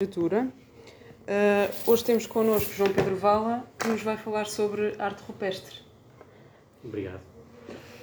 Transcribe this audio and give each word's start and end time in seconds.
Uh, 0.00 1.90
hoje 1.90 2.04
temos 2.04 2.24
connosco 2.24 2.72
João 2.72 2.88
Pedro 2.92 3.16
Vala, 3.16 3.68
que 3.76 3.88
nos 3.88 4.00
vai 4.00 4.16
falar 4.16 4.46
sobre 4.46 4.94
arte 4.96 5.24
rupestre. 5.26 5.74
Obrigado. 6.84 7.20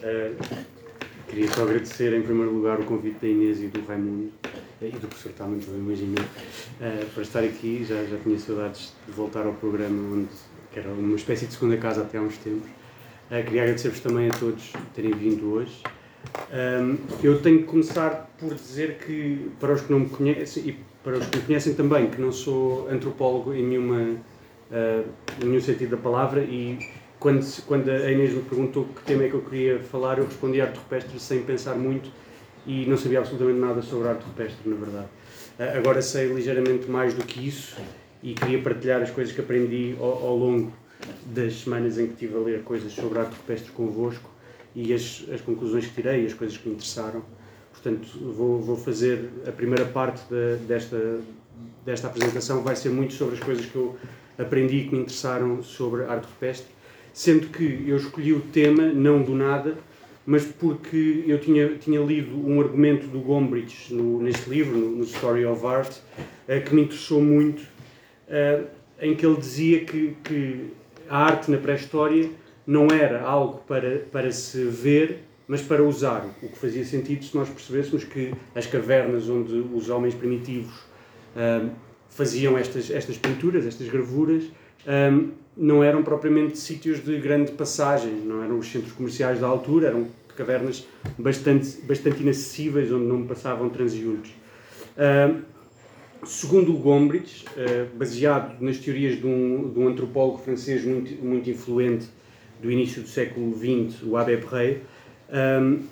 Uh, 0.03 0.35
queria 1.25 1.49
só 1.53 1.63
agradecer, 1.63 2.11
em 2.11 2.21
primeiro 2.21 2.51
lugar, 2.51 2.81
o 2.81 2.83
convite 2.83 3.19
da 3.19 3.27
Inês 3.29 3.61
e 3.61 3.67
do 3.67 3.81
Raimundo, 3.85 4.29
e 4.81 4.89
do 4.89 5.07
professor 5.07 5.31
também, 5.37 5.61
também 5.61 5.79
imagino, 5.79 6.15
uh, 6.19 7.05
para 7.13 7.23
estar 7.23 7.45
aqui. 7.45 7.85
Já, 7.85 8.03
já 8.03 8.17
tinha 8.17 8.37
saudades 8.39 8.93
de 9.07 9.13
voltar 9.13 9.45
ao 9.45 9.53
programa, 9.53 10.17
onde, 10.17 10.27
que 10.73 10.79
era 10.79 10.89
uma 10.89 11.15
espécie 11.15 11.47
de 11.47 11.53
segunda 11.53 11.77
casa 11.77 12.01
até 12.01 12.17
há 12.17 12.21
uns 12.21 12.37
tempos. 12.39 12.69
queria 13.29 13.61
agradecer-vos 13.61 14.01
também 14.01 14.29
a 14.29 14.33
todos 14.33 14.73
terem 14.93 15.13
vindo 15.13 15.49
hoje. 15.49 15.81
Eu 17.23 17.41
tenho 17.41 17.59
que 17.59 17.67
começar 17.67 18.29
por 18.37 18.53
dizer 18.53 18.97
que, 18.97 19.49
para 19.61 19.71
os 19.71 19.79
que 19.79 19.93
não 19.93 20.01
me 20.01 20.09
conhecem, 20.09 20.67
e 20.67 20.94
para 21.05 21.19
os 21.19 21.27
que 21.27 21.37
me 21.37 21.43
conhecem 21.43 21.75
também, 21.75 22.09
que 22.09 22.19
não 22.19 22.31
sou 22.31 22.89
antropólogo 22.89 23.53
em, 23.53 23.63
nenhuma, 23.63 24.01
uh, 24.01 25.05
em 25.39 25.45
nenhum 25.45 25.61
sentido 25.61 25.91
da 25.91 25.97
palavra 25.97 26.41
e 26.41 26.79
quando, 27.19 27.45
quando 27.67 27.89
a 27.89 28.11
Inês 28.11 28.33
me 28.33 28.41
perguntou 28.41 28.85
que 28.85 29.03
tema 29.03 29.23
é 29.23 29.29
que 29.29 29.35
eu 29.35 29.41
queria 29.43 29.79
falar, 29.79 30.17
eu 30.17 30.25
respondi 30.25 30.59
arte 30.59 30.79
rupestre 30.79 31.19
sem 31.19 31.43
pensar 31.43 31.75
muito 31.75 32.09
e 32.65 32.87
não 32.87 32.97
sabia 32.97 33.19
absolutamente 33.19 33.59
nada 33.59 33.83
sobre 33.83 34.07
arte 34.07 34.23
rupestre, 34.23 34.67
na 34.67 34.75
verdade. 34.75 35.07
Uh, 35.59 35.77
agora 35.77 36.01
sei 36.01 36.25
ligeiramente 36.33 36.89
mais 36.89 37.13
do 37.13 37.23
que 37.23 37.47
isso 37.47 37.77
e 38.23 38.33
queria 38.33 38.59
partilhar 38.59 39.03
as 39.03 39.11
coisas 39.11 39.31
que 39.31 39.39
aprendi 39.39 39.95
ao, 39.99 40.25
ao 40.25 40.35
longo 40.35 40.73
das 41.27 41.61
semanas 41.61 41.99
em 41.99 42.07
que 42.07 42.13
estive 42.13 42.35
a 42.35 42.39
ler 42.39 42.63
coisas 42.63 42.91
sobre 42.91 43.19
arte 43.19 43.35
rupestre 43.35 43.71
convosco 43.73 44.27
e 44.73 44.91
as, 44.91 45.23
as 45.31 45.39
conclusões 45.39 45.85
que 45.85 45.93
tirei, 45.93 46.25
as 46.25 46.33
coisas 46.33 46.57
que 46.57 46.67
me 46.67 46.73
interessaram. 46.73 47.21
Portanto, 47.85 48.17
vou, 48.33 48.59
vou 48.59 48.75
fazer 48.75 49.29
a 49.47 49.51
primeira 49.51 49.85
parte 49.85 50.19
de, 50.27 50.55
desta, 50.65 51.19
desta 51.85 52.07
apresentação, 52.07 52.63
vai 52.63 52.75
ser 52.75 52.89
muito 52.89 53.13
sobre 53.13 53.35
as 53.35 53.43
coisas 53.43 53.63
que 53.67 53.75
eu 53.75 53.95
aprendi 54.39 54.77
e 54.77 54.83
que 54.85 54.95
me 54.95 55.01
interessaram 55.01 55.61
sobre 55.61 56.03
arte 56.05 56.25
rupestre, 56.25 56.65
sendo 57.13 57.45
que 57.49 57.85
eu 57.87 57.95
escolhi 57.95 58.33
o 58.33 58.39
tema 58.39 58.87
não 58.87 59.21
do 59.21 59.35
nada, 59.35 59.77
mas 60.25 60.43
porque 60.43 61.25
eu 61.27 61.39
tinha, 61.39 61.75
tinha 61.77 61.99
lido 62.01 62.35
um 62.35 62.59
argumento 62.59 63.05
do 63.05 63.19
Gombrich 63.19 63.93
no, 63.93 64.19
neste 64.19 64.49
livro, 64.49 64.75
no, 64.75 64.89
no 64.89 65.03
Story 65.03 65.45
of 65.45 65.63
Art, 65.63 65.95
uh, 65.95 66.61
que 66.67 66.73
me 66.73 66.81
interessou 66.81 67.21
muito, 67.21 67.61
uh, 67.61 68.65
em 68.99 69.13
que 69.13 69.23
ele 69.23 69.37
dizia 69.37 69.85
que, 69.85 70.17
que 70.23 70.71
a 71.07 71.19
arte 71.19 71.51
na 71.51 71.57
pré-história 71.59 72.31
não 72.65 72.87
era 72.87 73.21
algo 73.21 73.59
para, 73.67 73.99
para 74.11 74.31
se 74.31 74.63
ver, 74.63 75.19
mas 75.47 75.61
para 75.61 75.83
usar, 75.83 76.25
o 76.41 76.47
que 76.47 76.57
fazia 76.57 76.83
sentido 76.83 77.23
se 77.23 77.35
nós 77.35 77.49
percebêssemos 77.49 78.03
que 78.03 78.33
as 78.55 78.65
cavernas 78.65 79.29
onde 79.29 79.53
os 79.73 79.89
homens 79.89 80.15
primitivos 80.15 80.73
um, 81.35 81.69
faziam 82.09 82.57
estas, 82.57 82.89
estas 82.89 83.17
pinturas, 83.17 83.65
estas 83.65 83.87
gravuras, 83.87 84.43
um, 84.87 85.31
não 85.55 85.83
eram 85.83 86.03
propriamente 86.03 86.57
sítios 86.57 87.03
de 87.03 87.19
grande 87.19 87.51
passagem, 87.51 88.11
não 88.11 88.43
eram 88.43 88.57
os 88.57 88.69
centros 88.69 88.91
comerciais 88.91 89.39
da 89.39 89.47
altura, 89.47 89.87
eram 89.87 90.07
cavernas 90.35 90.85
bastante, 91.17 91.81
bastante 91.83 92.21
inacessíveis, 92.21 92.91
onde 92.91 93.05
não 93.05 93.25
passavam 93.25 93.69
transeuntes. 93.69 94.31
Um, 94.97 95.41
segundo 96.25 96.73
o 96.75 96.77
Gombrich, 96.77 97.45
uh, 97.45 97.97
baseado 97.97 98.59
nas 98.61 98.77
teorias 98.77 99.17
de 99.17 99.25
um, 99.25 99.71
de 99.71 99.79
um 99.79 99.87
antropólogo 99.87 100.39
francês 100.39 100.83
muito, 100.83 101.23
muito 101.23 101.49
influente 101.49 102.07
do 102.61 102.71
início 102.71 103.01
do 103.01 103.07
século 103.07 103.53
XX, 103.55 104.03
o 104.03 104.17
Abbé 104.17 104.37
Bray, 104.37 104.81
um, 105.31 105.83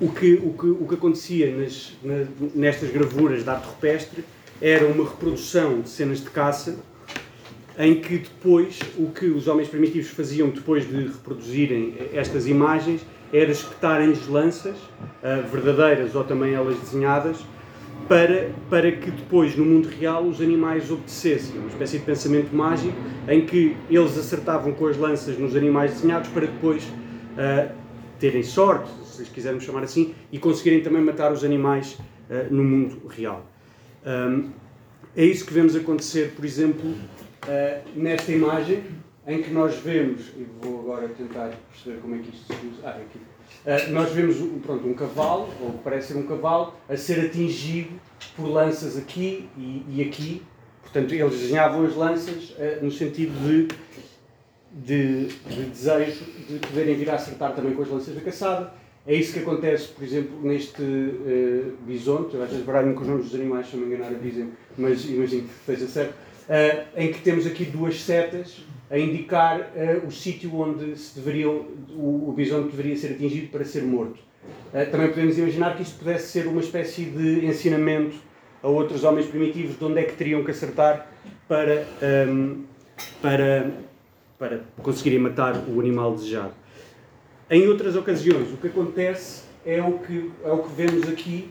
o, 0.00 0.08
que, 0.10 0.34
o, 0.34 0.52
que, 0.52 0.66
o 0.66 0.86
que 0.88 0.94
acontecia 0.94 1.54
nas, 1.56 1.96
na, 2.02 2.24
nestas 2.54 2.90
gravuras 2.90 3.42
de 3.42 3.50
arte 3.50 3.66
rupestre 3.66 4.24
era 4.60 4.86
uma 4.86 5.04
reprodução 5.04 5.80
de 5.80 5.88
cenas 5.88 6.20
de 6.20 6.30
caça 6.30 6.76
em 7.78 8.00
que 8.00 8.18
depois 8.18 8.80
o 8.96 9.10
que 9.10 9.26
os 9.26 9.46
homens 9.46 9.68
primitivos 9.68 10.10
faziam 10.10 10.50
depois 10.50 10.88
de 10.88 11.04
reproduzirem 11.04 11.94
estas 12.12 12.46
imagens 12.48 13.06
era 13.32 13.50
espetarem-lhes 13.50 14.26
lanças, 14.26 14.76
uh, 14.76 15.46
verdadeiras 15.50 16.14
ou 16.14 16.24
também 16.24 16.54
elas 16.54 16.78
desenhadas, 16.78 17.36
para, 18.08 18.50
para 18.70 18.90
que 18.90 19.10
depois 19.10 19.54
no 19.54 19.64
mundo 19.64 19.88
real 19.88 20.24
os 20.24 20.40
animais 20.40 20.90
obedecessem. 20.90 21.58
Uma 21.58 21.68
espécie 21.68 21.98
de 21.98 22.04
pensamento 22.04 22.54
mágico 22.54 22.94
em 23.28 23.44
que 23.44 23.76
eles 23.90 24.16
acertavam 24.16 24.72
com 24.72 24.86
as 24.86 24.96
lanças 24.96 25.38
nos 25.38 25.54
animais 25.54 25.92
desenhados 25.92 26.30
para 26.30 26.46
depois 26.46 26.84
uh, 26.84 27.70
terem 28.18 28.42
sorte, 28.42 28.90
se 29.04 29.24
quisermos 29.24 29.64
chamar 29.64 29.82
assim, 29.82 30.14
e 30.30 30.38
conseguirem 30.38 30.82
também 30.82 31.02
matar 31.02 31.32
os 31.32 31.44
animais 31.44 31.94
uh, 31.94 32.52
no 32.52 32.64
mundo 32.64 33.06
real. 33.08 33.44
Um, 34.04 34.50
é 35.16 35.24
isso 35.24 35.44
que 35.44 35.52
vemos 35.52 35.74
acontecer, 35.74 36.32
por 36.34 36.44
exemplo, 36.44 36.90
uh, 36.90 37.88
nesta 37.96 38.32
imagem, 38.32 38.84
em 39.26 39.42
que 39.42 39.50
nós 39.50 39.76
vemos, 39.76 40.28
e 40.36 40.46
vou 40.60 40.80
agora 40.80 41.08
tentar 41.08 41.52
perceber 41.70 42.00
como 42.00 42.14
é 42.14 42.18
que 42.18 42.30
isto 42.30 42.52
se 42.52 42.66
usa. 42.66 42.80
Ah, 42.84 42.90
aqui. 42.90 43.18
Uh, 43.18 43.92
nós 43.92 44.10
vemos 44.12 44.36
pronto, 44.62 44.86
um 44.86 44.94
cavalo, 44.94 45.48
ou 45.60 45.72
parece 45.84 46.12
ser 46.12 46.18
um 46.18 46.26
cavalo, 46.26 46.74
a 46.88 46.96
ser 46.96 47.26
atingido 47.26 47.90
por 48.36 48.46
lanças 48.48 48.96
aqui 48.96 49.48
e, 49.56 49.84
e 49.88 50.02
aqui. 50.02 50.42
Portanto, 50.82 51.14
eles 51.14 51.38
desenhavam 51.38 51.84
as 51.84 51.94
lanças 51.94 52.56
no 52.80 52.90
sentido 52.90 53.32
de 53.46 53.68
de, 54.84 55.26
de, 55.26 55.62
desejo 55.70 56.24
de 56.48 56.58
poderem 56.58 56.94
vir 56.94 57.10
a 57.10 57.14
acertar 57.14 57.54
também 57.54 57.74
com 57.74 57.82
as 57.82 57.88
lanças 57.88 58.14
da 58.14 58.20
caçada. 58.20 58.72
É 59.06 59.14
isso 59.14 59.32
que 59.32 59.38
acontece, 59.38 59.88
por 59.88 60.04
exemplo, 60.04 60.38
neste 60.42 60.82
uh, 60.82 61.72
bisonte, 61.86 62.36
às 62.36 62.50
vezes 62.50 62.64
baralho-me 62.64 62.94
com 62.94 63.02
os 63.02 63.08
nomes 63.08 63.24
dos 63.26 63.34
animais, 63.34 63.66
se 63.66 63.76
não 63.76 63.86
me 63.86 63.94
enganar, 63.94 64.12
dizem, 64.18 64.50
mas 64.76 65.04
imagino 65.06 65.48
que 65.48 65.72
esteja 65.72 65.90
certo, 65.90 66.12
uh, 66.12 66.86
em 66.94 67.10
que 67.10 67.20
temos 67.22 67.46
aqui 67.46 67.64
duas 67.64 68.00
setas 68.02 68.62
a 68.90 68.98
indicar 68.98 69.60
uh, 69.60 70.06
o 70.06 70.10
sítio 70.10 70.54
onde 70.54 70.96
se 70.96 71.14
deveriam, 71.18 71.66
o, 71.96 72.28
o 72.28 72.32
bisonte 72.36 72.76
deveria 72.76 72.96
ser 72.96 73.12
atingido 73.12 73.48
para 73.48 73.64
ser 73.64 73.82
morto. 73.82 74.18
Uh, 74.72 74.90
também 74.90 75.08
podemos 75.08 75.38
imaginar 75.38 75.76
que 75.76 75.82
isto 75.82 75.98
pudesse 75.98 76.26
ser 76.28 76.46
uma 76.46 76.60
espécie 76.60 77.04
de 77.04 77.46
ensinamento 77.46 78.16
a 78.62 78.68
outros 78.68 79.04
homens 79.04 79.26
primitivos 79.26 79.78
de 79.78 79.84
onde 79.84 80.00
é 80.00 80.02
que 80.02 80.14
teriam 80.14 80.44
que 80.44 80.50
acertar 80.50 81.10
para, 81.46 81.86
um, 82.28 82.64
para 83.22 83.70
para 84.38 84.60
conseguirem 84.82 85.18
matar 85.18 85.56
o 85.68 85.80
animal 85.80 86.14
desejado. 86.14 86.52
Em 87.50 87.66
outras 87.66 87.96
ocasiões, 87.96 88.52
o 88.52 88.56
que 88.56 88.68
acontece 88.68 89.42
é 89.64 89.82
o 89.82 89.98
que, 89.98 90.30
é 90.44 90.50
o 90.50 90.58
que 90.58 90.74
vemos 90.74 91.08
aqui. 91.08 91.50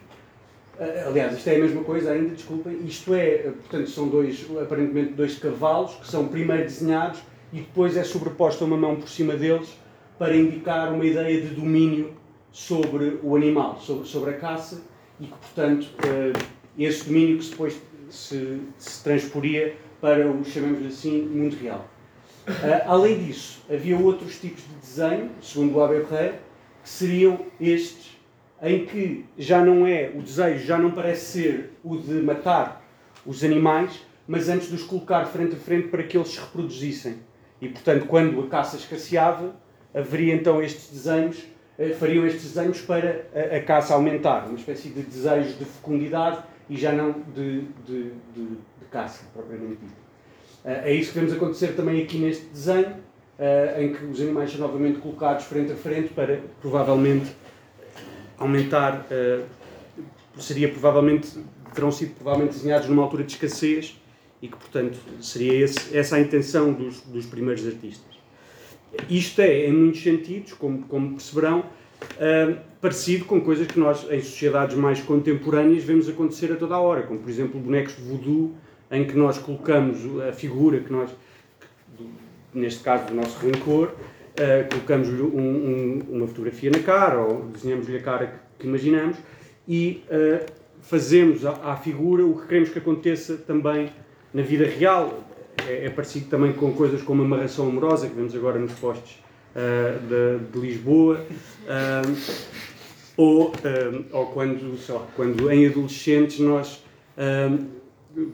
Eh, 0.79 1.05
aliás, 1.07 1.35
isto 1.35 1.47
é 1.49 1.55
a 1.55 1.59
mesma 1.59 1.83
coisa 1.83 2.11
ainda, 2.11 2.35
desculpem. 2.35 2.79
Isto 2.85 3.13
é, 3.13 3.37
portanto, 3.37 3.89
são 3.89 4.07
dois, 4.07 4.45
aparentemente 4.61 5.13
dois 5.13 5.37
cavalos 5.37 5.95
que 5.95 6.07
são 6.07 6.27
primeiro 6.27 6.63
desenhados 6.63 7.19
e 7.51 7.57
depois 7.57 7.97
é 7.97 8.03
sobreposta 8.03 8.63
uma 8.63 8.77
mão 8.77 8.95
por 8.95 9.09
cima 9.09 9.33
deles 9.33 9.69
para 10.17 10.35
indicar 10.35 10.93
uma 10.93 11.05
ideia 11.05 11.41
de 11.41 11.47
domínio 11.47 12.13
sobre 12.51 13.19
o 13.21 13.35
animal, 13.35 13.79
sobre, 13.79 14.07
sobre 14.07 14.29
a 14.31 14.33
caça 14.37 14.81
e 15.19 15.25
que, 15.25 15.31
portanto, 15.31 15.87
eh, 16.05 16.33
esse 16.77 17.05
domínio 17.05 17.39
que 17.39 17.49
depois 17.49 17.81
se, 18.09 18.61
se 18.77 19.03
transporia 19.03 19.75
para 19.99 20.29
o, 20.29 20.45
chamemos 20.45 20.85
assim, 20.85 21.23
mundo 21.23 21.55
real. 21.55 21.87
Uh, 22.47 22.81
além 22.85 23.25
disso, 23.25 23.61
havia 23.69 23.97
outros 23.97 24.39
tipos 24.39 24.63
de 24.63 24.75
desenho, 24.75 25.31
segundo 25.41 25.75
o 25.75 25.83
Abel 25.83 26.05
Ferreira, 26.05 26.39
que 26.81 26.89
seriam 26.89 27.45
estes, 27.59 28.17
em 28.61 28.85
que 28.85 29.25
já 29.37 29.63
não 29.63 29.85
é, 29.85 30.09
o 30.15 30.21
desejo 30.21 30.65
já 30.65 30.77
não 30.77 30.91
parece 30.91 31.41
ser 31.41 31.73
o 31.83 31.97
de 31.97 32.13
matar 32.21 32.81
os 33.25 33.43
animais, 33.43 34.01
mas 34.25 34.47
antes 34.47 34.69
de 34.69 34.75
os 34.75 34.83
colocar 34.83 35.25
frente 35.25 35.55
a 35.55 35.59
frente 35.59 35.89
para 35.89 36.03
que 36.03 36.17
eles 36.17 36.29
se 36.29 36.39
reproduzissem. 36.39 37.17
E, 37.61 37.67
portanto, 37.67 38.05
quando 38.05 38.39
a 38.39 38.47
caça 38.47 38.77
escasseava, 38.77 39.53
haveria 39.93 40.33
então 40.33 40.63
estes 40.63 40.89
desenhos, 40.89 41.39
uh, 41.77 41.93
fariam 41.95 42.25
estes 42.25 42.53
desenhos 42.53 42.79
para 42.79 43.25
a, 43.35 43.57
a, 43.57 43.61
caça 43.61 43.93
aumentar, 43.93 44.47
uma 44.47 44.57
espécie 44.57 44.87
de 44.87 45.01
desejo 45.01 45.57
de 45.57 45.65
fecundidade 45.65 46.41
e 46.69 46.77
já 46.77 46.93
não 46.93 47.11
de, 47.35 47.63
de, 47.85 48.11
de, 48.33 48.45
de 48.45 48.85
caça, 48.89 49.25
propriamente 49.33 49.79
dito. 49.81 50.06
É 50.63 50.93
isso 50.93 51.13
que 51.13 51.19
vemos 51.19 51.33
acontecer 51.33 51.75
também 51.75 52.03
aqui 52.03 52.17
neste 52.17 52.45
desenho, 52.47 52.95
em 53.77 53.93
que 53.93 54.05
os 54.05 54.19
animais 54.19 54.51
são 54.51 54.59
novamente 54.59 54.99
colocados 54.99 55.45
frente 55.45 55.71
a 55.71 55.75
frente 55.75 56.09
para 56.13 56.41
provavelmente 56.59 57.31
aumentar, 58.37 59.05
seria 60.37 60.67
provavelmente, 60.67 61.29
terão 61.73 61.91
sido 61.91 62.15
provavelmente 62.15 62.53
desenhados 62.53 62.89
numa 62.89 63.03
altura 63.03 63.23
de 63.23 63.31
escassez 63.31 63.97
e 64.41 64.47
que, 64.47 64.57
portanto, 64.57 64.97
seria 65.21 65.53
esse, 65.53 65.97
essa 65.97 66.15
a 66.15 66.19
intenção 66.19 66.73
dos, 66.73 67.01
dos 67.01 67.25
primeiros 67.25 67.65
artistas. 67.65 68.17
Isto 69.09 69.41
é, 69.41 69.67
em 69.67 69.73
muitos 69.73 70.01
sentidos, 70.01 70.53
como, 70.53 70.83
como 70.83 71.11
perceberão, 71.11 71.59
uh, 71.59 72.57
parecido 72.79 73.25
com 73.25 73.41
coisas 73.41 73.67
que 73.67 73.79
nós, 73.79 74.05
em 74.09 74.21
sociedades 74.21 74.75
mais 74.75 75.01
contemporâneas, 75.01 75.83
vemos 75.83 76.07
acontecer 76.07 76.51
a 76.51 76.55
toda 76.55 76.75
a 76.75 76.79
hora, 76.79 77.03
como, 77.03 77.19
por 77.19 77.29
exemplo, 77.29 77.59
bonecos 77.59 77.95
de 77.95 78.01
voodoo 78.03 78.55
em 78.91 79.05
que 79.05 79.17
nós 79.17 79.37
colocamos 79.37 79.97
a 80.27 80.31
figura 80.31 80.79
que 80.79 80.91
nós, 80.91 81.09
neste 82.53 82.83
caso 82.83 83.07
do 83.07 83.15
nosso 83.15 83.37
rancor, 83.45 83.89
uh, 84.37 84.69
colocamos-lhe 84.69 85.21
um, 85.21 85.37
um, 85.37 86.01
uma 86.09 86.27
fotografia 86.27 86.69
na 86.71 86.79
cara 86.79 87.19
ou 87.19 87.45
desenhamos-lhe 87.45 87.97
a 87.97 88.01
cara 88.01 88.27
que, 88.27 88.33
que 88.59 88.67
imaginamos 88.67 89.17
e 89.67 90.03
uh, 90.09 90.45
fazemos 90.81 91.45
à, 91.45 91.51
à, 91.71 91.75
figura 91.75 92.25
o 92.25 92.39
que 92.39 92.47
queremos 92.47 92.69
que 92.69 92.79
aconteça 92.79 93.35
também 93.35 93.89
na 94.33 94.41
vida 94.41 94.65
real. 94.65 95.23
É, 95.67 95.85
é 95.85 95.89
parecido 95.89 96.27
também 96.29 96.53
com 96.53 96.71
coisas 96.73 97.01
como 97.01 97.23
a 97.23 97.25
amarração 97.25 97.67
amorosa, 97.67 98.07
que 98.07 98.15
vemos 98.15 98.33
agora 98.35 98.59
nos 98.59 98.73
postes 98.73 99.17
uh, 99.55 99.99
de, 100.07 100.51
de, 100.51 100.59
Lisboa, 100.59 101.25
ou, 103.17 103.51
ou 104.11 104.25
quando, 104.27 104.77
lá, 104.87 105.07
quando 105.15 105.51
em 105.51 105.65
adolescentes 105.65 106.39
nós, 106.39 106.83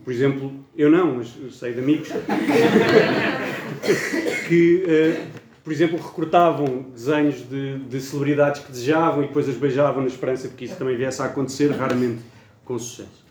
por 0.03 0.13
exemplo, 0.13 0.53
eu 0.75 0.89
não, 0.89 1.15
mas 1.15 1.33
sei 1.51 1.73
de 1.73 1.79
amigos, 1.79 2.09
que, 4.47 4.83
por 5.63 5.73
exemplo, 5.73 5.97
recrutavam 5.97 6.85
desenhos 6.93 7.47
de, 7.49 7.79
de 7.79 7.99
celebridades 7.99 8.61
que 8.61 8.71
desejavam 8.71 9.23
e 9.23 9.27
depois 9.27 9.49
as 9.49 9.55
beijavam 9.55 10.01
na 10.01 10.07
esperança 10.07 10.47
de 10.47 10.55
que 10.55 10.65
isso 10.65 10.77
também 10.77 10.95
viesse 10.95 11.21
a 11.21 11.25
acontecer, 11.25 11.71
raramente 11.71 12.21
com 12.63 12.79
sucesso. 12.79 13.23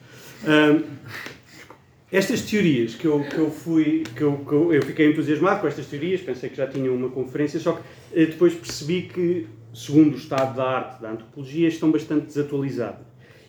Estas 2.12 2.42
teorias 2.42 2.94
que 2.94 3.06
eu, 3.06 3.24
que 3.24 3.38
eu 3.38 3.50
fui, 3.50 4.04
que 4.14 4.20
eu, 4.20 4.36
que 4.36 4.52
eu, 4.52 4.82
fiquei 4.82 5.10
entusiasmado 5.10 5.62
com 5.62 5.66
estas 5.66 5.86
teorias, 5.86 6.20
pensei 6.20 6.50
que 6.50 6.56
já 6.56 6.66
tinham 6.66 6.94
uma 6.94 7.08
conferência, 7.08 7.58
só 7.58 7.72
que 7.72 7.82
eh, 8.12 8.26
depois 8.26 8.52
percebi 8.52 9.02
que, 9.02 9.46
segundo 9.72 10.12
o 10.12 10.18
estado 10.18 10.54
da 10.54 10.62
arte, 10.62 11.00
da 11.00 11.12
antropologia, 11.12 11.68
estão 11.68 11.90
bastante 11.90 12.26
desatualizadas. 12.26 13.06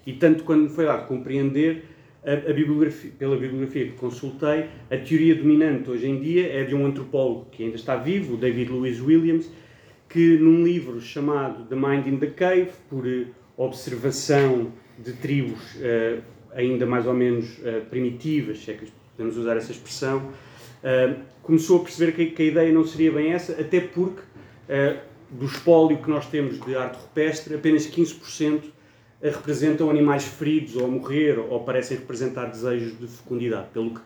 E 0.07 0.13
tanto 0.13 0.45
quando 0.45 0.69
foi 0.69 0.85
dado 0.85 1.09
compreender, 1.09 1.83
a, 2.25 2.33
a 2.49 2.53
bibliografia, 2.53 3.11
pela 3.17 3.35
bibliografia 3.35 3.85
que 3.85 3.93
consultei, 3.93 4.65
a 4.89 4.97
teoria 4.97 5.35
dominante 5.35 5.89
hoje 5.89 6.07
em 6.07 6.19
dia 6.19 6.51
é 6.51 6.63
de 6.63 6.73
um 6.73 6.85
antropólogo 6.85 7.47
que 7.51 7.63
ainda 7.63 7.75
está 7.75 7.95
vivo, 7.95 8.37
David 8.37 8.71
Lewis 8.71 9.01
Williams, 9.01 9.49
que 10.09 10.37
num 10.37 10.63
livro 10.63 11.01
chamado 11.01 11.65
The 11.65 11.75
Mind 11.75 12.07
in 12.07 12.17
the 12.17 12.27
Cave, 12.27 12.69
por 12.89 13.07
eh, 13.07 13.25
observação 13.57 14.71
de 14.97 15.13
tribos 15.13 15.59
uh, 15.75 16.21
ainda 16.53 16.85
mais 16.85 17.07
ou 17.07 17.13
menos 17.13 17.57
uh, 17.59 17.83
primitivas, 17.89 18.59
se 18.59 18.71
é 18.71 18.73
que 18.75 18.91
podemos 19.15 19.37
usar 19.37 19.57
essa 19.57 19.71
expressão, 19.71 20.19
uh, 20.19 21.19
começou 21.41 21.81
a 21.81 21.83
perceber 21.83 22.11
que, 22.11 22.27
que, 22.27 22.43
a 22.43 22.45
ideia 22.45 22.71
não 22.71 22.85
seria 22.85 23.11
bem 23.11 23.33
essa, 23.33 23.59
até 23.59 23.79
porque 23.81 24.21
do 25.29 25.45
espólio 25.45 25.97
que 25.97 26.09
nós 26.09 26.27
temos 26.27 26.59
de 26.61 26.75
arte 26.75 26.95
rupestre, 26.95 27.55
apenas 27.55 27.85
15% 27.87 28.61
representam 29.29 29.89
animais 29.89 30.25
feridos 30.25 30.75
ou 30.75 30.85
a 30.85 30.87
morrer 30.87 31.39
ou 31.39 31.63
parecem 31.63 31.97
representar 31.97 32.45
desejos 32.45 32.97
de 32.99 33.07
fecundidade, 33.07 33.67
pelo 33.73 33.91
que 33.91 34.01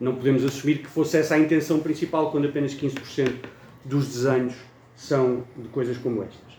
não 0.00 0.14
podemos 0.14 0.44
assumir 0.44 0.78
que 0.78 0.88
fosse 0.88 1.16
essa 1.16 1.34
a 1.34 1.38
intenção 1.38 1.80
principal 1.80 2.30
quando 2.30 2.48
apenas 2.48 2.74
15% 2.74 3.32
dos 3.84 4.06
desenhos 4.08 4.54
são 4.96 5.44
de 5.56 5.68
coisas 5.68 5.96
como 5.98 6.22
estas. 6.22 6.52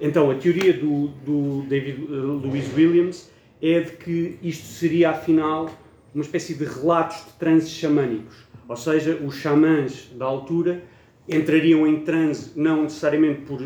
Então, 0.00 0.30
a 0.30 0.34
teoria 0.34 0.72
do, 0.72 1.08
do 1.08 1.62
David 1.68 2.06
Louis 2.06 2.72
Williams 2.76 3.30
é 3.60 3.80
de 3.80 3.92
que 3.92 4.38
isto 4.42 4.66
seria, 4.66 5.10
afinal, 5.10 5.68
uma 6.14 6.22
espécie 6.22 6.54
de 6.54 6.64
relatos 6.64 7.24
de 7.26 7.32
transes 7.32 7.70
xamânicos. 7.70 8.36
Ou 8.68 8.76
seja, 8.76 9.16
os 9.16 9.34
xamãs 9.34 10.10
da 10.14 10.24
altura 10.24 10.82
entrariam 11.28 11.86
em 11.86 12.00
transe, 12.00 12.52
não 12.56 12.84
necessariamente 12.84 13.42
por, 13.42 13.60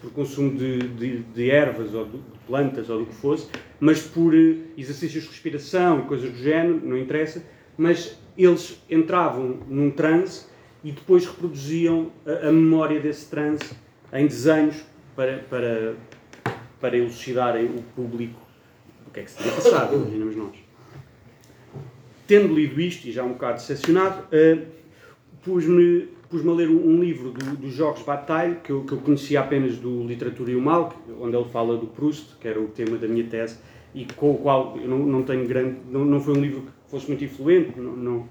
por 0.00 0.12
consumo 0.12 0.56
de, 0.56 0.78
de, 0.78 1.18
de, 1.22 1.50
ervas 1.50 1.92
ou 1.94 2.08
plantas 2.46 2.90
ou 2.90 3.00
do 3.00 3.06
que 3.06 3.14
fosse, 3.14 3.48
mas 3.80 4.02
por 4.02 4.34
eh, 4.34 4.56
exercícios 4.76 5.24
de 5.24 5.30
respiração 5.30 6.00
e 6.00 6.02
coisas 6.02 6.30
do 6.30 6.38
género, 6.38 6.80
não 6.84 6.96
interessa, 6.96 7.44
mas 7.76 8.18
eles 8.36 8.80
entravam 8.90 9.58
num 9.68 9.90
transe 9.90 10.46
e 10.84 10.92
depois 10.92 11.26
reproduziam 11.26 12.10
a, 12.26 12.48
a 12.48 12.52
memória 12.52 13.00
desse 13.00 13.26
transe 13.26 13.74
em 14.12 14.26
desenhos 14.26 14.76
para, 15.14 15.38
para, 15.38 15.94
para 16.80 16.96
elucidarem 16.96 17.66
o 17.66 17.82
público 17.94 18.40
o 19.06 19.10
que 19.12 19.20
é 19.20 19.22
que 19.24 19.30
se 19.30 19.36
teria 19.36 19.52
passado, 19.52 19.94
imaginamos 19.94 20.36
nós. 20.36 20.56
Tendo 22.26 22.54
lido 22.54 22.80
isto, 22.80 23.06
e 23.06 23.12
já 23.12 23.22
um 23.22 23.34
bocado 23.34 23.58
decepcionado, 23.58 24.22
uh, 24.22 24.66
pus-me 25.44 26.08
pus 26.32 26.46
a 26.46 26.50
ler 26.50 26.70
um, 26.70 26.98
livro 26.98 27.30
do, 27.30 27.56
dos 27.56 27.74
Jogos 27.74 28.02
Bataille, 28.02 28.56
que 28.64 28.70
eu, 28.70 28.84
que 28.84 28.92
eu 28.92 28.98
conhecia 28.98 29.40
apenas 29.40 29.76
do 29.76 30.02
Literatura 30.04 30.50
e 30.50 30.56
o 30.56 30.62
Mal, 30.62 30.90
onde 31.20 31.36
ele 31.36 31.48
fala 31.50 31.76
do 31.76 31.86
Proust, 31.86 32.36
que 32.40 32.48
era 32.48 32.58
o 32.58 32.68
tema 32.68 32.96
da 32.96 33.06
minha 33.06 33.24
tese, 33.24 33.58
e 33.94 34.06
com 34.16 34.30
o 34.30 34.38
qual 34.38 34.78
eu 34.78 34.88
não, 34.88 34.98
não 35.00 35.22
tenho 35.24 35.46
grande. 35.46 35.76
Não, 35.90 36.06
não 36.06 36.18
foi 36.20 36.34
um 36.34 36.40
livro 36.40 36.62
que 36.62 36.90
fosse 36.90 37.06
muito 37.06 37.22
influente, 37.22 37.78
não, 37.78 37.94
não, 37.94 38.28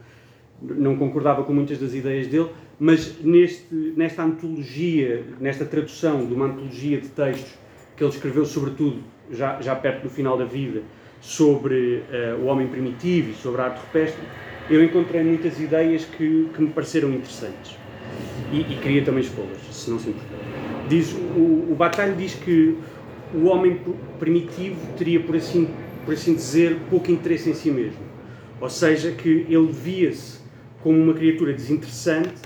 não 0.63 0.97
concordava 0.97 1.43
com 1.43 1.53
muitas 1.53 1.77
das 1.77 1.93
ideias 1.93 2.25
dele, 2.25 2.49
mas 2.79 3.21
neste, 3.23 3.71
nesta 3.95 4.23
antologia, 4.23 5.23
nesta 5.39 5.63
tradução 5.63 6.25
de 6.25 6.33
uma 6.33 6.47
antologia 6.47 6.99
de 6.99 7.07
textos 7.09 7.53
que 7.95 8.03
ele 8.03 8.11
escreveu, 8.11 8.45
sobretudo 8.45 8.97
já, 9.29 9.61
já 9.61 9.75
perto 9.75 10.01
do 10.01 10.09
final 10.09 10.35
da 10.35 10.45
vida, 10.45 10.81
sobre 11.21 12.03
uh, 12.09 12.41
o 12.41 12.45
homem 12.45 12.67
primitivo 12.67 13.29
e 13.29 13.33
sobre 13.35 13.61
a 13.61 13.65
arte 13.65 13.79
rupestre, 13.79 14.23
eu 14.71 14.83
encontrei 14.83 15.23
muitas 15.23 15.59
ideias 15.59 16.03
que, 16.03 16.49
que 16.51 16.61
me 16.63 16.69
pareceram 16.71 17.11
interessantes. 17.11 17.80
E, 18.51 18.73
e 18.73 18.79
queria 18.81 19.03
também 19.03 19.23
expô-las, 19.23 19.57
se 19.71 19.89
não 19.89 19.99
se 19.99 20.09
importar. 20.09 20.37
Diz, 20.89 21.13
o, 21.13 21.71
o 21.71 21.75
Batalha 21.77 22.13
diz 22.13 22.33
que 22.35 22.77
o 23.33 23.45
homem 23.45 23.79
primitivo 24.19 24.77
teria, 24.97 25.19
por 25.21 25.35
assim, 25.35 25.69
por 26.03 26.13
assim 26.13 26.33
dizer, 26.33 26.77
pouco 26.89 27.11
interesse 27.11 27.49
em 27.49 27.53
si 27.53 27.71
mesmo. 27.71 27.99
Ou 28.59 28.69
seja, 28.69 29.11
que 29.11 29.45
ele 29.49 29.71
via-se 29.71 30.39
como 30.83 31.01
uma 31.01 31.13
criatura 31.13 31.53
desinteressante 31.53 32.41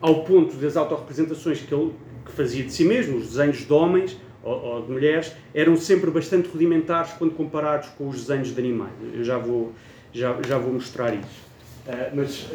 ao 0.00 0.24
ponto 0.24 0.56
das 0.56 0.76
autorrepresentações 0.76 1.60
que 1.60 1.74
ele 1.74 1.92
que 2.24 2.32
fazia 2.32 2.64
de 2.64 2.72
si 2.72 2.84
mesmo, 2.84 3.18
os 3.18 3.28
desenhos 3.28 3.58
de 3.58 3.72
homens, 3.72 4.18
ou, 4.42 4.52
ou, 4.52 4.82
de 4.82 4.92
mulheres 4.92 5.32
eram 5.54 5.76
sempre 5.76 6.10
bastante 6.10 6.48
rudimentares 6.48 7.12
quando 7.12 7.34
comparados 7.34 7.88
com 7.96 8.08
os 8.08 8.26
desenhos 8.26 8.54
de 8.54 8.60
animais. 8.60 8.92
Eu 9.14 9.24
já 9.24 9.38
vou, 9.38 9.72
já, 10.12 10.36
já 10.46 10.58
vou 10.58 10.72
mostrar 10.72 11.14
isso. 11.14 11.44
Uh, 11.86 12.16
mas 12.16 12.48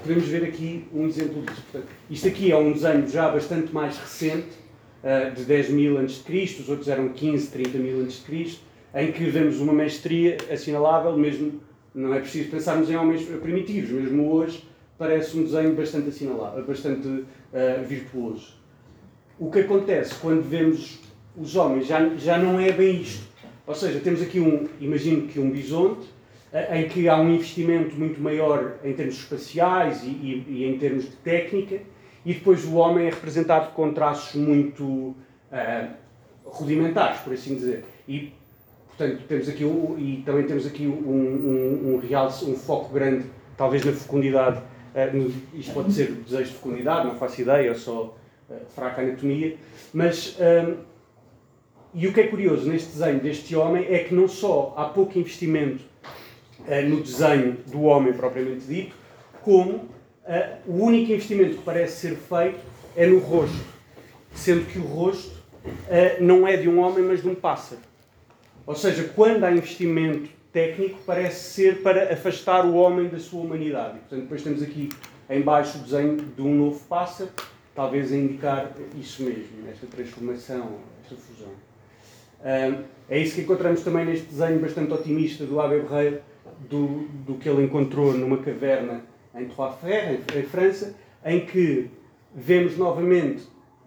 podemos 0.00 0.24
ver 0.26 0.44
aqui 0.44 0.84
um 0.92 1.06
exemplo 1.06 1.42
disso. 1.42 1.62
Isto 2.10 2.28
aqui 2.28 2.52
é 2.52 2.56
um 2.56 2.72
desenho 2.72 3.08
já 3.08 3.30
bastante 3.30 3.72
mais 3.72 3.96
recente, 3.98 4.48
uh, 5.02 5.34
de 5.34 5.44
10 5.44 5.70
mil 5.70 5.98
a.C., 5.98 6.56
os 6.60 6.68
outros 6.68 6.88
eram 6.88 7.10
15, 7.10 7.50
30 7.50 7.78
mil 7.78 8.04
a.C., 8.04 8.58
em 8.94 9.12
que 9.12 9.24
vemos 9.24 9.60
uma 9.60 9.72
mestria 9.72 10.36
assinalável, 10.50 11.16
mesmo 11.16 11.60
não 11.94 12.12
é 12.14 12.20
preciso 12.20 12.50
pensarmos 12.50 12.90
em 12.90 12.96
homens 12.96 13.22
primitivos, 13.22 13.90
mesmo 13.90 14.32
hoje 14.32 14.64
parece 14.98 15.38
um 15.38 15.44
desenho 15.44 15.74
bastante 15.74 16.08
assinalável, 16.08 16.64
bastante 16.64 17.06
uh, 17.06 17.26
virtuoso 17.86 18.60
o 19.40 19.50
que 19.50 19.60
acontece 19.60 20.14
quando 20.16 20.42
vemos 20.42 21.00
os 21.34 21.56
homens 21.56 21.86
já, 21.86 22.14
já 22.16 22.36
não 22.36 22.60
é 22.60 22.70
bem 22.70 23.00
isto. 23.00 23.26
Ou 23.66 23.74
seja, 23.74 23.98
temos 23.98 24.20
aqui 24.20 24.38
um, 24.38 24.68
imagino 24.78 25.26
que 25.26 25.40
um 25.40 25.50
bisonte, 25.50 26.06
em 26.72 26.88
que 26.88 27.08
há 27.08 27.16
um 27.16 27.30
investimento 27.32 27.96
muito 27.96 28.20
maior 28.20 28.76
em 28.82 28.92
termos 28.92 29.16
espaciais 29.16 30.02
e, 30.02 30.08
e, 30.08 30.46
e, 30.48 30.64
em 30.64 30.78
termos 30.78 31.04
de 31.04 31.16
técnica, 31.16 31.80
e 32.24 32.34
depois 32.34 32.64
o 32.64 32.74
homem 32.74 33.06
é 33.06 33.10
representado 33.10 33.72
com 33.72 33.92
traços 33.92 34.34
muito 34.34 34.84
uh, 34.84 35.14
rudimentares, 36.44 37.20
por 37.20 37.32
assim 37.32 37.54
dizer. 37.54 37.84
E, 38.06 38.32
portanto, 38.88 39.22
temos 39.28 39.48
aqui, 39.48 39.64
um, 39.64 39.96
e 39.98 40.22
também 40.26 40.44
temos 40.44 40.66
aqui 40.66 40.86
um, 40.86 40.90
um, 40.90 41.94
um 41.94 42.50
um 42.50 42.56
foco 42.56 42.92
grande, 42.92 43.26
talvez 43.56 43.84
na 43.84 43.92
fecundidade. 43.92 44.58
Uh, 44.58 45.32
isto 45.54 45.72
pode 45.72 45.92
ser 45.92 46.10
desejo 46.12 46.50
de 46.50 46.56
fecundidade, 46.56 47.06
não 47.06 47.14
faço 47.14 47.40
ideia, 47.40 47.70
ou 47.70 47.76
só 47.76 48.16
eh, 48.50 48.62
fraca 48.74 49.00
anatomia, 49.00 49.56
mas 49.94 50.36
um, 50.40 50.74
e 51.94 52.08
o 52.08 52.12
que 52.12 52.20
é 52.20 52.26
curioso 52.26 52.68
neste 52.68 52.88
desenho 52.90 53.20
deste 53.20 53.54
homem 53.54 53.86
é 53.88 54.00
que 54.00 54.12
não 54.12 54.26
só 54.26 54.74
há 54.76 54.86
pouco 54.86 55.16
investimento 55.16 55.84
uh, 55.84 55.89
no 56.88 57.02
desenho 57.02 57.56
do 57.66 57.82
homem 57.82 58.12
propriamente 58.12 58.64
dito, 58.66 58.94
como 59.42 59.72
uh, 59.72 59.88
o 60.66 60.84
único 60.84 61.12
investimento 61.12 61.56
que 61.56 61.62
parece 61.62 62.08
ser 62.08 62.16
feito 62.16 62.60
é 62.96 63.06
no 63.06 63.18
rosto, 63.18 63.64
sendo 64.34 64.66
que 64.66 64.78
o 64.78 64.84
rosto 64.84 65.34
uh, 65.64 66.22
não 66.22 66.46
é 66.46 66.56
de 66.56 66.68
um 66.68 66.78
homem, 66.78 67.04
mas 67.04 67.22
de 67.22 67.28
um 67.28 67.34
pássaro. 67.34 67.80
Ou 68.66 68.74
seja, 68.74 69.04
quando 69.14 69.44
há 69.44 69.50
investimento 69.50 70.28
técnico, 70.52 70.98
parece 71.06 71.52
ser 71.52 71.82
para 71.82 72.12
afastar 72.12 72.64
o 72.66 72.74
homem 72.74 73.08
da 73.08 73.18
sua 73.18 73.42
humanidade. 73.42 73.98
Portanto, 74.00 74.22
depois 74.22 74.42
temos 74.42 74.62
aqui 74.62 74.88
em 75.28 75.40
baixo 75.40 75.78
o 75.78 75.80
desenho 75.82 76.16
de 76.16 76.42
um 76.42 76.54
novo 76.54 76.80
pássaro 76.86 77.30
talvez 77.74 78.12
a 78.12 78.16
indicar 78.16 78.70
isso 78.94 79.22
mesmo, 79.22 79.68
esta 79.70 79.86
transformação, 79.86 80.78
esta 81.02 81.16
fusão. 81.16 81.52
é 83.08 83.18
isso 83.18 83.36
que 83.36 83.40
encontramos 83.42 83.82
também 83.82 84.04
neste 84.04 84.26
desenho 84.26 84.58
bastante 84.58 84.92
otimista 84.92 85.44
do 85.44 85.60
Abel 85.60 85.84
Berreiro, 85.84 86.20
do, 86.68 87.08
do 87.26 87.34
que 87.34 87.48
ele 87.48 87.64
encontrou 87.64 88.12
numa 88.12 88.38
caverna 88.38 89.04
em 89.34 89.46
Trois-Frères, 89.46 90.20
em, 90.34 90.42
França, 90.42 90.96
em 91.24 91.46
que 91.46 91.90
vemos 92.34 92.76
novamente 92.76 93.42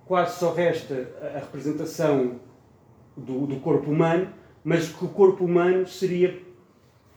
quase 0.05 0.39
só 0.39 0.53
resta 0.53 1.09
a 1.35 1.39
representação 1.39 2.39
do, 3.15 3.45
do, 3.45 3.57
corpo 3.57 3.91
humano, 3.91 4.29
mas 4.63 4.89
que 4.89 5.05
o 5.05 5.09
corpo 5.09 5.45
humano 5.45 5.87
seria, 5.87 6.39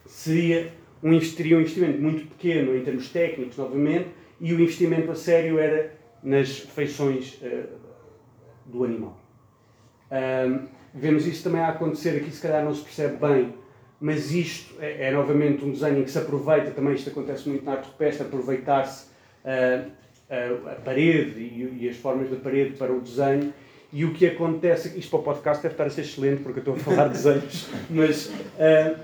seria 0.05 0.73
um, 1.03 1.11
um 1.11 1.13
investimento 1.15 2.01
muito 2.01 2.29
pequeno 2.29 2.77
em 2.77 2.83
termos 2.83 3.09
técnicos, 3.09 3.57
novamente, 3.57 4.09
e 4.41 4.53
o 4.53 4.61
investimento 4.61 5.11
a 5.11 5.15
sério 5.15 5.59
era 5.59 5.95
nas 6.23 6.59
feições 6.59 7.41
uh, 7.43 7.67
do 8.67 8.85
animal. 8.85 9.19
vemos 10.93 11.27
isso 11.27 11.45
também 11.45 11.61
a 11.61 11.69
acontecer, 11.69 12.17
aqui 12.21 12.31
se 12.31 12.43
calhar 12.43 12.65
não 12.65 12.75
se 12.75 12.83
percebe 12.83 13.17
bem, 13.17 13.55
mas 14.01 14.31
isto 14.33 14.75
é, 14.81 15.09
é, 15.09 15.11
novamente 15.11 15.65
um 15.65 15.71
desenho 15.71 16.01
em 16.01 16.05
que 16.05 16.11
se 16.11 16.19
aproveita, 16.19 16.71
também 16.71 16.95
isto 16.95 17.09
acontece 17.09 17.49
muito 17.49 17.65
na 17.65 17.73
arte 17.73 17.87
rupestre, 17.87 18.27
aproveitar-se 18.27 19.07
uh, 19.45 19.91
a, 20.29 20.73
a, 20.73 20.75
parede 20.77 21.39
e, 21.41 21.79
e, 21.81 21.89
as 21.89 21.97
formas 21.97 22.29
da 22.29 22.37
parede 22.37 22.77
para 22.77 22.93
o 22.93 23.01
desenho. 23.01 23.53
E 23.93 24.05
o 24.05 24.13
que 24.13 24.27
acontece, 24.27 24.99
isto 24.99 25.11
para 25.11 25.21
o 25.21 25.23
podcast 25.23 25.63
deve 25.63 25.75
estar 25.75 25.85
a 25.85 25.91
ser 25.91 26.03
excelente, 26.03 26.43
porque 26.43 26.59
eu 26.59 26.75
estou 26.75 26.75
a 26.75 26.79
falar 26.79 27.09
de 27.09 27.15
desenhos, 27.15 27.69
mas 27.89 28.27
uh, 28.27 29.01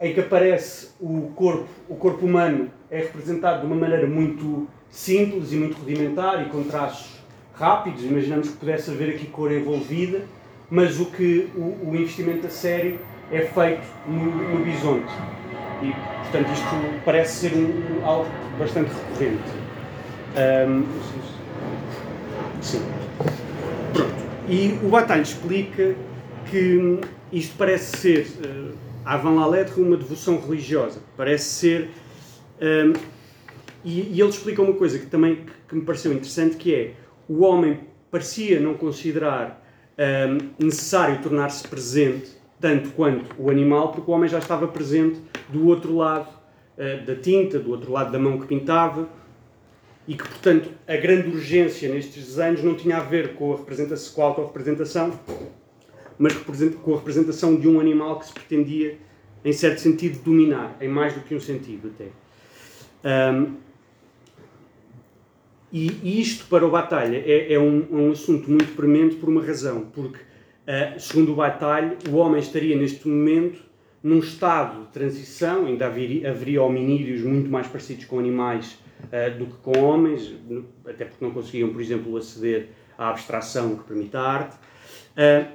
em 0.00 0.12
que 0.12 0.20
aparece 0.20 0.90
o 1.00 1.32
corpo, 1.34 1.68
o 1.88 1.94
corpo 1.94 2.26
humano 2.26 2.70
é 2.90 2.98
representado 2.98 3.60
de 3.60 3.66
uma 3.66 3.76
maneira 3.76 4.06
muito 4.06 4.68
simples 4.90 5.52
e 5.52 5.56
muito 5.56 5.78
rudimentar 5.78 6.44
e 6.46 6.50
com 6.50 6.64
traços 6.64 7.20
rápidos, 7.54 8.02
imaginamos 8.04 8.48
que 8.48 8.56
pudesse 8.56 8.90
haver 8.90 9.14
aqui 9.14 9.26
cor 9.26 9.52
envolvida, 9.52 10.22
mas 10.70 10.98
o 10.98 11.06
que 11.06 11.50
o, 11.54 11.90
o 11.90 11.94
investimento 11.94 12.46
a 12.46 12.50
sério 12.50 12.98
é 13.32 13.40
feito 13.42 13.86
no, 14.06 14.58
no 14.58 14.64
bisonte. 14.64 15.12
E, 15.82 15.92
portanto, 16.22 16.52
isto 16.52 17.02
parece 17.04 17.48
ser 17.48 17.56
um, 17.56 18.04
algo 18.04 18.30
bastante 18.58 18.90
recorrente. 18.90 19.50
Um, 20.36 20.84
sim. 22.60 22.82
Pronto. 23.92 24.14
E 24.48 24.78
o 24.82 24.88
Bataille 24.88 25.22
explica 25.22 25.94
que 26.50 27.00
isto 27.32 27.56
parece 27.56 27.96
ser, 27.96 28.26
uh, 28.44 28.74
avant 29.04 29.36
la 29.36 29.46
lettre, 29.46 29.80
uma 29.80 29.96
devoção 29.96 30.40
religiosa. 30.40 31.00
Parece 31.16 31.44
ser. 31.44 31.90
Um, 32.60 32.92
e, 33.82 34.14
e, 34.14 34.20
ele 34.20 34.28
explica 34.28 34.60
uma 34.60 34.74
coisa 34.74 34.98
que 34.98 35.06
também 35.06 35.46
que 35.66 35.74
me 35.74 35.82
pareceu 35.82 36.12
interessante, 36.12 36.56
que 36.56 36.74
é 36.74 36.94
o 37.26 37.42
homem 37.44 37.80
parecia 38.10 38.60
não 38.60 38.74
considerar 38.74 39.64
um, 39.96 40.64
necessário 40.66 41.22
tornar-se 41.22 41.66
presente 41.66 42.39
tanto 42.60 42.90
quanto 42.90 43.34
o 43.38 43.50
animal, 43.50 43.92
porque 43.92 44.10
o 44.10 44.14
homem 44.14 44.28
já 44.28 44.38
estava 44.38 44.68
presente 44.68 45.18
do 45.48 45.66
outro 45.66 45.96
lado 45.96 46.28
uh, 46.28 47.06
da 47.06 47.16
tinta, 47.16 47.58
do 47.58 47.70
outro 47.70 47.90
lado 47.90 48.12
da 48.12 48.18
mão 48.18 48.38
que 48.38 48.46
pintava, 48.46 49.08
e 50.06 50.14
que, 50.14 50.28
portanto, 50.28 50.70
a 50.86 50.96
grande 50.96 51.28
urgência 51.28 51.92
nestes 51.92 52.26
desenhos 52.26 52.62
não 52.62 52.74
tinha 52.74 52.96
a 52.96 53.00
ver 53.00 53.34
com 53.34 53.52
a, 53.52 53.56
representação, 53.56 54.14
com 54.14 54.22
a 54.22 54.24
autorrepresentação, 54.26 55.20
mas 56.18 56.34
com 56.34 56.92
a 56.92 56.96
representação 56.96 57.56
de 57.56 57.68
um 57.68 57.80
animal 57.80 58.18
que 58.18 58.26
se 58.26 58.32
pretendia, 58.32 58.98
em 59.44 59.52
certo 59.52 59.80
sentido, 59.80 60.22
dominar, 60.22 60.76
em 60.80 60.88
mais 60.88 61.14
do 61.14 61.20
que 61.20 61.34
um 61.34 61.40
sentido 61.40 61.92
até. 61.94 63.32
Um, 63.32 63.54
e 65.72 66.20
isto, 66.20 66.46
para 66.46 66.66
o 66.66 66.70
Batalha, 66.70 67.22
é, 67.24 67.52
é 67.52 67.58
um, 67.58 67.86
um 67.90 68.10
assunto 68.10 68.50
muito 68.50 68.74
premente 68.74 69.14
por 69.14 69.28
uma 69.28 69.40
razão, 69.40 69.86
porque 69.92 70.18
Uh, 70.70 71.00
segundo 71.00 71.32
o 71.32 71.34
Bataille, 71.34 71.96
o 72.08 72.14
homem 72.14 72.40
estaria 72.40 72.76
neste 72.76 73.08
momento 73.08 73.60
num 74.00 74.20
estado 74.20 74.84
de 74.84 74.92
transição, 74.92 75.66
ainda 75.66 75.86
haveria, 75.86 76.30
haveria 76.30 76.62
hominídeos 76.62 77.22
muito 77.22 77.50
mais 77.50 77.66
parecidos 77.66 78.04
com 78.04 78.20
animais 78.20 78.78
uh, 79.06 79.36
do 79.36 79.46
que 79.46 79.56
com 79.64 79.80
homens, 79.80 80.32
até 80.86 81.06
porque 81.06 81.24
não 81.24 81.32
conseguiam, 81.32 81.70
por 81.70 81.80
exemplo, 81.80 82.16
aceder 82.16 82.68
à 82.96 83.08
abstração 83.10 83.74
que 83.74 83.82
permite 83.82 84.16
a 84.16 84.20
arte. 84.20 84.56
Uh, 85.16 85.50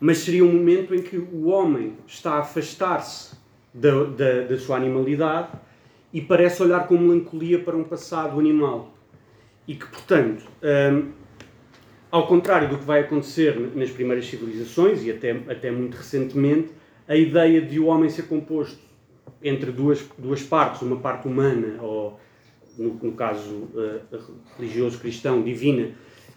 mas 0.00 0.18
seria 0.18 0.44
um 0.44 0.52
momento 0.52 0.96
em 0.96 1.02
que 1.02 1.16
o 1.16 1.46
homem 1.46 1.94
está 2.04 2.32
a 2.32 2.38
afastar-se 2.40 3.36
da, 3.72 4.02
da, 4.02 4.40
da, 4.48 4.58
sua 4.58 4.78
animalidade 4.78 5.50
e 6.12 6.20
parece 6.20 6.60
olhar 6.60 6.88
com 6.88 6.98
melancolia 6.98 7.60
para 7.60 7.76
um 7.76 7.84
passado 7.84 8.40
animal. 8.40 8.92
E 9.66 9.76
que, 9.76 9.86
portanto, 9.86 10.44
ao 12.10 12.26
contrário 12.26 12.68
do 12.68 12.78
que 12.78 12.84
vai 12.84 13.00
acontecer 13.00 13.58
nas 13.74 13.90
primeiras 13.90 14.26
civilizações 14.26 15.04
e 15.04 15.10
até, 15.10 15.30
até 15.48 15.70
muito 15.70 15.96
recentemente, 15.96 16.70
a 17.06 17.16
ideia 17.16 17.60
de 17.60 17.78
o 17.78 17.86
homem 17.86 18.08
ser 18.08 18.22
composto 18.22 18.78
entre 19.42 19.70
duas, 19.70 20.04
duas 20.16 20.42
partes, 20.42 20.82
uma 20.82 20.96
parte 20.96 21.28
humana, 21.28 21.82
ou 21.82 22.18
no, 22.76 22.94
no 22.94 23.12
caso 23.12 23.68
uh, 23.74 24.00
religioso 24.58 24.98
cristão, 24.98 25.42
divina, 25.42 25.90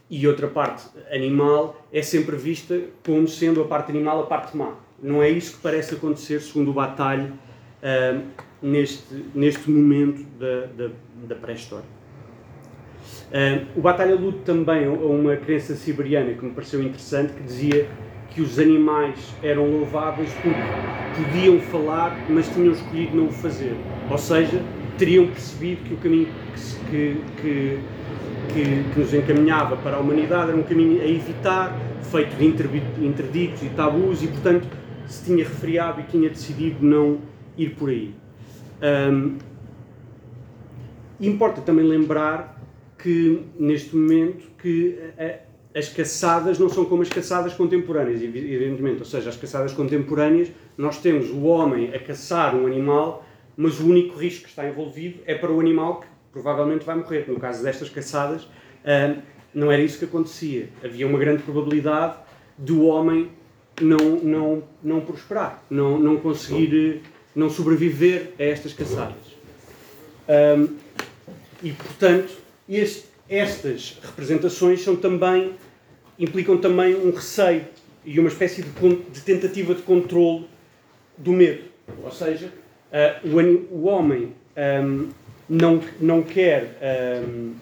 e 0.10 0.28
outra 0.28 0.48
parte 0.48 0.88
animal, 1.10 1.88
é 1.92 2.02
sempre 2.02 2.36
vista 2.36 2.80
como 3.06 3.28
sendo 3.28 3.62
a 3.62 3.66
parte 3.66 3.92
animal 3.92 4.22
a 4.22 4.26
parte 4.26 4.56
má. 4.58 4.76
Não 5.02 5.24
é 5.24 5.30
isso 5.30 5.56
que 5.56 5.64
parece 5.64 5.96
acontecer, 5.96 6.42
segundo 6.42 6.72
o 6.72 6.74
Batalha, 6.74 7.32
uh, 7.82 8.22
neste, 8.62 9.26
neste 9.34 9.70
momento 9.70 10.24
da, 10.38 10.66
da, 10.66 10.92
da 11.28 11.36
pré-história. 11.36 12.01
O 13.76 13.82
Batalha 13.82 14.16
luta 14.16 14.40
também 14.44 14.86
a 14.86 14.90
uma 14.90 15.38
crença 15.38 15.74
siberiana 15.74 16.34
que 16.34 16.44
me 16.44 16.52
pareceu 16.52 16.82
interessante, 16.82 17.34
que 17.34 17.44
dizia 17.44 17.88
que 18.30 18.42
os 18.42 18.60
animais 18.60 19.34
eram 19.42 19.70
louváveis 19.70 20.32
porque 20.42 20.60
podiam 21.16 21.60
falar, 21.60 22.18
mas 22.30 22.48
tinham 22.50 22.74
escolhido 22.74 23.16
não 23.16 23.28
o 23.28 23.32
fazer. 23.32 23.76
Ou 24.10 24.18
seja, 24.18 24.62
teriam 24.98 25.28
percebido 25.28 25.84
que 25.84 25.94
o 25.94 25.98
caminho 25.98 26.28
que, 26.90 27.22
que, 27.42 27.80
que, 28.54 28.84
que 28.94 29.00
nos 29.00 29.14
encaminhava 29.14 29.78
para 29.78 29.98
a 29.98 30.00
humanidade 30.00 30.50
era 30.50 30.58
um 30.58 30.64
caminho 30.64 31.02
a 31.02 31.06
evitar, 31.06 31.78
feito 32.04 32.36
de 32.36 32.46
interditos 33.06 33.64
e 33.64 33.70
tabus, 33.70 34.24
e 34.24 34.28
portanto 34.28 34.68
se 35.06 35.26
tinha 35.26 35.44
refriado 35.44 36.02
e 36.02 36.04
tinha 36.04 36.30
decidido 36.30 36.86
não 36.86 37.20
ir 37.58 37.72
por 37.72 37.90
aí. 37.90 38.14
Um, 38.82 39.38
importa 41.20 41.62
também 41.62 41.86
lembrar 41.86 42.61
que, 43.02 43.42
neste 43.58 43.96
momento, 43.96 44.48
que 44.62 44.98
as 45.74 45.90
caçadas 45.90 46.60
não 46.60 46.70
são 46.70 46.86
como 46.86 47.02
as 47.02 47.10
caçadas 47.10 47.54
contemporâneas, 47.54 48.22
evidentemente. 48.22 49.00
Ou 49.00 49.06
seja, 49.06 49.30
as 49.30 49.38
caçadas 49.38 49.74
contemporâneas, 49.74 50.50
nós 50.78 51.00
temos 51.00 51.30
o 51.30 51.44
homem 51.44 51.94
a 51.94 52.00
caçar 52.00 52.56
um 52.56 52.66
animal, 52.66 53.26
mas 53.56 53.80
o 53.80 53.88
único 53.88 54.18
risco 54.18 54.44
que 54.44 54.50
está 54.50 54.68
envolvido 54.68 55.20
é 55.26 55.36
para 55.36 55.52
o 55.52 55.60
animal 55.60 56.02
que 56.02 56.08
provavelmente 56.32 56.86
vai 56.86 56.96
morrer. 56.96 57.26
No 57.28 57.40
caso 57.40 57.64
destas 57.64 57.90
caçadas, 57.90 58.48
eh, 58.84 59.16
não 59.54 59.72
era 59.72 59.82
isso 59.82 59.98
que 59.98 60.06
acontecia. 60.06 60.70
Havia 60.84 61.08
uma 61.08 61.18
grande 61.18 61.44
probabilidade 61.44 62.16
do 62.58 62.84
homem 62.84 63.30
não, 63.82 63.98
não, 63.98 64.64
não 64.84 65.02
prosperar, 65.02 65.64
não, 65.70 65.98
não 65.98 66.18
conseguir, 66.18 67.02
não 67.36 67.50
sobreviver 67.50 68.34
a 68.40 68.44
estas 68.44 68.74
caçadas. 68.74 69.32
e, 71.64 71.72
portanto, 71.72 72.42
este, 72.68 73.06
estas 73.30 74.00
representações 74.02 74.84
são 74.84 74.96
também, 74.96 75.54
implicam 76.20 76.58
também 76.58 76.96
um 76.96 77.12
receio 77.12 77.66
e 78.04 78.20
uma 78.20 78.30
espécie 78.30 78.62
de, 78.62 78.70
de 78.70 79.22
tentativa 79.22 79.74
de 79.74 79.82
controle 79.82 80.48
do 81.18 81.32
medo. 81.32 81.64
Ou 82.04 82.12
seja, 82.12 82.52
uh, 82.92 83.28
o, 83.28 83.76
o, 83.76 83.84
homem 83.86 84.34
um, 84.84 85.10
não, 85.48 85.82
não 86.00 86.24
quer. 86.24 86.78
Um, 87.28 87.54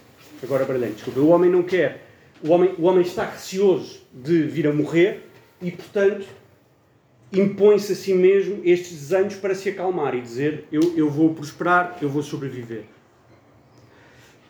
agora, 0.42 0.66
brilhante, 0.66 0.96
desculpa. 0.96 1.20
O 1.20 1.30
homem 1.30 1.50
não 1.50 1.64
quer. 1.64 2.06
O 2.42 2.52
homem, 2.52 2.74
o 2.78 2.84
homem 2.84 3.02
está 3.02 3.26
receoso 3.26 4.02
de 4.14 4.44
vir 4.44 4.68
a 4.68 4.72
morrer 4.72 5.24
e, 5.62 5.72
portanto, 5.72 6.26
impõe-se 7.34 7.92
a 7.92 7.96
si 7.96 8.14
mesmo 8.14 8.62
estes 8.64 8.92
desenhos 8.92 9.36
para 9.36 9.54
se 9.54 9.70
acalmar 9.70 10.16
e 10.16 10.22
dizer: 10.22 10.66
Eu, 10.72 10.94
eu 10.96 11.10
vou 11.10 11.34
prosperar, 11.34 11.98
eu 12.02 12.10
vou 12.10 12.24
sobreviver. 12.24 12.84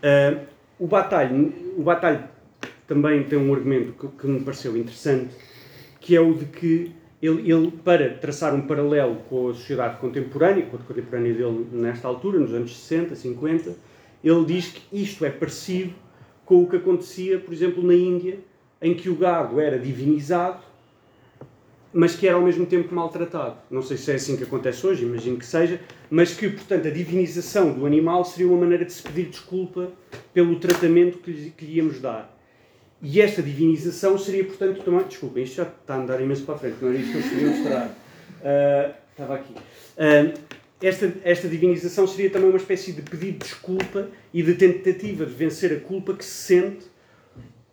Uh, 0.03 0.47
o 0.79 0.87
Batalho, 0.87 1.53
o 1.77 1.83
Batalho 1.83 2.23
também 2.87 3.23
tem 3.23 3.37
um 3.37 3.53
argumento 3.53 3.93
que, 3.93 4.07
que, 4.07 4.27
me 4.27 4.39
pareceu 4.39 4.75
interessante, 4.77 5.35
que 5.99 6.15
é 6.15 6.21
o 6.21 6.33
de 6.33 6.45
que 6.45 6.91
ele, 7.21 7.51
ele, 7.51 7.71
para 7.83 8.13
traçar 8.15 8.55
um 8.55 8.61
paralelo 8.61 9.17
com 9.29 9.49
a 9.49 9.53
sociedade 9.53 9.97
contemporânea, 9.97 10.65
com 10.65 10.77
a 10.77 10.79
contemporânea 10.79 11.33
dele 11.33 11.67
nesta 11.71 12.07
altura, 12.07 12.39
nos 12.39 12.53
anos 12.53 12.75
60, 12.77 13.15
50, 13.15 13.75
ele 14.23 14.45
diz 14.45 14.71
que 14.71 15.01
isto 15.01 15.25
é 15.25 15.29
parecido 15.29 15.93
com 16.45 16.63
o 16.63 16.67
que 16.67 16.77
acontecia, 16.77 17.37
por 17.37 17.53
exemplo, 17.53 17.85
na 17.85 17.93
Índia, 17.93 18.39
em 18.81 18.93
que 18.93 19.09
o 19.09 19.15
gado 19.15 19.59
era 19.59 19.77
divinizado 19.77 20.68
mas 21.93 22.15
que 22.15 22.27
era 22.27 22.35
ao 22.35 22.41
mesmo 22.41 22.65
tempo 22.65 22.93
maltratado. 22.93 23.57
Não 23.69 23.81
sei 23.81 23.97
se 23.97 24.11
é 24.11 24.15
assim 24.15 24.37
que 24.37 24.43
acontece 24.43 24.85
hoje, 24.85 25.03
imagino 25.03 25.37
que 25.37 25.45
seja, 25.45 25.79
mas 26.09 26.33
que, 26.33 26.49
portanto, 26.49 26.87
a 26.87 26.91
divinização 26.91 27.71
do 27.73 27.85
animal 27.85 28.23
seria 28.23 28.47
uma 28.47 28.57
maneira 28.57 28.85
de 28.85 28.93
se 28.93 29.01
pedir 29.01 29.25
desculpa 29.25 29.91
pelo 30.33 30.59
tratamento 30.59 31.17
que 31.17 31.31
lhe, 31.31 31.49
que 31.51 31.65
lhe 31.65 31.77
íamos 31.77 31.99
dar. 31.99 32.37
E 33.01 33.21
esta 33.21 33.41
divinização 33.41 34.17
seria, 34.17 34.43
portanto, 34.43 34.83
também. 34.83 35.03
Desculpem, 35.05 35.43
isto 35.43 35.55
já 35.55 35.63
está 35.63 35.95
a 35.95 35.97
andar 35.97 36.21
imenso 36.21 36.43
para 36.43 36.55
a 36.55 36.57
frente, 36.57 36.75
não 36.81 36.89
era 36.89 36.97
isto 36.97 37.11
que 37.11 37.17
eu 37.17 37.23
queria 37.23 37.47
mostrar. 37.47 37.87
Uh, 37.87 38.93
estava 39.11 39.35
aqui. 39.35 39.53
Uh, 39.53 40.59
esta, 40.81 41.13
esta 41.23 41.47
divinização 41.47 42.07
seria 42.07 42.29
também 42.29 42.49
uma 42.49 42.57
espécie 42.57 42.91
de 42.91 43.01
pedido 43.01 43.39
de 43.39 43.45
desculpa 43.45 44.09
e 44.33 44.43
de 44.43 44.53
tentativa 44.53 45.25
de 45.25 45.33
vencer 45.33 45.73
a 45.73 45.79
culpa 45.79 46.13
que 46.13 46.23
se 46.23 46.55
sente 46.55 46.85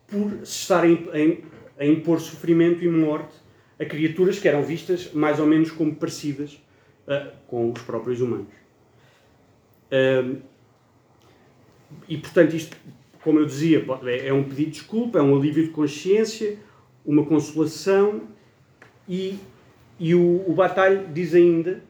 por 0.07 0.45
se 0.45 0.61
estar 0.61 0.83
a 0.83 1.85
impor 1.85 2.19
sofrimento 2.19 2.83
e 2.83 2.87
morte 2.89 3.35
a 3.79 3.85
criaturas 3.85 4.39
que 4.39 4.47
eram 4.47 4.63
vistas 4.63 5.11
mais 5.13 5.39
ou 5.39 5.45
menos 5.45 5.71
como 5.71 5.95
parecidas 5.95 6.53
uh, 7.07 7.31
com 7.47 7.71
os 7.71 7.81
próprios 7.81 8.21
humanos. 8.21 8.53
Uh, 9.91 10.37
e 12.07 12.17
portanto, 12.17 12.55
isto, 12.55 12.75
como 13.23 13.39
eu 13.39 13.45
dizia, 13.45 13.85
é, 14.05 14.27
é 14.27 14.33
um 14.33 14.43
pedido 14.43 14.71
de 14.71 14.79
desculpa, 14.79 15.19
é 15.19 15.21
um 15.21 15.37
alívio 15.37 15.63
de 15.63 15.69
consciência, 15.69 16.57
uma 17.05 17.25
consolação 17.25 18.23
e 19.07 19.39
e 19.99 20.13
o, 20.13 20.43
o 20.47 20.53
Batalha 20.53 21.05
diz 21.11 21.33
ainda 21.33 21.81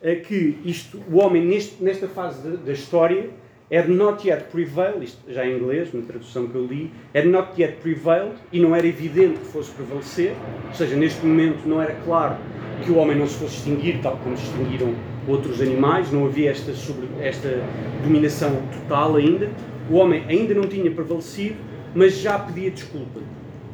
uh, 0.00 0.22
que 0.22 0.58
isto, 0.64 1.02
o 1.10 1.16
homem, 1.18 1.44
neste, 1.44 1.82
nesta 1.82 2.06
fase 2.06 2.48
de, 2.48 2.56
da 2.58 2.72
história, 2.72 3.30
had 3.70 3.88
not 3.88 4.26
yet 4.26 4.44
prevailed, 4.50 5.04
isto 5.04 5.18
já 5.28 5.44
em 5.44 5.56
inglês, 5.56 5.92
na 5.92 6.02
tradução 6.02 6.46
que 6.46 6.54
eu 6.54 6.66
li, 6.66 6.92
had 7.14 7.26
not 7.26 7.60
yet 7.60 7.78
prevailed, 7.82 8.36
e 8.52 8.60
não 8.60 8.74
era 8.74 8.86
evidente 8.86 9.40
que 9.40 9.46
fosse 9.46 9.72
prevalecer, 9.72 10.34
ou 10.68 10.74
seja, 10.74 10.94
neste 10.94 11.24
momento 11.26 11.66
não 11.66 11.82
era 11.82 11.94
claro 12.04 12.36
que 12.84 12.90
o 12.90 12.96
homem 12.96 13.18
não 13.18 13.26
se 13.26 13.38
fosse 13.38 13.56
extinguir, 13.56 14.00
tal 14.02 14.16
como 14.18 14.36
se 14.36 14.44
extinguiram 14.44 14.94
outros 15.26 15.60
animais, 15.60 16.12
não 16.12 16.26
havia 16.26 16.50
esta, 16.50 16.72
sobre, 16.74 17.08
esta 17.20 17.60
dominação 18.02 18.62
total 18.72 19.16
ainda, 19.16 19.50
o 19.90 19.94
homem 19.94 20.24
ainda 20.28 20.54
não 20.54 20.68
tinha 20.68 20.90
prevalecido, 20.90 21.56
mas 21.94 22.18
já 22.18 22.38
pedia 22.38 22.70
desculpa. 22.70 23.20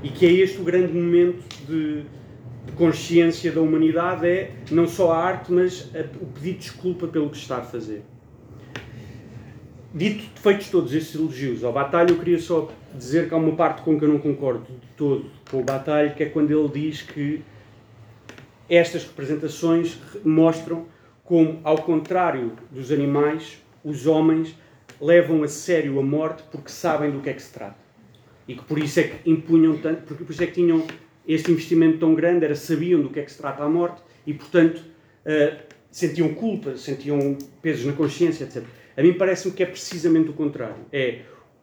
E 0.02 0.08
que 0.08 0.26
é 0.26 0.32
este 0.32 0.60
o 0.60 0.64
grande 0.64 0.92
momento 0.92 1.42
de, 1.66 2.02
de 2.66 2.72
consciência 2.76 3.52
da 3.52 3.60
humanidade, 3.60 4.26
é 4.26 4.50
não 4.70 4.86
só 4.86 5.12
a 5.12 5.18
arte, 5.18 5.52
mas 5.52 5.90
a, 5.94 6.00
o 6.00 6.26
pedir 6.26 6.54
desculpa 6.54 7.06
pelo 7.06 7.28
que 7.28 7.36
está 7.36 7.58
a 7.58 7.62
fazer. 7.62 8.02
Dito, 9.94 10.24
feitos 10.40 10.70
todos 10.70 10.94
estes 10.94 11.14
elogios 11.14 11.62
ao 11.62 11.70
Batalha, 11.70 12.12
eu 12.12 12.18
queria 12.18 12.38
só 12.38 12.72
dizer 12.94 13.28
que 13.28 13.34
há 13.34 13.36
uma 13.36 13.54
parte 13.54 13.82
com 13.82 13.98
que 13.98 14.04
eu 14.06 14.08
não 14.08 14.18
concordo 14.18 14.64
de 14.64 14.86
todo 14.96 15.26
com 15.50 15.60
o 15.60 15.62
Batalha, 15.62 16.14
que 16.14 16.22
é 16.22 16.26
quando 16.26 16.50
ele 16.50 16.66
diz 16.68 17.02
que 17.02 17.42
estas 18.70 19.04
representações 19.04 19.98
mostram 20.24 20.86
como, 21.22 21.60
ao 21.62 21.76
contrário 21.82 22.52
dos 22.70 22.90
animais, 22.90 23.58
os 23.84 24.06
homens 24.06 24.56
levam 24.98 25.42
a 25.42 25.48
sério 25.48 25.98
a 25.98 26.02
morte 26.02 26.42
porque 26.50 26.70
sabem 26.70 27.10
do 27.10 27.20
que 27.20 27.28
é 27.28 27.34
que 27.34 27.42
se 27.42 27.52
trata. 27.52 27.76
E 28.48 28.54
que 28.54 28.64
por 28.64 28.78
isso 28.78 28.98
é 28.98 29.02
que 29.02 29.30
impunham 29.30 29.76
tanto, 29.76 30.04
porque 30.04 30.24
por 30.24 30.32
isso 30.32 30.42
é 30.42 30.46
que 30.46 30.54
tinham 30.54 30.86
este 31.28 31.52
investimento 31.52 31.98
tão 31.98 32.14
grande, 32.14 32.46
era 32.46 32.54
sabiam 32.54 33.02
do 33.02 33.10
que 33.10 33.20
é 33.20 33.24
que 33.24 33.30
se 33.30 33.36
trata 33.36 33.62
a 33.62 33.68
morte 33.68 34.00
e, 34.26 34.32
portanto, 34.32 34.78
uh, 34.78 35.56
sentiam 35.90 36.32
culpa, 36.32 36.78
sentiam 36.78 37.36
pesos 37.60 37.84
na 37.84 37.92
consciência, 37.92 38.44
etc. 38.44 38.64
A 38.96 39.02
mim 39.02 39.14
parece-me 39.14 39.54
que 39.54 39.62
é 39.62 39.66
precisamente 39.66 40.30
o 40.30 40.32
contrário. 40.32 40.84
É, 40.92 41.20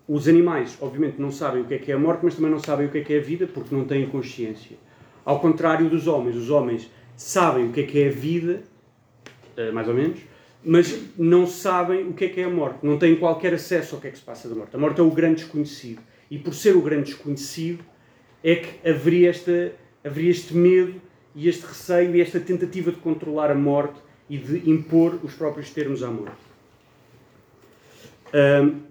os 0.07 0.27
animais, 0.27 0.75
obviamente, 0.81 1.21
não 1.21 1.31
sabem 1.31 1.61
o 1.61 1.65
que 1.65 1.75
é 1.75 1.77
que 1.77 1.91
é 1.91 1.95
a 1.95 1.99
morte, 1.99 2.21
mas 2.23 2.35
também 2.35 2.49
não 2.49 2.59
sabem 2.59 2.87
o 2.87 2.89
que 2.89 2.97
é 2.97 3.01
que 3.01 3.13
é 3.13 3.19
a 3.19 3.21
vida 3.21 3.47
porque 3.47 3.75
não 3.75 3.85
têm 3.85 4.07
consciência. 4.07 4.75
Ao 5.23 5.39
contrário 5.39 5.87
dos 5.89 6.07
homens, 6.07 6.35
os 6.35 6.49
homens 6.49 6.89
sabem 7.15 7.67
o 7.67 7.71
que 7.71 7.81
é 7.81 7.83
que 7.83 8.01
é 8.01 8.07
a 8.07 8.11
vida, 8.11 8.63
eh, 9.55 9.71
mais 9.71 9.87
ou 9.87 9.93
menos, 9.93 10.19
mas 10.63 10.99
não 11.17 11.45
sabem 11.45 12.07
o 12.07 12.13
que 12.13 12.25
é 12.25 12.29
que 12.29 12.41
é 12.41 12.45
a 12.45 12.49
morte, 12.49 12.79
não 12.81 12.97
têm 12.97 13.15
qualquer 13.15 13.53
acesso 13.53 13.95
ao 13.95 14.01
que 14.01 14.07
é 14.07 14.11
que 14.11 14.17
se 14.17 14.23
passa 14.23 14.49
da 14.49 14.55
morte. 14.55 14.75
A 14.75 14.79
morte 14.79 14.99
é 14.99 15.03
o 15.03 15.11
grande 15.11 15.43
desconhecido. 15.43 16.01
E 16.31 16.37
por 16.39 16.53
ser 16.53 16.75
o 16.75 16.81
grande 16.81 17.11
desconhecido, 17.11 17.83
é 18.43 18.55
que 18.55 18.89
haveria, 18.89 19.29
esta, 19.29 19.71
haveria 20.03 20.31
este 20.31 20.55
medo 20.55 20.99
e 21.35 21.47
este 21.47 21.65
receio 21.65 22.15
e 22.15 22.21
esta 22.21 22.39
tentativa 22.39 22.91
de 22.91 22.97
controlar 22.97 23.51
a 23.51 23.55
morte 23.55 23.99
e 24.29 24.37
de 24.37 24.69
impor 24.69 25.19
os 25.23 25.33
próprios 25.33 25.69
termos 25.71 26.01
à 26.03 26.09
morte. 26.09 26.48
Um, 28.33 28.81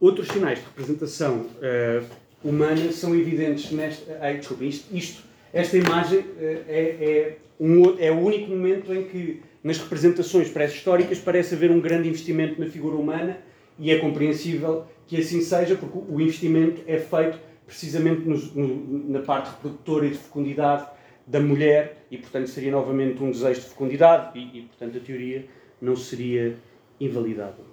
outros 0.00 0.28
sinais 0.28 0.58
de 0.58 0.64
representação 0.64 1.42
uh, 1.42 2.04
humana 2.42 2.90
são 2.90 3.14
evidentes 3.14 3.70
nesta. 3.70 4.18
Ai, 4.20 4.38
desculpa, 4.38 4.64
isto, 4.64 4.94
isto 4.94 5.22
esta 5.52 5.76
imagem 5.76 6.18
uh, 6.18 6.24
é, 6.66 6.80
é, 7.00 7.36
um, 7.60 7.96
é 7.98 8.10
o 8.10 8.18
único 8.18 8.50
momento 8.50 8.92
em 8.92 9.04
que, 9.04 9.42
nas 9.62 9.78
representações 9.78 10.48
pré-históricas, 10.48 11.18
parece 11.18 11.54
haver 11.54 11.70
um 11.70 11.80
grande 11.80 12.08
investimento 12.08 12.60
na 12.60 12.66
figura 12.66 12.96
humana 12.96 13.38
e 13.78 13.90
é 13.90 13.98
compreensível 13.98 14.84
que 15.06 15.16
assim 15.18 15.40
seja, 15.40 15.76
porque 15.76 15.98
o 16.08 16.20
investimento 16.20 16.82
é 16.86 16.98
feito 16.98 17.38
precisamente 17.66 18.22
no, 18.22 19.08
na 19.08 19.20
parte 19.20 19.50
reprodutora 19.50 20.06
e 20.06 20.10
de 20.10 20.18
fecundidade 20.18 20.86
da 21.26 21.38
mulher 21.38 22.04
e, 22.10 22.18
portanto, 22.18 22.48
seria 22.48 22.72
novamente 22.72 23.22
um 23.22 23.30
desejo 23.30 23.60
de 23.60 23.66
fecundidade 23.68 24.36
e, 24.36 24.58
e 24.58 24.62
portanto, 24.62 24.98
a 24.98 25.00
teoria 25.00 25.46
não 25.80 25.94
seria 25.94 26.56
invalidada 27.00 27.71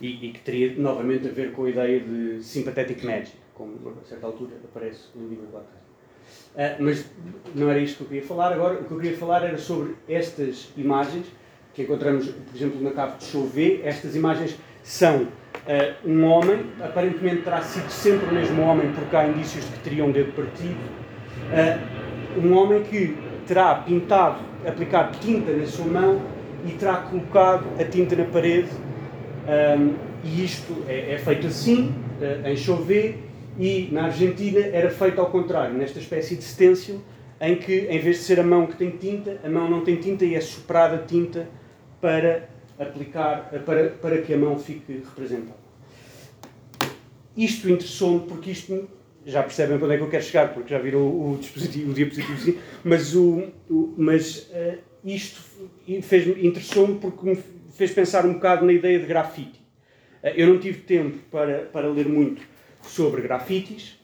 e, 0.00 0.26
e, 0.26 0.32
que 0.32 0.40
teria 0.40 0.74
novamente 0.76 1.28
a 1.28 1.30
ver 1.30 1.52
com 1.52 1.64
a 1.64 1.70
ideia 1.70 2.00
de 2.00 2.42
sympathetic 2.42 3.02
magic, 3.04 3.32
como 3.54 3.76
a 4.00 4.04
certa 4.04 4.26
altura 4.26 4.52
aparece 4.64 5.06
no 5.14 5.28
livro 5.28 5.46
de 5.46 5.52
Lacan. 5.52 5.86
Uh, 6.54 6.82
mas 6.82 7.06
não 7.54 7.70
era 7.70 7.78
isto 7.78 7.98
que 7.98 8.02
eu 8.04 8.08
queria 8.08 8.22
falar. 8.22 8.52
Agora, 8.52 8.80
o 8.80 8.84
que 8.84 8.90
eu 8.90 8.98
queria 8.98 9.16
falar 9.16 9.42
era 9.44 9.58
sobre 9.58 9.94
estas 10.08 10.70
imagens 10.76 11.26
que 11.74 11.82
encontramos, 11.82 12.28
por 12.28 12.56
exemplo, 12.56 12.82
na 12.82 12.90
cave 12.90 13.18
de 13.18 13.24
Chauvet. 13.24 13.82
Estas 13.84 14.16
imagens 14.16 14.56
são 14.82 15.24
uh, 15.24 15.28
um 16.08 16.24
homem, 16.24 16.66
aparentemente 16.82 17.42
terá 17.42 17.60
sido 17.62 17.90
sempre 17.90 18.30
o 18.30 18.32
mesmo 18.32 18.62
homem, 18.62 18.90
porque 18.92 19.14
há 19.14 19.28
indícios 19.28 19.64
de 19.64 19.72
que 19.72 19.78
teria 19.80 20.04
um 20.04 20.12
dedo 20.12 20.32
partido. 20.32 20.78
Uh, 21.52 22.40
um 22.40 22.56
homem 22.56 22.82
que 22.82 23.16
terá 23.46 23.74
pintado, 23.76 24.40
aplicado 24.66 25.18
tinta 25.18 25.52
na 25.52 25.66
sua 25.66 25.86
mão 25.86 26.20
e 26.66 26.72
terá 26.72 26.96
colocado 26.96 27.64
a 27.80 27.84
tinta 27.84 28.16
na 28.16 28.24
parede 28.24 28.68
um, 29.46 29.94
e 30.24 30.44
isto 30.44 30.84
é, 30.88 31.14
é, 31.14 31.18
feito 31.18 31.46
assim, 31.46 31.94
uh, 32.20 32.48
em 32.48 32.56
Chauvet, 32.56 33.16
e 33.58 33.88
na 33.92 34.06
Argentina 34.06 34.60
era 34.60 34.90
feito 34.90 35.20
ao 35.20 35.30
contrário, 35.30 35.76
nesta 35.76 35.98
espécie 35.98 36.36
de 36.36 36.42
stencil, 36.42 37.00
em 37.40 37.56
que, 37.56 37.86
em 37.88 37.98
vez 37.98 38.18
de 38.18 38.22
ser 38.24 38.40
a 38.40 38.42
mão 38.42 38.66
que 38.66 38.76
tem 38.76 38.90
tinta, 38.90 39.38
a 39.44 39.48
mão 39.48 39.70
não 39.70 39.82
tem 39.82 39.96
tinta 39.96 40.24
e 40.24 40.34
é 40.34 40.40
soprada 40.40 41.04
tinta 41.06 41.48
para 42.00 42.48
aplicar, 42.78 43.50
para, 43.64 43.90
para 43.90 44.22
que 44.22 44.34
a 44.34 44.36
mão 44.36 44.58
fique 44.58 44.92
representada. 45.04 45.66
Isto 47.36 47.70
interessou-me 47.70 48.20
porque 48.20 48.50
isto, 48.50 48.88
já 49.24 49.42
percebem 49.42 49.78
para 49.78 49.86
onde 49.86 49.94
é 49.94 49.98
que 49.98 50.04
eu 50.04 50.10
quero 50.10 50.24
chegar, 50.24 50.54
porque 50.54 50.70
já 50.70 50.78
viram 50.78 51.00
o, 51.00 51.36
dispositivo, 51.38 51.90
o 51.90 51.94
diapositivo, 51.94 52.58
mas, 52.82 53.14
o, 53.14 53.44
o 53.70 53.94
mas 53.96 54.50
uh, 54.50 54.78
isto 55.04 55.40
interessou-me 55.86 56.98
porque 56.98 57.28
me 57.28 57.36
fez 57.76 57.92
pensar 57.92 58.24
um 58.24 58.34
bocado 58.34 58.64
na 58.64 58.72
ideia 58.72 58.98
de 58.98 59.06
grafite. 59.06 59.60
Eh, 60.22 60.34
eu 60.36 60.48
não 60.48 60.58
tive 60.58 60.80
tempo 60.80 61.18
para, 61.30 61.66
para 61.66 61.88
ler 61.88 62.08
muito 62.08 62.42
sobre 62.82 63.20
grafites, 63.20 64.00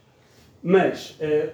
mas 0.62 1.18
uh, 1.20 1.50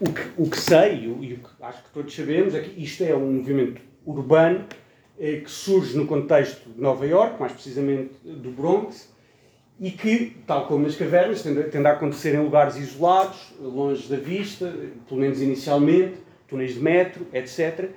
o, 0.00 0.12
que, 0.12 0.20
o 0.36 0.48
que 0.48 0.58
sei, 0.58 1.04
e 1.04 1.08
o, 1.08 1.38
que 1.38 1.46
acho 1.62 1.82
que 1.84 1.90
todos 1.90 2.14
sabemos, 2.14 2.54
é 2.54 2.60
que 2.60 2.82
isto 2.82 3.02
é 3.02 3.14
um 3.14 3.32
movimento 3.32 3.80
urbano 4.04 4.64
uh, 5.16 5.18
que 5.18 5.50
surge 5.50 5.96
no 5.96 6.06
contexto 6.06 6.68
de 6.68 6.80
Nova 6.80 7.06
York, 7.06 7.40
mais 7.40 7.52
precisamente 7.52 8.12
do 8.22 8.50
Bronx, 8.50 9.12
e 9.80 9.90
que, 9.90 10.36
tal 10.46 10.66
como 10.66 10.84
nas 10.84 10.94
cavernas, 10.94 11.42
tende, 11.42 11.62
tende 11.64 11.86
a 11.86 11.92
acontecer 11.92 12.34
em 12.34 12.42
lugares 12.42 12.76
isolados, 12.76 13.52
longe 13.58 14.06
da 14.08 14.16
vista, 14.16 14.70
pelo 15.08 15.20
menos 15.20 15.40
inicialmente, 15.40 16.18
túneis 16.46 16.74
de 16.74 16.80
metro, 16.80 17.26
etc 17.32 17.90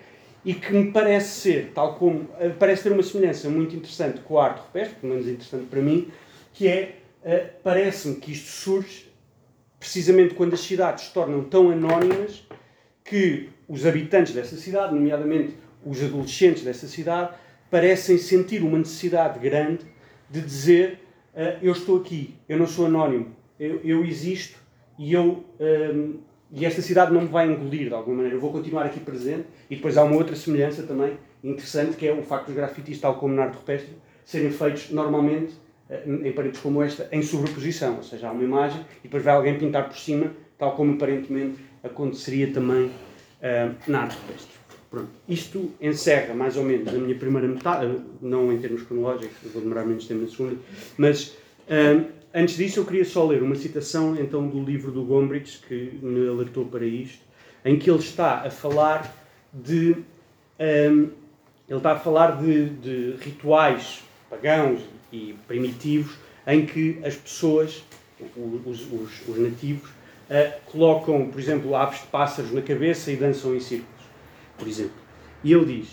e 0.46 0.54
que 0.54 0.74
me 0.74 0.92
parece 0.92 1.42
ser, 1.42 1.72
tal 1.74 1.96
como, 1.96 2.28
eh, 2.40 2.50
parece 2.50 2.84
ter 2.84 2.92
uma 2.92 3.04
semelhança 3.04 3.50
muito 3.50 3.76
interessante 3.76 4.20
com 4.22 4.38
a 4.38 4.46
arte 4.46 4.60
rupestre, 4.60 4.96
pelo 5.00 5.14
menos 5.14 5.28
interessante 5.28 5.66
para 5.66 5.82
mim, 5.82 6.12
que 6.54 6.68
é, 6.68 6.98
uh, 7.24 7.50
parece-me 7.64 8.16
que 8.18 8.32
isto 8.32 8.50
surge 8.50 9.12
precisamente 9.80 10.34
quando 10.34 10.54
as 10.54 10.60
cidades 10.60 11.06
se 11.06 11.14
tornam 11.14 11.44
tão 11.46 11.72
anónimas 11.72 12.46
que 13.04 13.50
os 13.68 13.86
habitantes 13.86 14.34
dessa 14.34 14.56
cidade, 14.58 14.94
nomeadamente 14.94 15.56
os 15.86 16.04
adolescentes 16.04 16.64
dessa 16.64 16.88
cidade, 16.88 17.36
parecem 17.72 18.18
sentir 18.18 18.62
uma 18.62 18.78
necessidade 18.78 19.40
grande 19.40 19.86
de 20.30 20.42
dizer 20.42 21.00
uh, 21.34 21.58
eu 21.62 21.72
estou 21.72 21.98
aqui, 21.98 22.36
eu 22.50 22.58
não 22.58 22.68
sou 22.68 22.86
anónimo, 22.86 23.34
eu, 23.60 23.80
eu 23.84 24.04
existo 24.04 24.60
e 25.00 25.14
eu... 25.14 25.44
Ehm, 25.60 26.16
e 26.56 26.66
esta 26.66 26.84
cidade 26.84 27.12
não 27.12 27.22
me 27.22 27.28
vai 27.28 27.52
engolir 27.52 27.88
de 27.88 27.94
alguma 27.96 28.18
maneira. 28.18 28.38
Eu 28.38 28.40
vou 28.40 28.52
continuar 28.52 28.86
aqui 28.86 29.00
presente. 29.00 29.46
E 29.72 29.76
depois 29.76 29.98
há 29.98 30.04
uma 30.04 30.16
outra 30.16 30.36
semelhança 30.36 30.84
também 30.84 31.18
interessante, 31.44 31.98
que 31.98 32.08
é 32.08 32.14
o 32.14 32.22
facto 32.22 32.46
dos 32.46 32.56
grafites, 32.56 33.00
tal 33.00 33.16
como 33.16 33.34
na 33.34 33.46
arte 33.46 33.56
rupestre, 33.56 33.96
serem 34.24 34.52
feitos 34.52 34.92
normalmente 34.92 35.56
eh, 35.90 36.04
em 36.06 36.32
paredes 36.32 36.62
como 36.62 36.84
esta, 36.84 37.10
em 37.12 37.24
sobreposição. 37.24 37.98
Ou 37.98 38.04
seja, 38.04 38.28
há 38.28 38.32
uma 38.32 38.44
imagem 38.44 38.82
e 39.00 39.04
depois 39.04 39.24
vai 39.24 39.34
alguém 39.34 39.58
pintar 39.58 39.90
por 39.90 39.98
cima, 39.98 40.32
tal 40.58 40.76
como 40.76 40.94
aparentemente 40.94 41.58
aconteceria 41.84 42.54
também 42.54 42.86
uh, 42.86 43.76
na 43.88 44.04
arte 44.04 44.16
rupestre. 44.16 44.54
Pronto. 44.92 45.10
Isto 45.28 45.72
encerra 45.82 46.36
mais 46.36 46.56
ou 46.56 46.64
menos 46.64 46.88
a 46.88 46.98
minha 46.98 47.16
primeira 47.16 47.48
metade, 47.48 47.88
eh, 47.88 48.00
não 48.22 48.54
em 48.54 48.60
termos 48.60 48.84
cronológicos, 48.84 49.36
vou 49.52 49.64
demorar 49.64 49.86
menos 49.86 50.06
tempo 50.06 50.22
na 50.22 50.28
segunda, 50.28 50.56
mas 51.00 51.36
uh, 51.68 52.06
Antes 52.36 52.58
disso, 52.58 52.80
eu 52.80 52.86
queria 52.86 53.06
só 53.06 53.28
ler 53.28 53.44
uma 53.44 53.54
citação 53.54 54.16
então 54.20 54.48
do 54.48 54.64
livro 54.64 54.92
do 54.92 55.04
Gombrich, 55.04 55.60
que 55.68 56.00
me 56.02 56.28
alertou 56.28 56.66
para 56.66 56.84
isto, 56.84 57.22
em 57.64 57.78
que 57.78 57.88
ele 57.88 58.00
está 58.00 58.42
a 58.42 58.50
falar 58.50 59.16
de. 59.54 59.98
Um, 60.60 61.12
ele 61.70 61.78
está 61.78 61.92
a 61.92 62.00
falar 62.00 62.42
de, 62.42 62.70
de, 62.70 63.16
rituais 63.22 64.04
pagãos 64.32 64.82
e 65.12 65.36
primitivos 65.48 66.16
em 66.48 66.66
que 66.66 67.00
as 67.06 67.16
pessoas, 67.16 67.84
os, 68.36 68.82
os, 68.92 69.28
os 69.28 69.38
nativos, 69.38 69.90
uh, 69.92 70.60
colocam, 70.66 71.30
por 71.30 71.40
exemplo, 71.40 71.76
aves 71.76 72.02
de 72.02 72.08
pássaros 72.08 72.52
na 72.52 72.64
cabeça 72.64 73.12
e 73.12 73.16
dançam 73.16 73.56
em 73.56 73.60
círculos, 73.60 74.06
por 74.58 74.68
exemplo. 74.68 74.98
E 75.44 75.54
ele 75.54 75.82
diz: 75.82 75.90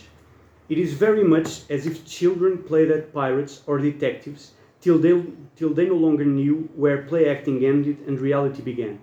It 0.70 0.80
is 0.80 0.94
very 0.94 1.22
much 1.22 1.70
as 1.70 1.84
if 1.84 2.02
children 2.06 2.56
played 2.56 2.90
at 2.90 3.12
pirates 3.12 3.62
or 3.66 3.78
detectives 3.78 4.58
till 4.80 4.98
they, 4.98 5.22
till 5.56 5.74
they 5.74 5.86
no 5.86 5.94
longer 5.94 6.24
knew 6.24 6.68
where 6.74 7.02
play 7.02 7.28
acting 7.28 7.64
ended 7.64 7.98
and 8.06 8.20
reality 8.20 8.62
began. 8.62 8.98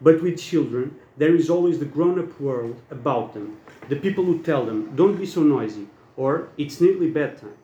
But 0.00 0.22
with 0.22 0.40
children, 0.40 0.96
there 1.16 1.34
is 1.34 1.50
always 1.50 1.78
the 1.78 1.84
grown 1.84 2.18
up 2.18 2.40
world 2.40 2.80
about 2.90 3.34
them, 3.34 3.58
the 3.88 3.96
people 3.96 4.24
who 4.24 4.42
tell 4.42 4.64
them, 4.64 4.96
don't 4.96 5.18
be 5.18 5.26
so 5.26 5.42
noisy, 5.42 5.86
or 6.16 6.48
it's 6.56 6.80
nearly 6.80 7.10
bedtime. 7.10 7.54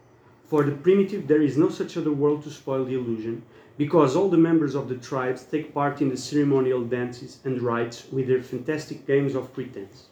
For 0.44 0.62
the 0.62 0.72
primitive, 0.72 1.26
there 1.26 1.42
is 1.42 1.58
no 1.58 1.68
such 1.68 1.96
other 1.96 2.12
world 2.12 2.42
to 2.44 2.50
spoil 2.50 2.84
the 2.84 2.94
illusion, 2.94 3.42
because 3.76 4.16
all 4.16 4.28
the 4.28 4.36
members 4.36 4.74
of 4.74 4.88
the 4.88 4.96
tribes 4.96 5.44
take 5.44 5.74
part 5.74 6.00
in 6.00 6.08
the 6.08 6.16
ceremonial 6.16 6.84
dances 6.84 7.38
and 7.44 7.60
rites 7.62 8.06
with 8.10 8.26
their 8.26 8.42
fantastic 8.42 9.06
games 9.06 9.34
of 9.34 9.52
pretense. 9.52 10.06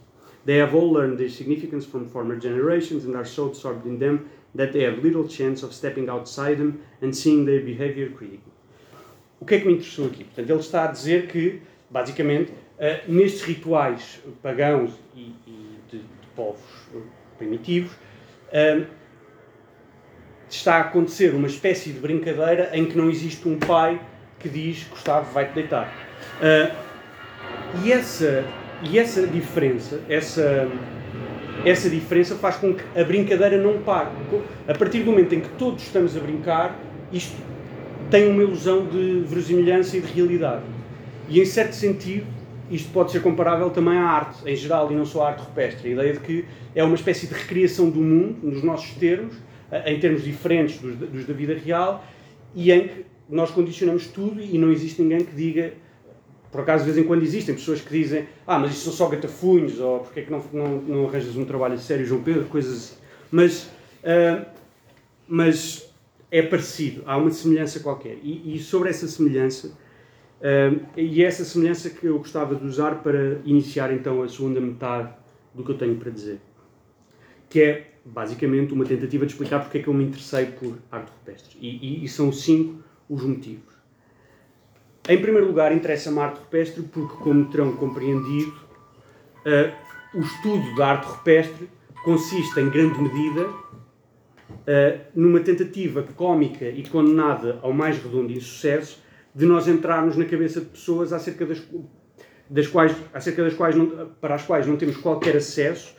They 0.45 0.57
have 0.59 0.75
all 0.75 0.93
learned 0.93 1.19
their 1.19 1.29
significance 1.29 1.85
from 1.85 2.09
former 2.09 2.37
generations 2.37 3.05
and 3.05 3.17
are 3.17 3.25
so 3.25 3.47
absorbed 3.47 3.85
in 3.87 3.99
them 3.99 4.31
that 4.57 4.73
they 4.73 4.85
have 4.85 5.03
little 5.03 5.27
chance 5.29 5.65
of 5.65 5.75
stepping 5.75 6.09
outside 6.09 6.57
them 6.57 6.81
and 7.03 7.13
seeing 7.13 7.45
their 7.45 7.61
behavior 7.61 8.11
critically. 8.11 8.53
O 9.41 9.45
que 9.45 9.57
é 9.57 9.61
que 9.61 9.67
me 9.67 9.75
interessou 9.75 10.07
aqui? 10.07 10.25
Portanto, 10.25 10.51
ele 10.51 10.61
está 10.61 10.85
a 10.85 10.87
dizer 10.87 11.27
que, 11.27 11.61
basicamente, 11.91 12.51
uh, 12.51 13.13
nestes 13.13 13.43
rituais 13.43 14.21
pagãos 14.43 14.93
e, 15.15 15.33
e 15.47 15.79
de, 15.91 15.99
de, 15.99 16.05
povos 16.35 16.61
primitivos, 17.39 17.93
uh, 17.93 18.87
está 20.49 20.77
a 20.77 20.81
acontecer 20.81 21.35
uma 21.35 21.47
espécie 21.47 21.93
de 21.93 21.99
brincadeira 21.99 22.71
em 22.73 22.87
que 22.87 22.97
não 22.97 23.11
existe 23.11 23.47
um 23.47 23.59
pai 23.59 24.01
que 24.39 24.49
diz 24.49 24.87
Gustavo 24.89 25.31
vai-te 25.33 25.53
deitar. 25.53 25.93
Uh, 26.41 26.75
e, 27.85 27.93
essa, 27.93 28.45
e 28.83 28.99
essa 28.99 29.27
diferença, 29.27 30.01
essa, 30.09 30.71
essa 31.67 31.91
diferença 31.91 32.37
faz 32.37 32.57
com 32.57 32.73
que 32.75 32.83
a 32.99 33.03
brincadeira 33.03 33.59
não 33.59 33.83
pare. 33.83 34.11
A 34.69 34.75
partir 34.75 35.01
do 35.03 35.11
momento 35.11 35.35
em 35.35 35.41
que 35.41 35.49
todos 35.51 35.83
estamos 35.83 36.17
a 36.17 36.21
brincar, 36.21 36.79
isto 37.13 37.37
tem 38.11 38.29
uma 38.29 38.43
ilusão 38.43 38.87
de 38.87 39.25
verosimilhança 39.27 39.97
e 39.97 40.01
de 40.01 40.13
realidade. 40.13 40.63
E 41.29 41.41
em 41.41 41.45
certo 41.45 41.75
sentido, 41.75 42.27
isto 42.71 42.93
pode 42.93 43.11
ser 43.11 43.21
comparável 43.21 43.71
também 43.71 43.99
à 43.99 44.05
arte, 44.05 44.49
em 44.49 44.55
geral, 44.55 44.91
e 44.93 44.95
não 44.95 45.05
só 45.05 45.25
à 45.25 45.29
arte 45.31 45.41
rupestre. 45.41 45.89
A 45.89 45.93
ideia 45.93 46.13
de 46.13 46.21
que 46.21 46.45
é 46.75 46.85
uma 46.85 46.95
espécie 46.95 47.27
de 47.27 47.35
recriação 47.35 47.91
do 47.91 48.01
mundo, 48.01 48.39
nos 48.45 48.63
nossos 48.63 48.91
termos, 48.93 49.35
em 49.85 49.99
termos 49.99 50.23
diferentes 50.23 50.79
dos, 50.79 50.97
dos 50.97 51.27
da 51.27 51.35
vida 51.35 51.55
real, 51.55 52.05
e 52.55 52.71
em 52.71 52.89
que 52.89 53.07
nós 53.29 53.51
condicionamos 53.51 54.07
tudo 54.07 54.41
e 54.41 54.57
não 54.57 54.71
existe 54.71 55.03
ninguém 55.03 55.25
que 55.25 55.35
diga 55.35 55.73
por 56.57 56.63
acaso, 56.63 56.85
de 56.85 56.91
vez 56.91 57.05
em 57.05 57.07
quando 57.07 57.23
existem 57.23 57.55
pessoas 57.55 57.83
que 57.83 57.91
dizem 57.91 58.27
ah, 58.47 58.59
mas 58.59 58.73
isto 58.73 58.85
são 58.85 58.93
só 58.95 59.09
gatafunhos, 59.09 59.79
ou 59.79 60.01
porque 60.01 60.21
é 60.21 60.23
que 60.23 60.31
não, 60.31 60.43
não, 60.53 60.81
não 60.81 61.07
arranjas 61.07 61.37
um 61.37 61.45
trabalho 61.45 61.79
sério, 61.79 62.07
João 62.07 62.23
Pedro, 62.23 62.45
coisas 62.47 62.73
assim. 62.73 62.95
Mas, 63.31 63.65
uh, 64.03 64.47
mas 65.29 65.95
é 66.31 66.41
parecido, 66.41 67.03
há 67.05 67.19
uma 67.19 67.31
semelhança 67.31 67.81
qualquer. 67.81 68.17
E, 68.23 68.55
e 68.55 68.59
sobre 68.59 68.89
essa 68.89 69.07
semelhança, 69.07 69.69
uh, 69.69 70.81
e 70.97 71.23
é 71.23 71.27
essa 71.27 71.45
semelhança 71.45 71.91
que 71.91 72.07
eu 72.07 72.17
gostava 72.19 72.55
de 72.55 72.65
usar 72.65 73.03
para 73.03 73.39
iniciar 73.45 73.93
então 73.93 74.23
a 74.23 74.29
segunda 74.29 74.59
metade 74.59 75.13
do 75.55 75.63
que 75.63 75.71
eu 75.71 75.77
tenho 75.77 75.97
para 75.97 76.11
dizer. 76.11 76.41
Que 77.51 77.63
é, 77.63 77.91
basicamente, 78.03 78.73
uma 78.73 78.87
tentativa 78.87 79.27
de 79.27 79.33
explicar 79.33 79.61
porque 79.61 79.77
é 79.79 79.83
que 79.83 79.89
eu 79.89 79.95
me 79.95 80.05
interessei 80.05 80.47
por 80.47 80.79
arte 80.91 81.11
rupestre. 81.11 81.59
E, 81.61 82.01
e, 82.01 82.05
e 82.05 82.09
são 82.09 82.33
cinco 82.33 82.83
os 83.11 83.23
motivos. 83.23 83.76
Em 85.09 85.21
primeiro 85.21 85.47
lugar, 85.47 85.73
interessa-me 85.73 86.19
a 86.19 86.25
arte 86.25 86.41
rupestre 86.41 86.83
porque, 86.83 87.17
como 87.23 87.45
terão 87.45 87.73
compreendido, 87.77 88.53
uh, 89.47 90.19
o 90.19 90.21
estudo 90.21 90.75
da 90.75 90.89
arte 90.89 91.07
rupestre 91.07 91.69
consiste, 92.05 92.59
em 92.59 92.69
grande 92.69 93.01
medida, 93.01 93.49
uh, 93.49 95.01
numa 95.15 95.39
tentativa 95.39 96.03
cómica 96.03 96.69
e 96.69 96.83
condenada 96.89 97.61
ao 97.63 97.73
mais 97.73 98.03
redondo 98.03 98.33
insucesso 98.33 99.01
de 99.33 99.47
nós 99.47 99.69
entrarmos 99.69 100.17
na 100.17 100.25
cabeça 100.25 100.61
de 100.61 100.67
pessoas 100.67 101.13
acerca 101.13 101.47
das, 101.47 101.63
das 102.51 102.67
quais, 102.67 102.97
acerca 103.15 103.45
das 103.45 103.55
quais 103.55 103.77
não, 103.77 104.11
para 104.21 104.35
as 104.35 104.43
quais 104.43 104.67
não 104.67 104.77
temos 104.77 104.97
qualquer 104.97 105.37
acesso 105.37 105.95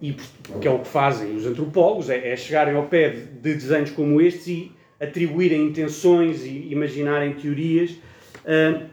e 0.00 0.12
que 0.60 0.68
é 0.68 0.70
o 0.70 0.78
que 0.80 0.88
fazem 0.88 1.34
os 1.34 1.46
antropólogos, 1.46 2.10
é, 2.10 2.28
é 2.28 2.36
chegarem 2.36 2.76
ao 2.76 2.86
pé 2.86 3.08
de, 3.08 3.24
de 3.24 3.54
desenhos 3.54 3.90
como 3.90 4.20
estes 4.20 4.46
e 4.46 4.72
atribuírem 5.04 5.66
intenções 5.68 6.44
e 6.44 6.68
imaginarem 6.70 7.32
teorias, 7.34 7.92
uh, 7.92 8.84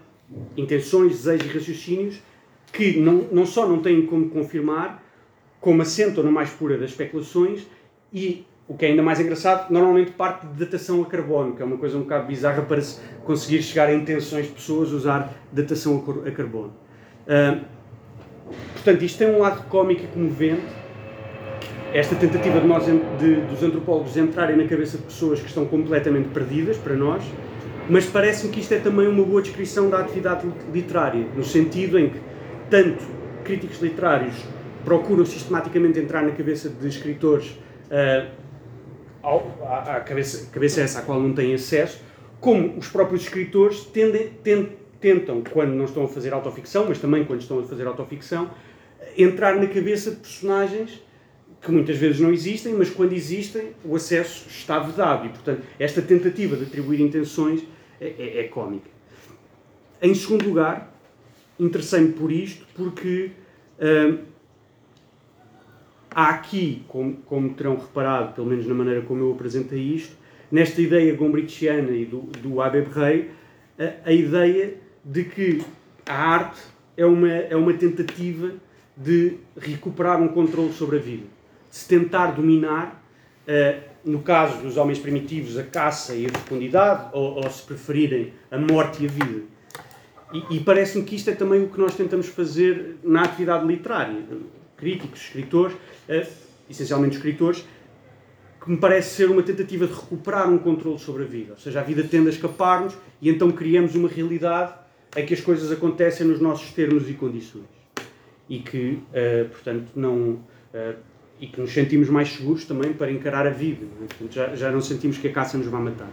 intenções, 0.55 1.11
desejos 1.13 1.45
e 1.45 1.57
raciocínios 1.57 2.21
que 2.71 2.97
não, 2.99 3.27
não 3.31 3.45
só 3.45 3.67
não 3.67 3.81
têm 3.81 4.05
como 4.05 4.29
confirmar, 4.29 5.03
como 5.59 5.81
assentam 5.81 6.23
na 6.23 6.31
mais 6.31 6.49
pura 6.49 6.77
das 6.77 6.91
especulações 6.91 7.67
e, 8.13 8.45
o 8.67 8.75
que 8.75 8.85
é 8.85 8.89
ainda 8.89 9.03
mais 9.03 9.19
engraçado, 9.19 9.71
normalmente 9.71 10.11
parte 10.11 10.47
de 10.47 10.65
datação 10.65 11.01
a 11.01 11.05
carbono, 11.05 11.55
que 11.55 11.61
é 11.61 11.65
uma 11.65 11.77
coisa 11.77 11.97
um 11.97 12.01
bocado 12.01 12.27
bizarra 12.27 12.61
para 12.61 12.81
se 12.81 12.99
conseguir 13.25 13.61
chegar 13.61 13.89
a 13.89 13.93
intenções 13.93 14.47
de 14.47 14.53
pessoas 14.53 14.91
usar 14.91 15.33
datação 15.51 16.03
a 16.25 16.31
carbono. 16.31 16.73
Uh, 17.27 17.63
portanto, 18.73 19.03
isto 19.03 19.17
tem 19.19 19.27
um 19.27 19.39
lado 19.39 19.67
cómico 19.67 20.03
e 20.03 20.07
comovente, 20.07 20.80
esta 21.93 22.15
tentativa 22.15 22.59
de 22.59 22.67
nós, 22.67 22.85
de, 22.85 23.35
dos 23.41 23.61
antropólogos 23.61 24.15
entrarem 24.15 24.55
na 24.55 24.65
cabeça 24.65 24.97
de 24.97 25.03
pessoas 25.03 25.39
que 25.39 25.47
estão 25.47 25.65
completamente 25.65 26.29
perdidas 26.29 26.77
para 26.77 26.95
nós, 26.95 27.23
mas 27.89 28.05
parece-me 28.05 28.51
que 28.51 28.61
isto 28.61 28.73
é 28.73 28.79
também 28.79 29.07
uma 29.07 29.23
boa 29.23 29.41
descrição 29.41 29.89
da 29.89 29.99
atividade 29.99 30.47
literária, 30.73 31.25
no 31.35 31.43
sentido 31.43 31.99
em 31.99 32.09
que 32.09 32.19
tanto 32.69 33.03
críticos 33.43 33.81
literários 33.81 34.35
procuram 34.85 35.25
sistematicamente 35.25 35.99
entrar 35.99 36.23
na 36.23 36.31
cabeça 36.31 36.69
de 36.69 36.87
escritores 36.87 37.57
à, 39.21 39.97
à 39.97 39.99
cabeça, 39.99 40.49
cabeça 40.51 40.81
essa 40.81 40.99
à 40.99 41.01
qual 41.01 41.19
não 41.19 41.33
têm 41.33 41.53
acesso, 41.53 42.01
como 42.39 42.77
os 42.77 42.87
próprios 42.87 43.23
escritores 43.23 43.83
tendem, 43.85 44.31
tentam, 44.99 45.43
quando 45.51 45.71
não 45.71 45.85
estão 45.85 46.05
a 46.05 46.07
fazer 46.07 46.33
autoficção, 46.33 46.85
mas 46.87 46.99
também 46.99 47.25
quando 47.25 47.41
estão 47.41 47.59
a 47.59 47.63
fazer 47.63 47.85
autoficção, 47.85 48.49
entrar 49.17 49.55
na 49.55 49.67
cabeça 49.67 50.11
de 50.11 50.17
personagens 50.17 51.03
que 51.61 51.71
muitas 51.71 51.97
vezes 51.97 52.19
não 52.19 52.33
existem, 52.33 52.73
mas 52.73 52.89
quando 52.89 53.13
existem, 53.13 53.69
o 53.85 53.95
acesso 53.95 54.47
está 54.49 54.79
vedado. 54.79 55.27
E, 55.27 55.29
portanto, 55.29 55.61
esta 55.77 56.01
tentativa 56.01 56.55
de 56.55 56.63
atribuir 56.63 56.99
intenções 56.99 57.63
é, 57.99 58.07
é, 58.17 58.39
é 58.39 58.43
cómica. 58.45 58.89
Em 60.01 60.13
segundo 60.15 60.47
lugar, 60.47 60.91
interessei-me 61.59 62.13
por 62.13 62.31
isto 62.31 62.65
porque 62.73 63.31
hum, 63.79 64.17
há 66.09 66.29
aqui, 66.29 66.83
como, 66.87 67.17
como, 67.17 67.53
terão 67.53 67.75
reparado, 67.75 68.33
pelo 68.33 68.47
menos 68.47 68.65
na 68.65 68.73
maneira 68.73 69.01
como 69.01 69.21
eu 69.21 69.31
apresentei 69.31 69.79
isto, 69.79 70.15
nesta 70.51 70.81
ideia 70.81 71.13
gombrichiana 71.15 71.91
e 71.91 72.05
do, 72.05 72.21
do 72.41 72.59
Abbe 72.59 72.87
Rey, 72.91 73.29
a, 73.77 74.09
a 74.09 74.11
ideia 74.11 74.73
de 75.05 75.23
que 75.25 75.61
a 76.07 76.15
arte 76.15 76.59
é 76.97 77.05
uma, 77.05 77.29
é 77.29 77.55
uma 77.55 77.73
tentativa 77.73 78.51
de 78.97 79.37
recuperar 79.55 80.19
um 80.19 80.27
controle 80.27 80.73
sobre 80.73 80.97
a 80.97 80.99
vida 80.99 81.40
se 81.71 81.87
tentar 81.87 82.31
dominar, 82.31 83.01
uh, 83.47 83.91
no 84.03 84.21
caso 84.21 84.61
dos 84.61 84.77
homens 84.77 84.99
primitivos, 84.99 85.57
a 85.57 85.63
caça 85.63 86.13
e 86.13 86.25
a 86.25 86.29
fecundidade, 86.29 87.09
ou, 87.13 87.35
ou 87.35 87.49
se 87.49 87.63
preferirem, 87.63 88.33
a 88.51 88.57
morte 88.57 89.03
e 89.03 89.07
a 89.07 89.09
vida. 89.09 89.43
E, 90.33 90.57
e 90.57 90.59
parece-me 90.59 91.03
que 91.05 91.15
isto 91.15 91.29
é 91.29 91.33
também 91.33 91.63
o 91.63 91.69
que 91.69 91.79
nós 91.79 91.95
tentamos 91.95 92.27
fazer 92.27 92.97
na 93.03 93.23
atividade 93.23 93.65
literária. 93.65 94.21
Críticos, 94.75 95.21
escritores, 95.21 95.73
uh, 95.73 96.27
essencialmente 96.69 97.15
escritores, 97.15 97.65
que 98.61 98.69
me 98.69 98.77
parece 98.77 99.15
ser 99.15 99.29
uma 99.29 99.41
tentativa 99.41 99.87
de 99.87 99.93
recuperar 99.93 100.49
um 100.49 100.57
controle 100.57 100.99
sobre 100.99 101.23
a 101.23 101.25
vida. 101.25 101.53
Ou 101.53 101.57
seja, 101.57 101.79
a 101.79 101.83
vida 101.83 102.03
tende 102.03 102.27
a 102.27 102.31
escapar-nos 102.31 102.95
e 103.21 103.29
então 103.29 103.49
criamos 103.51 103.95
uma 103.95 104.09
realidade 104.09 104.73
em 105.15 105.25
que 105.25 105.33
as 105.33 105.41
coisas 105.41 105.71
acontecem 105.71 106.27
nos 106.27 106.39
nossos 106.39 106.71
termos 106.71 107.09
e 107.09 107.13
condições. 107.13 107.65
E 108.49 108.59
que, 108.59 108.99
uh, 109.09 109.49
portanto, 109.49 109.91
não. 109.95 110.43
Uh, 110.73 111.10
e 111.41 111.47
que 111.47 111.59
nos 111.59 111.73
sentimos 111.73 112.07
mais 112.07 112.29
seguros 112.29 112.65
também 112.65 112.93
para 112.93 113.11
encarar 113.11 113.47
a 113.47 113.49
vida. 113.49 113.83
É? 113.83 114.05
Portanto, 114.05 114.31
já, 114.31 114.55
já 114.55 114.71
não 114.71 114.79
sentimos 114.79 115.17
que 115.17 115.27
a 115.27 115.33
caça 115.33 115.57
nos 115.57 115.65
vai 115.65 115.81
matar. 115.81 116.09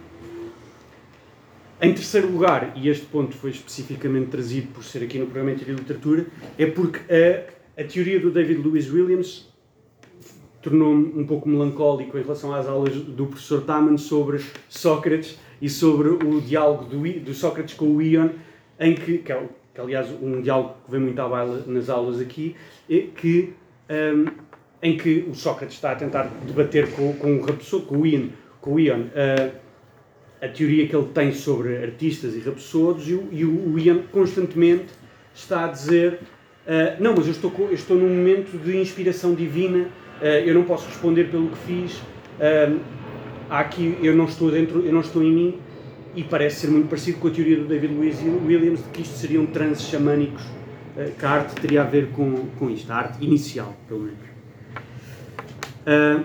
Em 1.80 1.92
terceiro 1.92 2.32
lugar, 2.32 2.72
e 2.74 2.88
este 2.88 3.06
ponto 3.06 3.36
foi 3.36 3.50
especificamente 3.50 4.30
trazido 4.30 4.68
por 4.72 4.82
ser 4.82 5.04
aqui 5.04 5.18
no 5.18 5.26
programa 5.26 5.54
de 5.54 5.70
Literatura, 5.70 6.26
é 6.58 6.66
porque 6.66 7.00
a, 7.12 7.80
a 7.80 7.84
teoria 7.84 8.18
do 8.18 8.32
David 8.32 8.62
Lewis 8.62 8.90
Williams 8.90 9.48
tornou-me 10.62 11.12
um 11.14 11.24
pouco 11.24 11.48
melancólico 11.48 12.18
em 12.18 12.22
relação 12.22 12.52
às 12.52 12.66
aulas 12.66 12.94
do 12.96 13.26
professor 13.26 13.62
Taman 13.62 13.96
sobre 13.96 14.42
Sócrates 14.68 15.38
e 15.62 15.68
sobre 15.68 16.08
o 16.08 16.40
diálogo 16.40 16.84
do, 16.86 16.98
do 17.20 17.34
Sócrates 17.34 17.74
com 17.74 17.94
o 17.94 18.02
Ion, 18.02 18.30
em 18.80 18.94
que, 18.94 19.18
que, 19.18 19.30
é, 19.30 19.46
que 19.72 19.80
aliás 19.80 20.10
um 20.20 20.40
diálogo 20.40 20.74
que 20.84 20.90
vem 20.90 21.00
muito 21.00 21.20
à 21.20 21.28
baila 21.28 21.62
nas 21.66 21.88
aulas 21.88 22.18
aqui, 22.18 22.56
é 22.90 23.02
que 23.14 23.52
um, 23.88 24.47
em 24.82 24.96
que 24.96 25.26
o 25.28 25.34
Sócrates 25.34 25.76
está 25.76 25.92
a 25.92 25.94
tentar 25.96 26.30
debater 26.46 26.90
com, 26.92 27.12
com, 27.14 27.40
com 27.40 27.96
o 27.96 28.06
Ian, 28.06 28.28
com 28.60 28.74
o 28.74 28.80
Ian 28.80 29.00
uh, 29.00 29.52
a 30.40 30.48
teoria 30.48 30.86
que 30.86 30.94
ele 30.94 31.08
tem 31.12 31.32
sobre 31.32 31.78
artistas 31.78 32.34
e 32.36 32.40
rapsodos 32.40 33.08
e 33.08 33.14
o, 33.14 33.28
e 33.32 33.90
o 33.90 34.02
constantemente 34.12 34.86
está 35.34 35.64
a 35.64 35.68
dizer 35.68 36.20
uh, 36.66 37.02
não, 37.02 37.14
mas 37.16 37.26
eu 37.26 37.32
estou, 37.32 37.52
eu 37.58 37.72
estou 37.72 37.96
num 37.96 38.08
momento 38.08 38.56
de 38.56 38.76
inspiração 38.76 39.34
divina, 39.34 39.88
uh, 40.20 40.24
eu 40.24 40.54
não 40.54 40.62
posso 40.62 40.86
responder 40.86 41.24
pelo 41.24 41.48
que 41.48 41.58
fiz, 41.58 42.02
aqui 43.50 43.98
eu 44.00 44.14
não 44.14 44.26
estou 44.26 44.50
dentro, 44.50 44.86
eu 44.86 44.92
não 44.92 45.00
estou 45.00 45.24
em 45.24 45.32
mim 45.32 45.58
e 46.14 46.24
parece 46.24 46.62
ser 46.62 46.68
muito 46.68 46.88
parecido 46.88 47.18
com 47.18 47.28
a 47.28 47.30
teoria 47.30 47.56
do 47.56 47.66
David 47.66 47.94
Williams 47.94 48.82
de 48.82 48.90
que 48.90 49.02
isto 49.02 49.16
seriam 49.16 49.46
transes 49.46 49.82
xamânicos 49.88 50.42
uh, 50.42 51.12
que 51.18 51.24
a 51.24 51.30
arte 51.30 51.60
teria 51.60 51.82
a 51.82 51.84
ver 51.84 52.08
com, 52.08 52.46
com 52.58 52.70
isto, 52.70 52.90
a 52.92 52.96
arte 52.96 53.24
inicial, 53.24 53.76
pelo 53.86 54.00
menos. 54.00 54.27
Uh, 55.88 56.22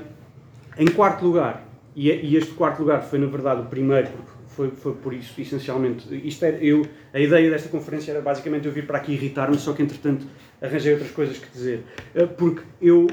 em 0.77 0.87
quarto 0.87 1.23
lugar, 1.23 1.65
e, 1.95 2.09
e, 2.09 2.35
este 2.35 2.51
quarto 2.51 2.79
lugar 2.79 3.01
foi 3.01 3.17
na 3.17 3.27
verdade 3.27 3.61
o 3.61 3.65
primeiro, 3.65 4.09
foi, 4.47 4.71
foi 4.71 4.93
por 4.93 5.13
isso, 5.13 5.39
essencialmente. 5.39 6.05
Isto 6.27 6.43
era, 6.43 6.57
eu, 6.57 6.85
a 7.13 7.19
ideia 7.19 7.49
desta 7.49 7.69
conferência 7.69 8.11
era 8.11 8.19
basicamente 8.19 8.65
eu 8.65 8.73
vir 8.73 8.85
para 8.85 8.97
aqui 8.97 9.13
irritar-me, 9.13 9.57
só 9.57 9.71
que 9.71 9.81
entretanto 9.81 10.25
arranjei 10.61 10.91
outras 10.91 11.11
coisas 11.11 11.37
que 11.37 11.49
dizer. 11.49 11.85
Uh, 12.13 12.27
porque 12.27 12.61
eu. 12.81 13.07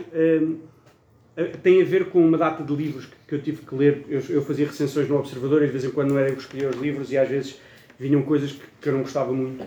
tem 1.63 1.81
a 1.81 1.85
ver 1.85 2.07
com 2.07 2.27
uma 2.27 2.37
data 2.37 2.65
de 2.65 2.75
livros 2.75 3.07
que, 3.07 3.15
que 3.29 3.35
eu 3.37 3.41
tive 3.41 3.65
que 3.65 3.75
ler. 3.77 4.05
Eu, 4.09 4.21
eu, 4.29 4.43
fazia 4.43 4.67
recensões 4.67 5.09
no 5.09 5.19
Observador 5.19 5.63
e 5.63 5.67
de 5.67 5.73
vez 5.73 5.85
em 5.85 5.91
quando 5.91 6.09
não 6.09 6.19
era 6.19 6.31
eu 6.31 6.35
que 6.35 6.43
escolhia 6.43 6.69
os 6.69 6.77
livros 6.77 7.13
e 7.13 7.17
às 7.19 7.29
vezes 7.29 7.61
vinham 7.97 8.23
coisas 8.23 8.53
que, 8.53 8.65
que 8.81 8.89
eu 8.89 8.95
não 8.95 9.03
gostava 9.03 9.33
muito. 9.33 9.65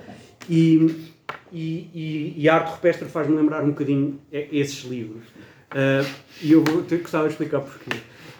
E, 0.49 1.13
e, 1.49 1.89
e, 1.93 2.33
e 2.37 2.49
a 2.49 2.55
arte 2.55 2.71
rupestre 2.71 3.07
faz-me 3.07 3.37
lembrar 3.37 3.63
um 3.63 3.69
bocadinho 3.69 4.19
esses 4.31 4.83
livros. 4.83 5.23
Uh, 5.73 6.07
e 6.41 6.51
eu 6.51 6.63
vou 6.63 6.83
ter, 6.83 6.99
gostava 6.99 7.25
de 7.25 7.33
explicar 7.33 7.61
porquê. 7.61 7.97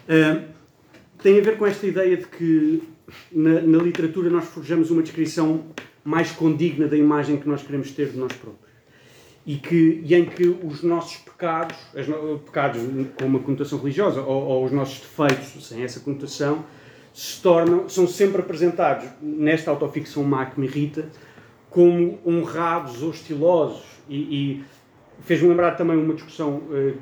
Uh, 0.08 0.44
tem 1.20 1.38
a 1.38 1.42
ver 1.42 1.58
com 1.58 1.66
esta 1.66 1.86
ideia 1.86 2.16
de 2.16 2.26
que 2.26 2.82
na, 3.32 3.60
na, 3.60 3.78
literatura 3.78 4.30
nós 4.30 4.44
forjamos 4.44 4.90
uma 4.90 5.02
descrição 5.02 5.64
mais 6.04 6.30
condigna 6.30 6.86
da 6.86 6.96
imagem 6.96 7.36
que 7.36 7.48
nós 7.48 7.62
queremos 7.62 7.90
ter 7.90 8.10
de 8.10 8.18
nós 8.18 8.32
próprios. 8.32 8.72
E, 9.46 9.56
que, 9.56 10.00
e 10.04 10.14
em 10.14 10.24
que 10.24 10.46
os 10.46 10.82
nossos 10.82 11.16
pecados, 11.16 11.76
os 11.94 12.40
pecados 12.42 12.80
com 13.18 13.26
uma 13.26 13.40
conotação 13.40 13.78
religiosa, 13.78 14.22
ou, 14.22 14.42
ou 14.42 14.64
os 14.64 14.72
nossos 14.72 15.00
defeitos 15.00 15.66
sem 15.66 15.82
essa 15.82 16.00
conotação, 16.00 16.64
se 17.12 17.42
tornam, 17.42 17.88
são 17.88 18.06
sempre 18.06 18.40
apresentados 18.40 19.06
nesta 19.20 19.70
autoficção 19.70 20.22
má 20.22 20.46
que 20.46 20.58
me 20.58 20.66
irrita, 20.66 21.08
como 21.68 22.18
honrados 22.24 23.02
ou 23.02 23.10
estilosos. 23.10 23.82
E, 24.08 24.16
e 24.16 24.64
fez-me 25.22 25.48
lembrar 25.48 25.72
também 25.72 25.96
uma 25.96 26.14
discussão 26.14 26.56
uh, 26.56 26.96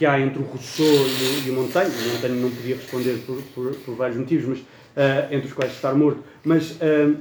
que 0.00 0.06
há 0.06 0.18
entre 0.18 0.42
o 0.42 0.46
Rousseau 0.46 0.86
e 0.86 0.88
o, 0.88 1.46
e 1.46 1.50
o 1.50 1.52
Montaigne. 1.52 1.92
O 1.94 2.14
Montaigne 2.14 2.40
não 2.40 2.50
podia 2.50 2.74
responder 2.74 3.18
por, 3.26 3.36
por, 3.54 3.74
por 3.74 3.94
vários 3.96 4.16
motivos, 4.16 4.46
mas, 4.48 4.58
uh, 4.60 5.34
entre 5.34 5.46
os 5.46 5.52
quais 5.52 5.72
estar 5.72 5.94
morto, 5.94 6.24
mas 6.42 6.70
uh, 6.70 7.18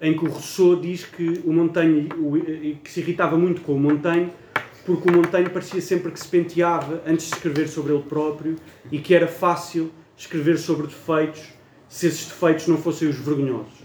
em 0.00 0.16
que 0.16 0.24
o 0.24 0.30
Rousseau 0.30 0.76
diz 0.76 1.04
que 1.04 1.42
o 1.44 1.52
Montaigne, 1.52 2.08
o, 2.16 2.40
que 2.82 2.90
se 2.90 3.00
irritava 3.00 3.36
muito 3.36 3.60
com 3.60 3.74
o 3.74 3.78
Montaigne, 3.78 4.32
porque 4.86 5.10
o 5.10 5.12
Montaigne 5.12 5.50
parecia 5.50 5.82
sempre 5.82 6.10
que 6.10 6.18
se 6.18 6.26
penteava 6.26 7.02
antes 7.06 7.28
de 7.28 7.34
escrever 7.34 7.68
sobre 7.68 7.92
ele 7.92 8.02
próprio 8.02 8.56
e 8.90 8.98
que 8.98 9.14
era 9.14 9.28
fácil 9.28 9.92
escrever 10.16 10.56
sobre 10.56 10.86
defeitos 10.86 11.42
se 11.86 12.06
esses 12.06 12.28
defeitos 12.28 12.66
não 12.66 12.78
fossem 12.78 13.08
os 13.08 13.16
vergonhosos. 13.16 13.82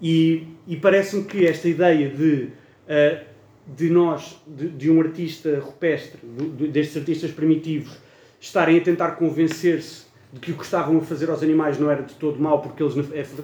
E, 0.00 0.46
e 0.68 0.76
parece-me 0.76 1.24
que 1.24 1.44
esta 1.44 1.68
ideia 1.68 2.08
de, 2.08 2.44
uh, 2.86 3.31
de 3.66 3.88
nós, 3.88 4.40
de, 4.46 4.68
de, 4.68 4.90
um 4.90 5.00
artista 5.00 5.58
rupestre, 5.60 6.18
de, 6.56 6.68
destes 6.68 6.96
artistas 6.96 7.30
primitivos, 7.30 7.96
estarem 8.40 8.78
a 8.78 8.80
tentar 8.80 9.12
convencer-se 9.12 10.06
de 10.32 10.40
que 10.40 10.52
o 10.52 10.56
que 10.56 10.64
estavam 10.64 10.98
a 10.98 11.00
fazer 11.00 11.30
aos 11.30 11.42
animais 11.42 11.78
não 11.78 11.90
era 11.90 12.02
de 12.02 12.14
todo 12.14 12.40
mal, 12.40 12.60
porque 12.60 12.82
eles, 12.82 12.94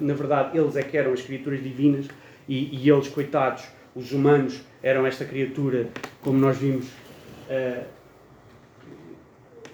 na 0.01 0.15
verdade, 0.15 0.59
eles 0.59 0.75
é 0.75 0.83
que 0.83 0.97
eram 0.97 1.13
as 1.13 1.21
criaturas 1.21 1.63
divinas 1.63 2.07
e, 2.49 2.77
e 2.77 2.91
eles, 2.91 3.09
coitados, 3.09 3.65
os 3.95 4.13
humanos, 4.13 4.61
eram 4.83 5.07
esta 5.07 5.25
criatura, 5.25 5.89
como 6.23 6.39
nós 6.39 6.57
vimos 6.57 6.87
uh, 6.87 7.85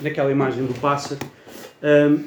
naquela 0.02 0.30
imagem 0.30 0.66
do 0.66 0.74
pássaro, 0.74 1.20
uh, 1.24 2.22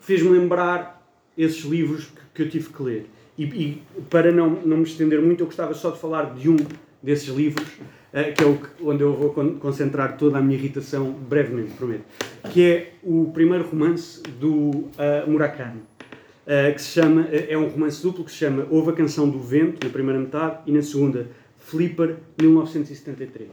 fez-me 0.00 0.30
lembrar 0.30 1.06
esses 1.36 1.64
livros 1.64 2.06
que, 2.06 2.20
que 2.34 2.42
eu 2.42 2.48
tive 2.48 2.70
que 2.70 2.82
ler. 2.82 3.10
E, 3.36 3.44
e, 3.44 3.82
para 4.10 4.32
não, 4.32 4.50
não 4.50 4.78
me 4.78 4.84
estender 4.84 5.20
muito, 5.20 5.42
eu 5.42 5.46
gostava 5.46 5.74
só 5.74 5.90
de 5.90 5.98
falar 5.98 6.34
de 6.34 6.48
um 6.48 6.56
desses 7.02 7.28
livros, 7.28 7.66
uh, 7.68 8.32
que 8.34 8.42
é 8.42 8.46
o 8.46 8.58
onde 8.82 9.02
eu 9.02 9.14
vou 9.14 9.30
con 9.30 9.54
concentrar 9.58 10.16
toda 10.16 10.38
a 10.38 10.40
minha 10.40 10.58
irritação 10.58 11.10
brevemente, 11.10 11.72
prometo. 11.72 12.04
Que 12.50 12.62
é 12.62 12.92
o 13.02 13.30
primeiro 13.32 13.68
romance 13.68 14.22
do 14.22 14.70
uh, 14.70 14.90
Murakami, 15.28 15.80
uh, 15.80 16.74
que 16.74 16.82
se 16.82 16.88
chama, 16.88 17.28
é 17.30 17.56
um 17.56 17.68
romance 17.68 18.02
duplo 18.02 18.24
que 18.24 18.30
se 18.30 18.38
chama 18.38 18.66
Houve 18.70 18.90
a 18.90 18.92
Canção 18.92 19.28
do 19.28 19.38
Vento, 19.38 19.84
na 19.84 19.92
primeira 19.92 20.18
metade, 20.18 20.58
e 20.66 20.72
na 20.72 20.82
segunda, 20.82 21.28
Flipper, 21.58 22.16
1973. 22.40 23.48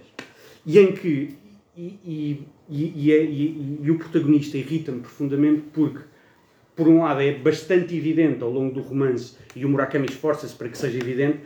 E 0.66 0.80
em 0.80 0.92
que. 0.92 1.36
E, 1.78 2.00
e, 2.06 2.46
e, 2.70 3.12
é, 3.12 3.22
e 3.22 3.92
o 3.92 3.98
protagonista 3.98 4.58
irrita-me 4.58 5.02
profundamente 5.02 5.62
porque 5.74 6.00
por 6.76 6.88
um 6.88 7.00
lado, 7.00 7.22
é 7.22 7.32
bastante 7.34 7.96
evidente 7.96 8.44
ao 8.44 8.52
longo 8.52 8.74
do 8.74 8.82
romance, 8.82 9.36
e 9.56 9.64
o 9.64 9.70
Murakami 9.70 10.08
esforça-se 10.08 10.54
para 10.54 10.68
que 10.68 10.78
seja 10.78 10.98
evidente, 10.98 11.40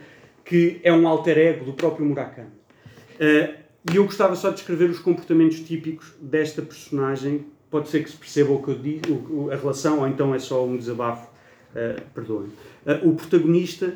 que 0.50 0.80
é 0.82 0.92
um 0.92 1.06
alter 1.06 1.38
ego 1.38 1.64
do 1.64 1.72
próprio 1.74 2.04
Murakami. 2.04 2.48
Uh, 2.48 3.54
e 3.88 3.94
eu 3.94 4.04
gostava 4.04 4.34
só 4.34 4.48
de 4.48 4.56
descrever 4.56 4.90
os 4.90 4.98
comportamentos 4.98 5.60
típicos 5.60 6.12
desta 6.20 6.60
personagem. 6.60 7.46
Pode 7.70 7.88
ser 7.88 8.02
que 8.02 8.10
se 8.10 8.16
perceba 8.16 8.50
o 8.52 8.60
que 8.60 8.68
eu 8.68 8.74
digo, 8.76 9.48
a 9.52 9.54
relação, 9.54 10.00
ou 10.00 10.08
então 10.08 10.34
é 10.34 10.40
só 10.40 10.66
um 10.66 10.76
desabafo, 10.76 11.30
uh, 11.70 12.02
perdoem. 12.12 12.48
Uh, 12.84 13.10
o 13.10 13.14
protagonista 13.14 13.94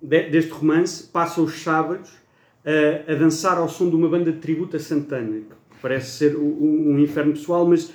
de, 0.00 0.30
deste 0.30 0.52
romance 0.52 1.02
passa 1.06 1.42
os 1.42 1.62
sábados 1.62 2.10
a 3.06 3.14
dançar 3.14 3.58
ao 3.58 3.68
som 3.68 3.90
de 3.90 3.94
uma 3.94 4.08
banda 4.08 4.32
de 4.32 4.38
tributo 4.38 4.74
a 4.74 4.80
Santana, 4.80 5.40
que 5.40 5.76
parece 5.82 6.12
ser 6.12 6.34
um, 6.34 6.98
inferno 6.98 7.32
pessoal, 7.32 7.68
mas 7.68 7.92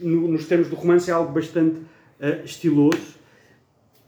no, 0.00 0.28
nos 0.28 0.46
termos 0.46 0.70
do 0.70 0.74
romance 0.74 1.10
é 1.10 1.12
algo 1.12 1.34
bastante 1.34 1.82
estiloso. 2.42 3.16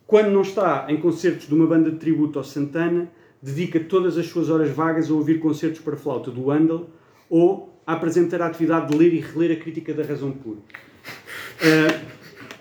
Quando 0.07 0.31
não 0.31 0.41
está 0.41 0.87
em 0.89 0.97
concertos 0.97 1.47
de 1.47 1.55
uma 1.55 1.67
banda 1.67 1.91
de 1.91 1.99
tributo 1.99 2.39
ao 2.39 2.45
Santana, 2.47 3.11
dedica 3.43 3.81
todas 3.81 4.19
as 4.19 4.27
suas 4.27 4.51
horas 4.51 4.71
vagas 4.71 5.11
a 5.11 5.15
ouvir 5.15 5.39
concertos 5.39 5.81
para 5.81 5.97
flauta 5.97 6.31
do 6.31 6.51
Handel 6.51 6.89
ou 7.31 7.81
a 7.87 7.95
apresentar 7.95 8.43
a 8.43 8.47
atividade 8.47 8.89
de 8.89 8.97
ler 8.97 9.15
e 9.15 9.21
reler 9.21 9.57
a 9.57 9.61
crítica 9.61 9.95
da 9.95 10.03
razão 10.03 10.33
pura. 10.33 10.59
Uh, 10.59 12.09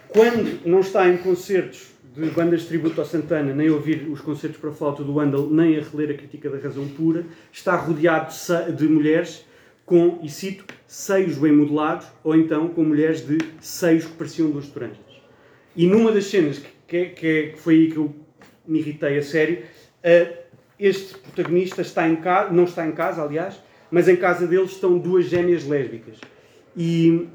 quando 0.08 0.66
não 0.66 0.80
está 0.80 1.08
em 1.08 1.18
concertos 1.18 1.88
de 2.16 2.30
bandas 2.32 2.62
de 2.62 2.68
tributo 2.68 3.00
ao 3.00 3.06
Santana, 3.06 3.54
nem 3.54 3.68
a 3.68 3.74
ouvir 3.74 4.08
os 4.10 4.22
concertos 4.22 4.60
para 4.60 4.72
flauta 4.72 5.04
do 5.04 5.20
Handel, 5.20 5.50
nem 5.50 5.78
a 5.78 5.82
reler 5.82 6.12
a 6.12 6.14
crítica 6.18 6.50
da 6.50 6.58
razão 6.58 6.88
pura, 6.88 7.26
está 7.52 7.76
rodeado 7.76 8.34
de 8.76 8.88
mulheres 8.88 9.46
com, 9.86 10.20
e 10.24 10.30
cito, 10.30 10.66
seios 10.88 11.38
bem 11.38 11.52
modelados, 11.52 12.08
ou 12.24 12.36
então 12.36 12.68
com 12.70 12.84
mulheres 12.84 13.26
de 13.26 13.38
seios 13.62 14.06
que 14.06 14.14
pareciam 14.14 14.50
duas 14.50 14.68
toranjas. 14.68 14.98
E 15.76 15.86
numa 15.86 16.12
das 16.12 16.26
cenas 16.26 16.60
que, 16.88 17.06
que, 17.06 17.48
que 17.50 17.58
foi 17.58 17.76
aí 17.76 17.92
que 17.92 17.98
eu 17.98 18.16
me 18.66 18.80
irritei 18.80 19.18
a 19.18 19.24
sério, 19.24 19.60
uh, 19.60 20.47
este 20.80 21.18
protagonista 21.18 21.82
está 21.82 22.08
em 22.08 22.16
casa, 22.18 22.52
não 22.52 22.66
está 22.66 22.86
em 22.86 22.92
casa, 22.92 23.22
aliás, 23.22 23.60
mas 23.90 24.08
em 24.08 24.16
casa 24.16 24.46
dele 24.46 24.66
estão 24.66 24.98
duas 24.98 25.26
gêmeas 25.26 25.66
lésbicas. 25.66 26.18
E 26.76 27.28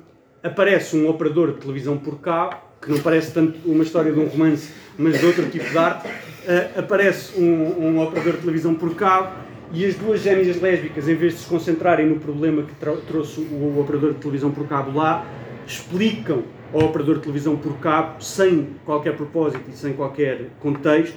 aparece 0.42 0.96
um 0.96 1.09
operador 1.09 1.52
de 1.52 1.61
televisão 1.61 1.96
por 1.96 2.20
cabo, 2.20 2.57
que 2.81 2.90
não 2.90 2.98
parece 2.98 3.33
tanto 3.33 3.59
uma 3.64 3.83
história 3.83 4.12
de 4.12 4.18
um 4.18 4.26
romance, 4.26 4.72
mas 4.98 5.18
de 5.18 5.26
outro 5.26 5.48
tipo 5.48 5.68
de 5.68 5.78
arte. 5.78 6.09
Uh, 6.09 6.81
aparece 6.81 7.40
um, 7.40 7.87
um, 7.87 8.02
operador 8.02 8.33
de 8.33 8.40
televisão 8.40 8.74
por 8.74 8.94
cabo 8.96 9.33
e 9.72 9.87
as 9.87 9.94
duas 9.94 10.20
gêmeas 10.20 10.61
lésbicas, 10.61 11.09
em 11.09 11.14
vez 11.14 11.35
de 11.35 11.38
se 11.40 11.46
concentrarem 11.46 12.07
no 12.07 12.18
problema 12.18 12.64
que 12.64 12.74
trouxe 13.07 13.40
o 13.40 13.81
operador 13.81 14.12
de 14.12 14.18
televisão 14.18 14.50
por 14.50 14.66
cabo 14.66 14.96
lá, 14.96 15.24
explicam 15.64 16.42
ao 16.72 16.87
operador 16.87 17.16
de 17.16 17.22
televisão 17.22 17.57
por 17.57 17.78
cabo, 17.78 18.20
sem 18.20 18.70
qualquer 18.85 19.16
propósito 19.16 19.62
e 19.68 19.76
sem 19.76 19.92
qualquer 19.92 20.48
contexto, 20.61 21.16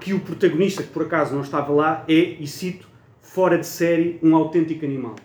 que 0.00 0.12
o 0.12 0.20
protagonista, 0.20 0.82
que 0.82 0.90
por 0.90 1.02
acaso 1.02 1.34
não 1.34 1.42
estava 1.42 1.72
lá, 1.72 2.04
é, 2.08 2.12
e 2.12 2.46
cito, 2.46 2.88
fora 3.20 3.58
de 3.58 3.66
série, 3.66 4.18
um 4.22 4.34
autêntico 4.34 4.84
animal. 4.84 5.16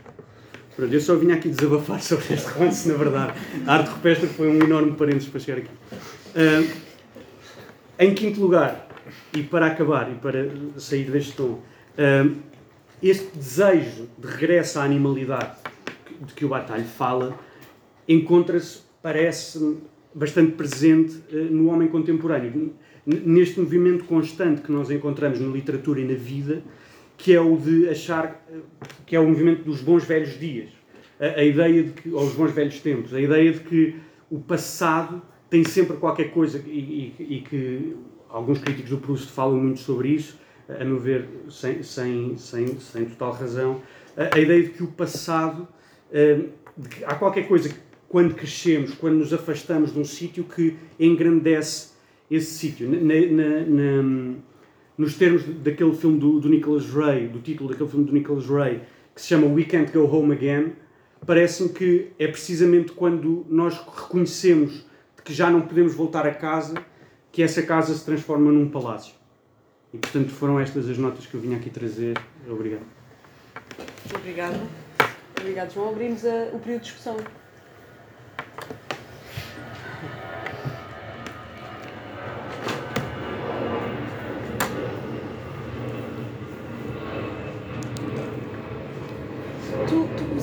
Pronto, 0.75 0.93
eu 0.93 1.01
só 1.01 1.15
vinha 1.15 1.35
aqui 1.35 1.49
desabafar 1.49 2.01
sobre 2.03 2.33
este 2.33 2.47
romance, 2.49 2.87
na 2.87 2.95
verdade. 2.95 3.33
A 3.67 3.73
arte 3.75 3.89
rupestre 3.89 4.27
foi 4.27 4.47
um 4.47 4.63
enorme 4.63 4.93
parênteses 4.93 5.29
para 5.29 5.39
chegar 5.39 5.59
aqui. 5.59 5.69
Uh, 6.35 6.91
em 7.99 8.13
quinto 8.13 8.41
lugar, 8.41 8.87
e 9.33 9.43
para 9.43 9.67
acabar 9.67 10.11
e 10.11 10.15
para 10.15 10.49
sair 10.77 11.09
deste 11.11 11.33
tom, 11.33 11.59
uh, 11.97 12.35
este 13.01 13.35
desejo 13.35 14.09
de 14.17 14.27
regresso 14.27 14.79
à 14.79 14.83
animalidade 14.83 15.55
de 16.21 16.33
que 16.33 16.45
o 16.45 16.49
Batalho 16.49 16.85
fala 16.85 17.37
encontra-se 18.07 18.79
parece 19.01 19.77
bastante 20.13 20.53
presente 20.53 21.21
uh, 21.31 21.51
no 21.51 21.69
homem 21.69 21.87
contemporâneo, 21.87 22.73
neste 23.05 23.59
movimento 23.59 24.05
constante 24.05 24.61
que 24.61 24.71
nós 24.71 24.91
encontramos 24.91 25.39
na 25.39 25.47
literatura 25.51 25.99
e 25.99 26.05
na 26.05 26.13
vida, 26.13 26.61
que 27.17 27.33
é 27.33 27.41
o 27.41 27.55
de 27.57 27.89
achar 27.89 28.43
uh, 28.49 28.61
que 29.05 29.15
é 29.15 29.19
o 29.19 29.27
movimento 29.27 29.63
dos 29.63 29.81
bons 29.81 30.03
velhos 30.03 30.39
dias, 30.39 30.69
a, 31.19 31.39
a, 31.39 31.43
ideia 31.43 31.83
de 31.83 31.91
que, 31.91 32.09
ou 32.09 32.23
os 32.23 32.33
bons 32.33 32.51
velhos 32.51 32.79
tempos, 32.79 33.13
a 33.13 33.21
ideia 33.21 33.51
de 33.51 33.59
que 33.59 33.95
o 34.29 34.39
passado 34.39 35.21
tem 35.49 35.63
sempre 35.63 35.97
qualquer 35.97 36.31
coisa 36.31 36.63
e, 36.65 37.13
e, 37.19 37.35
e 37.35 37.41
que 37.41 37.95
alguns 38.29 38.59
críticos 38.59 38.89
do 38.89 38.97
Proust 38.97 39.31
falam 39.31 39.57
muito 39.57 39.79
sobre 39.79 40.09
isso, 40.09 40.39
a 40.67 40.85
meu 40.85 40.99
ver, 40.99 41.27
sem, 41.49 41.83
sem, 41.83 42.37
sem, 42.37 42.79
sem 42.79 43.05
total 43.05 43.33
razão, 43.33 43.81
a, 44.15 44.35
a 44.35 44.39
ideia 44.39 44.63
de 44.63 44.69
que 44.69 44.83
o 44.83 44.87
passado, 44.87 45.67
uh, 46.09 46.49
que 46.87 47.03
há 47.03 47.15
qualquer 47.15 47.47
coisa 47.47 47.69
que 47.69 47.75
quando 48.11 48.35
crescemos, 48.35 48.93
quando 48.93 49.15
nos 49.15 49.33
afastamos 49.33 49.93
de 49.93 49.99
um 49.99 50.03
sítio 50.03 50.43
que 50.43 50.75
engrandece 50.99 51.90
esse 52.31 52.51
sítio. 52.57 52.89
Nos 54.97 55.15
termos 55.15 55.43
daquele 55.43 55.93
filme 55.93 56.19
do, 56.19 56.39
do 56.39 56.49
Ray, 56.93 57.27
do 57.27 57.39
título 57.39 57.69
daquele 57.69 57.89
filme 57.89 58.05
do 58.05 58.13
Nicholas 58.13 58.45
Ray, 58.45 58.81
que 59.13 59.21
se 59.21 59.27
chama 59.27 59.47
We 59.47 59.65
Can't 59.65 59.91
Go 59.91 60.05
Home 60.05 60.33
Again, 60.33 60.73
parece-me 61.25 61.69
que 61.69 62.11
é 62.17 62.27
precisamente 62.27 62.91
quando 62.91 63.45
nós 63.49 63.75
reconhecemos 63.77 64.85
que 65.23 65.33
já 65.33 65.49
não 65.49 65.61
podemos 65.61 65.93
voltar 65.93 66.25
a 66.25 66.33
casa 66.33 66.75
que 67.31 67.41
essa 67.41 67.61
casa 67.61 67.93
se 67.93 68.03
transforma 68.03 68.51
num 68.51 68.69
palácio. 68.69 69.13
E 69.93 69.97
portanto 69.97 70.29
foram 70.29 70.59
estas 70.59 70.89
as 70.89 70.97
notas 70.97 71.25
que 71.25 71.33
eu 71.33 71.41
vinha 71.41 71.57
aqui 71.57 71.69
trazer. 71.69 72.17
Obrigado. 72.47 72.85
Obrigado. 74.15 74.69
Obrigado, 75.39 75.73
João. 75.73 75.89
Abrimos 75.89 76.25
a, 76.25 76.49
o 76.53 76.59
período 76.59 76.81
de 76.81 76.87
discussão. 76.87 77.17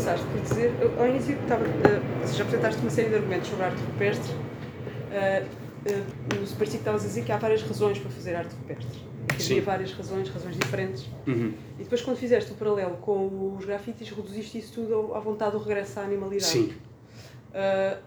Começaste 0.09 0.27
por 0.27 0.41
dizer, 0.41 0.73
ao 0.99 1.07
início 1.07 1.39
estava, 1.39 1.65
uh, 1.65 2.35
já 2.35 2.43
apresentaste 2.43 2.81
uma 2.81 2.91
série 2.91 3.09
de 3.11 3.15
argumentos 3.17 3.49
sobre 3.49 3.65
arte 3.65 3.83
rupestre. 3.83 4.33
Uh, 4.33 5.45
uh, 5.45 6.41
no 6.41 6.47
Superstick 6.47 6.81
estavas 6.81 7.05
a 7.05 7.07
dizer 7.07 7.25
que 7.25 7.33
há 7.33 7.37
várias 7.37 7.63
razões 7.63 7.99
para 7.99 8.11
fazer 8.11 8.35
arte 8.35 8.55
rupestre. 8.55 9.09
Que 9.29 9.43
havia 9.43 9.63
várias 9.63 9.93
razões, 9.93 10.29
razões 10.31 10.57
diferentes. 10.57 11.07
Uhum. 11.27 11.53
E 11.79 11.83
depois, 11.83 12.01
quando 12.01 12.17
fizeste 12.17 12.51
o 12.53 12.55
paralelo 12.55 12.97
com 12.97 13.57
os 13.57 13.65
grafites, 13.65 14.09
reduziste 14.09 14.59
isso 14.59 14.73
tudo 14.75 15.15
à 15.15 15.21
vontade 15.21 15.53
do 15.53 15.59
regresso 15.59 16.01
à 16.01 16.03
animalidade. 16.03 16.51
Sim. 16.51 16.73
Uh, 17.51 17.99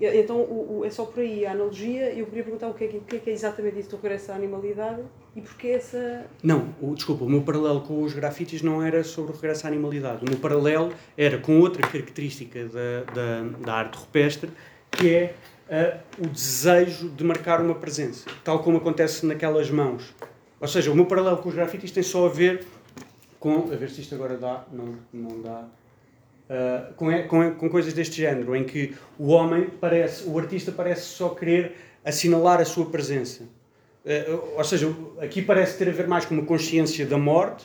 então, 0.00 0.36
o, 0.40 0.80
o, 0.80 0.84
é 0.84 0.90
só 0.90 1.04
por 1.04 1.20
aí 1.20 1.46
a 1.46 1.52
analogia. 1.52 2.12
Eu 2.12 2.26
queria 2.26 2.42
perguntar 2.42 2.68
o 2.68 2.74
que 2.74 2.84
é, 2.84 2.88
o 2.88 3.00
que 3.02 3.16
é, 3.16 3.18
que 3.20 3.30
é 3.30 3.32
exatamente 3.32 3.78
isso 3.78 3.90
do 3.90 3.96
regresso 3.96 4.32
à 4.32 4.34
animalidade 4.34 5.02
e 5.36 5.40
porquê 5.40 5.68
essa. 5.68 6.26
Não, 6.42 6.74
o, 6.80 6.94
desculpa, 6.94 7.24
o 7.24 7.28
meu 7.28 7.42
paralelo 7.42 7.80
com 7.80 8.02
os 8.02 8.12
grafites 8.12 8.62
não 8.62 8.82
era 8.82 9.02
sobre 9.02 9.32
o 9.32 9.34
regresso 9.34 9.66
à 9.66 9.68
animalidade. 9.68 10.24
O 10.24 10.28
meu 10.28 10.38
paralelo 10.38 10.92
era 11.16 11.38
com 11.38 11.58
outra 11.58 11.86
característica 11.86 12.66
da, 12.66 13.12
da, 13.12 13.42
da 13.60 13.74
arte 13.74 13.98
rupestre, 13.98 14.50
que 14.92 15.12
é 15.12 15.34
uh, 15.68 16.24
o 16.24 16.28
desejo 16.28 17.08
de 17.08 17.24
marcar 17.24 17.60
uma 17.60 17.74
presença, 17.74 18.30
tal 18.44 18.62
como 18.62 18.78
acontece 18.78 19.26
naquelas 19.26 19.70
mãos. 19.70 20.14
Ou 20.60 20.68
seja, 20.68 20.92
o 20.92 20.94
meu 20.94 21.06
paralelo 21.06 21.38
com 21.38 21.48
os 21.48 21.54
grafites 21.54 21.90
tem 21.90 22.02
só 22.02 22.26
a 22.26 22.28
ver 22.28 22.64
com. 23.40 23.72
A 23.72 23.76
ver 23.76 23.90
se 23.90 24.00
isto 24.00 24.14
agora 24.14 24.36
dá. 24.36 24.64
Não, 24.72 24.94
não 25.12 25.42
dá. 25.42 25.64
Uh, 26.44 26.94
com, 26.94 27.10
com, 27.26 27.54
com 27.54 27.70
coisas 27.70 27.92
deste 27.92 28.16
género, 28.16 28.54
em 28.54 28.64
que 28.64 28.94
o 29.18 29.28
homem 29.28 29.68
parece, 29.80 30.28
o 30.28 30.38
artista 30.38 30.70
parece 30.70 31.06
só 31.06 31.30
querer 31.30 31.74
assinalar 32.04 32.60
a 32.60 32.64
sua 32.64 32.86
presença. 32.86 33.48
Uh, 34.04 34.58
ou 34.58 34.64
seja, 34.64 34.94
aqui 35.20 35.40
parece 35.40 35.78
ter 35.78 35.88
a 35.88 35.92
ver 35.92 36.06
mais 36.06 36.24
com 36.26 36.34
uma 36.34 36.44
consciência 36.44 37.06
da 37.06 37.16
morte, 37.16 37.64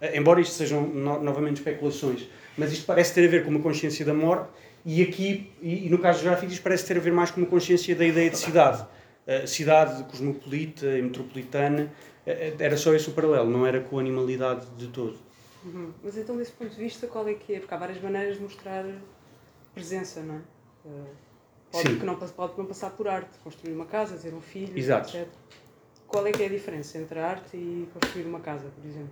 uh, 0.00 0.16
embora 0.16 0.40
isto 0.40 0.54
sejam 0.54 0.82
no, 0.82 1.20
novamente 1.20 1.56
especulações, 1.56 2.28
mas 2.56 2.72
isto 2.72 2.86
parece 2.86 3.12
ter 3.12 3.26
a 3.26 3.28
ver 3.30 3.44
com 3.44 3.50
uma 3.50 3.60
consciência 3.60 4.04
da 4.04 4.14
morte 4.14 4.48
e 4.84 5.02
aqui, 5.02 5.52
e, 5.60 5.86
e 5.86 5.90
no 5.90 5.98
caso 5.98 6.18
dos 6.18 6.28
grafites, 6.28 6.58
parece 6.60 6.86
ter 6.86 6.96
a 6.96 7.00
ver 7.00 7.12
mais 7.12 7.30
com 7.30 7.40
uma 7.40 7.48
consciência 7.48 7.94
da 7.96 8.04
ideia 8.04 8.30
de 8.30 8.38
cidade. 8.38 8.86
Uh, 9.26 9.46
cidade 9.46 10.04
cosmopolita 10.04 10.86
e 10.86 11.02
metropolitana, 11.02 11.92
era 12.26 12.76
só 12.76 12.94
esse 12.94 13.08
o 13.08 13.12
paralelo, 13.12 13.50
não 13.50 13.66
era 13.66 13.80
com 13.80 13.98
a 13.98 14.00
animalidade 14.00 14.66
de 14.76 14.86
todo. 14.88 15.18
Uhum. 15.64 15.90
Mas 16.02 16.16
então, 16.16 16.36
desse 16.36 16.52
ponto 16.52 16.70
de 16.70 16.76
vista, 16.76 17.06
qual 17.06 17.26
é 17.28 17.34
que 17.34 17.54
é? 17.54 17.58
Porque 17.58 17.74
há 17.74 17.76
várias 17.76 18.00
maneiras 18.00 18.36
de 18.36 18.42
mostrar 18.42 18.84
presença, 19.74 20.20
não 20.20 20.36
é? 20.36 20.38
Uh, 20.84 21.06
pode, 21.70 21.88
Sim. 21.88 21.98
que 21.98 22.06
não, 22.06 22.16
pode 22.16 22.58
não 22.58 22.66
passar 22.66 22.90
por 22.90 23.08
arte, 23.08 23.30
construir 23.42 23.72
uma 23.72 23.86
casa, 23.86 24.16
ter 24.16 24.32
um 24.32 24.40
filho, 24.40 24.78
Exato. 24.78 25.16
etc. 25.16 25.28
Qual 26.10 26.26
é 26.26 26.32
que 26.32 26.42
é 26.42 26.46
a 26.46 26.48
diferença 26.48 26.98
entre 26.98 27.20
a 27.20 27.26
arte 27.28 27.56
e 27.56 27.88
construir 27.94 28.24
uma 28.24 28.40
casa, 28.40 28.64
por 28.64 28.84
exemplo? 28.84 29.10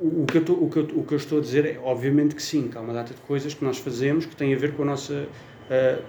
O, 0.00 0.24
que 0.24 0.38
eu 0.38 0.40
estou, 0.40 0.64
o, 0.64 0.70
que 0.70 0.78
eu, 0.78 0.84
o 0.98 1.04
que 1.04 1.12
eu 1.12 1.18
estou 1.18 1.38
a 1.38 1.40
dizer 1.42 1.66
é, 1.66 1.78
obviamente 1.78 2.34
que 2.34 2.42
sim, 2.42 2.68
que 2.68 2.78
há 2.78 2.80
uma 2.80 2.94
data 2.94 3.12
de 3.12 3.20
coisas 3.20 3.52
que 3.52 3.62
nós 3.62 3.76
fazemos 3.76 4.24
que 4.24 4.34
têm 4.34 4.54
a 4.54 4.56
ver 4.56 4.72
com 4.72 4.82
a 4.82 4.86
nossa 4.86 5.12
uh, 5.12 6.02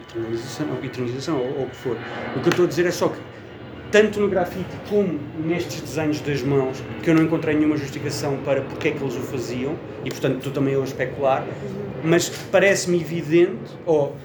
eternalização, 0.00 0.66
eternalização 0.82 1.38
ou, 1.38 1.58
ou 1.58 1.64
o 1.64 1.70
que 1.70 1.76
for. 1.76 1.96
O 2.34 2.40
que 2.40 2.46
eu 2.46 2.50
estou 2.50 2.64
a 2.64 2.68
dizer 2.68 2.86
é 2.86 2.90
só 2.90 3.10
que 3.10 3.20
tanto 3.90 4.20
no 4.20 4.28
grafite 4.28 4.70
como 4.88 5.20
nestes 5.44 5.82
desenhos 5.82 6.20
das 6.22 6.42
mãos, 6.42 6.82
que 7.02 7.10
eu 7.10 7.14
não 7.14 7.24
encontrei 7.24 7.54
nenhuma 7.54 7.76
justificação 7.76 8.38
para 8.38 8.62
porque 8.62 8.88
é 8.88 8.90
que 8.92 9.02
eles 9.02 9.16
o 9.16 9.20
faziam, 9.20 9.76
e 10.02 10.08
portanto 10.08 10.38
estou 10.38 10.52
também 10.52 10.72
eu 10.72 10.80
a 10.80 10.84
especular, 10.84 11.46
mas 12.02 12.30
parece-me 12.50 13.00
evidente, 13.00 13.76
ou 13.84 14.16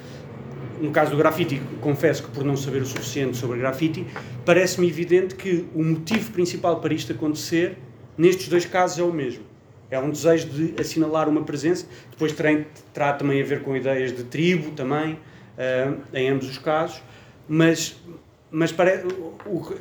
no 0.82 0.92
caso 0.92 1.12
do 1.12 1.18
grafite, 1.18 1.62
confesso 1.82 2.24
que 2.24 2.32
por 2.32 2.44
não 2.44 2.56
saber 2.56 2.82
o 2.82 2.86
suficiente 2.86 3.38
sobre 3.38 3.60
grafite, 3.60 4.06
parece-me 4.46 4.88
evidente 4.88 5.36
que 5.36 5.66
o 5.74 5.84
motivo 5.84 6.32
principal 6.32 6.80
para 6.80 6.94
isto 6.94 7.12
acontecer, 7.12 7.78
nestes 8.18 8.48
dois 8.48 8.66
casos, 8.66 9.00
é 9.00 9.04
o 9.04 9.12
mesmo. 9.12 9.44
É 9.90 10.00
um 10.00 10.10
desejo 10.10 10.50
de 10.50 10.82
assinalar 10.82 11.30
uma 11.30 11.44
presença, 11.44 11.86
depois 12.10 12.34
terá, 12.92 13.14
também 13.14 13.42
a 13.42 13.46
ver 13.46 13.62
com 13.62 13.76
ideias 13.76 14.16
de 14.16 14.24
tribo 14.24 14.72
também, 14.72 15.14
uh, 15.14 15.98
em 16.14 16.30
ambos 16.30 16.50
os 16.50 16.58
casos, 16.58 17.02
mas 17.48 17.96
mas 18.52 18.74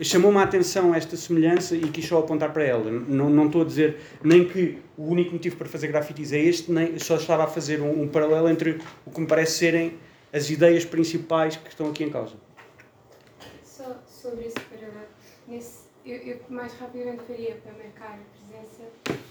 chamou-me 0.01 0.39
a 0.39 0.43
atenção 0.43 0.93
esta 0.93 1.17
semelhança 1.17 1.77
e 1.77 1.83
quis 1.83 2.07
só 2.07 2.19
apontar 2.19 2.53
para 2.53 2.65
ela. 2.65 2.91
Não, 2.91 3.31
não 3.31 3.47
estou 3.47 3.63
a 3.63 3.65
dizer 3.65 3.99
nem 4.21 4.45
que 4.45 4.79
o 4.97 5.05
único 5.05 5.33
motivo 5.33 5.55
para 5.55 5.69
fazer 5.69 5.87
grafites 5.87 6.33
é 6.33 6.41
este, 6.41 6.73
nem 6.73 6.99
só 6.99 7.15
estava 7.15 7.45
a 7.45 7.47
fazer 7.47 7.81
um, 7.81 8.03
um 8.03 8.09
paralelo 8.09 8.49
entre 8.49 8.81
o 9.07 9.13
que 9.13 9.21
me 9.21 9.29
parece 9.29 9.59
serem 9.59 9.93
as 10.35 10.51
ideias 10.51 10.85
principais 10.85 11.57
que 11.57 11.69
estão 11.69 11.89
aqui 11.89 12.03
em 12.03 12.11
causa. 12.11 12.35
Só 13.63 13.97
sobre 14.05 14.47
esse 14.47 14.59
paralelo, 14.59 15.07
nesse, 15.47 15.85
eu, 16.05 16.17
eu 16.17 16.41
mais 16.49 16.73
rapidamente 16.75 17.23
faria 17.23 17.55
para 17.55 17.73
marcar 17.73 18.19
a 18.19 18.49
presença 18.51 18.83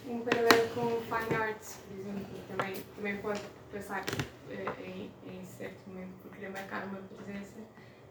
um 0.08 0.20
paralelo 0.22 0.70
com 0.74 1.02
fine 1.02 1.36
arts, 1.36 1.78
por 1.88 2.00
exemplo, 2.00 2.26
também, 2.48 2.74
também 2.96 3.18
pode 3.18 3.42
passar 3.72 4.06
uh, 4.06 4.82
em, 4.82 5.12
em 5.28 5.46
certo 5.46 5.78
momento 5.88 6.14
por 6.22 6.32
querer 6.32 6.50
marcar 6.50 6.86
uma 6.86 7.00
presença 7.00 7.60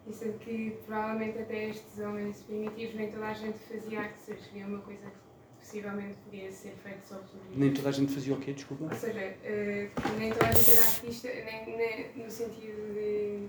e 0.06 0.12
sendo 0.12 0.38
que 0.38 0.76
provavelmente 0.84 1.38
até 1.38 1.70
estes 1.70 1.98
homens 1.98 2.42
primitivos 2.42 2.94
nem 2.94 3.10
toda 3.10 3.26
a 3.26 3.32
gente 3.32 3.58
fazia 3.58 4.00
artes, 4.00 4.22
seria 4.24 4.66
uma 4.66 4.80
coisa 4.80 5.02
que 5.06 5.21
possivelmente 5.62 6.16
podia 6.24 6.50
ser 6.50 6.74
feita 6.82 6.98
só 7.08 7.14
por. 7.16 7.40
Nem 7.54 7.72
toda 7.72 7.88
a 7.88 7.92
gente 7.92 8.12
fazia 8.12 8.34
o 8.34 8.38
quê? 8.38 8.52
Desculpa. 8.52 8.84
Ou 8.84 8.94
seja, 8.94 9.20
uh, 9.20 10.18
nem 10.18 10.32
toda 10.32 10.48
a 10.48 10.52
gente 10.52 10.70
era 10.72 10.84
artista, 10.84 11.28
nem, 11.28 11.76
nem, 11.76 12.24
no 12.24 12.30
sentido 12.30 12.92
de. 12.92 13.48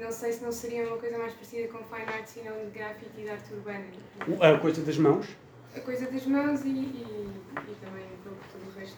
Não 0.00 0.12
sei 0.12 0.32
se 0.32 0.42
não 0.44 0.52
seria 0.52 0.86
uma 0.86 0.98
coisa 0.98 1.18
mais 1.18 1.32
parecida 1.32 1.68
com 1.68 1.78
fine 1.84 2.06
arts 2.06 2.36
e 2.36 2.40
não 2.40 2.64
de 2.64 2.70
grafite 2.70 3.10
e 3.18 3.22
de 3.22 3.28
arte 3.30 3.54
urbana. 3.54 3.84
A 4.40 4.58
coisa 4.58 4.82
das 4.82 4.98
mãos? 4.98 5.26
A 5.74 5.80
coisa 5.80 6.10
das 6.10 6.26
mãos 6.26 6.64
e, 6.64 6.68
e, 6.68 6.72
e 6.72 7.74
também 7.80 8.04
pouco 8.22 8.40
todo 8.52 8.74
o 8.74 8.78
resto. 8.78 8.96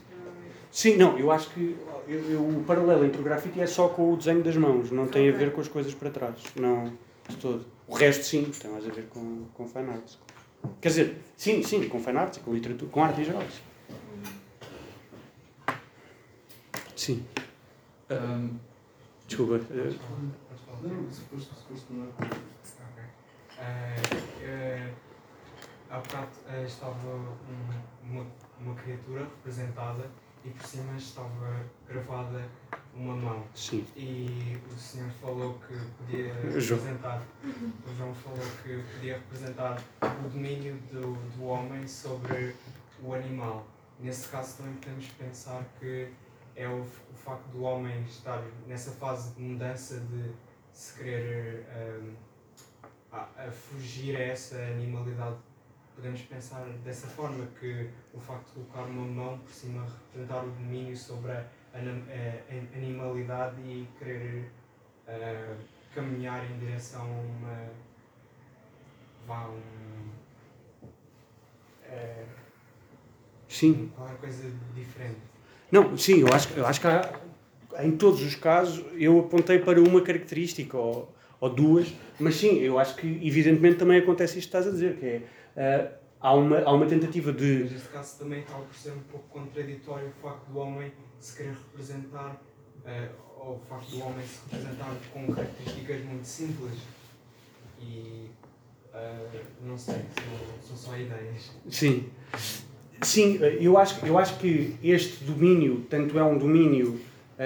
Sim, 0.70 0.96
não, 0.96 1.18
eu 1.18 1.30
acho 1.30 1.50
que 1.50 1.76
eu, 2.06 2.20
eu, 2.30 2.40
o 2.40 2.64
paralelo 2.64 3.04
entre 3.04 3.20
o 3.20 3.24
grafite 3.24 3.60
é 3.60 3.66
só 3.66 3.88
com 3.88 4.12
o 4.12 4.16
desenho 4.16 4.42
das 4.42 4.56
mãos, 4.56 4.90
não 4.90 5.06
tem 5.06 5.28
a 5.28 5.32
ver 5.32 5.52
com 5.52 5.60
as 5.60 5.68
coisas 5.68 5.94
para 5.94 6.10
trás, 6.10 6.36
não, 6.54 6.92
de 7.28 7.36
todo. 7.36 7.64
O 7.86 7.94
resto, 7.94 8.24
sim, 8.24 8.50
tem 8.60 8.70
mais 8.70 8.86
a 8.86 8.90
ver 8.90 9.06
com, 9.06 9.44
com 9.54 9.66
fine 9.66 9.90
arts. 9.90 10.18
Quer 10.80 10.88
dizer, 10.88 11.22
sim, 11.36 11.62
sim, 11.62 11.88
com 11.88 12.00
fine 12.00 12.18
arts 12.18 12.38
com 12.38 12.52
literatura, 12.52 12.90
com 12.90 13.02
arte 13.02 13.20
em 13.20 13.24
geral. 13.24 13.42
Sim. 16.96 17.24
Um, 18.10 18.58
desculpa. 19.26 19.54
Uh, 19.54 19.98
não, 20.82 21.10
se 21.10 21.20
foste, 21.22 21.54
se 21.54 21.64
foste 21.64 21.92
não 21.92 22.04
é. 22.04 22.08
Ok. 22.08 23.04
Uh, 23.58 24.94
há 25.90 25.98
bocado 25.98 26.28
uh, 26.48 26.64
estava 26.64 27.08
um, 27.08 27.36
uma, 28.04 28.26
uma 28.60 28.74
criatura 28.74 29.24
representada 29.24 30.10
e 30.48 30.50
por 30.50 30.66
cima 30.66 30.96
estava 30.96 31.64
gravada 31.86 32.42
uma 32.94 33.14
mão. 33.14 33.44
Sim. 33.54 33.86
E 33.94 34.58
o 34.74 34.78
senhor 34.78 35.10
falou 35.20 35.58
que 35.66 35.74
podia 35.98 36.32
representar, 36.34 37.22
o 37.44 37.94
João 37.96 38.14
falou 38.14 38.44
que 38.62 38.82
podia 38.94 39.14
representar 39.14 39.80
o 40.02 40.28
domínio 40.28 40.76
do, 40.90 41.14
do 41.36 41.44
homem 41.44 41.86
sobre 41.86 42.54
o 43.02 43.14
animal. 43.14 43.66
Nesse 44.00 44.28
caso 44.28 44.56
também 44.56 44.74
podemos 44.74 45.06
pensar 45.08 45.64
que 45.78 46.08
é 46.56 46.66
o, 46.66 46.80
o 46.80 47.14
facto 47.14 47.46
do 47.48 47.62
homem 47.62 48.02
estar 48.04 48.42
nessa 48.66 48.92
fase 48.92 49.34
de 49.34 49.42
mudança 49.42 50.00
de 50.00 50.32
se 50.72 50.98
querer 50.98 51.66
um, 52.02 52.14
a, 53.12 53.28
a 53.36 53.50
fugir 53.50 54.16
a 54.16 54.20
essa 54.20 54.56
animalidade 54.56 55.36
podemos 55.98 56.22
pensar 56.22 56.64
dessa 56.84 57.08
forma 57.08 57.44
que 57.58 57.88
o 58.14 58.20
facto 58.20 58.46
de 58.46 58.52
colocar 58.52 58.88
uma 58.88 59.04
mão 59.04 59.38
por 59.38 59.52
cima 59.52 59.84
representar 59.84 60.44
o 60.44 60.50
domínio 60.50 60.96
sobre 60.96 61.32
a, 61.32 61.44
animalidade 62.74 63.60
e 63.62 63.86
querer 63.98 64.48
uh, 65.08 65.56
caminhar 65.92 66.48
em 66.48 66.58
direção 66.58 67.02
a 67.02 67.04
uma 67.04 67.70
vá 69.26 69.48
um 69.48 69.58
uh, 71.84 72.26
sim. 73.48 73.92
qualquer 73.94 74.18
coisa 74.18 74.52
diferente. 74.74 75.18
Não 75.70 75.96
sim 75.98 76.20
eu 76.20 76.32
acho 76.32 76.52
eu 76.54 76.64
acho 76.64 76.80
que 76.80 76.86
há, 76.86 77.20
em 77.80 77.96
todos 77.96 78.22
os 78.22 78.36
casos 78.36 78.84
eu 78.94 79.18
apontei 79.18 79.58
para 79.58 79.80
uma 79.80 80.00
característica 80.00 80.76
ou 80.76 81.12
ou 81.40 81.48
duas, 81.48 81.92
mas 82.18 82.34
sim, 82.36 82.58
eu 82.58 82.78
acho 82.78 82.96
que 82.96 83.06
evidentemente 83.22 83.76
também 83.76 83.98
acontece 83.98 84.38
isto 84.38 84.50
que 84.50 84.56
estás 84.56 84.66
a 84.66 84.70
dizer, 84.70 84.96
que 84.96 85.06
é, 85.06 85.22
uh, 85.58 85.94
há, 86.20 86.34
uma, 86.34 86.60
há 86.60 86.72
uma 86.72 86.86
tentativa 86.86 87.32
de... 87.32 87.60
Mas 87.62 87.72
neste 87.72 87.88
caso 87.88 88.18
também 88.18 88.40
acaba 88.40 88.62
por 88.62 88.74
ser 88.74 88.92
um 88.92 89.00
pouco 89.10 89.28
contraditório 89.28 90.08
o 90.08 90.22
facto 90.22 90.46
do 90.46 90.58
homem 90.58 90.92
se 91.18 91.36
querer 91.36 91.52
representar, 91.52 92.40
uh, 92.84 93.08
ou 93.40 93.56
o 93.56 93.60
facto 93.68 93.90
do 93.90 94.02
homem 94.02 94.24
se 94.24 94.40
representar 94.48 94.94
com 95.12 95.32
características 95.32 96.04
muito 96.04 96.24
simples 96.24 96.74
e 97.80 98.30
uh, 98.94 99.40
não 99.62 99.76
sei, 99.76 99.94
são, 99.94 100.68
são 100.68 100.76
só 100.76 100.96
ideias. 100.96 101.52
Sim. 101.68 102.08
Sim, 103.00 103.38
eu 103.60 103.78
acho, 103.78 104.04
eu 104.04 104.18
acho 104.18 104.38
que 104.38 104.76
este 104.82 105.22
domínio, 105.22 105.86
tanto 105.88 106.18
é 106.18 106.24
um 106.24 106.36
domínio 106.36 107.00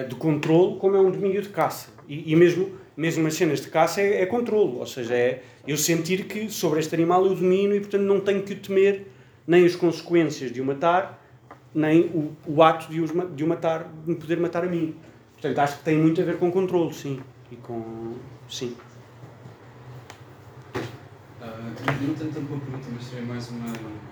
de 0.09 0.15
controle, 0.15 0.79
como 0.79 0.97
é 0.97 1.01
um 1.01 1.11
domínio 1.11 1.43
de 1.43 1.51
caça. 1.51 1.91
E, 2.09 2.33
e 2.33 2.35
mesmo, 2.35 2.73
mesmo 3.03 3.27
as 3.27 3.35
cenas 3.35 3.61
de 3.61 3.67
caça 3.67 4.01
é, 4.01 4.23
é 4.23 4.27
controle, 4.27 4.77
ou 4.77 4.87
seja, 4.87 5.13
é 5.13 5.43
eu 5.67 5.77
sentir 5.77 6.27
que 6.27 6.49
sobre 6.49 6.79
este 6.79 6.95
animal 6.95 7.27
eu 7.27 7.35
domino 7.35 7.75
e, 7.75 7.81
portanto, 7.81 8.03
não 8.03 8.21
tenho 8.21 8.45
que 8.45 8.53
o 8.53 8.57
temer 8.57 9.09
nem 9.45 9.67
as 9.67 9.75
consequências 9.75 10.53
de 10.53 10.61
o 10.61 10.65
matar, 10.65 11.21
nem 11.75 12.03
o, 12.03 12.33
o 12.47 12.63
ato 12.63 12.89
de, 12.89 13.01
os, 13.01 13.11
de 13.35 13.43
o 13.43 13.49
matar, 13.49 13.91
de 14.05 14.11
me 14.11 14.15
poder 14.15 14.39
matar 14.39 14.63
a 14.63 14.69
mim. 14.69 14.95
Portanto, 15.33 15.59
acho 15.59 15.79
que 15.79 15.83
tem 15.83 15.99
muito 15.99 16.21
a 16.21 16.25
ver 16.25 16.39
com 16.39 16.49
controle, 16.53 16.95
sim. 16.95 17.19
E 17.51 17.57
com. 17.57 18.15
Sim. 18.49 18.77
Uh, 20.77 20.83
não 22.07 22.15
tanto 22.15 22.39
uma 22.39 22.61
pergunta, 22.61 22.89
mas 22.95 23.05
seria 23.05 23.25
mais 23.25 23.49
uma 23.49 23.67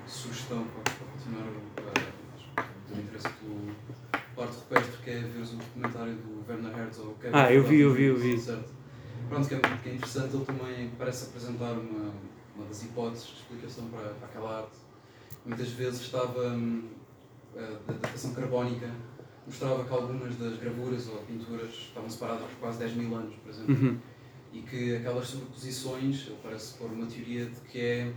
sugestão 0.09 0.65
para, 0.65 0.95
para 0.95 1.07
continuar 1.13 1.47
uh, 1.47 2.93
do 2.93 3.01
interesse 3.01 3.29
do 3.41 4.43
Arte 4.43 4.57
Rupestre, 4.57 4.97
que 5.05 5.11
é 5.11 5.19
ver 5.19 5.43
o 5.43 5.57
documentário 5.57 6.15
do 6.15 6.45
Werner 6.51 6.77
Herzog. 6.77 7.15
É 7.23 7.31
ah, 7.33 7.53
eu 7.53 7.63
vi, 7.63 7.83
eu 7.83 7.95
vi, 7.95 8.05
eu 8.07 8.17
vi. 8.17 8.37
Certo. 8.37 8.80
Pronto, 9.31 9.49
que 9.49 9.55
é, 9.55 9.59
que 9.61 9.89
é 9.89 9.95
interessante, 9.95 10.35
ele 10.35 10.45
também 10.45 10.91
parece 10.99 11.27
apresentar 11.27 11.73
uma, 11.73 12.13
uma 12.57 12.67
das 12.67 12.83
hipóteses 12.83 13.29
de 13.29 13.35
explicação 13.35 13.89
para, 13.89 14.11
para 14.11 14.27
aquela 14.27 14.59
arte. 14.59 14.77
Muitas 15.47 15.69
vezes 15.71 16.01
estava. 16.03 16.49
Um, 16.49 16.89
a 17.57 17.93
datação 17.93 18.33
carbónica 18.33 18.89
mostrava 19.47 19.85
que 19.85 19.93
algumas 19.93 20.37
das 20.37 20.59
gravuras 20.59 21.09
ou 21.09 21.19
pinturas 21.23 21.71
estavam 21.71 22.09
separadas 22.09 22.49
por 22.49 22.59
quase 22.61 22.79
10 22.79 22.95
mil 22.95 23.15
anos, 23.17 23.35
por 23.37 23.51
exemplo. 23.51 23.75
Uhum. 23.75 23.99
E 24.53 24.63
que 24.63 24.97
aquelas 24.97 25.29
sobreposições, 25.29 26.27
ele 26.27 26.39
parece 26.43 26.75
pôr 26.75 26.91
uma 26.91 27.07
teoria 27.07 27.47
de 27.47 27.61
que 27.61 27.81
é 27.81 28.13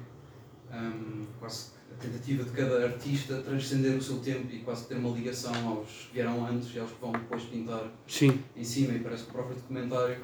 um, 0.71 1.25
quase 1.39 1.71
a 1.91 1.95
tentativa 1.95 2.43
de 2.43 2.51
cada 2.51 2.85
artista 2.85 3.41
transcender 3.41 3.95
o 3.95 4.01
seu 4.01 4.19
tempo 4.19 4.51
e 4.51 4.59
quase 4.59 4.87
ter 4.87 4.95
uma 4.95 5.15
ligação 5.15 5.53
aos 5.67 6.07
que 6.07 6.13
vieram 6.13 6.45
antes 6.45 6.73
e 6.75 6.79
aos 6.79 6.91
que 6.91 6.99
vão 6.99 7.11
depois 7.11 7.43
pintar 7.43 7.91
Sim. 8.07 8.39
em 8.55 8.63
cima. 8.63 8.93
E 8.93 8.99
parece 8.99 9.23
que 9.23 9.29
o 9.29 9.33
próprio 9.33 9.55
documentário, 9.55 10.17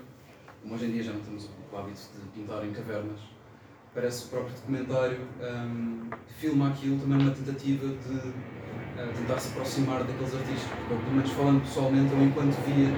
como 0.61 0.75
hoje 0.75 0.85
em 0.85 0.91
dia 0.91 1.03
já 1.03 1.13
não 1.13 1.21
temos 1.21 1.45
o 1.45 1.77
hábito 1.77 1.99
de 2.21 2.39
pintar 2.39 2.65
em 2.65 2.71
cavernas, 2.71 3.19
parece 3.93 4.21
que 4.21 4.27
o 4.27 4.29
próprio 4.29 4.55
documentário 4.55 5.17
um, 5.41 6.09
filma 6.39 6.69
aquilo 6.69 6.99
também 6.99 7.17
numa 7.17 7.31
tentativa 7.31 7.87
de 7.87 8.33
tentar 9.15 9.39
se 9.39 9.49
aproximar 9.49 10.03
daqueles 10.03 10.33
artistas, 10.35 10.69
porque 10.87 11.03
pelo 11.03 11.15
menos 11.15 11.31
falando 11.31 11.61
pessoalmente, 11.61 12.13
eu 12.13 12.23
enquanto 12.23 12.55
via 12.65 12.89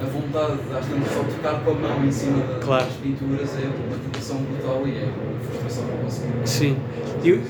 a 0.00 0.10
vontade 0.10 0.62
de 0.62 0.74
às 0.74 0.86
tantas 0.86 1.12
só 1.12 1.24
tocar 1.24 1.64
com 1.64 1.70
a 1.70 1.74
mão 1.74 2.04
em 2.04 2.12
cima 2.12 2.38
da, 2.38 2.58
claro. 2.60 2.86
das 2.86 2.94
pinturas 2.94 3.50
é 3.56 3.66
uma 3.66 3.98
tentação 3.98 4.42
brutal 4.42 4.86
e 4.86 4.98
é 4.98 5.04
uma 5.04 5.40
frustração 5.40 5.86
para 5.86 5.96
conseguir. 5.98 6.46
Sim, 6.46 6.76
eu, 7.22 7.42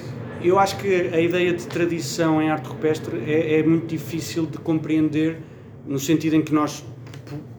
eu 0.42 0.58
acho 0.58 0.76
que 0.78 0.88
a 0.88 1.20
ideia 1.20 1.52
de 1.52 1.66
tradição 1.66 2.42
em 2.42 2.50
arte 2.50 2.68
rupestre 2.68 3.18
é, 3.30 3.60
é 3.60 3.62
muito 3.62 3.86
difícil 3.86 4.46
de 4.46 4.58
compreender 4.58 5.38
no 5.86 5.98
sentido 5.98 6.34
em 6.34 6.42
que 6.42 6.52
nós, 6.52 6.84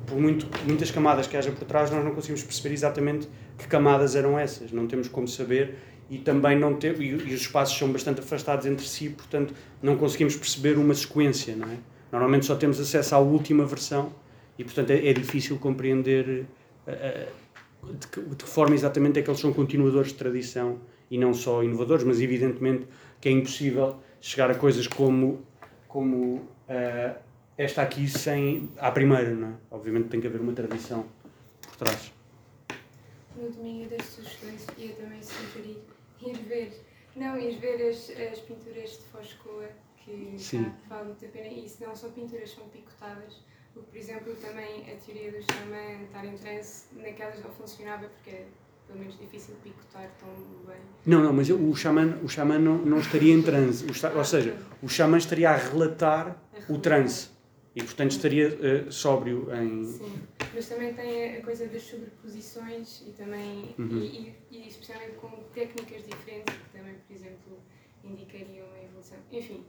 por, 0.08 0.18
muito, 0.18 0.47
muitas 0.66 0.89
camadas 0.89 1.28
que 1.28 1.38
haja 1.38 1.51
por 1.51 1.66
trás, 1.66 1.91
nós 1.91 2.03
não 2.03 2.16
conseguimos 2.16 2.41
perceber 2.41 2.74
exatamente 2.74 3.28
que 3.58 3.68
camadas 3.68 4.16
eram 4.16 4.39
essas, 4.39 4.72
não 4.72 4.88
temos 4.88 5.08
como 5.10 5.28
saber 5.28 5.76
e 6.10 6.18
também 6.18 6.58
não 6.58 6.74
ter, 6.74 6.99
e, 6.99 7.10
e, 7.10 7.34
os 7.34 7.41
espaços 7.41 7.78
são 7.78 7.91
bastante 7.91 8.22
afastados 8.22 8.66
entre 8.66 8.88
si, 8.88 9.10
portanto 9.10 9.53
não 9.84 9.97
conseguimos 9.97 10.36
perceber 10.36 10.78
uma 10.78 10.95
sequência, 10.95 11.55
não 11.55 11.68
é? 11.68 11.78
Normalmente 12.12 12.45
só 12.45 12.55
temos 12.55 12.80
acesso 12.80 13.14
à 13.14 13.20
última 13.20 13.66
versão 13.66 14.14
e 14.58 14.64
portanto 14.64 14.91
é, 14.91 15.10
é 15.10 15.14
difícil 15.14 15.60
compreender 15.60 16.45
uh, 16.88 17.93
de, 17.93 18.08
que, 18.08 18.22
de, 18.22 18.36
que, 18.38 18.49
forma 18.49 18.74
exatamente 18.74 19.20
é 19.20 19.22
que 19.22 19.30
eles 19.30 19.41
são 19.41 19.51
continuadores 19.51 20.14
de 20.14 20.18
tradição 20.18 20.80
e 21.12 21.18
não 21.18 21.34
só 21.34 21.62
inovadores, 21.62 22.05
mas 22.05 22.22
evidentemente 22.22 22.88
que 23.20 23.28
é 23.28 23.32
impossível 23.32 23.97
chegar 24.22 24.49
a 24.49 24.55
coisas 24.55 24.88
como, 24.88 25.41
como 25.89 26.36
uh, 26.70 27.26
esta 27.58 27.82
aqui 27.82 28.08
sem 28.08 28.70
à 28.78 28.91
primeira, 28.91 29.34
não 29.34 29.49
é? 29.49 29.53
Obviamente 29.72 30.10
tem 30.10 30.22
que 30.22 30.28
haver 30.28 30.39
uma 30.39 30.53
tradição 30.53 31.05
por 31.62 31.76
trás. 31.78 32.14
No 33.36 33.49
domingo 33.51 33.89
das 33.89 34.05
sugestões, 34.05 34.66
eu 34.78 34.95
também 34.95 35.22
sugeri 35.22 35.82
ir 36.22 36.38
ver, 36.47 36.86
não, 37.16 37.38
ir 37.39 37.58
ver 37.60 37.89
as, 37.89 38.10
as 38.32 38.39
pinturas 38.39 38.91
de 38.91 39.05
Foscoa, 39.12 39.70
que 39.97 40.36
Sim. 40.38 40.72
vale 40.88 41.05
muito 41.05 41.26
a 41.26 41.30
pena. 41.30 41.47
E 41.47 41.68
se 41.68 41.84
não 41.84 41.95
são 41.95 42.12
pinturas, 42.12 42.51
são 42.51 42.68
picotadas. 42.70 43.41
Porque, 43.74 43.91
por 43.91 43.97
exemplo, 43.97 44.36
também 44.36 44.91
a 44.91 44.95
teoria 44.95 45.32
do 45.32 45.41
xamã 45.53 46.03
estar 46.03 46.26
em 46.26 46.36
transe, 46.36 46.86
naquelas 46.95 47.43
não 47.43 47.51
funcionava 47.51 48.08
porque 48.08 48.30
é 48.32 48.45
pelo 48.88 48.99
menos 48.99 49.20
difícil 49.20 49.53
picotar 49.64 50.10
tão 50.20 50.30
bem. 50.66 50.82
Não, 51.05 51.22
não, 51.22 51.34
mas 51.34 51.49
o 51.49 51.76
xamã, 51.76 52.18
o 52.24 52.30
xamã 52.30 52.58
não, 52.58 52.78
não 52.78 52.99
estaria 52.99 53.34
em 53.34 53.41
transe. 53.41 53.86
O, 53.86 54.18
ou 54.18 54.26
seja, 54.26 54.58
o 54.82 54.88
xamã 54.88 55.18
estaria 55.18 55.49
a 55.51 55.55
relatar, 55.55 56.28
a 56.28 56.55
relatar. 56.55 56.72
o 56.72 56.80
transe. 56.80 57.37
E, 57.78 57.84
portanto, 57.84 58.09
estaria 58.09 58.47
uh, 58.47 58.91
sóbrio 58.91 59.49
em. 59.53 59.86
Sim, 59.86 60.11
mas 60.51 60.67
também 60.67 60.95
tem 60.95 61.38
a 61.38 61.41
coisa 61.43 61.67
das 61.67 61.84
sobreposições 61.84 63.03
e 63.05 63.11
também. 63.11 63.75
Uhum. 63.78 63.99
E, 63.99 64.34
e, 64.49 64.57
e, 64.57 64.67
especialmente 64.67 65.11
com 65.17 65.30
técnicas 65.53 66.03
diferentes 66.03 66.55
que 66.55 66.75
também, 66.75 66.95
por 67.05 67.15
exemplo, 67.15 67.59
indicariam 68.03 68.65
a 68.73 68.84
evolução. 68.84 69.19
Enfim, 69.32 69.63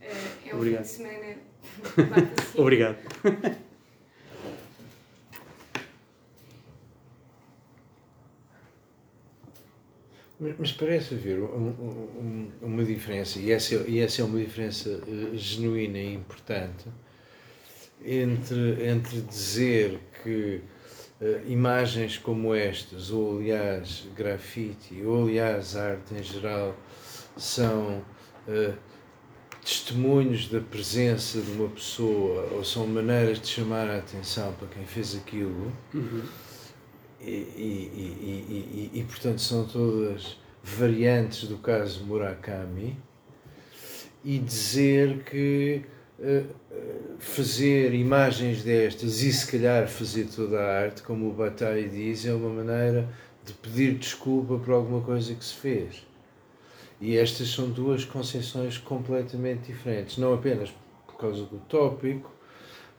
uh, 0.00 0.04
é 0.48 0.54
um 0.54 0.56
Obrigado. 0.56 0.86
fim 0.86 1.04
de 1.04 1.10
semana. 1.10 1.36
assim. 2.40 2.58
Obrigado. 2.58 2.96
Mas 10.58 10.72
parece 10.72 11.12
haver 11.12 11.42
um, 11.42 11.68
um, 11.68 12.50
uma 12.62 12.82
diferença, 12.82 13.38
e 13.38 13.52
essa, 13.52 13.74
e 13.86 13.98
essa 13.98 14.22
é 14.22 14.24
uma 14.24 14.40
diferença 14.40 14.88
uh, 14.88 15.36
genuína 15.36 15.98
e 15.98 16.14
importante, 16.14 16.88
entre, 18.04 18.88
entre 18.88 19.20
dizer 19.20 20.00
que 20.22 20.60
uh, 21.20 21.50
imagens 21.50 22.16
como 22.16 22.54
estas, 22.54 23.10
ou 23.10 23.38
aliás 23.38 24.06
grafite, 24.16 25.02
ou 25.02 25.24
aliás 25.24 25.76
arte 25.76 26.14
em 26.14 26.22
geral, 26.22 26.76
são 27.36 28.02
uh, 28.48 28.74
testemunhos 29.62 30.48
da 30.48 30.60
presença 30.60 31.40
de 31.40 31.50
uma 31.52 31.68
pessoa 31.68 32.48
ou 32.52 32.64
são 32.64 32.86
maneiras 32.86 33.40
de 33.40 33.48
chamar 33.48 33.88
a 33.88 33.98
atenção 33.98 34.52
para 34.54 34.68
quem 34.68 34.84
fez 34.84 35.14
aquilo. 35.14 35.72
Uhum. 35.92 36.22
E, 37.20 37.30
e, 37.30 38.90
e, 38.94 38.98
e, 38.98 39.04
portanto 39.04 39.42
são 39.42 39.66
todas 39.66 40.38
variantes 40.62 41.46
do 41.46 41.58
caso 41.58 42.02
Murakami 42.06 42.96
e 44.24 44.38
dizer 44.38 45.22
que 45.24 45.84
fazer 47.18 47.94
imagens 47.94 48.62
destas 48.62 49.22
e 49.22 49.32
se 49.32 49.50
calhar 49.50 49.88
fazer 49.88 50.26
toda 50.26 50.60
a 50.60 50.82
arte, 50.82 51.02
como 51.02 51.28
o 51.28 51.32
Bataille 51.32 51.88
diz, 51.88 52.26
é 52.26 52.32
uma 52.32 52.50
maneira 52.50 53.08
de 53.44 53.52
pedir 53.54 53.94
desculpa 53.94 54.58
por 54.58 54.72
alguma 54.72 55.00
coisa 55.00 55.34
que 55.34 55.44
se 55.44 55.54
fez. 55.54 56.06
E 57.00 57.16
estas 57.16 57.48
são 57.48 57.70
duas 57.70 58.04
concepções 58.04 58.76
completamente 58.76 59.72
diferentes, 59.72 60.18
não 60.18 60.34
apenas 60.34 60.70
por 61.06 61.16
causa 61.16 61.44
do 61.44 61.58
tópico, 61.60 62.30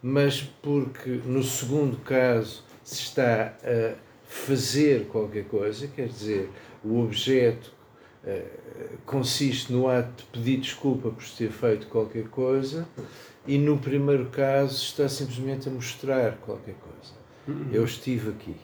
mas 0.02 0.42
porque 0.42 1.22
no 1.26 1.44
segundo 1.44 1.98
caso 1.98 2.64
se 2.84 3.04
está 3.04 3.56
a 3.64 3.94
fazer 4.26 5.06
qualquer 5.08 5.46
coisa, 5.46 5.88
quer 5.88 6.08
dizer, 6.08 6.50
o 6.84 7.00
objeto 7.02 7.72
eh, 7.72 7.81
consiste 9.06 9.74
no 9.74 9.88
ato 9.88 10.24
de 10.24 10.30
pedir 10.30 10.58
desculpa 10.58 11.10
por 11.10 11.24
ter 11.24 11.52
feito 11.52 11.88
qualquer 11.88 12.26
coisa 12.26 12.88
e 13.48 13.58
no 13.58 13.78
primeiro 13.78 14.28
caso 14.28 14.76
está 14.76 15.10
simplesmente 15.10 15.68
a 15.68 15.72
mostrar 15.72 16.38
qualquer 16.38 16.76
coisa. 16.76 17.14
Uhum. 17.48 17.70
Eu 17.74 17.84
estive 17.84 18.30
aqui. 18.30 18.56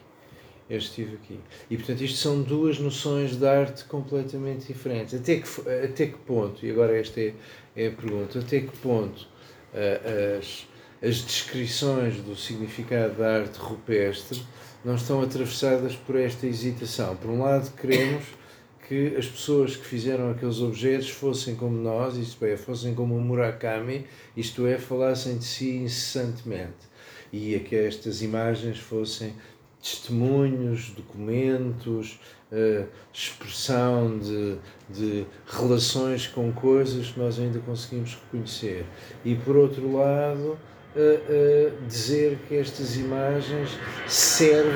Eu 0.70 0.78
estive 0.78 1.16
aqui. 1.16 1.40
E 1.70 1.76
portanto, 1.76 2.02
isto 2.02 2.18
são 2.18 2.42
duas 2.42 2.78
noções 2.78 3.36
de 3.36 3.46
arte 3.46 3.84
completamente 3.84 4.66
diferentes. 4.66 5.14
Até 5.14 5.36
que, 5.36 5.48
até 5.84 6.06
que 6.06 6.18
ponto, 6.18 6.64
e 6.64 6.70
agora 6.70 6.96
esta 6.96 7.20
é, 7.20 7.34
é 7.74 7.88
a 7.88 7.90
pergunta, 7.90 8.38
até 8.38 8.60
que 8.60 8.76
ponto 8.78 9.22
uh, 9.22 10.38
as, 10.38 10.68
as 11.02 11.16
descrições 11.22 12.16
do 12.18 12.36
significado 12.36 13.14
da 13.14 13.40
arte 13.40 13.56
rupestre 13.58 14.42
não 14.84 14.94
estão 14.94 15.22
atravessadas 15.22 15.96
por 15.96 16.16
esta 16.16 16.46
hesitação? 16.46 17.16
Por 17.16 17.30
um 17.30 17.42
lado, 17.42 17.72
queremos 17.74 18.24
que 18.88 19.14
as 19.16 19.26
pessoas 19.26 19.76
que 19.76 19.84
fizeram 19.84 20.30
aqueles 20.30 20.60
objetos 20.60 21.10
fossem 21.10 21.54
como 21.54 21.76
nós, 21.76 22.16
isto 22.16 22.42
é, 22.46 22.56
fossem 22.56 22.94
como 22.94 23.14
o 23.14 23.20
Murakami, 23.20 24.06
isto 24.34 24.66
é, 24.66 24.78
falassem 24.78 25.36
de 25.36 25.44
si 25.44 25.76
incessantemente. 25.76 26.88
E 27.30 27.54
a 27.54 27.60
que 27.60 27.76
estas 27.76 28.22
imagens 28.22 28.78
fossem 28.78 29.34
testemunhos, 29.82 30.90
documentos, 30.96 32.18
uh, 32.50 32.88
expressão 33.12 34.18
de, 34.18 34.56
de 34.88 35.26
relações 35.46 36.26
com 36.26 36.50
coisas 36.50 37.10
que 37.10 37.20
nós 37.20 37.38
ainda 37.38 37.58
conseguimos 37.60 38.14
reconhecer. 38.14 38.86
E 39.22 39.34
por 39.34 39.54
outro 39.54 39.92
lado, 39.92 40.58
uh, 40.96 40.98
uh, 40.98 41.86
dizer 41.86 42.38
que 42.48 42.56
estas 42.56 42.96
imagens 42.96 43.78
servem 44.06 44.72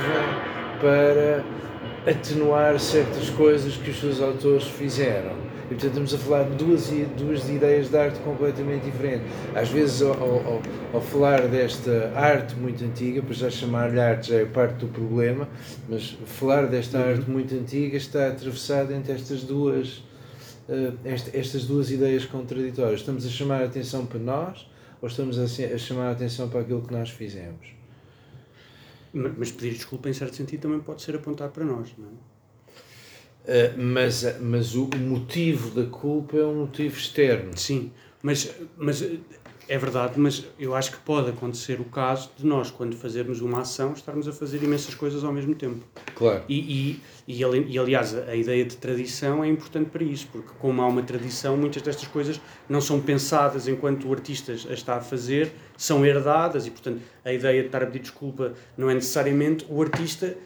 para 0.83 1.43
atenuar 2.07 2.79
certas 2.81 3.31
coisas 3.31 3.77
que 3.77 3.91
os 3.91 4.01
seus 4.01 4.21
autores 4.21 4.65
fizeram 4.65 5.53
e 5.73 5.75
portanto 5.75 5.91
estamos 5.91 6.15
a 6.15 6.19
falar 6.19 6.45
de 6.51 6.57
duas, 6.57 6.91
duas 7.17 7.49
ideias 7.49 7.89
de 7.89 7.97
arte 7.97 8.19
completamente 8.21 8.85
diferentes. 8.85 9.27
Às 9.55 9.71
vezes, 9.71 10.03
ao, 10.03 10.13
ao, 10.13 10.63
ao 10.93 11.01
falar 11.01 11.49
desta 11.49 12.13
arte 12.15 12.55
muito 12.57 12.85
antiga, 12.85 13.23
para 13.23 13.33
já 13.33 13.49
chamar-lhe 13.49 13.99
arte 13.99 14.31
já 14.31 14.37
é 14.41 14.45
parte 14.45 14.75
do 14.85 14.89
problema, 14.89 15.49
mas 15.89 16.11
falar 16.27 16.67
desta 16.67 16.99
uhum. 16.99 17.11
arte 17.11 17.31
muito 17.31 17.55
antiga 17.55 17.97
está 17.97 18.29
atravessada 18.29 18.95
entre 18.95 19.13
estas 19.13 19.45
duas, 19.45 20.05
uh, 20.69 20.99
estas 21.33 21.65
duas 21.65 21.91
ideias 21.91 22.27
contraditórias. 22.27 23.01
Estamos 23.01 23.25
a 23.25 23.31
chamar 23.31 23.63
a 23.63 23.65
atenção 23.65 24.05
para 24.05 24.21
nós 24.21 24.69
ou 25.01 25.09
estamos 25.09 25.39
a, 25.39 25.45
a 25.45 25.79
chamar 25.79 26.09
a 26.09 26.11
atenção 26.11 26.51
para 26.51 26.61
aquilo 26.61 26.83
que 26.83 26.93
nós 26.93 27.09
fizemos? 27.09 27.82
Mas 29.13 29.51
pedir 29.51 29.75
desculpa, 29.75 30.09
em 30.09 30.13
certo 30.13 30.37
sentido, 30.37 30.61
também 30.63 30.81
pode 30.81 31.03
ser 31.03 31.15
apontar 31.15 31.51
para 31.51 31.65
nós, 31.65 31.91
não 31.99 32.09
é? 32.09 32.33
Uh, 33.45 33.75
mas, 33.77 34.41
mas 34.41 34.75
o 34.75 34.89
motivo 34.97 35.71
da 35.71 35.91
culpa 35.91 36.37
é 36.37 36.45
um 36.45 36.61
motivo 36.61 36.97
externo. 36.97 37.57
Sim, 37.57 37.91
mas, 38.23 38.55
mas 38.77 39.03
é 39.69 39.79
verdade, 39.79 40.19
mas 40.19 40.45
eu 40.59 40.75
acho 40.75 40.93
que 40.93 40.99
pode 40.99 41.31
acontecer 41.31 41.81
o 41.81 41.85
caso 41.85 42.31
de 42.37 42.45
nós, 42.45 42.71
quando 42.71 42.97
fazermos 42.97 43.41
uma 43.41 43.61
ação, 43.61 43.93
estarmos 43.93 44.27
a 44.29 44.33
fazer 44.33 44.63
imensas 44.63 44.95
coisas 44.95 45.25
ao 45.25 45.33
mesmo 45.33 45.55
tempo. 45.55 45.85
Claro. 46.15 46.45
E, 46.49 47.01
e, 47.27 47.35
e, 47.41 47.41
e 47.43 47.79
aliás, 47.79 48.15
a 48.15 48.35
ideia 48.35 48.65
de 48.65 48.77
tradição 48.77 49.43
é 49.43 49.49
importante 49.49 49.91
para 49.91 50.05
isso, 50.05 50.29
porque 50.33 50.51
como 50.59 50.83
há 50.83 50.87
uma 50.87 51.03
tradição, 51.03 51.57
muitas 51.57 51.83
destas 51.83 52.09
coisas 52.09 52.41
não 52.69 52.81
são 52.81 53.01
pensadas 53.01 53.69
enquanto 53.69 54.09
o 54.09 54.13
artista 54.13 54.53
a 54.53 54.73
está 54.73 54.97
a 54.97 55.01
fazer, 55.01 55.53
são 55.83 56.07
herdadas 56.07 56.65
e, 56.65 56.71
portanto, 56.71 57.03
a 57.25 57.33
ideia 57.33 57.61
de 57.61 57.67
estar 57.67 57.83
a 57.83 57.87
pedir 57.87 57.99
desculpa 57.99 58.53
não 58.77 58.89
é 58.89 58.95
necessariamente 58.95 59.67
o 59.69 59.83
artista 59.83 60.37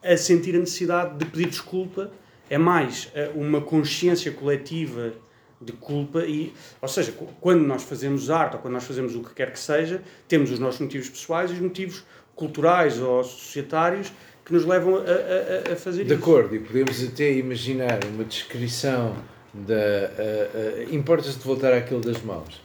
a 0.00 0.16
sentir 0.16 0.54
a 0.54 0.60
necessidade 0.60 1.18
de 1.18 1.24
pedir 1.24 1.48
desculpa, 1.48 2.12
é 2.48 2.56
mais 2.56 3.10
eh, 3.16 3.32
uma 3.34 3.60
consciência 3.60 4.30
coletiva 4.30 5.12
de 5.60 5.72
culpa 5.72 6.20
e, 6.20 6.52
ou 6.80 6.88
seja, 6.88 7.12
quando 7.40 7.62
nós 7.62 7.82
fazemos 7.82 8.30
arte 8.30 8.54
ou 8.54 8.62
quando 8.62 8.74
nós 8.74 8.84
fazemos 8.84 9.16
o 9.16 9.24
que 9.24 9.34
quer 9.34 9.50
que 9.50 9.58
seja, 9.58 10.00
temos 10.28 10.52
os 10.52 10.60
nossos 10.60 10.80
motivos 10.80 11.08
pessoais 11.08 11.50
e 11.50 11.54
os 11.54 11.60
motivos 11.60 12.04
culturais 12.36 13.00
ou 13.00 13.24
societários 13.24 14.12
que 14.44 14.52
nos 14.52 14.64
levam 14.64 14.98
a, 14.98 15.00
a, 15.00 15.72
a 15.72 15.76
fazer 15.76 16.04
de 16.04 16.12
isso. 16.12 16.16
De 16.16 16.22
acordo, 16.22 16.54
e 16.54 16.60
podemos 16.60 17.02
até 17.02 17.32
imaginar 17.32 18.04
uma 18.04 18.22
descrição 18.24 19.16
da... 19.52 19.74
Uh, 19.74 20.90
uh, 20.90 20.94
Importa-se 20.94 21.38
de 21.38 21.44
voltar 21.44 21.72
àquele 21.72 22.02
das 22.02 22.20
mãos. 22.22 22.62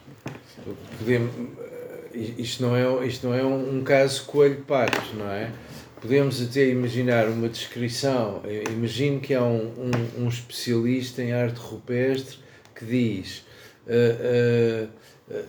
Podemos, 0.98 1.32
isto 2.14 2.62
não 2.62 2.76
é, 2.76 3.06
isto 3.06 3.26
não 3.26 3.34
é 3.34 3.44
um, 3.44 3.78
um 3.78 3.82
caso 3.82 4.24
coelho-patos, 4.24 5.14
não 5.14 5.30
é? 5.30 5.50
podemos 6.00 6.42
até 6.42 6.68
imaginar 6.68 7.28
uma 7.28 7.48
descrição. 7.48 8.42
Imagino 8.70 9.20
que 9.20 9.34
há 9.34 9.42
um, 9.42 9.90
um, 10.18 10.24
um 10.24 10.28
especialista 10.28 11.22
em 11.22 11.32
arte 11.32 11.58
rupestre 11.58 12.38
que 12.74 12.84
diz: 12.84 13.44
uh, 13.86 14.88
uh, 15.30 15.44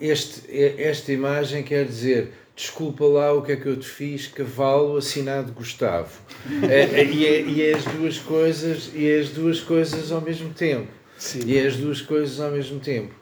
este, 0.00 0.42
esta 0.80 1.12
imagem 1.12 1.62
quer 1.62 1.84
dizer. 1.84 2.32
Desculpa 2.54 3.04
lá 3.04 3.32
o 3.32 3.40
que 3.40 3.52
é 3.52 3.56
que 3.56 3.66
eu 3.66 3.76
te 3.76 3.86
fiz, 3.86 4.26
cavalo 4.26 4.96
assinado 4.96 5.52
Gustavo. 5.52 6.10
é, 6.68 7.04
e, 7.04 7.24
é, 7.24 7.40
e 7.42 7.62
é 7.62 7.74
as 7.74 7.84
duas 7.84 8.18
coisas 8.18 8.90
e 8.92 9.08
é 9.08 9.20
as 9.20 9.28
duas 9.28 9.60
coisas 9.60 10.10
ao 10.10 10.20
mesmo 10.20 10.52
tempo. 10.52 10.88
Sim. 11.16 11.42
E 11.46 11.56
é 11.56 11.68
as 11.68 11.76
duas 11.76 12.02
coisas 12.02 12.40
ao 12.40 12.50
mesmo 12.50 12.80
tempo. 12.80 13.14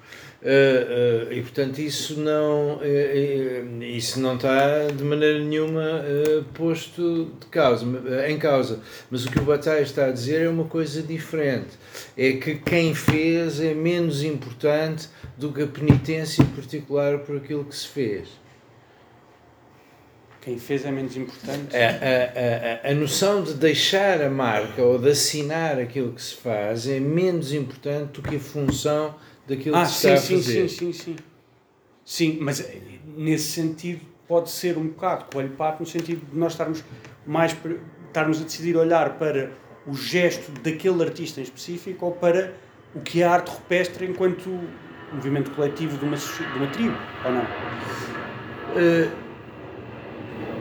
Uh, 0.43 1.29
uh, 1.29 1.33
e 1.33 1.41
portanto 1.41 1.79
isso 1.79 2.21
não 2.21 2.77
uh, 2.77 3.83
isso 3.83 4.21
não 4.21 4.37
está 4.37 4.87
de 4.89 5.03
maneira 5.03 5.39
nenhuma 5.39 6.03
posto 6.53 7.33
de 7.41 7.47
causa 7.47 7.87
em 8.29 8.39
causa. 8.39 8.81
Mas 9.11 9.25
o 9.25 9.31
que 9.31 9.39
o 9.39 9.43
Bataille 9.43 9.85
está 9.85 10.07
a 10.07 10.11
dizer 10.11 10.43
é 10.43 10.49
uma 10.49 10.65
coisa 10.65 11.03
diferente. 11.03 11.71
É 12.17 12.33
que 12.33 12.57
quem 12.57 12.95
fez 12.95 13.61
é 13.61 13.73
menos 13.73 14.23
importante 14.23 15.09
do 15.39 15.53
que 15.53 15.63
a 15.63 15.67
penitência 15.67 16.45
particular 16.55 17.19
por 17.21 17.39
aquilo 17.39 17.65
que 17.65 17.75
se 17.75 17.89
fez. 17.89 18.29
Quem 20.43 20.59
fez 20.59 20.85
é 20.85 20.93
menos 20.93 21.17
importante? 21.17 21.75
A, 21.77 21.89
a, 21.89 22.89
a, 22.89 22.93
a 22.93 22.95
noção 22.95 23.43
de 23.43 23.55
deixar 23.55 24.23
a 24.23 24.31
marca 24.31 24.81
ou 24.81 24.97
de 24.97 25.11
assinar 25.11 25.77
aquilo 25.77 26.13
que 26.13 26.23
se 26.23 26.37
faz 26.37 26.87
é 26.87 27.01
menos 27.01 27.53
importante 27.53 28.13
do 28.13 28.23
que 28.23 28.37
a 28.37 28.39
função 28.41 29.17
daquilo 29.47 29.77
ah, 29.77 29.83
que 29.83 29.89
se 29.89 30.09
está 30.09 30.17
sim, 30.17 30.35
a 30.35 30.39
fazer. 30.39 30.69
Sim, 30.69 30.93
sim, 30.93 30.93
sim. 30.93 31.17
Sim, 32.05 32.39
mas 32.41 32.61
eh, 32.61 32.81
nesse 33.17 33.51
sentido 33.51 34.01
pode 34.29 34.51
ser 34.51 34.77
um 34.77 34.89
bocado 34.89 35.27
coelho-pato 35.33 35.83
no 35.83 35.87
sentido 35.89 36.25
de 36.31 36.39
nós 36.39 36.53
estarmos 36.53 36.85
mais 37.27 37.57
estarmos 38.07 38.41
a 38.41 38.45
decidir 38.45 38.77
olhar 38.77 39.19
para 39.19 39.53
o 39.87 39.95
gesto 39.95 40.51
daquele 40.63 41.03
artista 41.03 41.41
em 41.41 41.43
específico 41.43 42.07
ou 42.07 42.13
para 42.13 42.55
o 42.95 43.01
que 43.01 43.23
é 43.23 43.27
a 43.27 43.33
arte 43.33 43.51
rupestre 43.51 44.07
enquanto 44.07 44.49
movimento 45.13 45.51
coletivo 45.53 45.97
de 45.99 46.05
uma, 46.05 46.17
de 46.17 46.59
uma 46.59 46.67
tribo, 46.69 46.97
ou 47.25 47.33
não? 47.33 47.43
Uh, 47.43 49.26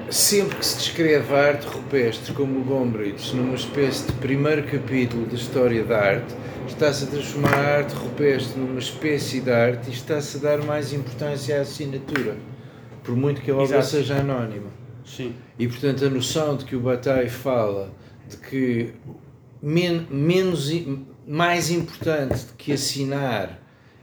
sempre 0.10 0.58
que 0.58 0.66
se 0.66 0.78
descreve 0.78 1.34
a 1.34 1.48
arte 1.48 1.66
rupestre 1.66 2.34
como 2.34 2.60
o 2.60 2.64
Gombrich 2.64 3.36
numa 3.36 3.56
espécie 3.56 4.06
de 4.08 4.14
primeiro 4.14 4.64
capítulo 4.64 5.26
da 5.26 5.36
história 5.36 5.84
da 5.84 5.98
arte, 5.98 6.36
está-se 6.68 7.06
a 7.06 7.08
transformar 7.08 7.54
a 7.54 7.78
arte 7.78 7.96
rupestre 7.96 8.60
numa 8.60 8.80
espécie 8.80 9.42
de 9.42 9.52
arte 9.52 9.90
e 9.90 9.94
está-se 9.94 10.38
a 10.38 10.40
dar 10.42 10.64
mais 10.64 10.94
importância 10.94 11.58
à 11.58 11.62
assinatura, 11.62 12.38
por 13.04 13.16
muito 13.16 13.42
que 13.42 13.52
a 13.52 13.56
obra 13.56 13.78
Exato. 13.78 13.88
seja 13.88 14.18
anónima. 14.18 14.70
Sim. 15.06 15.36
E 15.58 15.68
portanto 15.68 16.06
a 16.06 16.10
noção 16.10 16.58
de 16.58 16.66
que 16.66 16.76
o 16.76 16.80
Bataille 16.80 17.30
fala 17.30 17.92
de 18.28 18.38
que 18.38 18.94
men 19.62 20.08
menos, 20.10 20.72
mais 21.28 21.70
importante 21.72 22.46
do 22.46 22.54
que 22.54 22.74
assinar 22.74 23.60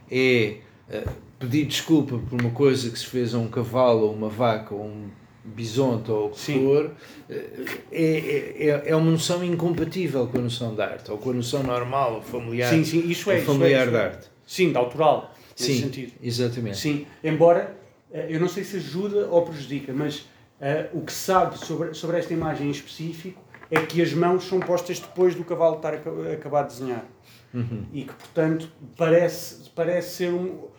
é 0.09 0.57
uh, 0.89 1.09
pedir 1.39 1.65
desculpa 1.65 2.17
por 2.17 2.39
uma 2.39 2.51
coisa 2.51 2.89
que 2.89 2.97
se 2.97 3.05
fez 3.05 3.33
a 3.33 3.37
um 3.37 3.47
cavalo 3.47 4.07
ou 4.07 4.13
uma 4.13 4.29
vaca 4.29 4.73
ou 4.73 4.85
um 4.85 5.09
bisonte 5.43 6.09
ou 6.09 6.27
o 6.27 6.29
que 6.31 6.39
Sim. 6.39 6.65
for, 6.65 6.91
eh, 7.29 7.65
é, 7.91 8.67
é, 8.67 8.89
é 8.89 8.95
uma 8.95 9.11
noção 9.11 9.43
incompatível 9.43 10.27
com 10.27 10.37
a 10.37 10.41
noção 10.41 10.73
de 10.73 10.81
arte, 10.81 11.11
ou 11.11 11.17
com 11.17 11.31
a 11.31 11.33
noção 11.33 11.61
normal, 11.63 12.15
ou 12.15 12.21
familiar, 12.21 12.69
sim, 12.69 12.83
sim, 12.83 13.07
isso 13.09 13.29
é, 13.29 13.41
familiar 13.41 13.87
isso 13.87 13.95
é, 13.95 13.99
de 13.99 14.05
arte. 14.05 14.27
Sim, 14.45 14.71
de 14.71 14.77
autoral, 14.77 15.33
nesse 15.59 15.73
sim, 15.73 15.81
sentido. 15.81 16.13
exatamente. 16.21 16.77
Sim, 16.77 17.05
embora, 17.23 17.75
eh, 18.11 18.27
eu 18.29 18.39
não 18.39 18.47
sei 18.47 18.63
se 18.63 18.77
ajuda 18.77 19.27
ou 19.27 19.41
prejudica, 19.41 19.91
mas 19.93 20.19
uh, 20.19 20.97
o 20.97 21.01
que 21.01 21.11
se 21.11 21.19
sabe 21.19 21.57
sobre, 21.57 21.93
sobre 21.93 22.17
esta 22.17 22.33
imagem 22.33 22.67
em 22.67 22.71
específico 22.71 23.41
é 23.69 23.81
que 23.81 24.01
as 24.01 24.13
mãos 24.13 24.43
são 24.45 24.59
postas 24.59 24.99
depois 24.99 25.35
do 25.35 25.43
cavalo 25.43 25.77
estar 25.77 25.95
a, 25.95 26.33
acabar 26.33 26.63
de 26.63 26.73
desenhar. 26.73 27.05
Uhum. 27.53 27.85
E 27.91 28.03
que, 28.03 28.13
portanto, 28.13 28.69
parece, 28.95 29.69
parece 29.75 30.15
ser 30.15 30.29
um 30.29 30.72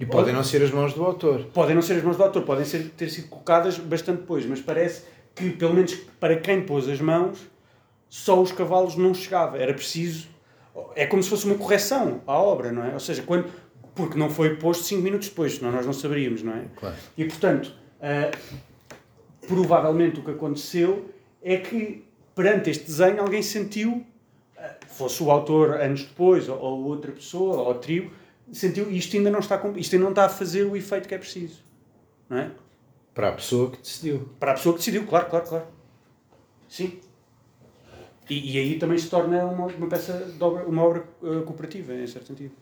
e 0.00 0.06
podem 0.06 0.32
não 0.32 0.44
ser 0.44 0.62
as 0.62 0.70
mãos 0.70 0.94
do 0.94 1.04
autor. 1.04 1.44
Podem 1.52 1.74
não 1.74 1.82
ser 1.82 1.94
as 1.94 2.02
mãos 2.02 2.16
do 2.16 2.22
autor, 2.22 2.42
podem 2.42 2.64
ser, 2.64 2.90
ter 2.96 3.08
sido 3.10 3.28
colocadas 3.28 3.78
bastante 3.78 4.20
depois, 4.20 4.46
mas 4.46 4.60
parece 4.60 5.02
que, 5.34 5.50
pelo 5.50 5.74
menos 5.74 5.94
para 6.20 6.36
quem 6.36 6.62
pôs 6.62 6.88
as 6.88 7.00
mãos, 7.00 7.38
só 8.08 8.40
os 8.40 8.52
cavalos 8.52 8.96
não 8.96 9.12
chegava. 9.12 9.58
Era 9.58 9.74
preciso. 9.74 10.28
É 10.94 11.06
como 11.06 11.22
se 11.22 11.28
fosse 11.28 11.44
uma 11.46 11.56
correção 11.56 12.20
à 12.26 12.38
obra, 12.38 12.70
não 12.70 12.84
é? 12.84 12.92
Ou 12.94 13.00
seja, 13.00 13.22
quando, 13.22 13.50
porque 13.94 14.16
não 14.16 14.30
foi 14.30 14.56
posto 14.56 14.84
5 14.84 15.02
minutos 15.02 15.28
depois, 15.28 15.56
senão 15.56 15.72
nós 15.72 15.84
não 15.84 15.92
saberíamos, 15.92 16.42
não 16.42 16.52
é? 16.54 16.64
Claro. 16.76 16.96
E 17.16 17.24
portanto, 17.24 17.74
uh, 18.00 18.38
provavelmente 19.48 20.20
o 20.20 20.22
que 20.22 20.30
aconteceu 20.30 21.10
é 21.42 21.56
que 21.56 22.04
perante 22.36 22.70
este 22.70 22.84
desenho 22.84 23.20
alguém 23.20 23.42
sentiu, 23.42 24.06
uh, 24.56 24.86
fosse 24.86 25.20
o 25.24 25.30
autor 25.32 25.80
anos 25.80 26.04
depois, 26.04 26.48
ou, 26.48 26.56
ou 26.56 26.84
outra 26.84 27.10
pessoa, 27.10 27.56
ou 27.56 27.72
a 27.72 27.74
tribo, 27.74 28.12
sentiu 28.52 28.90
isto 28.90 29.16
ainda 29.16 29.30
não 29.30 29.40
está 29.40 29.60
isto 29.76 29.94
ainda 29.94 30.04
não 30.04 30.12
está 30.12 30.26
a 30.26 30.28
fazer 30.28 30.64
o 30.64 30.76
efeito 30.76 31.08
que 31.08 31.14
é 31.14 31.18
preciso 31.18 31.62
não 32.28 32.38
é? 32.38 32.50
Para 33.14 33.30
a 33.30 33.32
pessoa 33.32 33.70
que 33.70 33.78
decidiu. 33.78 34.28
Para 34.38 34.52
a 34.52 34.54
pessoa 34.54 34.74
que 34.74 34.78
decidiu 34.78 35.06
claro 35.06 35.26
claro 35.28 35.46
claro. 35.46 35.66
Sim. 36.68 37.00
E, 38.30 38.54
e 38.54 38.58
aí 38.58 38.78
também 38.78 38.98
se 38.98 39.08
torna 39.08 39.44
uma, 39.44 39.66
uma 39.66 39.88
peça 39.88 40.12
de 40.12 40.42
obra, 40.42 40.64
uma 40.64 40.84
obra 40.84 41.04
uh, 41.22 41.42
cooperativa 41.42 41.94
em 41.94 42.06
certo 42.06 42.28
sentido. 42.28 42.52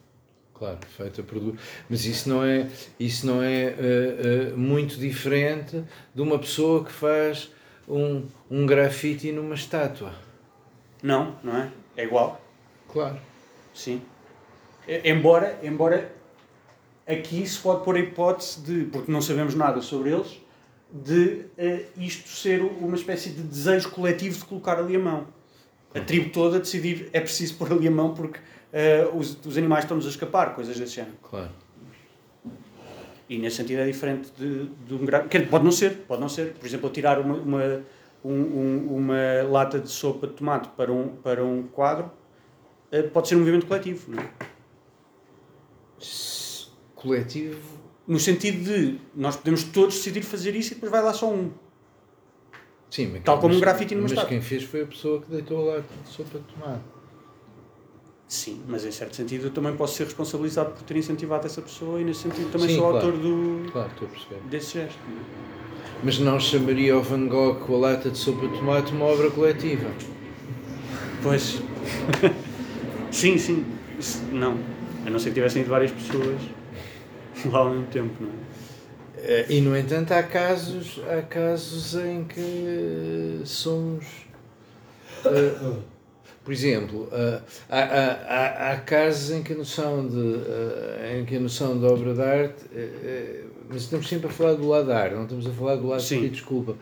Claro 0.53 0.79
feita 0.87 1.21
por 1.21 1.53
mas 1.87 2.05
isso 2.05 2.27
não 2.27 2.43
é 2.43 2.67
isso 2.99 3.27
não 3.27 3.43
é 3.43 3.75
uh, 3.75 4.53
uh, 4.53 4.57
muito 4.57 4.97
diferente 4.97 5.83
de 6.15 6.21
uma 6.21 6.39
pessoa 6.39 6.83
que 6.83 6.91
faz 6.91 7.51
um 7.87 8.25
um 8.49 8.65
grafite 8.65 9.31
numa 9.31 9.53
estátua. 9.53 10.13
Não 11.03 11.35
não 11.43 11.55
é? 11.55 11.71
É 11.95 12.03
igual. 12.05 12.41
Claro. 12.87 13.19
Sim 13.75 14.01
Embora, 15.03 15.59
embora 15.63 16.11
aqui 17.05 17.45
se 17.47 17.59
pode 17.59 17.83
pôr 17.83 17.95
a 17.95 17.99
hipótese 17.99 18.61
de, 18.61 18.85
porque 18.85 19.11
não 19.11 19.21
sabemos 19.21 19.55
nada 19.55 19.81
sobre 19.81 20.11
eles, 20.11 20.41
de 20.91 21.45
uh, 21.57 21.85
isto 21.97 22.29
ser 22.29 22.61
uma 22.61 22.95
espécie 22.95 23.29
de 23.29 23.41
desejo 23.41 23.89
coletivo 23.91 24.37
de 24.37 24.45
colocar 24.45 24.77
ali 24.79 24.95
a 24.95 24.99
mão. 24.99 25.27
A 25.93 25.99
tribo 25.99 26.29
toda 26.31 26.59
decidir 26.59 27.09
é 27.11 27.19
preciso 27.19 27.55
pôr 27.55 27.71
ali 27.71 27.87
a 27.87 27.91
mão 27.91 28.13
porque 28.13 28.39
uh, 28.39 29.17
os, 29.17 29.37
os 29.45 29.57
animais 29.57 29.83
estão-nos 29.83 30.05
a 30.05 30.09
escapar, 30.09 30.55
coisas 30.55 30.77
desse 30.77 30.95
género. 30.95 31.15
Claro. 31.21 31.51
E 33.29 33.37
nesse 33.37 33.57
sentido 33.57 33.79
é 33.79 33.85
diferente 33.85 34.31
de, 34.37 34.67
de 34.67 34.93
um 34.93 35.05
grau. 35.05 35.23
Pode 35.49 35.65
não 35.65 35.71
ser, 35.71 35.97
pode 36.07 36.21
não 36.21 36.29
ser. 36.29 36.53
Por 36.53 36.65
exemplo, 36.65 36.89
tirar 36.89 37.19
uma, 37.19 37.35
uma, 37.35 37.81
um, 38.23 38.31
um, 38.31 38.95
uma 38.95 39.43
lata 39.49 39.79
de 39.79 39.89
sopa 39.89 40.27
de 40.27 40.33
tomate 40.33 40.69
para 40.69 40.91
um, 40.91 41.09
para 41.09 41.43
um 41.43 41.63
quadro 41.63 42.09
uh, 42.91 43.09
pode 43.09 43.27
ser 43.27 43.35
um 43.35 43.39
movimento 43.39 43.65
coletivo, 43.65 44.11
não 44.11 44.23
é? 44.23 44.29
Coletivo 46.95 47.59
no 48.07 48.19
sentido 48.19 48.63
de 48.63 48.99
nós 49.15 49.35
podemos 49.35 49.63
todos 49.63 49.95
decidir 49.95 50.21
fazer 50.23 50.55
isso 50.55 50.71
e 50.71 50.75
depois 50.75 50.91
vai 50.91 51.01
lá 51.03 51.13
só 51.13 51.29
um. 51.31 51.51
Sim, 52.89 53.07
mas, 53.11 53.23
Tal 53.23 53.37
como 53.39 53.53
um 53.53 53.59
grafite 53.59 53.93
numa 53.93 54.03
Mas 54.03 54.11
estátua. 54.13 54.29
quem 54.29 54.41
fez 54.41 54.63
foi 54.63 54.83
a 54.83 54.85
pessoa 54.85 55.21
que 55.21 55.29
deitou 55.29 55.65
lá 55.65 55.79
de 55.79 56.09
sopa 56.09 56.39
de 56.39 56.45
tomate. 56.45 56.81
Sim, 58.29 58.61
mas 58.67 58.85
em 58.85 58.91
certo 58.91 59.15
sentido 59.15 59.47
eu 59.47 59.51
também 59.51 59.75
posso 59.75 59.95
ser 59.95 60.05
responsabilizado 60.05 60.71
por 60.71 60.83
ter 60.83 60.95
incentivado 60.97 61.45
essa 61.45 61.61
pessoa 61.61 61.99
e 61.99 62.03
nesse 62.05 62.21
sentido 62.21 62.49
também 62.51 62.69
Sim, 62.69 62.75
sou 62.75 62.89
claro. 62.91 63.07
autor 63.07 63.19
do, 63.21 63.71
Claro, 63.71 63.91
desse 64.49 64.73
gesto. 64.73 64.99
Mas 66.03 66.19
não 66.19 66.39
chamaria 66.39 66.97
o 66.97 67.01
Van 67.01 67.27
Gogh 67.27 67.55
com 67.65 67.75
a 67.75 67.77
lata 67.79 68.09
de 68.09 68.17
sopa 68.17 68.47
de 68.47 68.57
tomate 68.57 68.91
uma 68.93 69.05
obra 69.05 69.29
coletiva. 69.31 69.89
Pois. 71.23 71.61
sim, 73.11 73.37
sim. 73.37 73.65
Isso- 73.99 74.23
Não. 74.31 74.57
A 75.07 75.09
não 75.09 75.19
ser 75.19 75.29
que 75.29 75.35
tivessem 75.35 75.61
ido 75.61 75.71
várias 75.71 75.91
pessoas 75.91 76.35
lá 77.49 77.59
ao 77.59 77.69
mesmo 77.69 77.87
tempo, 77.87 78.13
não 78.19 78.27
é? 78.27 78.33
Eh, 79.19 79.45
E 79.49 79.61
no 79.61 79.75
entanto 79.75 80.11
há 80.11 80.21
casos, 80.21 80.99
há 81.09 81.21
casos 81.21 81.95
em 81.95 82.25
que 82.25 83.39
somos. 83.45 84.05
eh, 85.25 85.77
por 86.43 86.53
exemplo, 86.53 87.07
eh, 87.13 87.39
há, 87.69 87.79
há, 87.79 88.71
há, 88.73 88.77
casos 88.81 89.31
em 89.31 89.43
que 89.43 89.53
a 89.53 89.55
noção 89.55 90.05
de, 90.05 90.41
eh, 90.45 91.19
em 91.21 91.25
que 91.25 91.37
a 91.37 91.39
noção 91.39 91.79
de 91.79 91.85
obra 91.85 92.13
de 92.13 92.21
arte, 92.21 92.65
mas 93.69 93.83
estamos 93.83 94.09
sempre 94.09 94.27
a 94.27 94.29
falar 94.29 94.55
do 94.55 94.67
lado 94.67 94.87
da 94.87 94.97
arte, 94.97 95.15
não 95.15 95.23
estamos 95.23 95.47
a 95.47 95.51
falar 95.51 95.77
do 95.77 95.87
lado 95.87 96.01
Sim. 96.01 96.19
de 96.19 96.29
desculpa, 96.29 96.75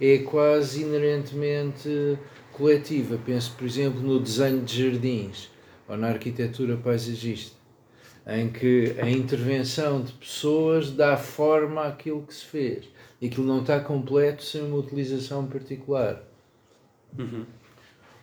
é 0.00 0.18
quase 0.18 0.82
inerentemente 0.82 2.16
coletiva. 2.52 3.18
Penso, 3.26 3.54
por 3.58 3.66
exemplo, 3.66 4.00
no 4.00 4.20
desenho 4.20 4.62
de 4.62 4.84
jardins 4.84 5.50
ou 5.88 5.96
na 5.96 6.10
arquitetura 6.10 6.76
paisagista 6.76 7.61
em 8.26 8.48
que 8.48 8.94
a 9.00 9.08
intervenção 9.10 10.02
de 10.02 10.12
pessoas 10.12 10.90
dá 10.92 11.16
forma 11.16 11.84
àquilo 11.86 12.22
que 12.22 12.34
se 12.34 12.44
fez. 12.44 12.84
E 13.20 13.26
aquilo 13.26 13.46
não 13.46 13.60
está 13.60 13.78
completo 13.80 14.42
sem 14.44 14.62
uma 14.62 14.76
utilização 14.76 15.46
particular. 15.46 16.22
Uhum. 17.18 17.44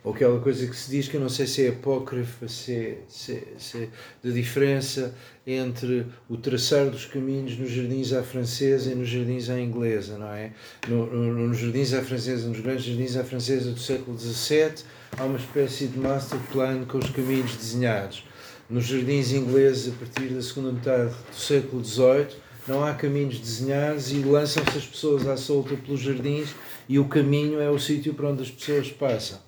Ou 0.01 0.13
aquela 0.13 0.39
coisa 0.39 0.65
que 0.65 0.75
se 0.75 0.89
diz, 0.89 1.09
que 1.09 1.15
eu 1.17 1.21
não 1.21 1.27
sei 1.27 1.45
se 1.45 1.65
é 1.65 1.69
apócrifa, 1.69 2.47
se 2.47 2.73
é, 2.73 2.97
se, 3.09 3.33
é- 3.33 3.43
se 3.57 3.77
é 3.83 3.89
da 4.23 4.33
diferença 4.33 5.13
entre 5.45 6.05
o 6.29 6.37
traçar 6.37 6.89
dos 6.89 7.05
caminhos 7.05 7.57
nos 7.57 7.69
jardins 7.69 8.13
à 8.13 8.23
francesa 8.23 8.91
e 8.91 8.95
nos 8.95 9.09
jardins 9.09 9.49
à 9.49 9.59
inglesa, 9.59 10.17
não 10.17 10.31
é? 10.31 10.53
No, 10.87 11.05
no- 11.05 11.47
nos 11.49 11.57
jardins 11.57 11.93
à 11.93 12.01
francesa, 12.01 12.47
nos 12.47 12.61
grandes 12.61 12.85
jardins 12.85 13.17
à 13.17 13.23
francesa 13.25 13.71
do 13.71 13.79
século 13.79 14.17
XVII, 14.17 14.85
há 15.17 15.25
uma 15.25 15.37
espécie 15.37 15.87
de 15.87 15.99
master 15.99 16.39
plan 16.51 16.85
com 16.85 16.97
os 16.97 17.09
caminhos 17.09 17.55
desenhados. 17.57 18.23
Nos 18.70 18.86
jardins 18.86 19.32
ingleses, 19.32 19.91
a 19.91 19.97
partir 19.97 20.32
da 20.32 20.41
segunda 20.43 20.72
metade 20.72 21.09
do 21.09 21.36
século 21.36 21.84
XVIII, 21.84 22.28
não 22.67 22.86
há 22.86 22.93
caminhos 22.93 23.39
desenhados 23.39 24.11
e 24.11 24.17
lançam-se 24.17 24.78
as 24.78 24.86
pessoas 24.86 25.28
à 25.28 25.36
solta 25.36 25.76
pelos 25.76 25.99
jardins 25.99 26.49
e 26.88 26.99
o 26.99 27.05
caminho 27.05 27.59
é 27.59 27.67
o 27.67 27.80
sítio 27.80 28.13
para 28.13 28.28
onde 28.28 28.43
as 28.43 28.51
pessoas 28.51 28.91
passam. 28.91 29.39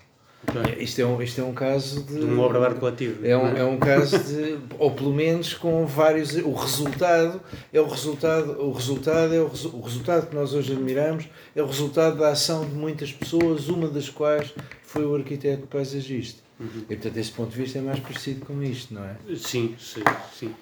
Ok. 0.47 0.75
Isto 0.79 1.01
é 1.01 1.05
um, 1.05 1.21
isto 1.21 1.39
é 1.39 1.43
um 1.43 1.53
caso 1.53 2.01
de. 2.01 2.15
De 2.15 2.25
uma 2.25 2.41
obra 2.41 2.59
de 2.59 2.65
arte 2.65 2.79
coletiva. 2.79 3.27
É 3.27 3.37
um, 3.37 3.43
não 3.43 3.57
é 3.57 3.63
um 3.63 3.77
caso 3.77 4.17
de. 4.17 4.57
Ou 4.79 4.89
pelo 4.89 5.13
menos 5.13 5.53
com 5.53 5.85
vários. 5.85 6.35
O 6.37 6.53
resultado 6.53 7.39
é 7.71 7.79
o 7.79 7.87
resultado. 7.87 8.59
O 8.59 8.71
resultado 8.71 9.35
é 9.35 9.39
o, 9.39 9.45
o 9.45 9.81
resultado 9.81 10.27
que 10.27 10.35
nós 10.35 10.55
hoje 10.55 10.73
admiramos 10.73 11.29
é 11.55 11.61
o 11.61 11.67
resultado 11.67 12.17
da 12.17 12.29
ação 12.29 12.65
de 12.65 12.73
muitas 12.73 13.11
pessoas, 13.11 13.69
uma 13.69 13.87
das 13.87 14.09
quais 14.09 14.51
foi 14.81 15.05
o 15.05 15.15
arquiteto 15.15 15.67
paisagista. 15.67 16.41
Uhum. 16.61 16.81
E 16.81 16.95
portanto, 16.95 17.13
desse 17.13 17.31
ponto 17.31 17.49
de 17.49 17.57
vista, 17.57 17.79
é 17.79 17.81
mais 17.81 17.99
parecido 17.99 18.45
com 18.45 18.61
isto, 18.61 18.93
não 18.93 19.03
é? 19.03 19.17
Sim, 19.35 19.75
sim, 19.79 20.03
sim. 20.31 20.55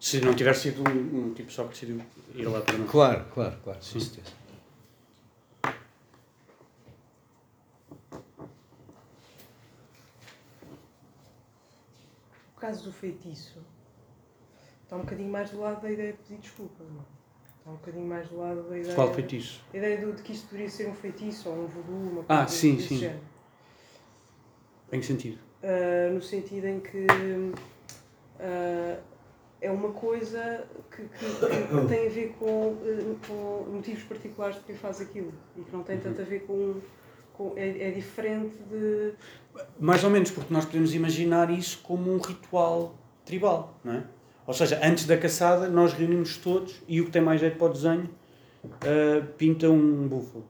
Se 0.00 0.20
não 0.20 0.34
tiver 0.34 0.54
sido 0.54 0.82
um, 0.88 1.26
um 1.28 1.34
tipo 1.34 1.52
só 1.52 1.64
que 1.64 1.70
decidiu 1.70 2.00
ir 2.34 2.46
lá 2.48 2.60
para 2.62 2.76
não. 2.78 2.86
Claro, 2.86 3.24
claro, 3.32 3.56
claro. 3.62 3.78
Com 3.78 3.84
Sim. 3.84 4.00
certeza. 4.00 4.32
O 12.56 12.60
caso 12.60 12.84
do 12.84 12.92
feitiço 12.92 13.58
está 14.82 14.96
um 14.96 15.00
bocadinho 15.00 15.30
mais 15.30 15.50
do 15.50 15.60
lado 15.60 15.80
da 15.82 15.90
ideia 15.90 16.12
de 16.12 16.18
pedir 16.18 16.40
desculpa, 16.40 16.82
não 16.84 17.00
é? 17.00 17.04
Está 17.58 17.70
um 17.70 17.74
bocadinho 17.76 18.06
mais 18.06 18.28
do 18.28 18.36
lado 18.38 18.62
da 18.68 18.78
ideia. 18.78 18.94
Qual 18.94 19.14
feitiço? 19.14 19.60
A 19.72 19.76
ideia 19.76 20.06
do- 20.06 20.12
de 20.12 20.22
que 20.22 20.32
isto 20.32 20.48
poderia 20.48 20.68
ser 20.68 20.88
um 20.88 20.94
feitiço 20.94 21.48
ou 21.48 21.64
um 21.64 21.66
voodoo, 21.66 21.94
uma 22.12 22.24
Ah, 22.28 22.38
coisa 22.38 22.48
sim, 22.52 22.76
desse 22.76 22.88
sim. 22.88 22.98
género. 22.98 23.29
Em 24.92 25.00
que 25.00 25.06
sentido? 25.06 25.38
Uh, 25.62 26.14
no 26.14 26.22
sentido 26.22 26.66
em 26.66 26.80
que 26.80 27.06
uh, 27.06 28.96
é 29.60 29.70
uma 29.70 29.90
coisa 29.92 30.64
que, 30.90 31.02
que- 31.02 31.28
que 31.28 31.88
tem 31.88 32.06
a 32.06 32.10
ver 32.10 32.34
com, 32.38 32.68
uh, 32.72 33.16
com 33.26 33.70
motivos 33.70 34.02
particulares 34.04 34.56
de 34.56 34.62
quem 34.62 34.74
faz 34.76 35.00
aquilo 35.00 35.32
e 35.56 35.60
que 35.62 35.72
não 35.72 35.82
tem 35.82 35.98
tanto 35.98 36.20
a 36.20 36.24
ver 36.24 36.40
com. 36.40 36.76
com 37.34 37.52
é, 37.56 37.88
é 37.88 37.90
diferente 37.90 38.56
de. 38.70 39.12
Mais 39.78 40.02
ou 40.04 40.10
menos, 40.10 40.30
porque 40.30 40.52
nós 40.52 40.64
podemos 40.64 40.94
imaginar 40.94 41.50
isso 41.50 41.80
como 41.82 42.12
um 42.12 42.18
ritual 42.18 42.94
tribal, 43.24 43.74
não 43.84 43.92
é? 43.94 44.04
Ou 44.46 44.54
seja, 44.54 44.80
antes 44.82 45.06
da 45.06 45.16
caçada, 45.16 45.68
nós 45.68 45.92
reunimos 45.92 46.36
todos 46.36 46.82
e 46.88 47.00
o 47.00 47.04
que 47.04 47.10
tem 47.12 47.22
mais 47.22 47.40
jeito 47.40 47.56
para 47.56 47.66
o 47.68 47.72
desenho 47.72 48.10
ah, 48.64 49.24
pinta 49.38 49.68
um 49.70 50.08
búfalo. 50.08 50.44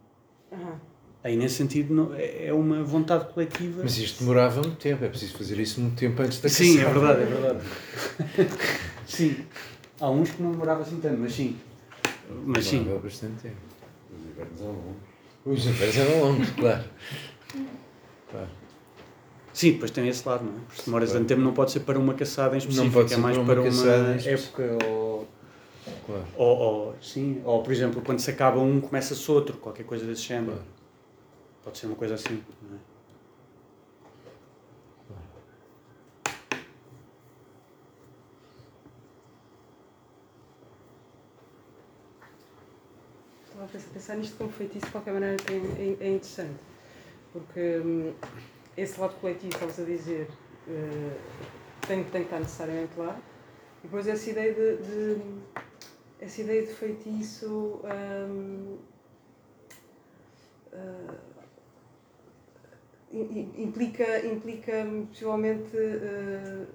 Aham. 0.52 0.80
Aí, 1.22 1.36
nesse 1.36 1.56
sentido, 1.56 1.92
não- 1.94 2.14
é 2.14 2.46
é 2.46 2.52
uma 2.52 2.82
vontade 2.82 3.26
coletiva. 3.32 3.82
Mas 3.82 3.98
isto 3.98 4.20
demorava 4.20 4.62
muito 4.62 4.76
tempo, 4.78 5.04
é 5.04 5.08
preciso 5.08 5.36
fazer 5.36 5.58
isso 5.58 5.80
muito 5.80 5.96
tempo 5.96 6.22
antes 6.22 6.40
da 6.40 6.48
Sim, 6.48 6.78
é 6.80 6.84
caçada. 6.84 7.00
verdade, 7.00 7.22
é 7.22 7.26
verdade. 7.26 8.56
sim. 9.06 9.36
Há 10.00 10.10
uns 10.10 10.30
que 10.30 10.42
não 10.42 10.52
demorava 10.52 10.82
assim 10.82 10.98
tanto, 10.98 11.18
mas 11.20 11.32
sim. 11.34 11.56
Mas 12.46 12.64
sim. 12.64 12.78
Demorava 12.78 13.02
bastante 13.02 13.34
tempo. 13.42 13.56
Os 14.10 14.30
invernos 14.30 14.60
eram 14.60 14.72
longos. 14.72 14.96
Os 15.44 15.66
invernos 15.66 15.96
eram 15.98 16.20
longos, 16.20 16.50
claro. 16.52 16.84
claro. 18.30 18.48
Sim, 19.52 19.72
depois 19.72 19.90
tem 19.90 20.08
esse 20.08 20.26
lado, 20.26 20.44
não 20.44 20.52
é? 20.52 20.60
Porque 20.66 20.80
se 20.80 20.84
demoras 20.86 21.12
tanto 21.12 21.26
tempo 21.26 21.40
não 21.42 21.52
pode 21.52 21.70
ser 21.72 21.80
para 21.80 21.98
uma 21.98 22.14
caçada 22.14 22.54
em 22.54 22.58
específico, 22.58 22.92
pode 22.92 23.12
é 23.12 23.16
ser 23.16 23.20
mais 23.20 23.36
para 23.36 23.42
uma 23.44 23.52
para 23.52 23.60
uma, 23.62 23.70
caçada 23.70 24.30
época 24.30 24.78
ou, 24.86 25.28
claro. 26.06 26.24
ou, 26.36 26.56
ou- 26.58 26.94
sim, 27.02 27.42
ou 27.44 27.62
por 27.62 27.72
exemplo, 27.72 28.00
quando 28.00 28.20
se 28.20 28.30
acaba 28.30 28.58
um, 28.60 28.80
começa-se 28.80 29.30
outro, 29.30 29.56
qualquer 29.58 29.84
coisa 29.84 30.06
desse 30.06 30.22
género. 30.22 30.52
Claro. 30.52 30.79
Pode 31.62 31.78
ser 31.78 31.86
uma 31.86 31.96
coisa 31.96 32.14
assim, 32.14 32.42
é? 32.74 32.78
A 43.62 43.66
pensar, 43.92 44.16
nisto 44.16 44.38
como 44.38 44.50
feitiço 44.50 44.86
de 44.86 44.92
qualquer 44.92 45.12
maneira 45.12 45.36
tem, 45.36 45.58
é, 45.58 45.96
é 46.04 46.08
interessante. 46.14 46.58
Porque 47.32 47.78
hum, 47.84 48.14
esse 48.76 48.98
lado 48.98 49.14
coletivo, 49.20 49.52
estavas 49.52 49.78
a 49.78 49.84
dizer, 49.84 50.28
eh, 50.66 51.16
tem, 51.86 52.02
tem 52.04 52.22
que 52.22 52.26
estar 52.28 52.40
necessariamente 52.40 52.98
lá. 52.98 53.20
E 53.80 53.82
depois 53.82 54.06
essa 54.08 54.30
ideia 54.30 54.54
de, 54.54 54.76
de- 54.78 55.40
essa 56.20 56.40
ideia 56.40 56.62
de 56.62 56.72
feitiço 56.72 57.80
hum, 57.84 58.78
im- 60.72 61.39
implica, 63.12 64.26
implica 64.26 64.86
possivelmente 65.08 65.76
ah, 65.76 66.66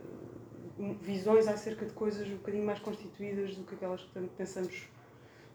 visões 1.02 1.48
acerca 1.48 1.86
de 1.86 1.94
coisas 1.94 2.28
um 2.28 2.36
bocadinho 2.38 2.66
mais 2.66 2.80
constituídas 2.80 3.56
do 3.56 3.64
que 3.64 3.76
aquelas 3.76 4.02
que 4.02 4.20
pensamos. 4.38 4.84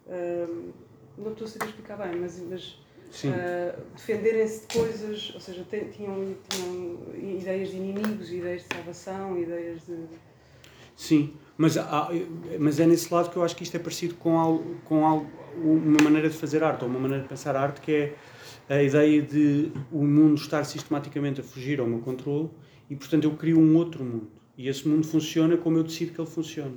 ah, 0.08 0.72
não 1.18 1.32
estou 1.32 1.46
a 1.46 1.50
saber 1.50 1.66
explicar 1.66 1.96
bem, 1.98 2.18
mas, 2.20 2.38
mas 2.40 2.78
ah, 3.26 3.78
defenderem-se 3.94 4.66
de 4.66 4.74
coisas, 4.78 5.32
ou 5.34 5.40
seja, 5.40 5.66
tinham, 5.92 6.34
tinham 6.48 6.98
ideias 7.38 7.70
de 7.70 7.76
inimigos, 7.76 8.32
ideias 8.32 8.62
de 8.62 8.74
salvação, 8.74 9.38
ideias 9.38 9.82
de. 9.86 9.96
Sim, 10.96 11.34
mas, 11.56 11.76
há- 11.78 12.08
mas 12.58 12.78
é 12.78 12.86
nesse 12.86 13.12
lado 13.12 13.30
que 13.30 13.36
eu 13.36 13.42
acho 13.42 13.56
que 13.56 13.62
isto 13.62 13.74
é 13.76 13.80
parecido 13.80 14.14
com, 14.16 14.38
algo, 14.38 14.76
com 14.84 15.04
algo, 15.06 15.30
uma 15.56 16.02
maneira 16.02 16.28
de 16.28 16.36
fazer 16.36 16.62
arte, 16.62 16.84
ou 16.84 16.90
uma 16.90 16.98
maneira 16.98 17.22
de 17.22 17.28
pensar 17.28 17.56
arte, 17.56 17.80
que 17.80 17.92
é 17.92 18.14
a 18.68 18.82
ideia 18.82 19.20
de 19.20 19.72
o 19.90 20.04
mundo 20.04 20.36
estar 20.36 20.64
sistematicamente 20.64 21.40
a 21.40 21.44
fugir 21.44 21.80
ao 21.80 21.86
meu 21.86 21.98
controle 21.98 22.50
e, 22.88 22.96
portanto, 22.96 23.24
eu 23.24 23.32
crio 23.32 23.58
um 23.58 23.76
outro 23.76 24.04
mundo. 24.04 24.30
E 24.56 24.68
esse 24.68 24.86
mundo 24.86 25.06
funciona 25.06 25.56
como 25.56 25.78
eu 25.78 25.82
decido 25.82 26.12
que 26.12 26.20
ele 26.20 26.28
funcione. 26.28 26.76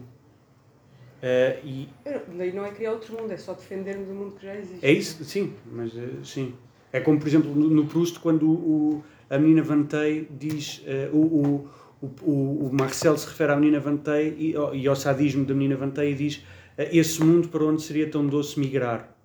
Uh, 1.24 1.66
e 1.66 1.90
Daí 2.38 2.52
não 2.52 2.66
é 2.66 2.72
criar 2.72 2.92
outro 2.92 3.16
mundo, 3.16 3.32
é 3.32 3.38
só 3.38 3.54
defendermos 3.54 4.10
o 4.10 4.14
mundo 4.14 4.36
que 4.36 4.46
já 4.46 4.56
existe. 4.56 4.86
É 4.86 4.92
isso, 4.92 5.24
sim, 5.24 5.54
mas 5.72 5.94
uh, 5.94 6.24
sim. 6.24 6.54
É 6.92 7.00
como, 7.00 7.18
por 7.18 7.28
exemplo, 7.28 7.56
no, 7.56 7.70
no 7.70 7.86
Proust, 7.86 8.20
quando 8.20 8.50
o, 8.50 9.04
a 9.30 9.38
menina 9.38 9.64
Vantei 9.64 10.28
diz. 10.30 10.84
Uh, 11.12 11.16
o, 11.16 11.68
o, 12.02 12.10
o, 12.22 12.68
o, 12.68 12.70
Marcel 12.74 13.18
se 13.18 13.26
refere 13.26 13.54
à 13.54 13.56
menina 13.56 13.80
Vantei 13.80 14.36
e, 14.38 14.54
e, 14.74 14.88
ao 14.88 14.96
sadismo 14.96 15.46
da 15.46 15.54
menina 15.54 15.78
Vantei 15.78 16.12
e 16.12 16.16
diz: 16.16 16.44
Esse 16.78 17.24
mundo 17.24 17.50
para 17.50 17.64
onde 17.64 17.82
seria 17.82 18.10
tão 18.10 18.26
doce 18.26 18.60
migrar. 18.60 19.16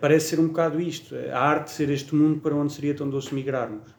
parece 0.00 0.28
ser 0.28 0.40
um 0.40 0.48
bocado 0.48 0.80
isto, 0.80 1.14
a 1.32 1.38
arte 1.38 1.70
ser 1.70 1.90
este 1.90 2.14
mundo 2.14 2.40
para 2.40 2.54
onde 2.54 2.72
seria 2.72 2.94
tão 2.94 3.08
doce 3.08 3.34
migrarmos. 3.34 3.98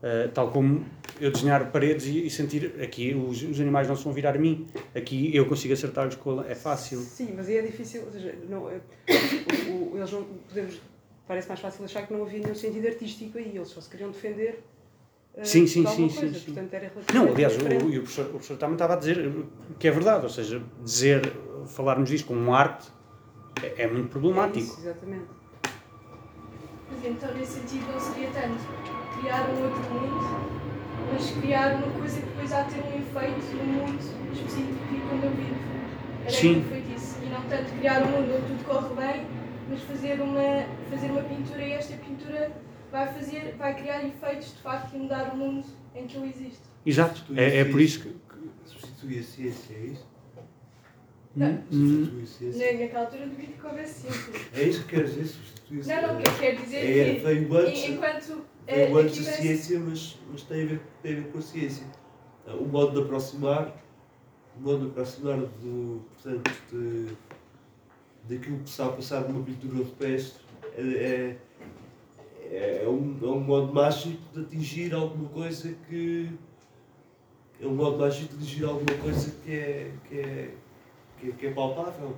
Uh, 0.00 0.30
tal 0.32 0.50
como 0.50 0.86
eu 1.20 1.30
desenhar 1.30 1.70
paredes 1.70 2.06
e, 2.06 2.24
e 2.24 2.30
sentir 2.30 2.74
aqui 2.82 3.14
os, 3.14 3.42
os, 3.42 3.60
animais 3.60 3.86
não 3.86 3.94
se 3.94 4.02
vão 4.02 4.14
virar 4.14 4.34
a 4.34 4.38
mim, 4.38 4.66
aqui 4.94 5.36
eu 5.36 5.44
consigo 5.44 5.74
acertar-lhes 5.74 6.14
com 6.14 6.40
é 6.40 6.54
fácil. 6.54 7.00
Sim, 7.00 7.34
mas 7.36 7.50
é 7.50 7.60
difícil, 7.60 8.04
ou 8.06 8.10
seja, 8.10 8.34
não, 8.48 8.70
é, 8.70 8.80
o, 9.68 9.92
o, 9.92 9.98
eles 9.98 10.10
não 10.10 10.24
podemos, 10.48 10.80
parece 11.28 11.48
mais 11.48 11.60
fácil 11.60 11.84
achar 11.84 12.06
que 12.06 12.14
não 12.14 12.22
havia 12.22 12.38
nenhum 12.38 12.54
sentido 12.54 12.86
artístico 12.86 13.36
aí, 13.36 13.52
eles 13.54 13.68
só 13.68 13.78
se 13.82 13.90
queriam 13.90 14.10
defender. 14.10 14.64
Sim, 15.42 15.66
sim, 15.66 15.86
sim, 15.86 16.08
coisa, 16.08 16.38
sim, 16.38 16.52
portanto, 16.54 17.14
Não, 17.14 17.28
aliás, 17.28 17.56
o, 17.56 17.60
o, 17.60 17.88
o, 17.88 18.00
professor, 18.00 18.26
o 18.26 18.30
professor 18.30 18.56
também 18.56 18.76
estava 18.76 18.94
a 18.94 18.96
dizer 18.96 19.30
que 19.78 19.86
é 19.86 19.90
verdade, 19.90 20.24
ou 20.24 20.30
seja, 20.30 20.62
dizer, 20.82 21.30
falarmos 21.66 22.08
disto 22.08 22.26
como 22.26 22.54
arte 22.54 22.88
é, 23.62 23.84
é 23.84 23.86
muito 23.86 24.08
problemático. 24.08 24.58
É 24.58 24.62
isso, 24.62 24.80
exatamente. 24.80 25.26
Mas 26.90 27.04
então, 27.04 27.34
nesse 27.34 27.60
sentido, 27.60 27.92
não 27.92 28.00
seria 28.00 28.30
tanto 28.30 29.20
criar 29.20 29.48
um 29.48 29.64
outro 29.64 29.94
mundo, 29.94 30.60
mas 31.12 31.30
criar 31.30 31.74
uma 31.76 31.92
coisa 31.98 32.20
que 32.20 32.26
depois 32.26 32.52
há 32.52 32.62
de 32.62 32.74
ter 32.74 32.80
um 32.80 32.98
efeito 32.98 33.56
no 33.56 33.64
mundo 33.64 33.98
específico 34.32 34.94
e 34.94 35.00
quando 35.08 35.24
eu 35.24 35.30
vivo. 35.30 35.60
Era 36.22 36.30
Sim. 36.30 36.64
feitiço. 36.68 37.18
E 37.22 37.28
não 37.28 37.42
tanto 37.42 37.72
criar 37.78 38.02
um 38.02 38.06
mundo 38.06 38.34
onde 38.36 38.46
tudo 38.46 38.64
corre 38.64 38.94
bem, 38.94 39.26
mas 39.68 39.82
fazer 39.82 40.20
uma, 40.20 40.66
fazer 40.90 41.10
uma 41.10 41.22
pintura 41.22 41.62
e 41.62 41.72
esta 41.72 41.96
pintura 41.96 42.52
vai, 42.90 43.12
fazer, 43.14 43.54
vai 43.56 43.74
criar 43.74 44.04
efeitos 44.04 44.54
de 44.54 44.62
facto 44.62 44.94
e 44.94 44.98
mudar 44.98 45.32
o 45.32 45.36
mundo 45.36 45.66
em 45.94 46.06
que 46.06 46.16
eu 46.16 46.24
existo. 46.24 46.68
Exato, 46.84 47.22
é, 47.36 47.58
é 47.58 47.64
por 47.64 47.80
isso 47.80 48.00
que. 48.00 48.20
Substitui 48.64 49.18
a 49.18 49.22
ciência, 49.22 49.74
é 49.74 49.86
isso? 49.86 50.06
Não, 51.36 51.62
Hum, 51.72 52.04
substitui 52.04 52.22
a 52.22 52.26
ciência. 52.26 52.80
Naquela 52.80 53.04
altura 53.04 53.26
duvido 53.26 53.52
que 53.52 53.66
houvesse 53.66 54.00
ciência. 54.00 54.32
É 54.52 54.62
isso 54.64 54.82
que 54.84 54.96
quer 54.96 55.04
dizer, 55.04 55.26
substitui 55.26 55.80
a 55.80 55.82
ciência? 55.84 56.02
Não, 56.06 56.14
não, 56.14 56.22
quer, 56.22 56.38
quer 56.38 56.56
dizer 56.56 56.76
é, 56.76 57.14
que 57.14 57.20
veio 57.20 57.56
antes, 57.56 57.84
enquanto 57.84 58.44
veio 58.66 58.98
é, 58.98 59.00
antes 59.02 59.28
a 59.28 59.32
ciência, 59.32 59.80
mas, 59.80 60.18
mas 60.30 60.42
tem, 60.42 60.62
a 60.62 60.66
ver, 60.66 60.80
tem 61.02 61.12
a 61.12 61.16
ver 61.16 61.32
com 61.32 61.38
a 61.38 61.42
ciência. 61.42 61.86
O 62.46 62.64
modo 62.64 62.92
de 62.92 63.04
aproximar, 63.04 63.76
o 64.56 64.60
modo 64.60 64.86
de 64.86 64.90
aproximar 64.90 65.38
do, 65.38 66.02
portanto, 66.14 66.50
de, 66.72 67.06
daquilo 68.28 68.58
que 68.58 68.68
está 68.68 68.86
a 68.86 68.92
passar 68.92 69.20
numa 69.28 69.44
pintura 69.44 69.78
rupestre 69.78 70.42
é, 70.76 71.36
é, 72.50 72.82
é, 72.82 72.88
um, 72.88 73.18
é 73.22 73.26
um 73.26 73.40
modo 73.40 73.72
mágico 73.72 74.20
de 74.34 74.40
atingir 74.40 74.92
alguma 74.94 75.28
coisa 75.28 75.74
que 75.88 76.28
é 77.60 77.66
um 77.66 77.74
modo 77.74 77.98
mágico 77.98 78.34
de 78.34 78.42
atingir 78.42 78.64
alguma 78.64 78.98
coisa 79.00 79.30
que 79.44 79.52
é, 79.52 79.92
que 80.08 80.18
é, 80.18 80.50
que 81.20 81.28
é, 81.28 81.32
que 81.32 81.46
é 81.48 81.52
palpável. 81.52 82.16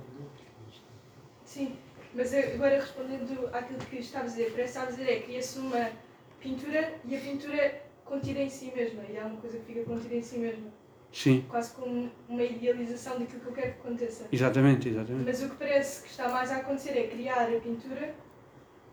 Sim, 1.45 1.75
mas 2.15 2.33
agora 2.33 2.79
respondendo 2.79 3.49
àquilo 3.53 3.79
que 3.79 3.97
estava 3.97 4.25
a 4.25 4.27
dizer, 4.27 4.51
parece 4.51 4.77
a 4.77 4.85
dizer 4.85 5.09
é 5.09 5.15
que 5.17 5.23
cria-se 5.23 5.59
uma 5.59 5.91
pintura 6.39 6.95
e 7.05 7.15
a 7.15 7.19
pintura 7.19 7.81
contida 8.05 8.39
em 8.39 8.49
si 8.49 8.71
mesma, 8.75 9.03
e 9.09 9.17
há 9.17 9.25
uma 9.25 9.37
coisa 9.37 9.57
que 9.59 9.65
fica 9.65 9.83
contida 9.83 10.15
em 10.15 10.21
si 10.21 10.37
mesma. 10.37 10.71
Sim. 11.11 11.45
Quase 11.47 11.73
como 11.73 12.09
uma 12.27 12.43
idealização 12.43 13.19
daquilo 13.19 13.41
que 13.41 13.47
eu 13.47 13.53
quero 13.53 13.73
que 13.73 13.79
aconteça. 13.81 14.27
Exatamente, 14.31 14.89
exatamente. 14.89 15.25
Mas 15.25 15.43
o 15.43 15.49
que 15.49 15.55
parece 15.57 16.03
que 16.03 16.09
está 16.09 16.27
mais 16.29 16.51
a 16.51 16.57
acontecer 16.57 16.97
é 16.97 17.07
criar 17.07 17.43
a 17.43 17.59
pintura, 17.59 18.15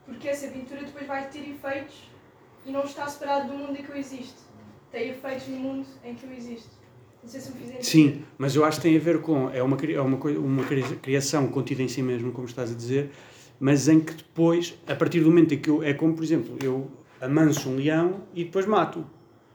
porque 0.05 0.29
essa 0.29 0.49
pintura 0.49 0.83
depois 0.85 1.07
vai 1.07 1.29
ter 1.31 1.49
efeitos 1.49 2.11
e 2.67 2.71
não 2.71 2.85
está 2.85 3.07
separado 3.09 3.49
do 3.49 3.55
mundo 3.55 3.79
em 3.79 3.83
que 3.83 3.91
eu 3.91 3.97
existo. 3.97 4.43
Tem 4.93 5.09
efeitos 5.09 5.49
no 5.49 5.57
mundo 5.57 5.89
em 6.05 6.15
que 6.15 6.25
eu 6.25 6.33
existo. 6.33 6.80
Não 7.23 7.31
sei 7.31 7.41
se 7.41 7.53
me. 7.53 7.83
Sim, 7.83 8.23
mas 8.37 8.55
eu 8.55 8.65
acho 8.65 8.79
que 8.79 8.83
tem 8.83 8.97
a 8.97 9.01
ver 9.01 9.21
com. 9.21 9.51
É 9.51 9.63
uma, 9.63 9.77
é 9.77 10.01
uma, 10.01 10.17
uma 10.17 10.65
criação 10.65 11.47
contida 11.49 11.83
em 11.83 11.89
si 11.89 12.03
mesmo, 12.03 12.33
como 12.33 12.47
estás 12.47 12.71
a 12.71 12.75
dizer, 12.75 13.11
mas 13.59 13.89
em 13.89 14.01
que 14.01 14.15
depois, 14.15 14.75
a 14.87 14.95
partir 14.95 15.21
do 15.21 15.27
momento 15.27 15.55
em 15.55 15.59
que 15.59 15.71
eu. 15.71 15.83
É 15.83 15.95
como, 15.95 16.15
por 16.15 16.23
exemplo, 16.25 16.57
eu 16.63 16.91
amanso 17.21 17.69
um 17.69 17.77
leão 17.77 18.23
e 18.35 18.45
depois 18.45 18.67
mato. 18.67 19.05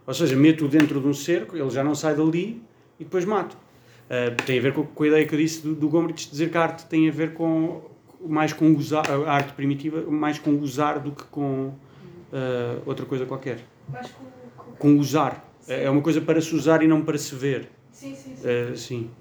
Ou 0.05 0.13
seja, 0.13 0.35
meto-o 0.35 0.67
dentro 0.67 1.01
de 1.01 1.07
um 1.07 1.13
cerco, 1.13 1.57
ele 1.57 1.69
já 1.69 1.83
não 1.83 1.95
sai 1.95 2.15
dali 2.15 2.61
e 2.99 3.03
depois 3.03 3.25
mato. 3.25 3.57
Uh, 4.05 4.35
tem 4.45 4.59
a 4.59 4.61
ver 4.61 4.73
com, 4.73 4.83
com, 4.83 5.03
a 5.03 5.07
ideia 5.07 5.25
que 5.25 5.33
eu 5.33 5.39
disse 5.39 5.63
do, 5.63 5.73
do 5.73 5.89
Gombrich 5.89 6.29
dizer 6.29 6.51
que 6.51 6.57
a 6.57 6.61
arte 6.61 6.85
tem 6.85 7.09
a 7.09 7.11
ver 7.11 7.33
com 7.33 7.81
mais 8.21 8.53
com 8.53 8.71
usar, 8.73 9.03
a 9.09 9.31
arte 9.31 9.53
primitiva, 9.53 10.01
mais 10.09 10.37
com 10.37 10.51
usar 10.59 10.99
do 10.99 11.11
que 11.11 11.23
com 11.25 11.67
uh, 11.69 12.81
outra 12.85 13.05
coisa 13.05 13.25
qualquer. 13.25 13.59
Mais 13.89 14.11
com, 14.11 14.25
com... 14.55 14.71
com 14.73 14.99
usar. 14.99 15.54
Sim. 15.65 15.73
É 15.73 15.89
uma 15.89 16.01
coisa 16.01 16.21
para 16.21 16.39
se 16.39 16.53
usar 16.55 16.83
e 16.83 16.87
não 16.87 17.03
para 17.03 17.17
se 17.17 17.33
ver. 17.33 17.69
Sim, 17.91 18.15
sim, 18.15 18.35
sim. 18.35 18.47
Uh, 18.47 18.77
sim. 18.77 19.11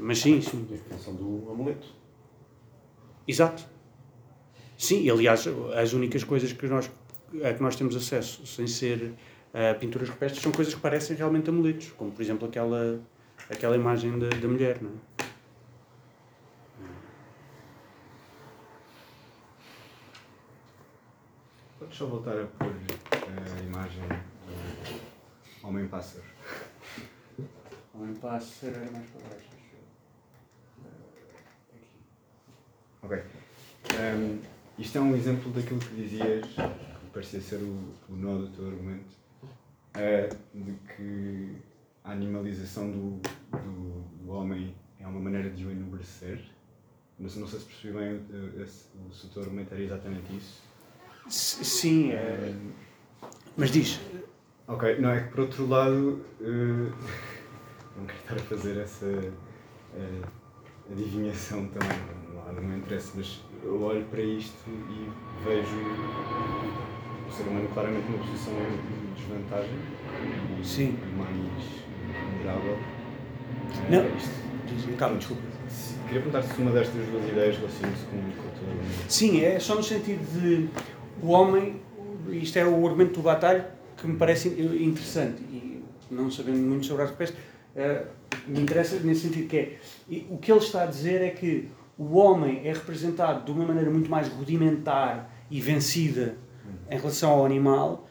Mas 0.00 0.18
sim, 0.20 0.40
sim. 0.40 0.66
A 0.70 0.74
expressão 0.74 1.14
do 1.14 1.50
amuleto. 1.50 1.86
Exato. 3.28 3.64
Sim, 4.78 5.02
e 5.02 5.10
aliás, 5.10 5.46
as 5.76 5.92
únicas 5.92 6.24
coisas 6.24 6.52
que 6.52 6.66
nós 6.66 6.90
a 7.44 7.54
que 7.54 7.62
nós 7.62 7.76
temos 7.76 7.96
acesso, 7.96 8.46
sem 8.46 8.66
ser 8.66 9.14
uh, 9.54 9.78
pinturas 9.78 10.08
rupestres, 10.08 10.42
são 10.42 10.52
coisas 10.52 10.74
que 10.74 10.80
parecem 10.80 11.16
realmente 11.16 11.48
amuletos, 11.48 11.90
como 11.96 12.10
por 12.10 12.20
exemplo 12.20 12.46
aquela, 12.46 13.00
aquela 13.50 13.74
imagem 13.74 14.18
da, 14.18 14.28
da 14.28 14.48
mulher. 14.48 14.82
Não 14.82 14.90
é? 14.90 15.24
Podes 21.78 21.96
só 21.96 22.06
voltar 22.06 22.38
a 22.38 22.44
pôr 22.44 22.68
a 22.68 23.62
imagem 23.62 24.02
do 25.62 25.68
homem-pássaro? 25.68 26.24
Homem-pássaro 27.94 28.74
era 28.74 28.90
mais 28.90 29.06
para 29.10 29.28
baixo. 29.28 29.48
Ok. 33.02 33.22
Um, 33.94 34.40
isto 34.78 34.98
é 34.98 35.00
um 35.00 35.14
exemplo 35.16 35.50
daquilo 35.52 35.80
que 35.80 35.94
dizias 35.94 36.46
parecia 37.12 37.40
ser 37.40 37.56
o, 37.56 37.94
o 38.08 38.16
nó 38.16 38.38
do 38.38 38.48
teu 38.48 38.66
argumento, 38.66 39.14
é 39.94 40.28
de 40.54 40.72
que 40.96 41.56
a 42.02 42.12
animalização 42.12 42.90
do, 42.90 43.20
do, 43.50 44.00
do, 44.24 44.30
homem 44.32 44.74
é 44.98 45.06
uma 45.06 45.20
maneira 45.20 45.50
de 45.50 45.64
o 45.66 45.70
enobrecer. 45.70 46.40
Mas 47.18 47.36
não 47.36 47.46
sei 47.46 47.60
se 47.60 47.66
percebi 47.66 47.98
bem 47.98 48.62
esse, 48.62 48.86
se 49.12 49.26
o 49.26 49.28
teu 49.28 49.42
argumento 49.42 49.74
era 49.74 49.82
exatamente 49.82 50.36
isso. 50.36 50.62
Sim, 51.28 52.10
é... 52.10 52.54
mas 53.56 53.70
diz. 53.70 54.00
Ok, 54.72 54.96
não 55.00 55.10
é 55.10 55.20
que 55.20 55.28
por 55.28 55.40
outro 55.40 55.68
lado, 55.68 56.18
uh, 56.40 56.44
não 57.94 58.06
quero 58.06 58.20
estar 58.20 58.34
a 58.36 58.38
fazer 58.38 58.80
essa 58.80 59.04
uh, 59.04 60.26
adivinhação 60.90 61.66
também, 61.66 61.98
não, 62.34 62.54
não 62.54 62.62
me 62.62 62.78
interessa, 62.78 63.12
mas 63.14 63.42
eu 63.62 63.82
olho 63.82 64.02
para 64.06 64.22
isto 64.22 64.56
e 64.70 65.10
vejo 65.44 65.76
o 67.28 67.30
ser 67.30 67.42
humano 67.42 67.68
claramente 67.74 68.10
numa 68.10 68.24
posição 68.24 68.54
de 68.54 69.20
desvantagem 69.20 69.78
e, 70.58 70.66
Sim. 70.66 70.98
mais 71.18 71.36
vulnerável. 72.30 72.78
Não, 73.90 74.00
é, 74.00 74.16
isto, 74.16 74.96
Calma, 74.96 75.18
desculpa. 75.18 75.42
Queria 76.06 76.22
perguntar-te 76.22 76.54
se 76.54 76.62
uma 76.62 76.70
destas 76.70 77.06
duas 77.08 77.28
ideias 77.28 77.58
relaciona-se 77.58 78.06
com, 78.06 78.16
com 78.16 78.48
o 78.48 78.52
teu 78.52 79.10
Sim, 79.10 79.44
é 79.44 79.60
só 79.60 79.74
no 79.74 79.82
sentido 79.82 80.24
de 80.40 80.70
o 81.22 81.28
homem, 81.28 81.82
isto 82.30 82.58
é 82.58 82.64
o 82.64 82.86
argumento 82.86 83.12
do 83.12 83.22
Batalha 83.22 83.81
que 84.02 84.08
me 84.08 84.16
parece 84.16 84.48
interessante 84.48 85.40
e 85.42 85.82
não 86.10 86.30
sabendo 86.30 86.58
muito 86.58 86.86
sobre 86.86 87.04
a 87.04 87.06
espécie, 87.06 87.32
uh, 87.32 88.06
me 88.46 88.60
interessa 88.60 88.98
nesse 89.00 89.22
sentido 89.22 89.48
que 89.48 89.56
é, 89.56 89.78
o 90.28 90.36
que 90.36 90.50
ele 90.50 90.60
está 90.60 90.82
a 90.82 90.86
dizer 90.86 91.22
é 91.22 91.30
que 91.30 91.68
o 91.96 92.16
homem 92.16 92.66
é 92.66 92.72
representado 92.72 93.44
de 93.44 93.52
uma 93.52 93.64
maneira 93.64 93.90
muito 93.90 94.10
mais 94.10 94.28
rudimentar 94.28 95.32
e 95.48 95.60
vencida 95.60 96.36
em 96.90 96.98
relação 96.98 97.30
ao 97.30 97.46
animal, 97.46 98.08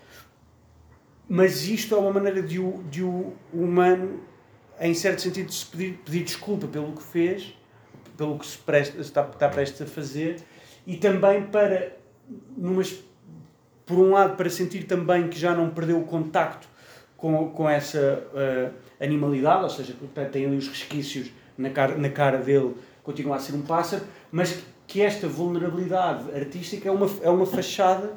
mas 1.28 1.68
isto 1.68 1.94
é 1.94 1.98
uma 1.98 2.12
maneira 2.12 2.42
de 2.42 2.58
o, 2.58 2.84
de 2.90 3.04
o 3.04 3.34
humano, 3.54 4.22
em 4.80 4.94
certo 4.94 5.22
sentido, 5.22 5.52
se 5.52 5.66
pedir, 5.66 6.00
pedir 6.06 6.24
desculpa 6.24 6.68
pelo 6.68 6.94
que 6.94 7.04
fez, 7.04 7.54
pelo 8.16 8.40
que 8.40 8.46
se 8.46 8.58
presta, 8.58 9.00
está, 9.00 9.28
está 9.28 9.50
prestes 9.50 9.82
a 9.82 9.86
fazer, 9.86 10.42
e 10.88 10.96
também 10.98 11.44
para, 11.44 11.98
numas, 12.58 13.04
por 13.92 14.00
um 14.00 14.12
lado, 14.12 14.38
para 14.38 14.50
sentir 14.50 14.86
também 14.86 15.28
que 15.28 15.38
já 15.38 15.54
não 15.54 15.70
perdeu 15.70 16.00
o 16.00 16.06
contacto 16.06 16.66
com, 17.18 17.50
com 17.50 17.70
essa 17.70 18.24
uh, 18.34 18.74
animalidade, 19.04 19.64
ou 19.64 19.70
seja, 19.70 19.94
tem 20.32 20.46
ali 20.46 20.56
os 20.56 20.70
resquícios 20.70 21.30
na 21.58 21.70
cara, 21.70 21.98
na 21.98 22.10
cara 22.10 22.38
dele, 22.38 22.74
continua 23.04 23.36
a 23.36 23.40
ser 23.40 23.54
um 23.54 23.62
pássaro, 23.62 24.04
mas 24.32 24.64
que 24.88 25.02
esta 25.02 25.28
vulnerabilidade 25.28 26.24
artística 26.34 26.88
é 26.88 26.92
uma, 26.92 27.10
é 27.22 27.30
uma 27.30 27.46
fachada 27.46 28.14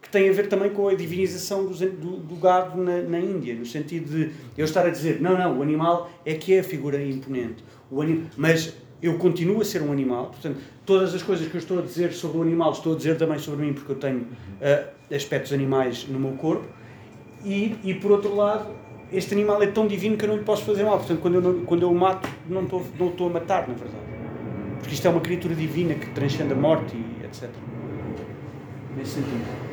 que 0.00 0.08
tem 0.08 0.28
a 0.28 0.32
ver 0.32 0.48
também 0.48 0.70
com 0.70 0.86
a 0.86 0.94
divinização 0.94 1.66
do, 1.66 1.74
do, 1.74 2.16
do 2.18 2.36
gado 2.36 2.80
na, 2.80 3.02
na, 3.02 3.18
Índia, 3.18 3.56
no 3.56 3.66
sentido 3.66 4.08
de 4.08 4.32
eu 4.56 4.64
estar 4.64 4.86
a 4.86 4.90
dizer, 4.90 5.20
não, 5.20 5.36
não, 5.36 5.58
o 5.58 5.62
animal 5.62 6.08
é 6.24 6.34
que 6.34 6.54
é 6.54 6.60
a 6.60 6.64
figura 6.64 7.02
imponente. 7.02 7.64
O 7.90 8.00
anim... 8.00 8.28
Mas 8.36 8.72
eu 9.02 9.18
continuo 9.18 9.60
a 9.60 9.64
ser 9.64 9.82
um 9.82 9.92
animal, 9.92 10.26
portanto, 10.26 10.58
todas 10.84 11.14
as 11.14 11.22
coisas 11.22 11.48
que 11.48 11.54
eu 11.54 11.58
estou 11.58 11.80
a 11.80 11.82
dizer 11.82 12.12
sobre 12.12 12.38
o 12.38 12.42
animal, 12.42 12.72
estou 12.72 12.94
a 12.94 12.96
dizer 12.96 13.18
também 13.18 13.38
sobre 13.38 13.66
mim, 13.66 13.72
porque 13.72 13.92
eu 13.92 13.96
tenho 13.96 14.20
uh, 14.20 14.95
aspectos 15.12 15.52
animais 15.52 16.06
no 16.08 16.18
meu 16.18 16.32
corpo, 16.32 16.64
e, 17.44 17.76
e 17.84 17.94
por 17.94 18.10
outro 18.10 18.34
lado, 18.34 18.68
este 19.12 19.34
animal 19.34 19.62
é 19.62 19.68
tão 19.68 19.86
divino 19.86 20.16
que 20.16 20.24
eu 20.24 20.28
não 20.28 20.36
lhe 20.36 20.44
posso 20.44 20.64
fazer 20.64 20.82
mal, 20.84 20.98
portanto, 20.98 21.20
quando 21.20 21.34
eu, 21.34 21.62
quando 21.64 21.82
eu 21.82 21.90
o 21.90 21.94
mato, 21.94 22.28
não 22.48 22.64
estou, 22.64 22.84
não 22.98 23.08
estou 23.08 23.28
a 23.28 23.30
matar, 23.30 23.68
na 23.68 23.74
verdade. 23.74 24.04
Porque 24.80 24.94
isto 24.94 25.06
é 25.06 25.10
uma 25.10 25.20
criatura 25.20 25.54
divina 25.54 25.94
que 25.94 26.10
transcende 26.10 26.52
a 26.52 26.56
morte 26.56 26.96
e 26.96 27.24
etc. 27.24 27.48
Nesse 28.96 29.12
sentido. 29.12 29.65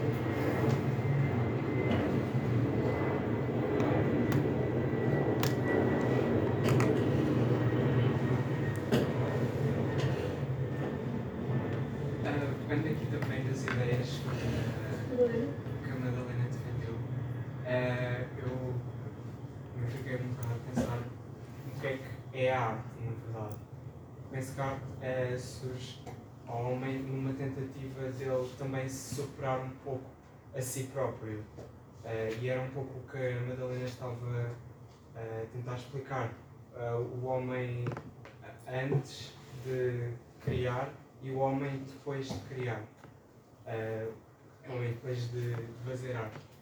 Surge 25.38 26.00
ao 26.48 26.72
homem 26.72 27.00
numa 27.00 27.34
tentativa 27.34 28.10
dele 28.12 28.50
também 28.58 28.88
se 28.88 29.16
superar 29.16 29.60
um 29.60 29.70
pouco 29.84 30.06
a 30.56 30.62
si 30.62 30.86
próprio. 30.86 31.40
Uh, 32.04 32.42
e 32.42 32.50
era 32.50 32.62
um 32.62 32.70
pouco 32.72 33.00
o 33.00 33.12
que 33.12 33.18
a 33.18 33.42
Madalena 33.42 33.86
estava 33.86 34.52
a 35.16 35.46
tentar 35.52 35.76
explicar. 35.76 36.34
Uh, 36.76 37.22
o 37.22 37.26
homem 37.26 37.86
antes 38.68 39.34
de 39.64 40.12
criar 40.44 40.92
e 41.22 41.32
o 41.32 41.40
homem 41.40 41.84
depois 41.88 42.30
de 42.30 42.40
criar. 42.42 42.82
Uh, 43.66 44.12
o 44.68 44.74
homem 44.74 44.90
depois 44.90 45.32
de, 45.32 45.56
de 45.56 45.86
fazer 45.86 46.16
arte. 46.16 46.54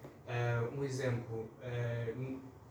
Um 0.77 0.83
exemplo, 0.83 1.45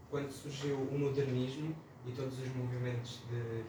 quando 0.08 0.30
surgiu 0.30 0.76
o 0.76 0.98
modernismo 0.98 1.76
e 2.06 2.12
todos 2.12 2.38
os 2.38 2.54
movimentos 2.54 3.20
de 3.30 3.64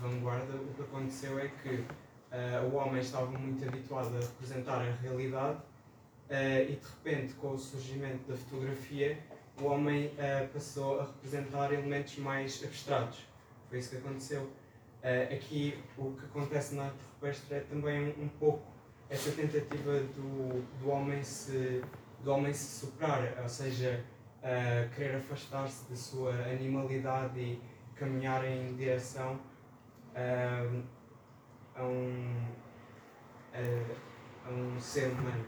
vanguarda, 0.00 0.56
o 0.56 0.74
que 0.74 0.82
aconteceu 0.82 1.38
é 1.38 1.48
que 1.48 1.68
uh, 1.70 2.66
o 2.72 2.76
homem 2.76 3.00
estava 3.00 3.26
muito 3.26 3.66
habituado 3.66 4.16
a 4.16 4.20
representar 4.20 4.80
a 4.80 4.92
realidade 5.02 5.58
uh, 5.58 6.62
e 6.62 6.76
de 6.76 6.86
repente, 6.86 7.34
com 7.34 7.52
o 7.52 7.58
surgimento 7.58 8.30
da 8.30 8.36
fotografia, 8.36 9.18
o 9.60 9.64
homem 9.64 10.06
uh, 10.06 10.48
passou 10.52 11.00
a 11.00 11.04
representar 11.04 11.72
elementos 11.72 12.16
mais 12.18 12.62
abstratos. 12.64 13.20
Foi 13.68 13.78
isso 13.78 13.90
que 13.90 13.96
aconteceu. 13.96 14.50
aqui, 15.32 15.78
o 15.96 16.12
que 16.12 16.24
acontece 16.26 16.74
na 16.74 16.84
arte 16.84 16.98
rupestre 17.14 17.56
é 17.56 17.60
também 17.60 18.14
um, 18.18 18.24
um 18.24 18.28
pouco 18.28 18.72
essa 19.08 19.30
tentativa 19.32 20.00
do, 20.14 20.62
do, 20.80 20.90
homem 20.90 21.22
se, 21.22 21.82
do 22.22 22.32
homem 22.32 22.52
se 22.52 22.80
superar, 22.80 23.38
ou 23.42 23.48
seja, 23.48 24.04
querer 24.94 25.16
afastar-se 25.16 25.88
da 25.88 25.96
sua 25.96 26.32
animalidade 26.32 27.38
e 27.38 27.62
caminhar 27.94 28.44
em 28.44 28.74
direção 28.74 29.38
a, 30.14 31.80
a, 31.80 31.84
um, 31.84 32.46
a, 33.52 34.48
a, 34.48 34.50
um 34.50 34.80
ser 34.80 35.10
humano. 35.12 35.44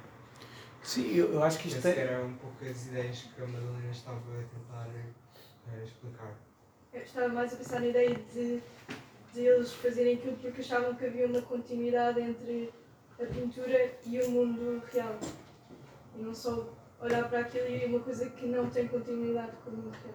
Sim, 0.82 1.14
eu, 1.14 1.32
eu 1.32 1.42
acho 1.42 1.58
que 1.58 1.68
isto 1.68 1.86
é... 1.86 1.98
era 1.98 2.24
um 2.24 2.34
pouco 2.34 2.64
as 2.64 2.86
ideias 2.86 3.22
que 3.34 3.42
a 3.42 3.46
Madalena 3.46 3.90
estava 3.90 4.18
a 4.18 4.44
tentar 4.44 4.88
uh, 4.88 5.84
explicar. 5.84 6.34
Eu 6.92 7.02
estava 7.02 7.28
mais 7.28 7.52
a 7.52 7.56
pensar 7.56 7.80
na 7.80 7.86
ideia 7.86 8.14
de, 8.32 8.62
de 9.32 9.40
eles 9.40 9.72
fazerem 9.72 10.16
aquilo 10.16 10.36
porque 10.36 10.60
achavam 10.60 10.94
que 10.94 11.06
havia 11.06 11.26
uma 11.26 11.42
continuidade 11.42 12.20
entre 12.20 12.72
a 13.20 13.24
pintura 13.26 13.98
e 14.06 14.20
o 14.20 14.30
mundo 14.30 14.82
real. 14.92 15.18
E 16.16 16.22
não 16.22 16.34
só 16.34 16.68
olhar 17.00 17.28
para 17.28 17.40
aquilo 17.40 17.68
e 17.68 17.86
uma 17.86 18.00
coisa 18.00 18.26
que 18.30 18.46
não 18.46 18.68
tem 18.70 18.88
continuidade 18.88 19.52
com 19.64 19.70
o 19.70 19.74
mundo 19.74 19.96
real. 20.02 20.14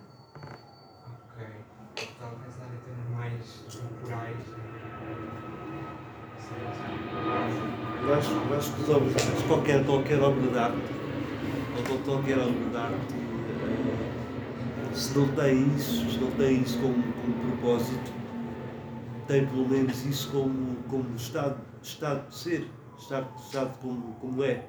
Ok. 1.33 1.47
Estava 1.97 2.35
a 2.35 2.39
pensar 2.39 2.65
em 2.73 2.77
termos 2.79 3.09
mais 3.11 3.65
temporais. 3.69 4.45
Eu 8.01 8.13
acho, 8.15 8.31
eu 8.31 8.57
acho 8.57 8.73
que 8.73 8.81
os 8.81 8.89
obras, 8.89 9.13
qualquer, 9.47 9.85
qualquer 9.85 10.19
obra 10.21 10.47
de 10.47 10.57
arte, 10.57 10.77
ou 11.77 11.99
qualquer 11.99 12.39
obra 12.39 12.69
de 12.69 12.77
arte, 12.77 13.13
uh, 14.91 14.95
se 14.95 15.17
não 15.17 15.27
tem 15.35 15.75
isso, 15.75 16.09
se 16.09 16.17
não 16.17 16.31
tem 16.31 16.61
isso 16.61 16.79
como, 16.79 17.03
como 17.13 17.57
propósito, 17.57 18.11
tem 19.27 19.45
pelo 19.45 19.67
menos 19.67 20.05
isso 20.05 20.31
como, 20.31 20.77
como 20.89 21.15
estado, 21.15 21.59
estado 21.83 22.27
de 22.29 22.35
ser, 22.35 22.71
estado, 22.97 23.27
estado 23.37 23.77
como, 23.79 24.15
como 24.15 24.43
é. 24.43 24.65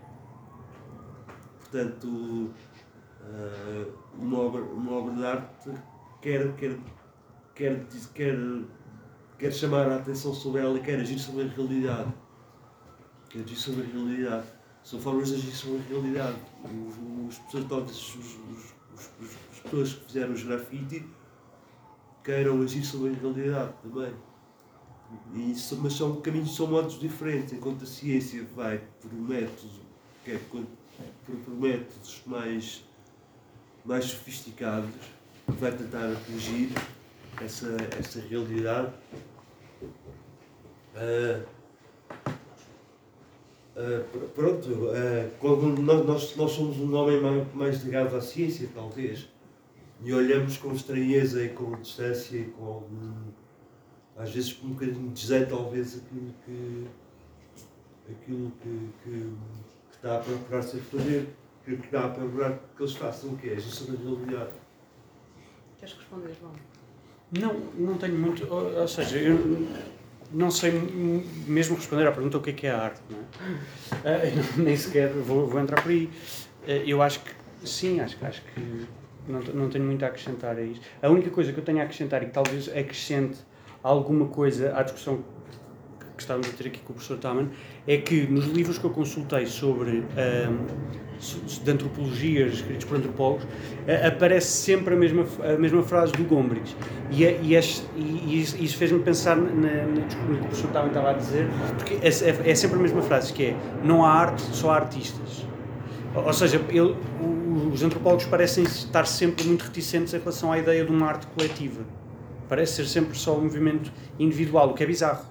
Portanto, 1.71 2.07
uh, 2.07 3.93
uma, 4.19 4.39
obra, 4.39 4.63
uma 4.63 4.93
obra 4.93 5.15
de 5.15 5.25
arte 5.25 5.71
quer, 6.21 6.53
quer 6.57 6.77
quer, 7.61 7.87
quer, 8.15 8.39
quer 9.39 9.53
chamar 9.53 9.91
a 9.91 9.97
atenção 9.97 10.33
sobre 10.33 10.63
ela 10.63 10.79
e 10.79 10.81
quer 10.81 10.99
agir 10.99 11.19
sobre 11.19 11.45
a 11.45 11.49
realidade. 11.49 12.13
Quer 13.29 13.41
agir 13.41 13.57
sobre 13.57 13.83
a 13.83 13.87
realidade. 13.87 14.47
São 14.83 14.99
formas 14.99 15.29
de 15.29 15.35
agir 15.35 15.53
sobre 15.53 15.79
a 15.79 15.89
realidade. 15.89 16.39
Os, 17.29 17.39
pessoas, 17.39 18.17
os, 18.17 18.75
as 19.53 19.61
pessoas 19.61 19.93
que 19.93 20.05
fizeram 20.07 20.33
os 20.33 20.43
grafite 20.43 21.07
queiram 22.25 22.63
agir 22.63 22.83
sobre 22.83 23.11
a 23.11 23.13
realidade 23.13 23.75
também. 23.83 24.15
Mas 25.35 25.93
são 25.93 26.21
caminhos, 26.21 26.55
são 26.55 26.69
modos 26.69 26.99
diferentes, 26.99 27.53
enquanto 27.53 27.83
a 27.83 27.87
ciência 27.87 28.47
vai 28.55 28.81
por 29.01 29.13
métodos, 29.13 29.81
que 30.25 30.31
é, 30.31 30.41
por, 31.27 31.37
por 31.37 31.55
métodos 31.55 32.23
mais, 32.27 32.85
mais 33.85 34.05
sofisticados, 34.05 34.91
vai 35.49 35.73
tentar 35.73 36.13
atingir 36.13 36.71
essa, 37.43 37.77
essa 37.99 38.21
realidade. 38.21 38.93
Uh, 40.95 41.43
uh, 43.77 44.29
pronto, 44.35 44.69
uh, 44.69 45.31
quando 45.39 45.81
nós, 45.81 46.37
nós 46.37 46.53
somos 46.53 46.79
um 46.79 46.95
homem 46.95 47.21
mais, 47.21 47.55
mais 47.55 47.85
ligado 47.85 48.17
à 48.17 48.21
ciência, 48.21 48.69
talvez, 48.75 49.29
e 50.03 50.13
olhamos 50.13 50.57
com 50.57 50.73
estranheza 50.73 51.45
e 51.45 51.51
com 51.51 51.73
distância 51.81 52.37
e 52.37 52.45
com, 52.47 52.83
às 54.17 54.31
vezes, 54.31 54.53
com 54.53 54.67
um 54.69 54.71
bocadinho 54.71 55.09
de 55.09 55.15
desdém, 55.15 55.47
talvez, 55.47 55.97
aquilo 55.97 56.35
que, 56.45 56.87
aquilo 58.11 58.53
que, 58.63 58.89
que 59.05 59.33
está 60.03 60.17
a 60.17 60.19
procurar 60.19 60.63
ser 60.63 60.79
fazer, 60.79 61.29
que, 61.65 61.77
que 61.77 61.85
está 61.85 62.07
a 62.07 62.09
procurar 62.09 62.59
que 62.77 62.83
eles 62.83 62.95
façam 62.95 63.31
o 63.31 63.37
que 63.37 63.51
é, 63.51 63.53
a 63.53 63.61
gestão 63.61 63.95
da 63.95 64.03
realidade. 64.03 64.51
Queres 65.79 65.95
responder, 65.95 66.35
João? 66.41 66.53
Não, 67.39 67.55
não 67.79 67.99
tenho 67.99 68.19
muito. 68.19 68.47
Ou, 68.53 68.81
ou, 68.81 68.89
seja, 68.89 69.19
eu 69.19 69.69
não 70.33 70.51
sei 70.51 70.73
mesmo 71.47 71.77
responder 71.77 72.07
à 72.07 72.13
pergunta 72.13 72.39
o 72.39 72.41
que 72.41 72.51
é 72.51 72.53
que 72.53 72.67
é 72.67 72.71
a 72.71 72.83
arte. 72.83 73.01
Não 73.11 73.19
é? 74.11 74.29
uh, 74.29 74.63
nem 74.63 74.77
sequer 74.77 75.11
vou, 75.11 75.47
vou, 75.47 75.61
entrar 75.61 75.83
por 75.83 75.91
aí. 75.91 76.07
Uh, 76.67 76.71
eu 76.87 77.03
acho 77.03 77.21
que 77.21 77.31
sim, 77.65 78.01
acho, 78.01 78.17
acho 78.25 78.43
que 78.43 78.87
não, 79.29 79.41
não 79.41 79.69
tenho 79.69 79.85
muito 79.85 80.03
a 80.05 80.09
acrescentar 80.09 80.57
a 80.57 80.63
isto. 80.63 80.85
A 81.03 81.09
única 81.09 81.31
coisa 81.31 81.53
que 81.53 81.61
eu 81.61 81.65
tenho 81.65 81.79
a 81.79 81.83
acrescentar 81.83 82.23
e 82.23 82.27
que 82.27 82.33
talvez 82.33 82.69
acrescente 82.69 83.39
alguma 83.83 84.27
coisa 84.29 84.77
à 84.77 84.83
discussão 84.83 85.23
que 86.21 86.25
estávamos 86.25 86.49
a 86.49 86.53
ter 86.53 86.69
aqui 86.69 86.81
com 86.81 86.93
o 86.93 86.95
professor 86.95 87.19
Taman, 87.19 87.49
é 87.87 87.97
que 87.97 88.27
nos 88.27 88.47
livros 88.47 88.79
que 88.79 88.85
eu 88.85 88.91
consultei 88.91 89.47
sobre 89.47 89.99
um, 89.99 90.67
de 91.21 92.47
escritos 92.55 92.85
por 92.85 92.97
antropólogos, 92.97 93.47
aparece 94.07 94.49
sempre 94.49 94.95
a 94.95 94.97
mesma, 94.97 95.27
a 95.43 95.59
mesma 95.59 95.83
frase 95.83 96.13
do 96.13 96.25
Gombrich. 96.25 96.77
E, 97.11 97.25
é, 97.25 97.41
e, 97.43 97.57
é, 97.57 97.61
e 97.97 98.41
isso 98.41 98.77
fez-me 98.77 99.01
pensar 99.01 99.37
na, 99.37 99.51
na, 99.51 99.87
no 99.87 100.03
que 100.07 100.17
o 100.17 100.39
professor 100.47 100.71
Taman 100.71 100.89
estava 100.89 101.11
a 101.11 101.13
dizer, 101.15 101.47
porque 101.77 101.95
é, 101.95 102.09
é, 102.09 102.51
é, 102.51 102.55
sempre 102.55 102.79
a 102.79 102.83
mesma 102.83 103.03
frase, 103.03 103.33
que 103.33 103.45
é, 103.47 103.57
não 103.85 104.05
há 104.05 104.11
arte, 104.11 104.43
só 104.55 104.71
há 104.71 104.77
artistas. 104.77 105.45
Ou 106.15 106.33
seja, 106.33 106.61
ele, 106.71 106.97
os 107.73 107.83
antropólogos 107.83 108.27
parecem 108.27 108.65
estar 108.65 109.07
sempre 109.07 109.47
muito 109.47 109.63
reticentes 109.63 110.13
em 110.13 110.19
relação 110.19 110.51
à 110.51 110.59
ideia 110.59 110.85
de 110.85 110.91
uma 110.91 111.07
arte 111.07 111.27
coletiva. 111.29 111.83
Parece 112.49 112.77
ser 112.77 112.87
sempre 112.87 113.17
só 113.17 113.37
um 113.37 113.43
movimento 113.43 113.93
individual, 114.19 114.71
o 114.71 114.75
que 114.75 114.83
é 114.83 114.87
bizarro. 114.87 115.30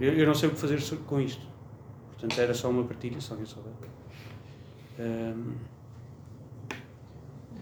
Eu, 0.00 0.12
eu 0.12 0.26
não 0.26 0.34
sei 0.34 0.48
o 0.48 0.52
que 0.52 0.58
fazer 0.58 0.80
com 1.06 1.20
isto. 1.20 1.46
Portanto, 2.12 2.40
era 2.40 2.54
só 2.54 2.70
uma 2.70 2.84
partilha, 2.84 3.20
se 3.20 3.30
alguém 3.30 3.46
souber. 3.46 3.72
Um, 4.98 5.54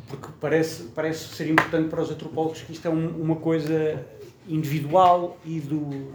porque 0.09 0.29
parece, 0.41 0.85
parece 0.95 1.35
ser 1.35 1.51
importante 1.51 1.89
para 1.89 2.03
os 2.03 2.11
antropólogos 2.11 2.63
que 2.63 2.73
isto 2.73 2.87
é 2.87 2.91
um, 2.91 3.09
uma 3.21 3.37
coisa 3.37 4.07
individual 4.49 5.39
e 5.45 5.59
do 5.59 6.13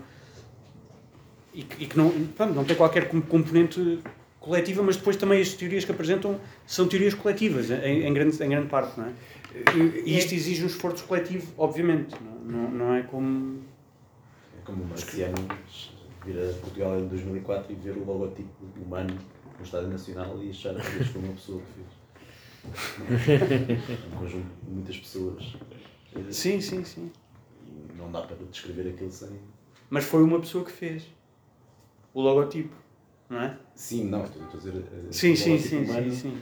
e 1.53 1.63
que, 1.63 1.83
e 1.83 1.87
que 1.87 1.97
não, 1.97 2.11
pronto, 2.35 2.53
não 2.53 2.63
tem 2.63 2.75
qualquer 2.75 3.09
componente 3.09 3.99
coletiva, 4.39 4.83
mas 4.83 4.95
depois 4.95 5.17
também 5.17 5.41
as 5.41 5.53
teorias 5.53 5.83
que 5.83 5.91
apresentam 5.91 6.39
são 6.65 6.87
teorias 6.87 7.13
coletivas, 7.13 7.69
em, 7.71 8.05
em 8.05 8.13
grande, 8.13 8.41
em 8.41 8.49
grande 8.49 8.67
parte, 8.69 8.97
não 8.97 9.07
é? 9.07 9.13
E 10.05 10.17
isto 10.17 10.33
exige 10.33 10.63
um 10.63 10.67
esforço 10.67 11.03
coletivo, 11.05 11.51
obviamente, 11.57 12.15
não, 12.21 12.61
não, 12.61 12.71
não 12.71 12.93
é 12.93 13.01
como 13.01 13.61
É 14.57 14.61
como 14.63 14.83
o 14.83 14.87
Marciano 14.87 15.47
vir 16.25 16.49
a 16.49 16.53
Portugal 16.59 16.99
em 16.99 17.07
2004 17.07 17.71
e 17.71 17.75
ver 17.75 17.97
o 17.97 18.05
logotipo 18.05 18.65
humano 18.77 19.17
no 19.57 19.63
Estádio 19.65 19.89
Nacional 19.89 20.41
e 20.43 20.49
achar 20.49 20.75
que 20.75 21.03
foi 21.05 21.21
uma 21.21 21.33
pessoa 21.33 21.61
que 21.61 21.67
fez. 21.73 21.99
um 24.13 24.17
conjunto 24.17 24.47
de 24.63 24.71
muitas 24.71 24.97
pessoas. 24.97 25.55
Sim, 26.31 26.59
sim, 26.59 26.83
sim. 26.83 27.11
Não 27.97 28.11
dá 28.11 28.21
para 28.21 28.37
descrever 28.51 28.89
aquilo 28.89 29.11
sem. 29.11 29.29
Mas 29.89 30.05
foi 30.05 30.23
uma 30.23 30.39
pessoa 30.39 30.63
que 30.63 30.71
fez 30.71 31.05
o 32.13 32.21
logotipo, 32.21 32.75
não 33.29 33.41
é? 33.41 33.57
Sim, 33.75 34.05
não, 34.05 34.23
estou, 34.23 34.43
a 34.43 34.57
dizer. 34.57 34.75
Eh, 34.75 35.11
sim, 35.11 35.35
sim, 35.35 35.57
sim, 35.57 35.83
humano, 35.83 36.11
sim, 36.11 36.17
sim. 36.31 36.41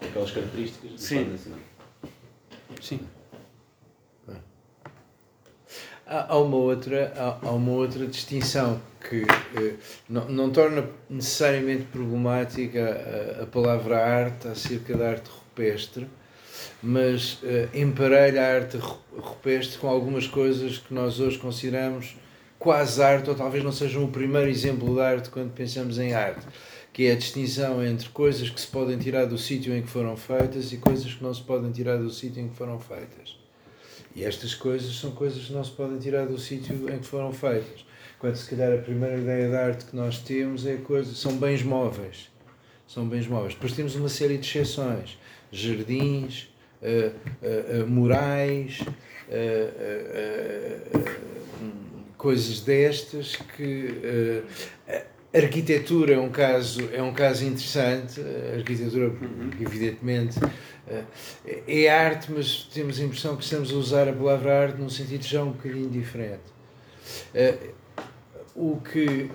Aquelas 0.00 0.30
características 0.30 0.90
do 0.92 0.98
sim. 0.98 1.16
Estado 1.16 1.32
Nacional. 1.32 1.60
Sim. 2.80 3.00
Há 6.06 6.36
uma 6.36 6.56
outra, 6.56 7.14
há, 7.16 7.50
uma 7.50 7.72
outra 7.72 8.06
distinção 8.06 8.78
que 9.08 9.22
eh, 9.22 9.74
não, 10.06 10.28
não 10.28 10.50
torna 10.50 10.84
necessariamente 11.08 11.84
problemática 11.84 13.40
a, 13.42 13.46
palavra 13.46 14.04
arte 14.04 14.48
acerca 14.48 14.94
da 14.94 15.08
arte 15.08 15.30
rupestre, 15.30 16.06
mas 16.82 17.38
eh, 17.42 17.68
emparelha 17.72 18.42
a 18.42 18.54
arte 18.54 18.76
rupestre 19.16 19.78
com 19.78 19.88
algumas 19.88 20.26
coisas 20.26 20.76
que 20.76 20.92
nós 20.92 21.20
hoje 21.20 21.38
consideramos 21.38 22.16
quase 22.58 23.02
arte, 23.02 23.30
ou 23.30 23.36
talvez 23.36 23.64
não 23.64 23.72
sejam 23.72 24.04
o 24.04 24.08
primeiro 24.08 24.50
exemplo 24.50 24.94
de 24.94 25.00
arte 25.00 25.30
quando 25.30 25.54
pensamos 25.54 25.98
em 25.98 26.12
arte, 26.12 26.46
que 26.92 27.06
é 27.06 27.12
a 27.12 27.16
distinção 27.16 27.82
entre 27.82 28.10
coisas 28.10 28.50
que 28.50 28.60
se 28.60 28.66
podem 28.66 28.98
tirar 28.98 29.24
do 29.24 29.38
sítio 29.38 29.74
em 29.74 29.80
que 29.80 29.88
foram 29.88 30.18
feitas 30.18 30.70
e 30.70 30.76
coisas 30.76 31.14
que 31.14 31.24
não 31.24 31.32
se 31.32 31.42
podem 31.42 31.72
tirar 31.72 31.96
do 31.96 32.10
sítio 32.10 32.42
em 32.42 32.48
que 32.48 32.56
foram 32.56 32.78
feitas. 32.78 33.43
E 34.14 34.24
estas 34.24 34.54
coisas 34.54 34.94
são 34.96 35.10
coisas 35.10 35.44
que 35.44 35.52
não 35.52 35.64
se 35.64 35.72
podem 35.72 35.98
tirar 35.98 36.26
do 36.26 36.38
sítio 36.38 36.88
em 36.88 36.98
que 36.98 37.06
foram 37.06 37.32
feitas. 37.32 37.84
Quando 38.18 38.36
se 38.36 38.48
calhar 38.48 38.72
a 38.72 38.78
primeira 38.80 39.18
ideia 39.18 39.48
de 39.48 39.56
arte 39.56 39.84
que 39.86 39.96
nós 39.96 40.18
temos 40.18 40.64
é 40.66 40.76
coisas, 40.76 41.18
são 41.18 41.36
bens 41.36 41.62
móveis. 41.62 42.30
São 42.86 43.08
bens 43.08 43.26
móveis. 43.26 43.54
Depois 43.54 43.72
temos 43.72 43.94
uma 43.96 44.08
série 44.08 44.38
de 44.38 44.46
exceções. 44.46 45.18
Jardins, 45.50 46.48
uh, 46.80 47.12
uh, 47.42 47.82
uh, 47.82 47.86
murais, 47.86 48.80
coisas 52.16 52.60
destas 52.60 53.36
que 53.36 54.42
arquitetura 55.34 56.14
é 56.14 56.18
um 56.18 56.30
caso 56.30 56.88
é 56.92 57.02
um 57.02 57.12
caso 57.12 57.44
interessante 57.44 58.20
a 58.20 58.56
arquitetura 58.56 59.08
uhum. 59.08 59.50
evidentemente 59.60 60.38
eh, 60.86 61.62
é 61.66 61.88
arte, 61.88 62.30
mas 62.30 62.68
temos 62.72 63.00
a 63.00 63.04
impressão 63.04 63.36
que 63.36 63.44
estamos 63.44 63.70
a 63.72 63.74
usar 63.74 64.08
a 64.08 64.12
palavra 64.12 64.62
arte 64.62 64.80
num 64.80 64.90
sentido 64.90 65.24
já 65.24 65.42
um 65.42 65.52
bocadinho 65.52 65.88
diferente. 65.88 66.42
Eh, 67.34 67.56
o 68.54 68.76
que 68.80 69.30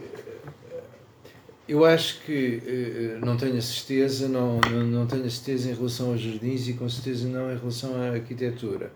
eu 1.67 1.85
acho 1.85 2.21
que 2.21 2.61
eh, 2.65 3.25
não 3.25 3.35
tenho 3.35 3.57
a 3.57 3.61
certeza, 3.61 4.27
não, 4.27 4.59
não, 4.59 5.05
tenho 5.07 5.25
a 5.25 5.29
certeza 5.29 5.69
em 5.69 5.73
relação 5.73 6.11
aos 6.11 6.21
jardins 6.21 6.67
e 6.67 6.73
com 6.73 6.87
certeza 6.87 7.27
não 7.27 7.51
em 7.51 7.57
relação 7.57 7.95
à 7.95 8.11
arquitetura. 8.11 8.91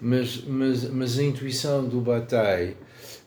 Mas, 0.00 0.44
mas, 0.46 0.84
mas 0.90 1.18
a 1.18 1.22
intuição 1.22 1.84
do 1.84 2.00
Bataille, 2.00 2.76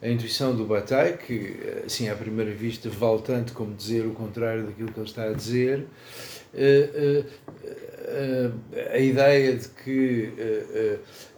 a 0.02 0.08
intuição 0.08 0.56
do 0.56 0.66
Bataille, 0.66 1.18
que 1.18 1.58
assim 1.86 2.08
à 2.10 2.16
primeira 2.16 2.52
vista 2.52 2.90
vale 2.90 3.22
tanto 3.22 3.54
como 3.54 3.74
dizer 3.74 4.06
o 4.06 4.12
contrário 4.12 4.66
daquilo 4.66 4.92
que 4.92 5.00
ele 5.00 5.08
está 5.08 5.24
a 5.24 5.34
dizer, 5.34 5.86
a 8.94 9.00
ideia 9.00 9.56
de 9.56 9.68
que 9.70 10.32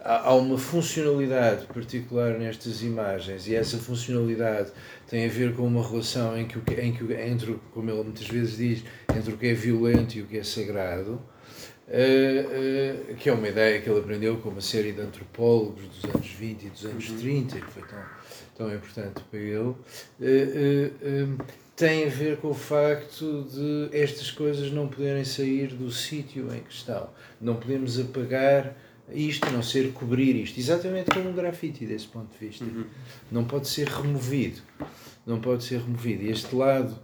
há 0.00 0.34
uma 0.34 0.58
funcionalidade 0.58 1.66
particular 1.66 2.38
nestas 2.38 2.82
imagens 2.82 3.46
e 3.48 3.54
essa 3.54 3.78
funcionalidade 3.78 4.70
tem 5.08 5.24
a 5.24 5.28
ver 5.28 5.54
com 5.54 5.66
uma 5.66 5.86
relação 5.86 6.38
em 6.38 6.46
que, 6.46 6.58
em 6.80 6.92
que 6.92 7.12
entre, 7.14 7.58
como 7.72 7.90
ele 7.90 8.02
muitas 8.02 8.28
vezes 8.28 8.56
diz, 8.56 8.84
entre 9.14 9.32
o 9.32 9.38
que 9.38 9.46
é 9.46 9.54
violento 9.54 10.16
e 10.16 10.22
o 10.22 10.26
que 10.26 10.38
é 10.38 10.44
sagrado, 10.44 11.20
que 13.18 13.28
é 13.28 13.32
uma 13.32 13.48
ideia 13.48 13.80
que 13.80 13.90
ele 13.90 13.98
aprendeu 13.98 14.36
com 14.36 14.50
uma 14.50 14.60
série 14.60 14.92
de 14.92 15.00
antropólogos 15.00 15.82
dos 15.88 16.04
anos 16.04 16.30
20 16.30 16.62
e 16.62 16.68
dos 16.68 16.84
anos 16.84 17.10
30, 17.10 17.56
uhum. 17.56 17.60
que 17.62 17.72
foi 17.72 17.82
tão, 17.82 17.98
tão 18.60 18.74
importante 18.74 19.22
para 19.30 19.40
ele 19.40 19.74
tem 21.80 22.04
a 22.04 22.10
ver 22.10 22.36
com 22.36 22.48
o 22.48 22.54
facto 22.54 23.46
de 23.50 23.88
estas 23.96 24.30
coisas 24.30 24.70
não 24.70 24.86
poderem 24.86 25.24
sair 25.24 25.68
do 25.68 25.90
sítio 25.90 26.54
em 26.54 26.60
que 26.60 26.70
estão. 26.70 27.08
Não 27.40 27.56
podemos 27.56 27.98
apagar 27.98 28.76
isto, 29.14 29.50
não 29.50 29.62
ser 29.62 29.90
cobrir 29.94 30.36
isto. 30.36 30.60
Exatamente 30.60 31.10
como 31.10 31.30
um 31.30 31.32
grafite, 31.32 31.86
desse 31.86 32.06
ponto 32.06 32.30
de 32.32 32.46
vista. 32.46 32.66
Uhum. 32.66 32.84
Não 33.32 33.46
pode 33.46 33.66
ser 33.66 33.88
removido. 33.88 34.60
Não 35.26 35.40
pode 35.40 35.64
ser 35.64 35.80
removido. 35.80 36.24
E 36.24 36.30
este 36.30 36.54
lado 36.54 36.98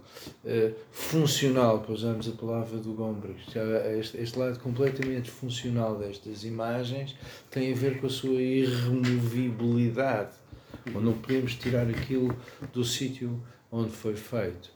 uh, 0.45 0.75
funcional, 0.91 1.79
para 1.79 1.93
usarmos 1.93 2.27
a 2.27 2.33
palavra 2.33 2.77
do 2.77 2.93
Gombrich, 2.93 3.47
este, 3.97 4.17
este 4.17 4.37
lado 4.37 4.59
completamente 4.59 5.31
funcional 5.31 5.97
destas 5.97 6.43
imagens, 6.43 7.15
tem 7.49 7.73
a 7.73 7.75
ver 7.75 7.99
com 7.99 8.05
a 8.05 8.11
sua 8.11 8.39
irremovibilidade. 8.39 10.33
Uhum. 10.93 11.01
Não 11.01 11.13
podemos 11.13 11.55
tirar 11.55 11.87
aquilo 11.87 12.35
do 12.73 12.83
sítio 12.83 13.41
onde 13.71 13.91
foi 13.91 14.15
feito. 14.15 14.71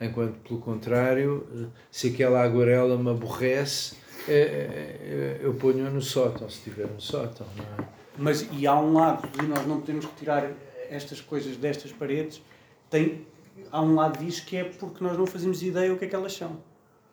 Enquanto, 0.00 0.38
pelo 0.40 0.60
contrário, 0.60 1.70
se 1.90 2.08
aquela 2.08 2.42
aguarela 2.42 2.98
me 2.98 3.10
aborrece, 3.10 3.96
é, 4.28 4.32
é, 4.32 5.40
eu 5.40 5.54
ponho-a 5.54 5.90
no 5.90 6.02
sótão, 6.02 6.48
se 6.50 6.58
estiver 6.58 6.86
no 6.86 7.00
sótão. 7.00 7.46
Não 7.56 7.64
é? 7.84 7.88
Mas, 8.18 8.46
e 8.52 8.66
há 8.66 8.78
um 8.78 8.92
lado 8.92 9.28
de 9.28 9.46
nós 9.46 9.66
não 9.66 9.80
podemos 9.80 10.04
retirar 10.04 10.50
estas 10.90 11.20
coisas 11.20 11.56
destas 11.56 11.92
paredes, 11.92 12.42
tem, 12.90 13.26
há 13.70 13.82
um 13.82 13.94
lado 13.94 14.24
disso 14.24 14.44
que 14.44 14.56
é 14.56 14.64
porque 14.64 15.02
nós 15.02 15.16
não 15.16 15.26
fazemos 15.26 15.62
ideia 15.62 15.92
o 15.92 15.98
que 15.98 16.04
é 16.04 16.08
que 16.08 16.14
elas 16.14 16.32
são. 16.32 16.58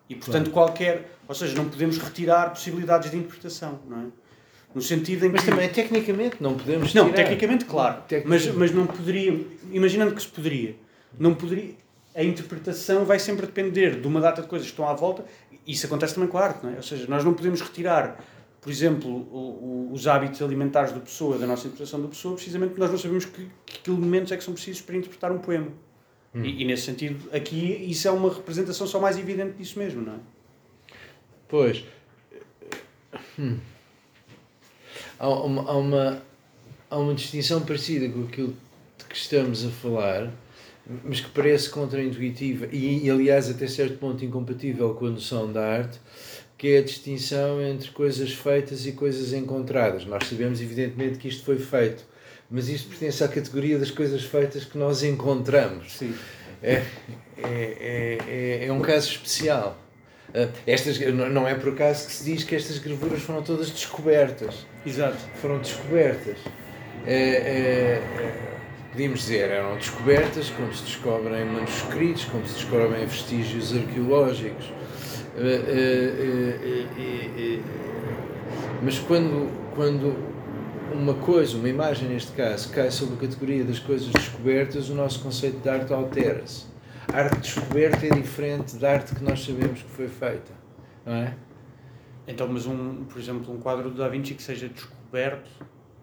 E, 0.09 0.15
portanto, 0.15 0.51
claro. 0.51 0.67
qualquer. 0.67 1.17
Ou 1.27 1.33
seja, 1.33 1.55
não 1.55 1.69
podemos 1.69 1.97
retirar 1.97 2.49
possibilidades 2.49 3.09
de 3.09 3.17
interpretação, 3.17 3.79
não 3.87 4.01
é? 4.01 4.05
No 4.73 4.81
sentido 4.81 5.25
em 5.25 5.29
que. 5.29 5.35
Mas 5.35 5.45
também, 5.45 5.69
tecnicamente, 5.69 6.37
não 6.39 6.55
podemos. 6.55 6.93
Não, 6.93 7.11
tecnicamente, 7.11 7.65
claro. 7.65 8.01
Tecnicamente. 8.07 8.47
Mas, 8.47 8.55
mas 8.55 8.71
não 8.71 8.87
poderia. 8.87 9.39
Imaginando 9.71 10.15
que 10.15 10.21
se 10.21 10.27
poderia 10.27 10.75
não 11.17 11.33
poderia. 11.33 11.75
A 12.15 12.23
interpretação 12.23 13.05
vai 13.05 13.17
sempre 13.19 13.47
depender 13.47 13.99
de 13.99 14.07
uma 14.07 14.21
data 14.21 14.41
de 14.41 14.47
coisas 14.47 14.67
que 14.67 14.73
estão 14.73 14.87
à 14.87 14.93
volta. 14.93 15.25
Isso 15.65 15.85
acontece 15.85 16.13
também 16.13 16.29
com 16.29 16.37
a 16.37 16.43
arte, 16.43 16.63
não 16.63 16.73
é? 16.73 16.75
Ou 16.75 16.83
seja, 16.83 17.07
nós 17.07 17.23
não 17.23 17.33
podemos 17.33 17.61
retirar, 17.61 18.23
por 18.61 18.69
exemplo, 18.69 19.09
o, 19.09 19.89
o, 19.89 19.93
os 19.93 20.07
hábitos 20.07 20.41
alimentares 20.41 20.91
da 20.91 20.99
pessoa, 20.99 21.37
da 21.37 21.47
nossa 21.47 21.61
interpretação 21.67 22.01
da 22.01 22.07
pessoa, 22.07 22.35
precisamente 22.35 22.69
porque 22.69 22.81
nós 22.81 22.91
não 22.91 22.97
sabemos 22.97 23.25
que, 23.25 23.47
que 23.65 23.89
elementos 23.89 24.31
é 24.31 24.37
que 24.37 24.43
são 24.43 24.53
precisos 24.53 24.81
para 24.81 24.95
interpretar 24.95 25.31
um 25.31 25.39
poema. 25.39 25.69
Hum. 26.35 26.43
E, 26.43 26.61
e, 26.61 26.65
nesse 26.65 26.83
sentido, 26.83 27.29
aqui 27.35 27.89
isso 27.89 28.07
é 28.07 28.11
uma 28.11 28.31
representação 28.31 28.85
só 28.85 28.99
mais 28.99 29.17
evidente 29.17 29.53
disso 29.53 29.79
mesmo, 29.79 30.01
não 30.01 30.13
é? 30.13 30.17
Pois. 31.47 31.83
Hum. 33.39 33.57
Há, 35.23 35.29
uma, 35.29 35.71
há, 35.71 35.77
uma, 35.77 36.21
há 36.89 36.97
uma 36.97 37.13
distinção 37.13 37.61
parecida 37.61 38.09
com 38.09 38.23
aquilo 38.23 38.53
de 38.97 39.05
que 39.05 39.15
estamos 39.15 39.65
a 39.65 39.69
falar 39.69 40.29
mas 41.03 41.21
que 41.21 41.29
parece 41.29 41.69
contraintuitiva 41.69 42.67
e, 42.71 43.05
e, 43.05 43.09
aliás, 43.09 43.49
até 43.49 43.67
certo 43.67 43.97
ponto 43.97 44.23
incompatível 44.25 44.93
com 44.95 45.05
a 45.05 45.09
noção 45.11 45.51
da 45.51 45.65
arte, 45.65 45.97
que 46.57 46.69
é 46.69 46.79
a 46.79 46.81
distinção 46.81 47.61
entre 47.61 47.89
coisas 47.91 48.31
feitas 48.33 48.85
e 48.85 48.91
coisas 48.91 49.31
encontradas. 49.33 50.05
Nós 50.05 50.27
sabemos, 50.27 50.61
evidentemente, 50.61 51.17
que 51.17 51.29
isto 51.29 51.45
foi 51.45 51.57
feito, 51.57 52.03
mas 52.49 52.67
isto 52.67 52.89
pertence 52.89 53.23
à 53.23 53.27
categoria 53.27 53.79
das 53.79 53.91
coisas 53.91 54.23
feitas 54.23 54.65
que 54.65 54.77
nós 54.77 55.03
encontramos. 55.03 55.93
Sim. 55.93 56.13
É, 56.61 56.83
é, 57.37 57.47
é, 57.47 58.17
é, 58.27 58.65
é 58.67 58.71
um 58.73 58.81
caso 58.81 59.09
especial. 59.09 59.77
Ah, 60.33 60.47
estas, 60.65 60.99
não 61.13 61.47
é 61.47 61.53
por 61.53 61.73
acaso 61.73 62.07
que 62.07 62.13
se 62.13 62.23
diz 62.23 62.43
que 62.43 62.55
estas 62.55 62.79
gravuras 62.79 63.21
foram 63.21 63.43
todas 63.43 63.69
descobertas. 63.69 64.65
Exato. 64.85 65.17
Foram 65.35 65.59
descobertas. 65.59 66.37
É, 67.05 67.19
é, 67.19 68.01
podíamos 68.91 69.19
dizer, 69.19 69.49
eram 69.49 69.75
descobertas, 69.75 70.49
como 70.49 70.73
se 70.73 70.83
descobrem 70.83 71.45
manuscritos, 71.45 72.25
como 72.25 72.47
se 72.47 72.55
descobrem 72.55 73.05
vestígios 73.05 73.75
arqueológicos. 73.75 74.71
Mas 78.81 78.99
quando, 78.99 79.49
quando 79.75 80.15
uma 80.93 81.13
coisa, 81.15 81.57
uma 81.57 81.69
imagem 81.69 82.09
neste 82.09 82.31
caso, 82.31 82.69
cai 82.69 82.91
sob 82.91 83.13
a 83.13 83.17
categoria 83.17 83.63
das 83.63 83.79
coisas 83.79 84.09
descobertas, 84.09 84.89
o 84.89 84.95
nosso 84.95 85.19
conceito 85.21 85.57
de 85.57 85.69
arte 85.69 85.91
altera-se. 85.93 86.72
A 87.11 87.17
arte 87.17 87.39
descoberta 87.39 88.05
é 88.05 88.09
diferente 88.09 88.75
da 88.77 88.91
arte 88.91 89.15
que 89.15 89.23
nós 89.23 89.43
sabemos 89.43 89.81
que 89.81 89.89
foi 89.89 90.07
feita, 90.07 90.51
não 91.05 91.13
é? 91.13 91.35
Então, 92.27 92.47
mas 92.47 92.65
um, 92.65 93.03
por 93.05 93.19
exemplo, 93.19 93.53
um 93.53 93.59
quadro 93.59 93.89
do 93.89 93.97
Da 93.97 94.07
Vinci 94.07 94.33
que 94.33 94.43
seja 94.43 94.69
descoberto 94.69 95.49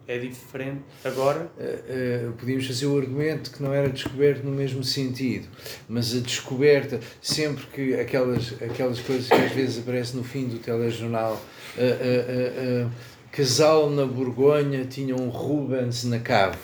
é 0.06 0.18
diferente 0.18 0.82
agora? 1.04 1.50
Uh, 1.56 2.30
uh, 2.30 2.32
podíamos 2.32 2.66
fazer 2.66 2.86
o 2.86 2.98
argumento 2.98 3.52
que 3.52 3.62
não 3.62 3.72
era 3.72 3.88
descoberto 3.88 4.42
no 4.42 4.50
mesmo 4.50 4.82
sentido, 4.82 5.46
mas 5.88 6.14
a 6.14 6.18
descoberta, 6.18 6.98
sempre 7.22 7.64
que 7.66 7.94
aquelas, 7.94 8.54
aquelas 8.60 8.98
coisas 9.00 9.28
que 9.28 9.34
às 9.34 9.52
vezes 9.52 9.78
aparecem 9.78 10.16
no 10.16 10.24
fim 10.24 10.48
do 10.48 10.58
telejornal, 10.58 11.40
uh, 11.76 12.90
casal 13.30 13.88
na 13.88 14.04
Borgonha 14.04 14.84
tinha 14.84 15.14
um 15.14 15.28
Rubens 15.28 16.04
na 16.04 16.18
cave. 16.18 16.58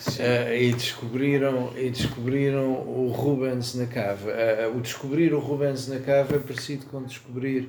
Uh, 0.00 0.54
e, 0.54 0.72
descobriram, 0.72 1.72
e 1.76 1.90
descobriram 1.90 2.72
o 2.72 3.12
Rubens 3.14 3.74
na 3.74 3.86
cave. 3.86 4.30
Uh, 4.30 4.76
o 4.76 4.80
descobrir 4.80 5.34
o 5.34 5.38
Rubens 5.38 5.88
na 5.88 5.98
cave 5.98 6.36
é 6.36 6.38
parecido 6.38 6.86
com 6.86 7.02
descobrir 7.02 7.68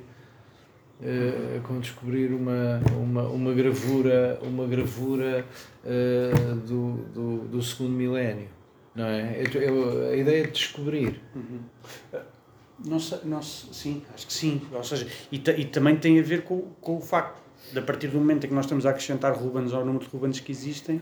uh, 1.01 1.61
com 1.63 1.79
descobrir 1.82 2.32
uma, 2.32 2.79
uma, 2.95 3.23
uma 3.23 3.53
gravura 3.53 4.39
uma 4.43 4.65
gravura 4.65 5.45
do, 6.65 6.93
do, 7.13 7.38
do 7.49 7.61
segundo 7.61 7.91
milénio 7.91 8.47
não 8.95 9.05
é? 9.05 9.41
a 10.11 10.15
ideia 10.15 10.45
de 10.45 10.51
descobrir 10.51 11.19
uhum. 11.36 11.59
não, 12.86 12.99
sei, 12.99 13.19
não, 13.25 13.41
sim, 13.41 14.03
acho 14.13 14.27
que 14.27 14.34
sim 14.34 14.61
ou 14.71 14.84
seja, 14.84 15.07
e, 15.32 15.36
e 15.36 15.65
também 15.65 15.97
tem 15.97 16.19
a 16.19 16.23
ver 16.23 16.43
com, 16.43 16.61
com 16.79 16.97
o 16.97 17.01
facto 17.01 17.41
de 17.73 17.79
a 17.79 17.82
partir 17.82 18.07
do 18.07 18.17
momento 18.17 18.45
em 18.45 18.49
que 18.49 18.55
nós 18.55 18.65
estamos 18.65 18.86
a 18.86 18.91
acrescentar 18.91 19.34
Rubens 19.34 19.73
ao 19.73 19.86
número 19.86 20.05
de 20.05 20.11
Rubens 20.11 20.39
que 20.39 20.51
existem 20.51 21.01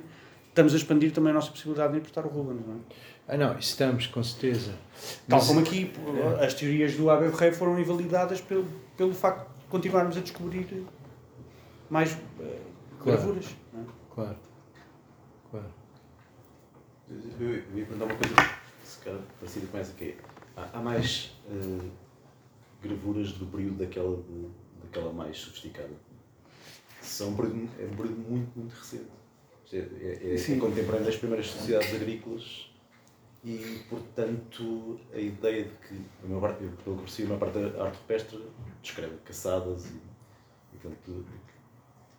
estamos 0.60 0.74
a 0.74 0.78
expandir 0.78 1.14
também 1.14 1.32
a 1.32 1.36
nossa 1.36 1.52
possibilidade 1.52 1.94
de 1.94 2.00
importar 2.00 2.26
o 2.26 2.30
Rubens, 2.30 2.66
não 2.68 2.76
é? 2.76 2.78
Ah, 3.30 3.38
não, 3.38 3.58
estamos, 3.58 4.08
com 4.08 4.22
certeza. 4.22 4.74
Tal 5.28 5.40
Mas, 5.40 5.48
como 5.48 5.62
aqui, 5.62 5.92
é. 6.40 6.46
as 6.46 6.54
teorias 6.54 6.96
do 6.96 7.10
Abel 7.10 7.32
Rey 7.32 7.52
foram 7.52 7.80
invalidadas 7.80 8.42
pelo, 8.42 8.68
pelo 8.98 9.14
facto 9.14 9.48
de 9.60 9.66
continuarmos 9.68 10.18
a 10.18 10.20
descobrir 10.20 10.86
mais 11.90 12.12
uh, 12.14 12.18
claro, 13.00 13.22
gravuras. 13.22 13.46
É? 13.46 13.78
Claro, 14.14 14.38
claro. 15.50 15.66
Eu, 17.10 17.50
eu 17.50 17.56
ia 17.56 17.86
perguntar 17.86 18.06
uma 18.06 18.16
coisa, 18.16 18.36
se 18.84 19.00
calhar 19.00 19.22
parecida 19.40 19.68
com 19.68 19.78
essa, 19.78 19.94
que 19.94 20.04
é, 20.04 20.18
há, 20.58 20.78
há 20.78 20.82
mais 20.82 21.38
uh, 21.48 21.90
gravuras 22.84 23.32
do 23.34 23.46
período 23.46 23.78
daquela, 23.78 24.22
daquela 24.84 25.14
mais 25.14 25.38
sofisticada. 25.38 25.94
São 27.02 27.30
um 27.30 27.36
período, 27.36 27.70
é 27.80 27.86
um 27.86 27.96
período 27.96 28.30
muito, 28.30 28.60
muito 28.60 28.74
recente 28.74 29.19
é, 29.74 29.78
é, 29.78 30.36
é 30.36 30.60
contemporâneo 30.60 31.06
das 31.06 31.16
primeiras 31.18 31.48
sociedades 31.48 31.94
agrícolas 31.94 32.70
e, 33.44 33.84
portanto, 33.90 35.00
a 35.14 35.18
ideia 35.18 35.64
de 35.64 35.72
que, 35.88 36.28
meu 36.28 36.42
parte, 36.42 36.64
pelo 36.84 36.98
que 36.98 37.04
percebi, 37.04 37.30
uma 37.30 37.38
parte 37.38 37.60
da 37.60 37.86
arte 37.86 37.98
rupestre 37.98 38.44
descreve 38.82 39.16
caçadas 39.24 39.86
e, 39.86 39.96
e 40.74 40.78
portanto, 40.82 41.26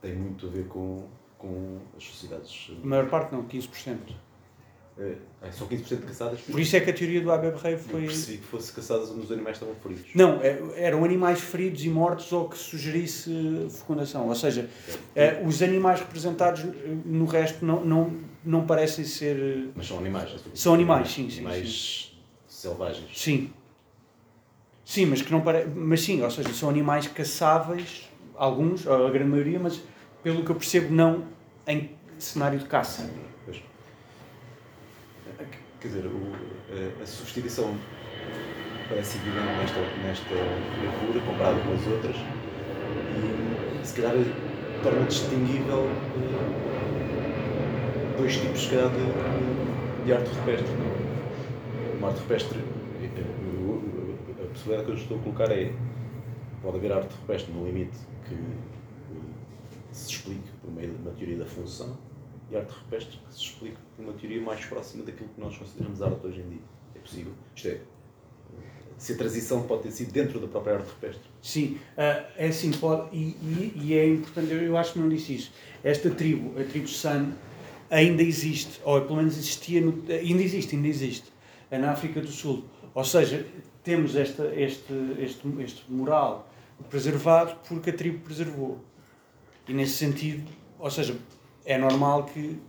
tem 0.01 0.15
muito 0.15 0.47
a 0.47 0.51
ver 0.51 0.67
com, 0.67 1.09
com 1.37 1.79
as 1.97 2.05
sociedades. 2.05 2.71
A 2.83 2.87
maior 2.87 3.11
parte 3.11 3.33
não, 3.33 3.47
15%. 3.47 3.99
É, 4.99 5.15
é 5.43 5.51
são 5.53 5.67
15% 5.67 5.89
de 5.89 5.97
caçadas. 6.07 6.41
Por 6.41 6.61
isso 6.61 6.77
é 6.77 6.81
que 6.81 6.91
a 6.91 6.93
teoria 6.93 7.21
do 7.21 7.33
Abel 7.33 7.57
Rey 7.57 7.77
foi. 7.77 8.09
Se 8.11 8.37
fosse 8.39 8.73
caçadas 8.73 9.11
onde 9.11 9.21
os 9.21 9.33
animais 9.33 9.57
estavam 9.57 9.75
feridos. 9.77 10.07
Não, 10.15 10.41
é, 10.43 10.61
eram 10.77 11.05
animais 11.05 11.41
feridos 11.41 11.85
e 11.85 11.89
mortos 11.89 12.31
ou 12.33 12.49
que 12.49 12.59
sugerisse 12.59 13.31
fecundação. 13.71 14.29
Ou 14.29 14.35
seja, 14.35 14.69
é, 15.15 15.43
os 15.45 15.63
animais 15.63 16.01
representados 16.01 16.65
no 17.05 17.25
resto 17.25 17.65
não, 17.65 17.85
não, 17.85 18.17
não 18.45 18.67
parecem 18.67 19.05
ser. 19.05 19.71
Mas 19.75 19.87
são 19.87 19.99
animais. 19.99 20.35
São 20.55 20.75
animais, 20.75 21.11
sim. 21.11 21.31
sim 21.31 21.39
animais 21.39 22.13
sim. 22.13 22.17
selvagens. 22.49 23.09
Sim. 23.15 23.51
Sim, 24.85 25.07
mas 25.07 25.23
que 25.23 25.31
não 25.31 25.41
pare... 25.41 25.67
Mas 25.67 26.01
sim, 26.01 26.21
ou 26.21 26.31
seja, 26.31 26.53
são 26.53 26.69
animais 26.69 27.07
caçáveis, 27.07 28.11
alguns, 28.35 28.87
a 28.89 29.09
grande 29.09 29.31
maioria, 29.31 29.59
mas 29.61 29.81
pelo 30.21 30.45
que 30.45 30.51
eu 30.51 30.57
percebo, 30.57 30.93
não 30.93 31.27
em 31.67 31.91
cenário 32.19 32.59
de 32.59 32.65
caça. 32.65 33.09
Quer 35.81 35.89
dizer, 35.89 36.07
o, 36.07 36.33
a, 37.01 37.03
a 37.03 37.07
substituição 37.07 37.75
parece 38.89 39.19
nesta, 39.19 39.81
nesta 40.03 40.35
gravura 40.81 41.21
comparada 41.27 41.61
com 41.61 41.73
as 41.73 41.87
outras 41.87 42.17
e 43.83 43.87
se 43.87 43.95
calhar 43.95 44.15
torna 44.83 45.05
distinguível 45.07 45.85
uh, 45.85 46.61
dois 48.19 48.37
tipos, 48.37 48.67
calhar, 48.69 48.89
de, 48.89 50.05
de 50.05 50.13
arte 50.13 50.29
rupestre. 50.31 50.75
Uma 51.99 52.09
arte 52.09 52.21
rupestre, 52.21 52.59
a 52.59 54.49
possibilidade 54.53 54.87
que 54.87 54.93
eu 54.93 54.97
estou 54.97 55.19
a 55.19 55.21
colocar 55.23 55.53
é 55.53 55.73
pode 56.63 56.77
haver 56.77 56.93
arte 56.93 57.15
rupestre 57.15 57.53
no 57.53 57.65
limite 57.65 57.97
que 58.29 58.37
se 59.93 60.11
explique 60.11 60.51
por 60.61 60.71
meio 60.73 60.91
de 60.91 61.03
uma 61.03 61.13
teoria 61.13 61.39
da 61.39 61.47
função 61.47 61.97
e 62.51 62.57
arte 62.57 62.73
rupestre 62.73 63.19
que 63.19 63.35
se 63.35 63.41
explique 63.41 63.77
por 63.97 64.05
uma 64.05 64.13
teoria 64.13 64.41
mais 64.41 64.65
próxima 64.65 65.05
daquilo 65.05 65.29
que 65.29 65.41
nós 65.41 65.57
consideramos 65.57 66.03
arte 66.03 66.27
hoje 66.27 66.41
em 66.41 66.49
dia. 66.49 66.63
É 66.95 66.99
possível. 66.99 67.33
Isto 67.55 67.69
é, 67.69 67.81
se 68.99 69.13
a 69.13 69.17
transição 69.17 69.63
pode 69.63 69.85
ter 69.85 69.93
sido 69.93 70.13
dentro 70.13 70.39
da 70.39 70.47
própria 70.47 70.77
arte 70.77 70.91
rupestre. 70.91 71.23
Sim, 71.41 71.79
uh, 71.97 72.27
é 72.37 72.49
assim, 72.49 72.71
pode, 72.73 73.17
e, 73.17 73.31
e, 73.43 73.73
e, 73.77 73.95
é 73.95 74.07
importante, 74.07 74.53
eu, 74.53 74.61
eu 74.61 74.77
acho 74.77 74.93
que 74.93 74.99
não 74.99 75.09
disse 75.09 75.35
isso. 75.35 75.53
Esta 75.83 76.11
tribo, 76.11 76.61
a 76.61 76.65
tribo 76.65 76.87
San, 76.87 77.33
ainda 77.89 78.23
existe, 78.23 78.81
ou 78.85 79.01
pelo 79.01 79.17
menos 79.17 79.39
existia, 79.39 79.81
no, 79.81 80.05
ainda 80.09 80.43
existe, 80.43 80.77
ainda 80.77 80.89
existe, 80.89 81.33
na 81.71 81.93
África 81.93 82.21
do 82.21 82.29
Sul. 82.29 82.65
Ou 82.95 83.05
seja, 83.05 83.47
temos 83.83 84.15
esta, 84.17 84.45
este, 84.55 84.93
este, 85.19 85.49
este 85.61 85.91
moral 85.91 86.47
preservado 86.89 87.57
porque 87.67 87.91
a 87.91 87.93
tribo 87.93 88.19
preservou. 88.21 88.85
E 89.67 89.73
nesse 89.73 89.93
sentido, 89.93 90.51
ou 90.79 90.91
seja, 90.91 91.17
é 91.65 91.79
normal 91.79 92.25
que. 92.25 92.61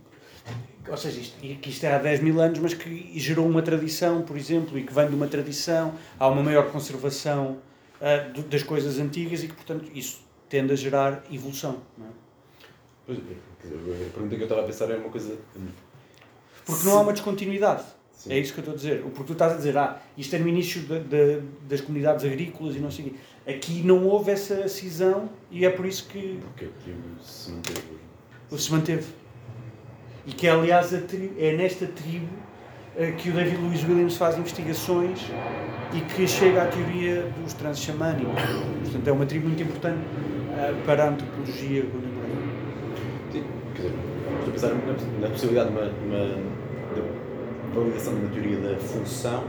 Ou 0.88 0.96
seja, 0.96 1.20
isto, 1.20 1.38
que 1.38 1.70
isto 1.70 1.84
é 1.84 1.94
há 1.94 1.98
10 1.98 2.20
mil 2.20 2.40
anos, 2.40 2.58
mas 2.58 2.74
que 2.74 3.12
gerou 3.18 3.46
uma 3.46 3.62
tradição, 3.62 4.22
por 4.22 4.36
exemplo, 4.36 4.76
e 4.76 4.82
que 4.82 4.92
vem 4.92 5.08
de 5.08 5.14
uma 5.14 5.28
tradição, 5.28 5.94
há 6.18 6.26
uma 6.26 6.42
maior 6.42 6.72
conservação 6.72 7.58
uh, 8.00 8.42
das 8.42 8.64
coisas 8.64 8.98
antigas 8.98 9.44
e 9.44 9.48
que, 9.48 9.54
portanto, 9.54 9.90
isso 9.94 10.20
tende 10.48 10.72
a 10.72 10.76
gerar 10.76 11.22
evolução. 11.30 11.78
Não 11.96 12.06
é? 12.06 12.10
Pois, 13.06 13.18
a 13.18 14.10
pergunta 14.12 14.36
que 14.36 14.42
eu 14.42 14.44
estava 14.44 14.62
a 14.62 14.64
pensar 14.64 14.90
é 14.90 14.96
uma 14.96 15.08
coisa. 15.08 15.38
Porque 16.64 16.84
não 16.84 16.98
há 16.98 17.00
uma 17.02 17.12
descontinuidade. 17.12 17.84
Sim. 18.12 18.32
É 18.32 18.38
isso 18.38 18.52
que 18.52 18.60
eu 18.60 18.62
estou 18.62 18.74
a 18.74 18.76
dizer. 18.76 19.02
Porque 19.02 19.24
tu 19.24 19.32
estás 19.32 19.52
a 19.52 19.56
dizer, 19.56 19.76
ah, 19.76 20.00
isto 20.16 20.34
é 20.36 20.38
no 20.38 20.48
início 20.48 20.82
de, 20.82 21.00
de, 21.00 21.40
das 21.68 21.80
comunidades 21.80 22.24
agrícolas 22.24 22.76
e 22.76 22.78
não 22.78 22.90
sei 22.90 23.06
o 23.06 23.10
quê. 23.10 23.16
Aqui 23.50 23.82
não 23.82 24.04
houve 24.04 24.30
essa 24.30 24.68
cisão 24.68 25.28
e 25.50 25.64
é 25.64 25.70
por 25.70 25.86
isso 25.86 26.08
que. 26.08 26.38
Porque 26.40 26.66
a 26.66 26.82
tribo 26.82 27.20
se 27.20 27.50
manteve 27.50 28.02
se 28.58 28.72
manteve. 28.72 29.06
E 30.26 30.32
que, 30.32 30.46
aliás, 30.48 30.90
tribo, 31.08 31.34
é 31.38 31.56
nesta 31.56 31.86
tribo 31.86 32.28
uh, 32.96 33.12
que 33.16 33.30
o 33.30 33.32
David 33.32 33.56
Louis 33.56 33.82
Williams 33.84 34.16
faz 34.16 34.38
investigações 34.38 35.20
e 35.92 36.00
que 36.00 36.26
chega 36.26 36.62
à 36.62 36.66
teoria 36.66 37.32
dos 37.42 37.52
transes 37.54 37.82
xamânicos. 37.82 38.40
Portanto, 38.82 39.08
é 39.08 39.12
uma 39.12 39.26
tribo 39.26 39.48
muito 39.48 39.62
importante 39.62 39.98
uh, 39.98 40.86
para 40.86 41.04
a 41.04 41.08
antropologia 41.10 41.82
contemporânea. 41.82 42.12
Sim, 43.32 43.44
quer 43.74 43.82
dizer, 43.82 43.94
estou 44.38 44.48
a 44.48 44.52
pensar 44.52 45.20
na, 45.20 45.28
possibilidade 45.28 45.70
de 45.70 45.76
uma, 45.76 45.86
uma 45.86 46.62
de 46.94 47.74
validação 47.74 48.14
de 48.14 48.20
uma 48.20 48.30
teoria 48.30 48.58
da 48.58 48.78
função 48.78 49.44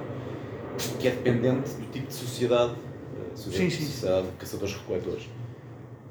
que 0.99 1.07
é 1.07 1.11
dependente 1.11 1.69
do 1.73 1.91
tipo 1.91 2.07
de 2.07 2.13
sociedade, 2.13 2.73
eh, 2.73 3.35
sociedade, 3.35 3.71
sim, 3.71 3.79
sim. 3.79 3.91
sociedade 3.91 4.27
de 4.27 4.33
caçadores-recoletores. 4.33 5.29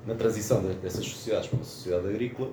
Na 0.06 0.14
transição 0.14 0.62
dessas 0.62 1.04
sociedades 1.04 1.48
para 1.48 1.56
uma 1.56 1.64
sociedade 1.64 2.08
agrícola, 2.08 2.50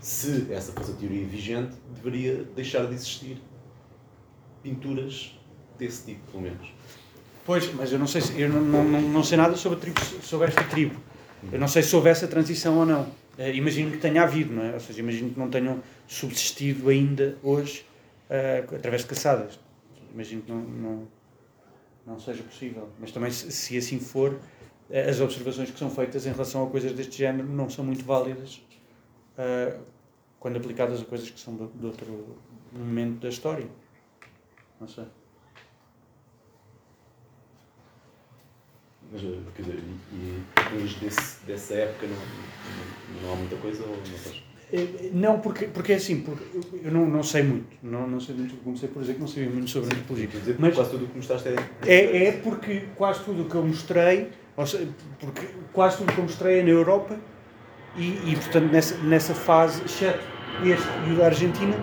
se 0.00 0.46
essa 0.50 0.72
fosse 0.72 0.92
a 0.92 0.94
teoria 0.94 1.26
vigente, 1.26 1.76
deveria 1.94 2.44
deixar 2.56 2.86
de 2.86 2.94
existir 2.94 3.40
pinturas 4.62 5.38
desse 5.78 6.06
tipo, 6.06 6.30
pelo 6.30 6.42
menos. 6.42 6.72
Pois, 7.44 7.72
mas 7.74 7.92
eu 7.92 7.98
não 7.98 8.06
sei, 8.06 8.22
eu 8.36 8.48
não, 8.48 8.60
não, 8.62 9.00
não 9.02 9.24
sei 9.24 9.36
nada 9.36 9.56
sobre, 9.56 9.78
tribo, 9.78 10.00
sobre 10.22 10.48
esta 10.48 10.64
tribo. 10.64 11.00
Eu 11.52 11.58
não 11.58 11.68
sei 11.68 11.82
se 11.82 11.94
houve 11.96 12.08
essa 12.08 12.26
transição 12.28 12.78
ou 12.78 12.86
não. 12.86 13.02
Uh, 13.38 13.50
imagino 13.54 13.90
que 13.90 13.98
tenha 13.98 14.22
havido, 14.22 14.52
não 14.52 14.62
é? 14.62 14.74
Ou 14.74 14.80
seja, 14.80 15.00
imagino 15.00 15.30
que 15.30 15.38
não 15.38 15.48
tenham 15.48 15.82
subsistido 16.06 16.88
ainda 16.88 17.36
hoje 17.42 17.86
uh, 18.28 18.74
através 18.74 19.02
de 19.02 19.08
caçadas. 19.08 19.58
Imagino 20.12 20.42
que 20.42 20.52
não, 20.52 20.60
não, 20.60 21.08
não 22.06 22.20
seja 22.20 22.42
possível. 22.42 22.88
Mas 22.98 23.10
também, 23.10 23.30
se, 23.30 23.50
se 23.50 23.76
assim 23.76 23.98
for, 23.98 24.32
uh, 24.32 25.08
as 25.08 25.20
observações 25.20 25.70
que 25.70 25.78
são 25.78 25.90
feitas 25.90 26.26
em 26.26 26.32
relação 26.32 26.64
a 26.64 26.66
coisas 26.68 26.92
deste 26.92 27.16
género 27.16 27.48
não 27.48 27.70
são 27.70 27.84
muito 27.84 28.04
válidas 28.04 28.60
uh, 29.40 29.80
quando 30.38 30.56
aplicadas 30.56 31.00
a 31.00 31.04
coisas 31.04 31.30
que 31.30 31.40
são 31.40 31.56
de, 31.56 31.66
de, 31.66 31.86
outro 31.86 32.36
momento 32.72 33.20
da 33.20 33.28
história. 33.28 33.66
Não 34.80 34.88
sei. 34.88 35.04
Mas, 39.12 39.22
eh, 39.22 39.38
quer 39.56 39.62
dizer, 39.62 39.82
e 40.12 40.42
depois 40.54 40.94
desse, 40.94 41.44
dessa 41.44 41.74
época 41.74 42.06
não, 42.06 43.22
não, 43.22 43.32
há 43.32 43.36
muita 43.36 43.56
coisa 43.56 43.82
ou 43.82 43.96
não 43.96 44.04
faz? 44.04 44.42
Eh, 44.72 45.10
não, 45.12 45.40
porque, 45.40 45.66
porque 45.66 45.92
é 45.92 45.96
assim, 45.96 46.20
porque 46.20 46.44
eu 46.84 46.92
não, 46.92 47.06
não 47.06 47.22
sei 47.22 47.42
muito, 47.42 47.76
não, 47.82 48.08
não 48.08 48.20
sei 48.20 48.36
muito, 48.36 48.56
comecei 48.62 48.88
por 48.88 49.00
dizer 49.00 49.14
que 49.14 49.20
não 49.20 49.26
sabia 49.26 49.50
muito 49.50 49.68
sobre 49.68 49.92
antropologia. 49.92 50.28
Dizer, 50.28 50.56
mas 50.60 50.74
quase 50.76 50.90
tudo 50.90 51.04
o 51.06 51.08
que 51.08 51.16
mostraste 51.16 51.48
é... 51.48 51.56
é... 51.86 52.26
É 52.26 52.32
porque 52.32 52.84
quase 52.94 53.24
tudo 53.24 53.42
o 53.42 53.48
que 53.48 53.54
eu 53.56 53.66
mostrei, 53.66 54.30
seja, 54.64 54.88
porque 55.18 55.48
quase 55.72 55.98
tudo 55.98 56.10
o 56.10 56.14
que 56.14 56.20
eu 56.20 56.24
mostrei 56.24 56.60
é 56.60 56.62
na 56.62 56.70
Europa 56.70 57.18
e, 57.96 58.32
e 58.32 58.36
portanto, 58.36 58.70
nessa, 58.72 58.96
nessa 58.98 59.34
fase, 59.34 59.82
exceto 59.84 60.20
este 60.64 60.86
e 61.08 61.12
o 61.12 61.16
da 61.16 61.26
Argentina, 61.26 61.74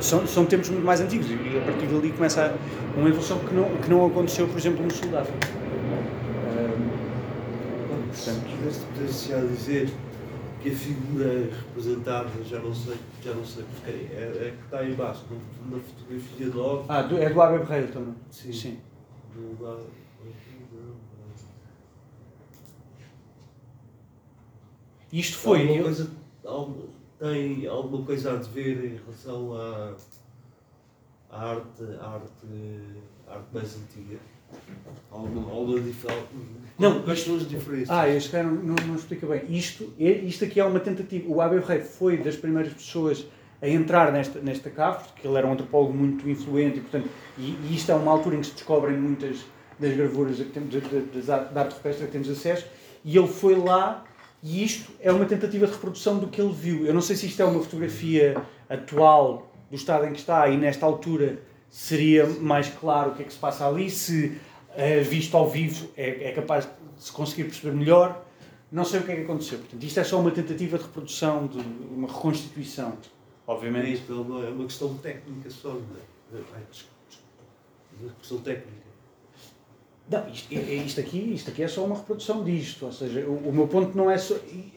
são, 0.00 0.26
são 0.26 0.46
tempos 0.46 0.70
muito 0.70 0.84
mais 0.84 1.00
antigos 1.00 1.26
e 1.30 1.58
a 1.58 1.60
partir 1.62 1.86
dali 1.86 2.10
começa 2.12 2.54
uma 2.96 3.08
evolução 3.08 3.38
que 3.40 3.54
não, 3.54 3.64
que 3.76 3.90
não 3.90 4.06
aconteceu, 4.06 4.46
por 4.48 4.58
exemplo, 4.58 4.82
no 4.84 4.90
Sul 4.90 5.08
da 5.10 5.20
África. 5.20 5.48
Um, 6.46 8.08
portanto, 8.08 9.12
se 9.12 9.28
já 9.28 9.38
dizer 9.40 9.90
que 10.62 10.70
a 10.70 10.74
figura 10.74 11.48
representada, 11.66 12.28
já 12.48 12.58
não 12.58 12.74
sei, 12.74 12.96
já 13.24 13.32
não 13.32 13.44
sei 13.44 13.64
porque 13.74 13.90
é, 14.14 14.20
é 14.22 14.54
que 14.56 14.64
está 14.64 14.78
aí 14.78 14.92
embaixo, 14.92 15.24
na 15.70 15.78
fotografia 15.78 16.46
do 16.48 16.84
Ah, 16.88 17.02
do, 17.02 17.18
é 17.18 17.30
do 17.30 17.40
Abel 17.40 17.66
Ferreira 17.66 17.88
também. 17.88 18.14
Sim. 18.30 18.52
Sim. 18.52 18.78
Do, 19.34 19.62
da- 19.64 19.82
Isto 25.12 25.38
foi. 25.38 25.60
Alguma 25.60 25.76
eu- 25.78 25.82
coisa, 25.84 26.10
tem 27.18 27.66
alguma 27.66 28.04
coisa 28.04 28.32
a 28.32 28.36
dever 28.36 28.84
em 28.84 28.96
relação 29.04 29.54
à, 29.54 29.94
à 31.30 31.50
arte, 31.50 31.82
à 32.00 32.06
arte, 32.14 32.46
à 33.28 33.32
arte 33.34 33.46
mais 33.52 33.76
antiga? 33.76 34.18
Alguma, 35.10 35.50
alguma 35.50 35.80
diferença? 35.80 36.26
Não, 36.78 37.02
quais 37.02 37.20
são 37.20 37.36
as 37.36 37.48
diferenças? 37.48 37.90
Ah, 37.90 38.08
cara 38.30 38.44
não, 38.44 38.74
não 38.74 38.96
explica 38.96 39.26
bem. 39.26 39.42
Isto, 39.48 39.92
é- 39.98 40.10
isto 40.10 40.44
aqui 40.44 40.58
é 40.58 40.64
uma 40.64 40.80
tentativa. 40.80 41.28
O 41.32 41.40
Abel 41.40 41.62
Rei 41.62 41.80
foi 41.80 42.16
das 42.16 42.36
primeiras 42.36 42.72
pessoas 42.72 43.24
a 43.62 43.68
entrar 43.68 44.10
nesta, 44.10 44.40
nesta 44.40 44.70
cave, 44.70 45.04
porque 45.08 45.28
ele 45.28 45.36
era 45.36 45.46
um 45.46 45.52
antropólogo 45.52 45.92
muito 45.92 46.28
influente 46.28 46.78
e, 46.78 46.80
portanto, 46.80 47.08
e, 47.38 47.50
e 47.68 47.74
isto 47.76 47.92
é 47.92 47.94
uma 47.94 48.10
altura 48.10 48.36
em 48.36 48.40
que 48.40 48.46
se 48.46 48.54
descobrem 48.54 48.96
muitas 48.96 49.38
das 49.78 49.94
gravuras 49.96 50.36
que 50.36 50.44
temos, 50.44 50.74
ar- 51.30 51.44
da 51.52 51.60
arte 51.62 51.74
rupestre 51.74 52.06
que 52.06 52.12
temos 52.12 52.28
acesso, 52.30 52.66
e 53.04 53.16
ele 53.16 53.28
foi 53.28 53.54
lá 53.54 54.04
e 54.42 54.64
isto 54.64 54.90
é 55.00 55.12
uma 55.12 55.26
tentativa 55.26 55.66
de 55.66 55.72
reprodução 55.72 56.18
do 56.18 56.28
que 56.28 56.40
ele 56.40 56.52
viu. 56.52 56.86
Eu 56.86 56.94
não 56.94 57.02
sei 57.02 57.16
se 57.16 57.26
isto 57.26 57.40
é 57.42 57.44
uma 57.44 57.60
fotografia 57.62 58.40
atual 58.68 59.52
do 59.68 59.76
estado 59.76 60.06
em 60.06 60.12
que 60.12 60.18
está 60.18 60.48
e 60.48 60.56
nesta 60.56 60.86
altura 60.86 61.42
seria 61.68 62.26
mais 62.26 62.68
claro 62.68 63.10
o 63.10 63.14
que 63.14 63.22
é 63.22 63.24
que 63.24 63.32
se 63.32 63.38
passa 63.38 63.66
ali, 63.66 63.90
se 63.90 64.38
eh, 64.76 65.00
visto 65.00 65.36
ao 65.36 65.48
vivo 65.48 65.88
é, 65.96 66.28
é 66.28 66.32
capaz 66.32 66.64
de 66.64 66.70
se 67.04 67.12
conseguir 67.12 67.44
perceber 67.44 67.76
melhor. 67.76 68.24
Não 68.72 68.84
sei 68.84 69.00
o 69.00 69.02
que 69.02 69.12
é 69.12 69.16
que 69.16 69.22
aconteceu. 69.22 69.58
Portanto, 69.58 69.82
isto 69.82 70.00
é 70.00 70.04
só 70.04 70.20
uma 70.20 70.30
tentativa 70.30 70.78
de 70.78 70.84
reprodução, 70.84 71.46
de 71.46 71.58
uma 71.58 72.08
reconstituição. 72.08 72.96
Obviamente. 73.46 73.94
isto, 73.94 74.12
é 74.12 74.16
uma, 74.16 74.46
é 74.46 74.50
uma 74.50 74.64
questão 74.64 74.94
técnica 74.98 75.50
só, 75.50 75.70
não 75.70 75.96
é? 75.96 76.40
Uma 78.00 78.12
questão 78.12 78.38
técnica. 78.38 78.89
Não, 80.10 80.28
isto, 80.28 80.52
é- 80.52 80.56
é- 80.56 80.74
isto 80.74 80.98
aqui, 81.00 81.18
isto 81.34 81.50
aqui 81.50 81.62
é 81.62 81.68
só 81.68 81.84
uma 81.84 81.94
reprodução 81.96 82.42
disto. 82.42 82.84
Ou 82.86 82.92
seja, 82.92 83.20
o, 83.26 83.48
o 83.48 83.52
meu 83.52 83.68
ponto 83.68 83.96
não 83.96 84.10
é 84.10 84.18
só. 84.18 84.34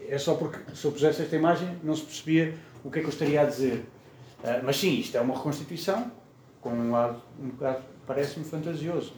É 0.07 0.18
só 0.19 0.35
porque 0.35 0.60
se 0.76 0.85
eu 0.85 0.91
pusesse 0.91 1.23
esta 1.23 1.35
imagem 1.35 1.76
não 1.84 1.95
se 1.95 2.03
percebia 2.03 2.55
o 2.84 2.91
que 2.91 2.99
é 2.99 3.01
que 3.01 3.07
eu 3.07 3.11
estaria 3.11 3.41
a 3.41 3.45
dizer. 3.45 3.84
Ah, 4.43 4.61
mas 4.64 4.77
sim, 4.77 4.99
isto 4.99 5.18
é 5.18 5.22
uma 5.22 5.35
reconstituição 5.35 6.11
com 6.61 6.69
um 6.69 6.91
lado 6.91 7.19
um 7.41 7.49
bocado, 7.49 7.84
parece-me 8.05 8.45
fantasioso. 8.45 9.14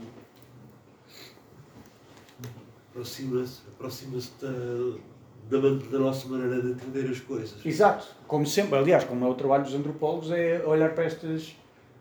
Aproxima-se 2.91 3.59
aproxima 3.75 4.17
da, 4.41 5.57
da, 5.59 5.69
da 5.91 5.99
nossa 5.99 6.27
maneira 6.29 6.61
de 6.61 6.71
entender 6.71 7.09
as 7.11 7.19
coisas. 7.19 7.65
Exato, 7.65 8.07
como 8.25 8.45
sempre, 8.45 8.77
aliás, 8.77 9.03
como 9.03 9.25
é 9.25 9.27
o 9.27 9.33
trabalho 9.33 9.65
dos 9.65 9.73
antropólogos, 9.73 10.31
é 10.31 10.63
olhar 10.65 10.95
para 10.95 11.03
estas 11.03 11.57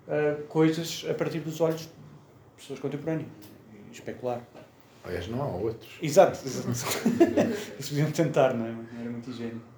ah, 0.07 0.37
coisas 0.49 1.05
a 1.11 1.15
partir 1.15 1.41
dos 1.41 1.61
olhos 1.61 1.81
de 1.81 1.89
pessoas 2.57 2.79
contemporâneas 2.79 3.27
especular. 3.99 4.43
Aliás, 5.05 5.29
não 5.29 5.43
há 5.43 5.47
outros. 5.47 5.99
Exato, 6.01 6.39
exato. 6.47 6.71
Isso 7.79 7.95
deviam 7.95 8.11
tentar, 8.11 8.55
não 8.55 8.67
é? 8.67 8.73
Não 8.73 9.01
era 9.01 9.11
muito 9.11 9.31
higiênico. 9.31 9.75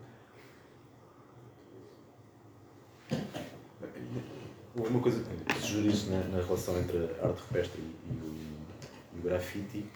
Houve 4.76 4.90
uma 4.90 5.00
coisa 5.00 5.22
que 5.22 5.60
sugeriste 5.60 6.10
na, 6.10 6.22
na 6.24 6.42
relação 6.42 6.78
entre 6.78 6.98
a 6.98 7.28
arte 7.28 7.40
rupestre 7.40 7.80
e, 7.80 7.84
e 7.84 8.12
o, 8.12 9.16
e 9.16 9.18
o 9.18 9.22
grafite. 9.22 9.86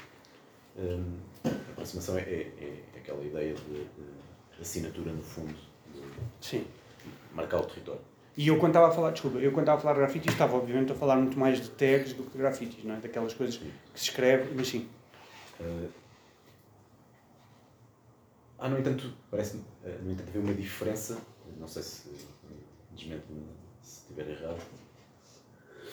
Hum, 0.78 1.18
a 1.44 1.48
aproximação 1.72 2.16
é, 2.18 2.22
é, 2.22 2.82
é 2.94 2.98
aquela 2.98 3.22
ideia 3.24 3.54
de, 3.54 3.84
de 3.84 4.60
assinatura, 4.60 5.12
no 5.12 5.22
fundo, 5.22 5.54
de 5.92 6.46
Sim. 6.46 6.66
marcar 7.34 7.60
o 7.60 7.66
território. 7.66 8.00
E 8.36 8.48
eu 8.48 8.58
quando 8.58 8.70
estava 8.70 8.88
a 8.88 8.90
falar, 8.90 9.10
desculpa, 9.10 9.38
eu 9.38 9.50
quando 9.52 9.64
estava 9.64 9.78
a 9.78 9.80
falar 9.80 9.94
de 9.94 10.00
grafite 10.00 10.28
estava 10.28 10.56
obviamente 10.56 10.92
a 10.92 10.94
falar 10.94 11.16
muito 11.16 11.38
mais 11.38 11.60
de 11.60 11.68
tags 11.70 12.12
do 12.12 12.22
que 12.22 12.30
de 12.30 12.38
grafites, 12.38 12.84
não 12.84 12.94
é? 12.94 13.00
Daquelas 13.00 13.34
coisas 13.34 13.56
que 13.56 13.70
se 13.94 14.04
escreve, 14.04 14.54
mas 14.54 14.68
sim. 14.68 14.88
Uh, 15.58 15.88
há, 18.58 18.68
no 18.68 18.78
entanto, 18.78 19.12
parece-me, 19.30 19.62
uh, 19.62 20.02
no 20.02 20.12
entanto, 20.12 20.28
haver 20.28 20.38
uma 20.38 20.54
diferença, 20.54 21.18
não 21.58 21.66
sei 21.66 21.82
se 21.82 22.08
desmente-me 22.92 23.44
se 23.82 24.02
estiver 24.02 24.28
errado, 24.30 24.62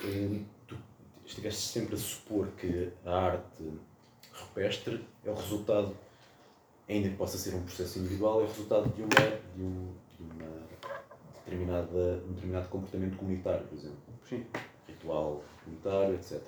uh, 0.04 0.46
tu 0.68 0.78
estiveste 1.26 1.62
sempre 1.62 1.96
a 1.96 1.98
supor 1.98 2.48
que 2.58 2.92
a 3.04 3.12
arte 3.12 3.74
rupestre 4.32 5.06
é 5.26 5.30
o 5.30 5.36
resultado, 5.36 5.98
ainda 6.88 7.10
que 7.10 7.16
possa 7.16 7.38
ser 7.38 7.56
um 7.56 7.64
processo 7.64 8.00
individual, 8.00 8.42
é 8.42 8.44
o 8.44 8.48
resultado 8.48 8.90
de, 8.94 9.02
uma, 9.02 9.10
de, 9.56 9.62
um, 9.62 9.94
de 10.16 10.24
uma 10.24 10.68
determinada, 11.48 12.24
um 12.28 12.34
determinado 12.34 12.70
comportamento 12.70 13.18
comunitário, 13.18 13.66
por 13.68 13.78
exemplo. 13.78 13.98
Sim. 14.28 14.46
Ritual 14.88 15.44
comunitário, 15.64 16.16
etc. 16.16 16.42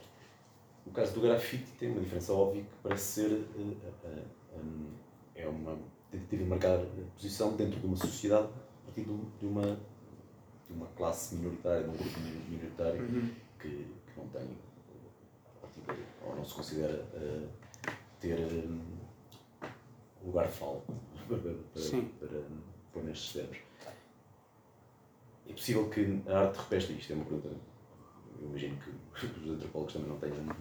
O 0.86 0.92
caso 0.92 1.14
do 1.14 1.22
grafite 1.22 1.72
tem 1.78 1.92
uma 1.92 2.02
diferença 2.02 2.34
óbvia 2.34 2.64
que 2.64 2.70
parece 2.84 3.04
ser 3.04 3.32
uh, 3.32 3.62
uh, 3.62 4.60
um, 4.60 4.92
é 5.36 5.48
uma 5.48 5.78
tentativa 6.12 6.44
de 6.44 6.50
marcar 6.50 6.80
posição 7.16 7.56
dentro 7.56 7.80
de 7.80 7.86
uma 7.86 7.96
sociedade 7.96 8.48
a 8.48 8.86
partir 8.86 9.04
de, 9.04 9.46
uma 9.46 9.80
de 10.68 10.74
uma 10.74 10.88
classe 10.88 11.36
minoritária, 11.36 11.84
de 11.84 11.90
um 11.90 11.94
grupo 11.94 12.20
minoritário 12.50 13.02
Uhum. 13.02 13.30
que, 13.60 13.70
que 13.70 14.18
não 14.20 14.28
tem 14.28 14.48
ou 16.26 16.36
não 16.36 16.46
se 16.46 16.54
considera 16.54 17.06
uh, 17.14 17.50
ter 18.20 18.38
um, 18.40 18.82
lugar 20.26 20.48
de 20.48 20.58
para, 20.60 21.38
para 22.20 22.42
pôr 22.94 23.04
nestes 23.04 23.34
termos. 23.34 23.69
É 25.50 25.54
possível 25.54 25.90
que 25.90 26.22
a 26.28 26.40
arte 26.42 26.58
rupestre, 26.58 26.96
isto 26.96 27.12
é 27.12 27.16
uma 27.16 27.26
pergunta 27.26 27.50
eu 28.42 28.48
imagino 28.48 28.78
que 28.78 29.26
os 29.26 29.50
antropólogos 29.50 29.94
também 29.94 30.10
não 30.10 30.18
tenham 30.18 30.38
uma 30.38 30.56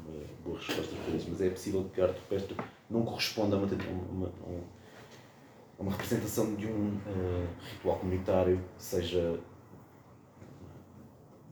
boa 0.45 0.59
resposta 0.59 0.97
para 0.97 1.15
isso, 1.15 1.27
mas 1.31 1.41
é 1.41 1.51
possível 1.51 1.89
que 1.95 2.01
a 2.01 2.07
arte 2.07 2.19
rupestre 2.19 2.57
não 2.91 3.05
corresponda 3.05 3.57
a 3.57 3.59
uma, 3.59 3.67
uma, 3.67 4.33
uma, 4.47 4.61
uma 5.79 5.93
representação 5.93 6.55
de 6.57 6.67
um 6.67 6.97
uh, 6.97 7.49
ritual 7.73 7.99
comunitário 7.99 8.61
seja 8.77 9.39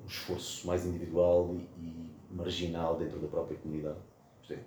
um 0.03 0.07
esforço 0.07 0.67
mais 0.67 0.85
individual 0.85 1.55
e, 1.55 1.81
e 1.81 2.13
marginal 2.31 2.97
dentro 2.97 3.21
da 3.21 3.29
própria 3.29 3.57
comunidade. 3.59 3.99
É, 4.51 4.59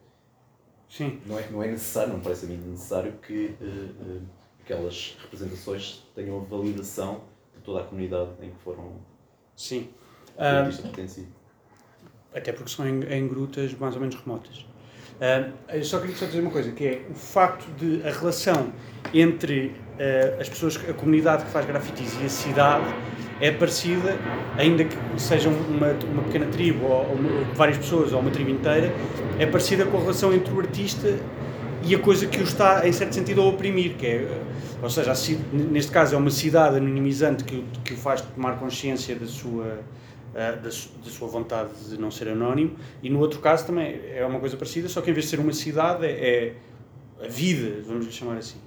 Sim. 0.89 1.21
Não 1.25 1.37
é, 1.37 1.49
não 1.49 1.61
é 1.61 1.67
necessário, 1.67 2.13
não 2.13 2.21
parece 2.21 2.45
a 2.45 2.49
mim 2.49 2.57
necessário 2.57 3.13
que 3.19 3.57
uh, 3.59 3.63
uh, 3.63 4.21
aquelas 4.61 5.17
representações 5.21 6.05
tenham 6.15 6.39
a 6.39 6.43
validação 6.43 7.21
toda 7.69 7.81
a 7.81 7.83
comunidade 7.83 8.31
em 8.41 8.49
que 8.49 8.57
foram 8.63 8.93
Sim. 9.55 9.89
o 10.37 10.41
artista 10.41 10.81
pertencia. 10.83 11.25
Até 12.33 12.51
porque 12.51 12.71
são 12.71 12.87
em, 12.87 13.03
em 13.03 13.27
grutas 13.27 13.73
mais 13.75 13.93
ou 13.93 14.01
menos 14.01 14.15
remotas. 14.15 14.65
Ah, 15.21 15.49
eu 15.75 15.83
só 15.83 15.99
queria 15.99 16.15
só 16.15 16.25
dizer 16.25 16.39
uma 16.39 16.49
coisa, 16.49 16.71
que 16.71 16.85
é 16.85 17.05
o 17.09 17.13
facto 17.13 17.69
de 17.75 18.01
a 18.07 18.11
relação 18.11 18.71
entre 19.13 19.75
ah, 19.99 20.41
as 20.41 20.49
pessoas, 20.49 20.77
a 20.89 20.93
comunidade 20.93 21.45
que 21.45 21.51
faz 21.51 21.65
grafitis 21.65 22.19
e 22.19 22.25
a 22.25 22.29
cidade 22.29 22.85
é 23.39 23.51
parecida, 23.51 24.17
ainda 24.57 24.83
que 24.83 24.97
sejam 25.17 25.53
uma, 25.53 25.91
uma 26.11 26.23
pequena 26.23 26.47
tribo 26.47 26.85
ou, 26.85 27.11
ou 27.11 27.17
várias 27.53 27.77
pessoas 27.77 28.11
ou 28.13 28.19
uma 28.19 28.31
tribo 28.31 28.49
inteira, 28.49 28.91
é 29.37 29.45
parecida 29.45 29.85
com 29.85 29.97
a 29.97 30.01
relação 30.01 30.33
entre 30.33 30.51
o 30.53 30.59
artista 30.59 31.19
e 31.83 31.95
a 31.95 31.99
coisa 31.99 32.27
que 32.27 32.39
o 32.39 32.43
está, 32.43 32.87
em 32.87 32.91
certo 32.91 33.13
sentido, 33.13 33.41
a 33.41 33.45
oprimir, 33.45 33.95
que 33.95 34.05
é, 34.05 34.41
ou 34.81 34.89
seja, 34.89 35.13
neste 35.51 35.91
caso 35.91 36.15
é 36.15 36.17
uma 36.17 36.29
cidade 36.29 36.77
anonimizante 36.77 37.43
que, 37.43 37.63
que 37.83 37.93
o 37.93 37.97
faz 37.97 38.21
tomar 38.21 38.57
consciência 38.57 39.15
da 39.15 39.25
sua, 39.25 39.79
ah, 40.35 40.51
da, 40.51 40.69
da 40.69 40.69
sua 41.09 41.27
vontade 41.27 41.71
de 41.89 41.97
não 41.97 42.11
ser 42.11 42.29
anónimo, 42.29 42.75
e 43.01 43.09
no 43.09 43.19
outro 43.19 43.39
caso 43.39 43.65
também 43.65 43.99
é 44.13 44.25
uma 44.25 44.39
coisa 44.39 44.57
parecida, 44.57 44.89
só 44.89 45.01
que 45.01 45.09
em 45.09 45.13
vez 45.13 45.25
de 45.25 45.31
ser 45.31 45.39
uma 45.39 45.53
cidade 45.53 46.05
é, 46.05 46.09
é 47.19 47.25
a 47.25 47.27
vida, 47.27 47.81
vamos 47.85 48.05
lhe 48.05 48.11
chamar 48.11 48.37
assim. 48.37 48.57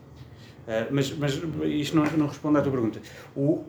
Ah, 0.66 0.86
mas, 0.90 1.10
mas 1.16 1.40
isto 1.64 1.96
não, 1.96 2.04
não 2.16 2.26
responde 2.26 2.58
à 2.58 2.62
tua 2.62 2.72
pergunta. 2.72 3.00
O, 3.36 3.64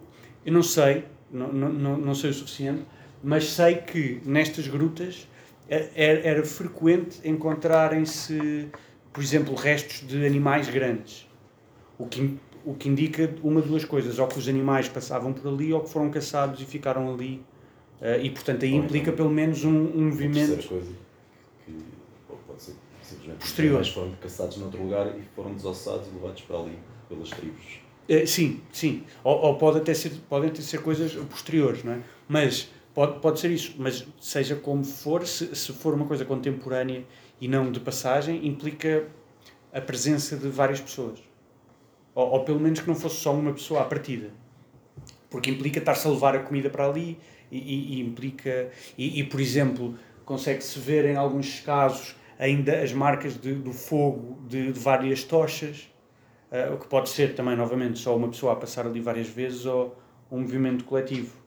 eu 0.46 0.54
não 0.54 0.64
sei, 0.64 1.06
não, 1.32 1.52
não, 1.52 1.98
não 1.98 2.16
sei 2.16 2.30
o 2.30 2.34
suficiente, 2.34 2.84
mas 3.24 3.50
sei 3.50 3.76
que 3.76 4.22
nestas 4.26 4.68
grutas 4.68 5.28
eh, 5.70 5.90
era, 5.96 6.28
era 6.28 6.44
frequente 6.44 7.20
encontrarem-se, 7.24 8.70
por 9.14 9.24
exemplo, 9.24 9.54
restos 9.56 10.06
de 10.08 10.26
animais 10.26 10.68
grandes. 10.70 11.28
O 11.98 12.08
que, 12.08 12.38
o 12.66 12.74
que 12.74 12.90
indica 12.90 13.34
uma 13.44 13.62
de 13.62 13.68
duas 13.68 13.86
coisas, 13.86 14.18
ou 14.20 14.28
que 14.28 14.40
os 14.40 14.48
animais 14.50 14.90
passavam 14.90 15.32
por 15.32 15.48
ali 15.48 15.72
ou 15.72 15.82
que 15.82 15.90
foram 15.90 16.10
caçados 16.10 16.60
e 16.62 16.66
ficaram 16.66 17.14
ali. 17.14 17.42
Eh, 18.02 18.24
e 18.24 18.30
portanto 18.32 18.66
aí 18.66 18.74
Ou 18.74 18.80
implica 18.80 19.06
então, 19.12 19.16
pelo 19.16 19.30
menos 19.30 19.64
um, 19.64 19.70
um 19.70 20.06
movimento. 20.08 20.68
coisa 20.68 20.92
que 21.66 21.74
pode- 22.28 22.62
ser 22.62 22.74
simplesmente 23.02 23.40
Posterior. 23.40 23.82
os 23.82 23.90
foram 23.90 24.12
caçados 24.22 24.58
noutro 24.58 24.82
lugar 24.82 25.08
e 25.18 25.22
foram 25.36 25.54
desossados 25.54 26.08
e 26.08 26.12
levados 26.16 26.42
para 26.42 26.58
ali 26.60 26.78
pelas 27.08 27.30
tribos. 27.30 27.64
Eh, 28.10 28.26
sim, 28.26 28.62
sim. 28.72 29.04
Ou, 29.24 29.38
ou 29.40 29.56
pode 29.58 29.78
até 29.78 29.94
ser, 29.94 30.12
podem 30.30 30.50
até 30.50 30.62
ser 30.62 30.82
coisas 30.82 31.14
posteriores, 31.14 31.84
não 31.84 31.94
é? 31.94 32.00
Mas 32.28 32.70
pode, 32.94 33.20
pode 33.20 33.40
ser 33.40 33.52
isso. 33.52 33.76
Mas 33.78 34.06
seja 34.20 34.56
como 34.56 34.84
for, 34.84 35.26
se, 35.26 35.56
se 35.56 35.72
for 35.72 35.94
uma 35.94 36.06
coisa 36.06 36.26
contemporânea 36.26 37.04
e 37.44 37.48
não 37.50 37.70
de 37.70 37.80
passagem, 37.82 38.48
implica 38.48 39.06
a 39.74 39.82
presença 39.82 40.38
de 40.38 40.48
várias 40.48 40.80
pessoas. 40.80 41.20
Ou, 42.16 42.26
ou 42.26 42.46
pelo 42.46 42.58
menos 42.58 42.80
que 42.80 42.88
não 42.88 42.96
fosse 42.96 43.18
só 43.18 43.34
uma 43.34 43.52
pessoa 43.52 43.82
à 43.82 43.84
partida. 43.84 44.30
Porque 45.30 45.52
implica 45.52 45.80
estar-se 45.80 46.08
a 46.08 46.10
levar 46.10 46.38
a 46.38 46.40
comida 46.40 46.70
para 46.70 46.88
ali 46.88 47.20
e, 47.52 47.58
e, 47.58 47.96
e 47.96 48.00
implica. 48.00 48.72
E, 48.98 49.20
e, 49.20 49.24
por 49.26 49.42
exemplo, 49.42 49.98
consegue-se 50.24 50.80
ver 50.80 51.04
em 51.04 51.18
alguns 51.18 51.60
casos 51.60 52.16
ainda 52.40 52.82
as 52.82 52.94
marcas 52.94 53.36
de, 53.38 53.54
do 53.54 53.74
fogo 53.74 54.40
de, 54.48 54.72
de 54.72 54.80
várias 54.80 55.26
tochas, 55.26 55.92
uh, 56.50 56.76
o 56.76 56.78
que 56.78 56.88
pode 56.88 57.10
ser 57.10 57.36
também, 57.36 57.58
novamente, 57.58 58.00
só 58.00 58.16
uma 58.16 58.30
pessoa 58.30 58.54
a 58.54 58.56
passar 58.56 58.88
ali 58.88 59.02
várias 59.02 59.28
vezes 59.28 59.66
ou 59.66 60.00
um 60.32 60.40
movimento 60.40 60.86
coletivo. 60.86 61.44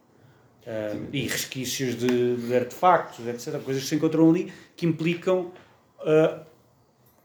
Uh, 0.67 1.07
e 1.13 1.29
resquícios 1.29 1.97
de, 1.97 2.37
de, 2.37 2.55
artefactos, 2.55 3.27
etc. 3.27 3.63
Coisas 3.63 3.85
que 3.85 3.89
se 3.89 3.95
encontram 3.95 4.29
ali 4.29 4.53
que 4.75 4.85
implicam 4.85 5.53
uh, 6.07 6.47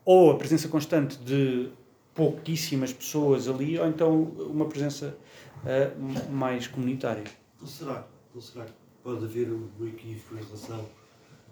ou 0.03 0.31
a 0.31 0.37
presença 0.37 0.67
constante 0.67 1.17
de 1.17 1.69
pouquíssimas 2.13 2.91
pessoas 2.91 3.47
ali, 3.47 3.79
ou 3.79 3.87
então 3.87 4.23
uma 4.23 4.65
presença 4.65 5.15
uh, 5.63 6.31
mais 6.31 6.67
comunitária. 6.67 7.23
Não 7.59 7.67
será, 7.67 8.07
não 8.33 8.41
será 8.41 8.65
que 8.65 8.73
pode 9.03 9.23
haver 9.23 9.49
um 9.51 9.87
equívoco 9.87 10.35
em 10.35 10.43
relação 10.43 10.85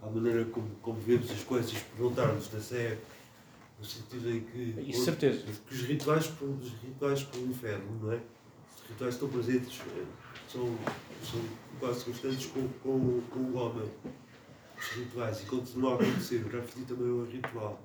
à 0.01 0.09
maneira 0.09 0.45
como, 0.45 0.69
como 0.81 0.99
vemos 0.99 1.29
as 1.31 1.43
coisas 1.43 1.73
por 1.73 1.97
voltarmos 1.97 2.51
nessa 2.51 2.75
época? 2.75 3.19
No 3.79 3.85
sentido 3.85 4.29
em 4.29 4.41
que. 4.41 4.89
Isso, 4.89 5.05
certeza. 5.05 5.45
Que 5.65 5.73
os 5.73 5.81
rituais, 5.83 6.29
os 6.41 6.71
rituais 6.83 7.25
inferno, 7.47 7.85
não 8.01 8.11
é? 8.11 8.19
Os 8.75 8.89
rituais 8.89 9.13
estão 9.13 9.29
presentes, 9.29 9.79
eh, 9.79 10.03
são, 10.51 10.65
são 11.23 11.39
quase 11.79 12.03
constantes 12.03 12.47
com, 12.47 12.67
com, 12.83 13.21
com 13.29 13.39
o 13.39 13.55
homem. 13.55 13.89
Os 14.79 14.87
rituais, 14.91 15.43
e 15.43 15.45
continuam 15.45 15.93
a 15.93 15.95
acontecer. 15.95 16.37
O 16.45 16.49
grafite 16.49 16.85
também 16.85 17.07
é 17.07 17.11
um 17.11 17.25
ritual. 17.25 17.81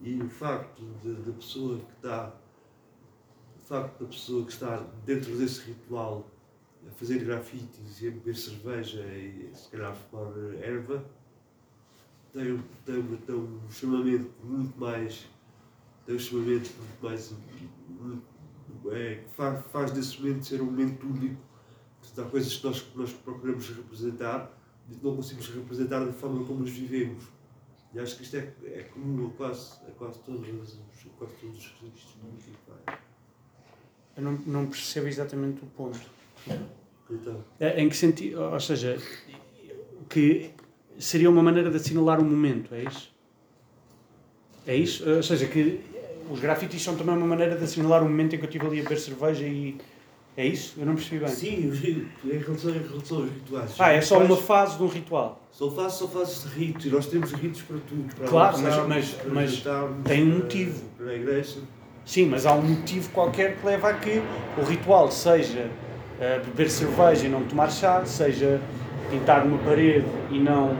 E 0.00 0.20
o 0.20 0.28
facto 0.28 0.82
da 0.82 1.32
pessoa 1.32 1.78
que 1.78 1.92
está 1.92 2.32
o 3.64 3.66
facto 3.66 3.98
da 4.00 4.06
pessoa 4.06 4.44
que 4.44 4.52
está 4.52 4.86
dentro 5.06 5.36
desse 5.38 5.62
ritual 5.62 6.26
a 6.86 6.90
fazer 6.90 7.24
grafites 7.24 8.02
e 8.02 8.08
a 8.08 8.10
beber 8.10 8.36
cerveja 8.36 9.00
e 9.00 9.50
se 9.54 9.70
calhar 9.70 9.94
fumar 9.94 10.32
erva 10.60 11.02
tem, 12.30 12.62
tem, 12.84 13.02
tem 13.02 13.34
um 13.34 13.70
chamamento 13.70 14.30
muito 14.42 14.78
mais 14.78 15.26
tem 16.04 16.16
um 16.16 16.18
chamamento 16.18 16.70
muito 16.76 17.02
mais 17.02 17.34
é, 18.92 19.24
faz, 19.34 19.64
faz 19.72 19.90
desse 19.92 20.20
momento 20.20 20.44
ser 20.44 20.60
um 20.60 20.66
momento 20.66 21.06
único 21.06 21.40
há 22.18 22.24
coisas 22.24 22.54
que 22.56 22.66
nós, 22.66 22.86
nós 22.94 23.12
procuramos 23.12 23.68
representar 23.70 24.52
e 24.90 24.94
que 24.94 25.04
não 25.04 25.16
conseguimos 25.16 25.48
representar 25.48 26.04
da 26.04 26.12
forma 26.12 26.44
como 26.44 26.62
os 26.64 26.70
vivemos 26.70 27.24
e 27.94 28.00
acho 28.00 28.16
que 28.16 28.22
isto 28.24 28.36
é, 28.36 28.52
é 28.66 28.82
comum 28.82 29.28
a 29.28 29.30
quase, 29.30 29.74
a 29.86 29.90
quase 29.92 30.18
todos 30.20 30.40
os 30.40 30.78
quase 31.18 31.34
todos 31.40 31.58
os 31.58 31.74
registros 31.80 32.14
eu 34.16 34.22
não, 34.22 34.32
não 34.46 34.66
percebo 34.66 35.08
exatamente 35.08 35.62
o 35.62 35.66
ponto. 35.66 36.00
Então. 37.10 37.44
É, 37.58 37.80
em 37.80 37.88
que 37.88 37.96
sentido? 37.96 38.40
Ou 38.40 38.60
seja, 38.60 38.98
que 40.08 40.50
seria 40.98 41.28
uma 41.28 41.42
maneira 41.42 41.70
de 41.70 41.76
assinalar 41.76 42.20
um 42.20 42.24
momento, 42.24 42.74
é 42.74 42.84
isso? 42.84 43.12
É 44.66 44.76
isso? 44.76 45.08
Ou 45.08 45.22
seja, 45.22 45.46
que 45.46 45.80
os 46.30 46.40
grafites 46.40 46.82
são 46.82 46.96
também 46.96 47.16
uma 47.16 47.26
maneira 47.26 47.56
de 47.56 47.64
assinalar 47.64 48.02
um 48.02 48.08
momento 48.08 48.34
em 48.34 48.38
que 48.38 48.44
eu 48.44 48.48
estive 48.48 48.66
ali 48.66 48.80
a 48.80 48.82
beber 48.82 48.98
cerveja 48.98 49.46
e. 49.46 49.76
É 50.36 50.46
isso? 50.46 50.74
Eu 50.78 50.86
não 50.86 50.94
percebi 50.94 51.24
bem. 51.24 51.28
Sim, 51.28 52.08
em 52.24 52.38
relação, 52.38 52.70
em 52.70 52.82
relação 52.82 53.18
aos 53.18 53.30
rituais. 53.30 53.74
Ah, 53.78 53.92
é 53.92 54.00
só 54.00 54.18
uma 54.18 54.36
fase 54.36 54.76
de 54.76 54.82
um 54.82 54.88
ritual. 54.88 55.40
São 55.52 55.70
fases, 55.70 55.98
são 55.98 56.08
fases 56.08 56.42
de 56.42 56.58
ritos 56.58 56.86
e 56.86 56.88
nós 56.88 57.06
temos 57.06 57.30
ritos 57.32 57.62
para 57.62 57.76
tudo. 57.88 58.14
Para 58.16 58.26
claro, 58.26 58.58
mas, 58.58 58.88
mas, 58.88 59.16
mas 59.32 59.64
tem 60.04 60.24
um 60.24 60.38
motivo. 60.38 60.82
Para 60.98 61.10
a 61.10 61.14
igreja. 61.14 61.60
Sim, 62.04 62.26
mas 62.26 62.44
há 62.44 62.52
um 62.52 62.62
motivo 62.62 63.08
qualquer 63.10 63.56
que 63.56 63.64
leva 63.64 63.90
a 63.90 63.94
que 63.94 64.20
o 64.58 64.64
ritual 64.64 65.10
seja 65.10 65.70
uh, 66.18 66.44
beber 66.44 66.68
cerveja 66.68 67.26
e 67.26 67.28
não 67.28 67.44
tomar 67.44 67.70
chá, 67.70 68.04
seja 68.04 68.60
pintar 69.10 69.46
uma 69.46 69.58
parede 69.58 70.06
e 70.30 70.38
não 70.38 70.76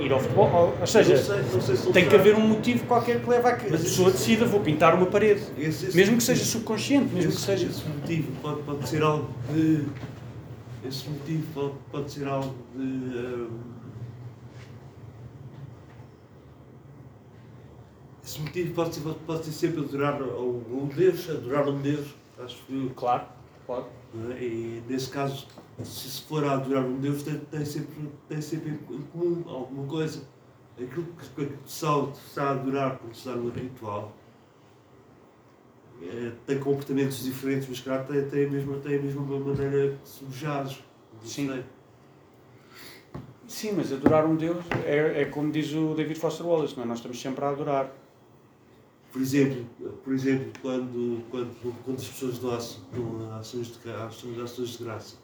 ir 0.00 0.12
ao 0.12 0.20
futebol. 0.20 0.76
Ou, 0.80 0.86
seja, 0.86 1.16
não 1.16 1.22
sei, 1.22 1.52
não 1.52 1.60
sei 1.60 1.76
se 1.76 1.92
tem 1.92 2.08
que 2.08 2.14
haver 2.14 2.34
um 2.34 2.46
motivo 2.46 2.86
qualquer 2.86 3.20
que 3.20 3.28
leva 3.28 3.50
a 3.50 3.56
que 3.56 3.70
mas 3.70 3.80
a 3.80 3.84
pessoa 3.84 4.10
decida 4.10 4.44
vou 4.44 4.60
pintar 4.60 4.94
uma 4.94 5.06
parede. 5.06 5.42
Esse, 5.58 5.86
esse, 5.86 5.96
mesmo 5.96 6.16
que 6.16 6.22
seja 6.22 6.44
subconsciente, 6.44 7.12
mesmo 7.14 7.30
esse, 7.30 7.38
que 7.38 7.44
seja. 7.44 7.66
Esse 7.66 7.88
motivo 7.88 8.32
pode, 8.42 8.62
pode 8.62 8.88
ser 8.88 9.02
algo 9.02 9.28
de. 9.52 9.84
Esse 10.86 11.08
motivo 11.08 11.46
pode, 11.54 11.74
pode 11.90 12.10
ser 12.10 12.28
algo 12.28 12.54
de. 12.74 12.82
Um, 12.82 13.76
esse 18.24 18.40
motivo 18.40 18.74
pode 18.74 18.94
ser, 18.94 19.00
pode 19.26 19.44
ser 19.44 19.52
sempre 19.52 19.80
adorar 19.80 20.20
um 20.22 20.88
Deus, 20.94 21.30
adorar 21.30 21.68
um 21.68 21.80
Deus, 21.80 22.06
acho 22.44 22.56
que. 22.66 22.90
Claro, 22.96 23.24
pode. 23.66 23.86
É? 24.30 24.42
E 24.42 24.82
nesse 24.88 25.10
caso, 25.10 25.46
se 25.84 26.22
for 26.22 26.44
a 26.44 26.54
adorar 26.54 26.84
um 26.84 26.98
Deus, 26.98 27.22
tem, 27.22 27.38
tem, 27.38 27.64
sempre, 27.64 28.08
tem 28.28 28.40
sempre 28.40 28.70
em 28.70 29.02
comum 29.12 29.44
alguma 29.48 29.86
coisa. 29.86 30.22
Aquilo 30.80 31.06
que 31.34 31.42
o 31.42 31.58
pessoal 31.58 32.12
está 32.12 32.44
a 32.44 32.50
adorar 32.50 32.98
quando 32.98 33.14
se 33.14 33.26
dá 33.26 33.34
no 33.34 33.50
ritual 33.50 34.12
é, 36.02 36.32
tem 36.46 36.58
comportamentos 36.58 37.22
diferentes, 37.24 37.68
mas 37.68 37.80
claro, 37.80 38.04
tem, 38.06 38.28
tem, 38.28 38.46
a 38.46 38.50
mesma, 38.50 38.76
tem 38.78 38.98
a 38.98 39.02
mesma 39.02 39.22
maneira 39.22 39.96
que 40.02 40.08
subjaz. 40.08 40.82
Sim. 41.24 41.48
Sei. 41.48 41.64
Sim, 43.48 43.72
mas 43.76 43.92
adorar 43.92 44.26
um 44.26 44.36
Deus 44.36 44.64
é, 44.84 45.22
é 45.22 45.24
como 45.26 45.50
diz 45.50 45.72
o 45.72 45.94
David 45.94 46.18
Foster 46.18 46.44
Wallace, 46.44 46.76
não 46.76 46.84
é? 46.84 46.86
nós 46.86 46.98
estamos 46.98 47.20
sempre 47.20 47.44
a 47.44 47.48
adorar. 47.48 47.92
Por 49.12 49.22
exemplo, 49.22 49.64
por 50.04 50.12
exemplo 50.12 50.52
quando, 50.60 51.24
quando, 51.30 51.84
quando 51.84 51.98
as 51.98 52.08
pessoas 52.08 52.38
dão 52.38 53.34
ações 53.38 53.68
de, 53.68 53.90
ações 53.90 54.68
de 54.70 54.84
graça. 54.84 55.16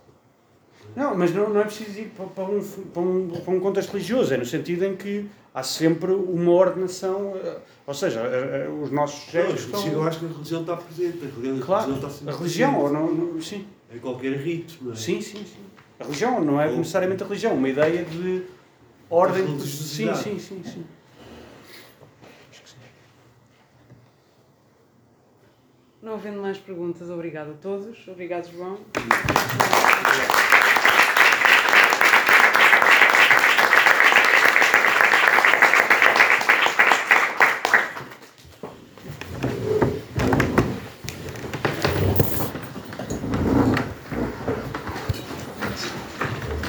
Não, 0.94 1.16
mas 1.16 1.32
não, 1.34 1.48
não 1.48 1.60
é 1.60 1.64
preciso 1.64 1.98
ir 2.00 2.12
para, 2.16 2.26
para, 2.26 2.44
um, 2.44 2.62
para, 2.62 3.02
um, 3.02 3.28
para 3.28 3.54
um 3.54 3.60
contexto 3.60 3.92
religioso, 3.92 4.34
é 4.34 4.36
no 4.36 4.44
sentido 4.44 4.84
em 4.84 4.94
que 4.94 5.26
há 5.54 5.62
sempre 5.62 6.12
uma 6.12 6.52
ordenação, 6.52 7.34
eh, 7.36 7.58
ou 7.86 7.94
seja, 7.94 8.20
eh, 8.20 8.66
eh, 8.66 8.68
os 8.68 8.90
nossos 8.90 9.30
gestos. 9.30 9.64
Estão... 9.64 9.86
Eu 9.86 10.02
acho 10.02 10.18
que 10.18 10.26
a 10.26 10.28
religião 10.28 10.60
está 10.60 10.76
presente, 10.76 11.18
a 11.24 11.34
religião, 11.34 11.60
claro, 11.60 11.94
está 11.94 12.10
sempre 12.10 12.34
a 12.34 12.36
religião, 12.36 12.78
ou 12.78 12.92
não, 12.92 13.12
não, 13.12 13.40
sim. 13.40 13.66
Em 13.94 13.98
qualquer 13.98 14.32
rito, 14.32 14.78
não 14.82 14.92
é? 14.92 14.96
Sim, 14.96 15.20
sim, 15.20 15.44
sim. 15.44 15.64
A 15.98 16.04
religião 16.04 16.44
não 16.44 16.60
é 16.60 16.68
ou... 16.68 16.78
necessariamente 16.78 17.22
a 17.22 17.26
religião, 17.26 17.54
uma 17.54 17.68
ideia 17.68 18.04
de 18.04 18.44
ordem. 19.08 19.56
De... 19.56 19.66
Sim, 19.66 20.14
sim, 20.14 20.38
sim, 20.38 20.62
sim. 20.64 20.84
Não 26.02 26.14
havendo 26.14 26.42
mais 26.42 26.58
perguntas, 26.58 27.08
obrigado 27.08 27.50
a 27.50 27.54
todos. 27.54 28.08
Obrigado, 28.08 28.50
João. 28.50 28.76
Obrigado. 28.96 30.41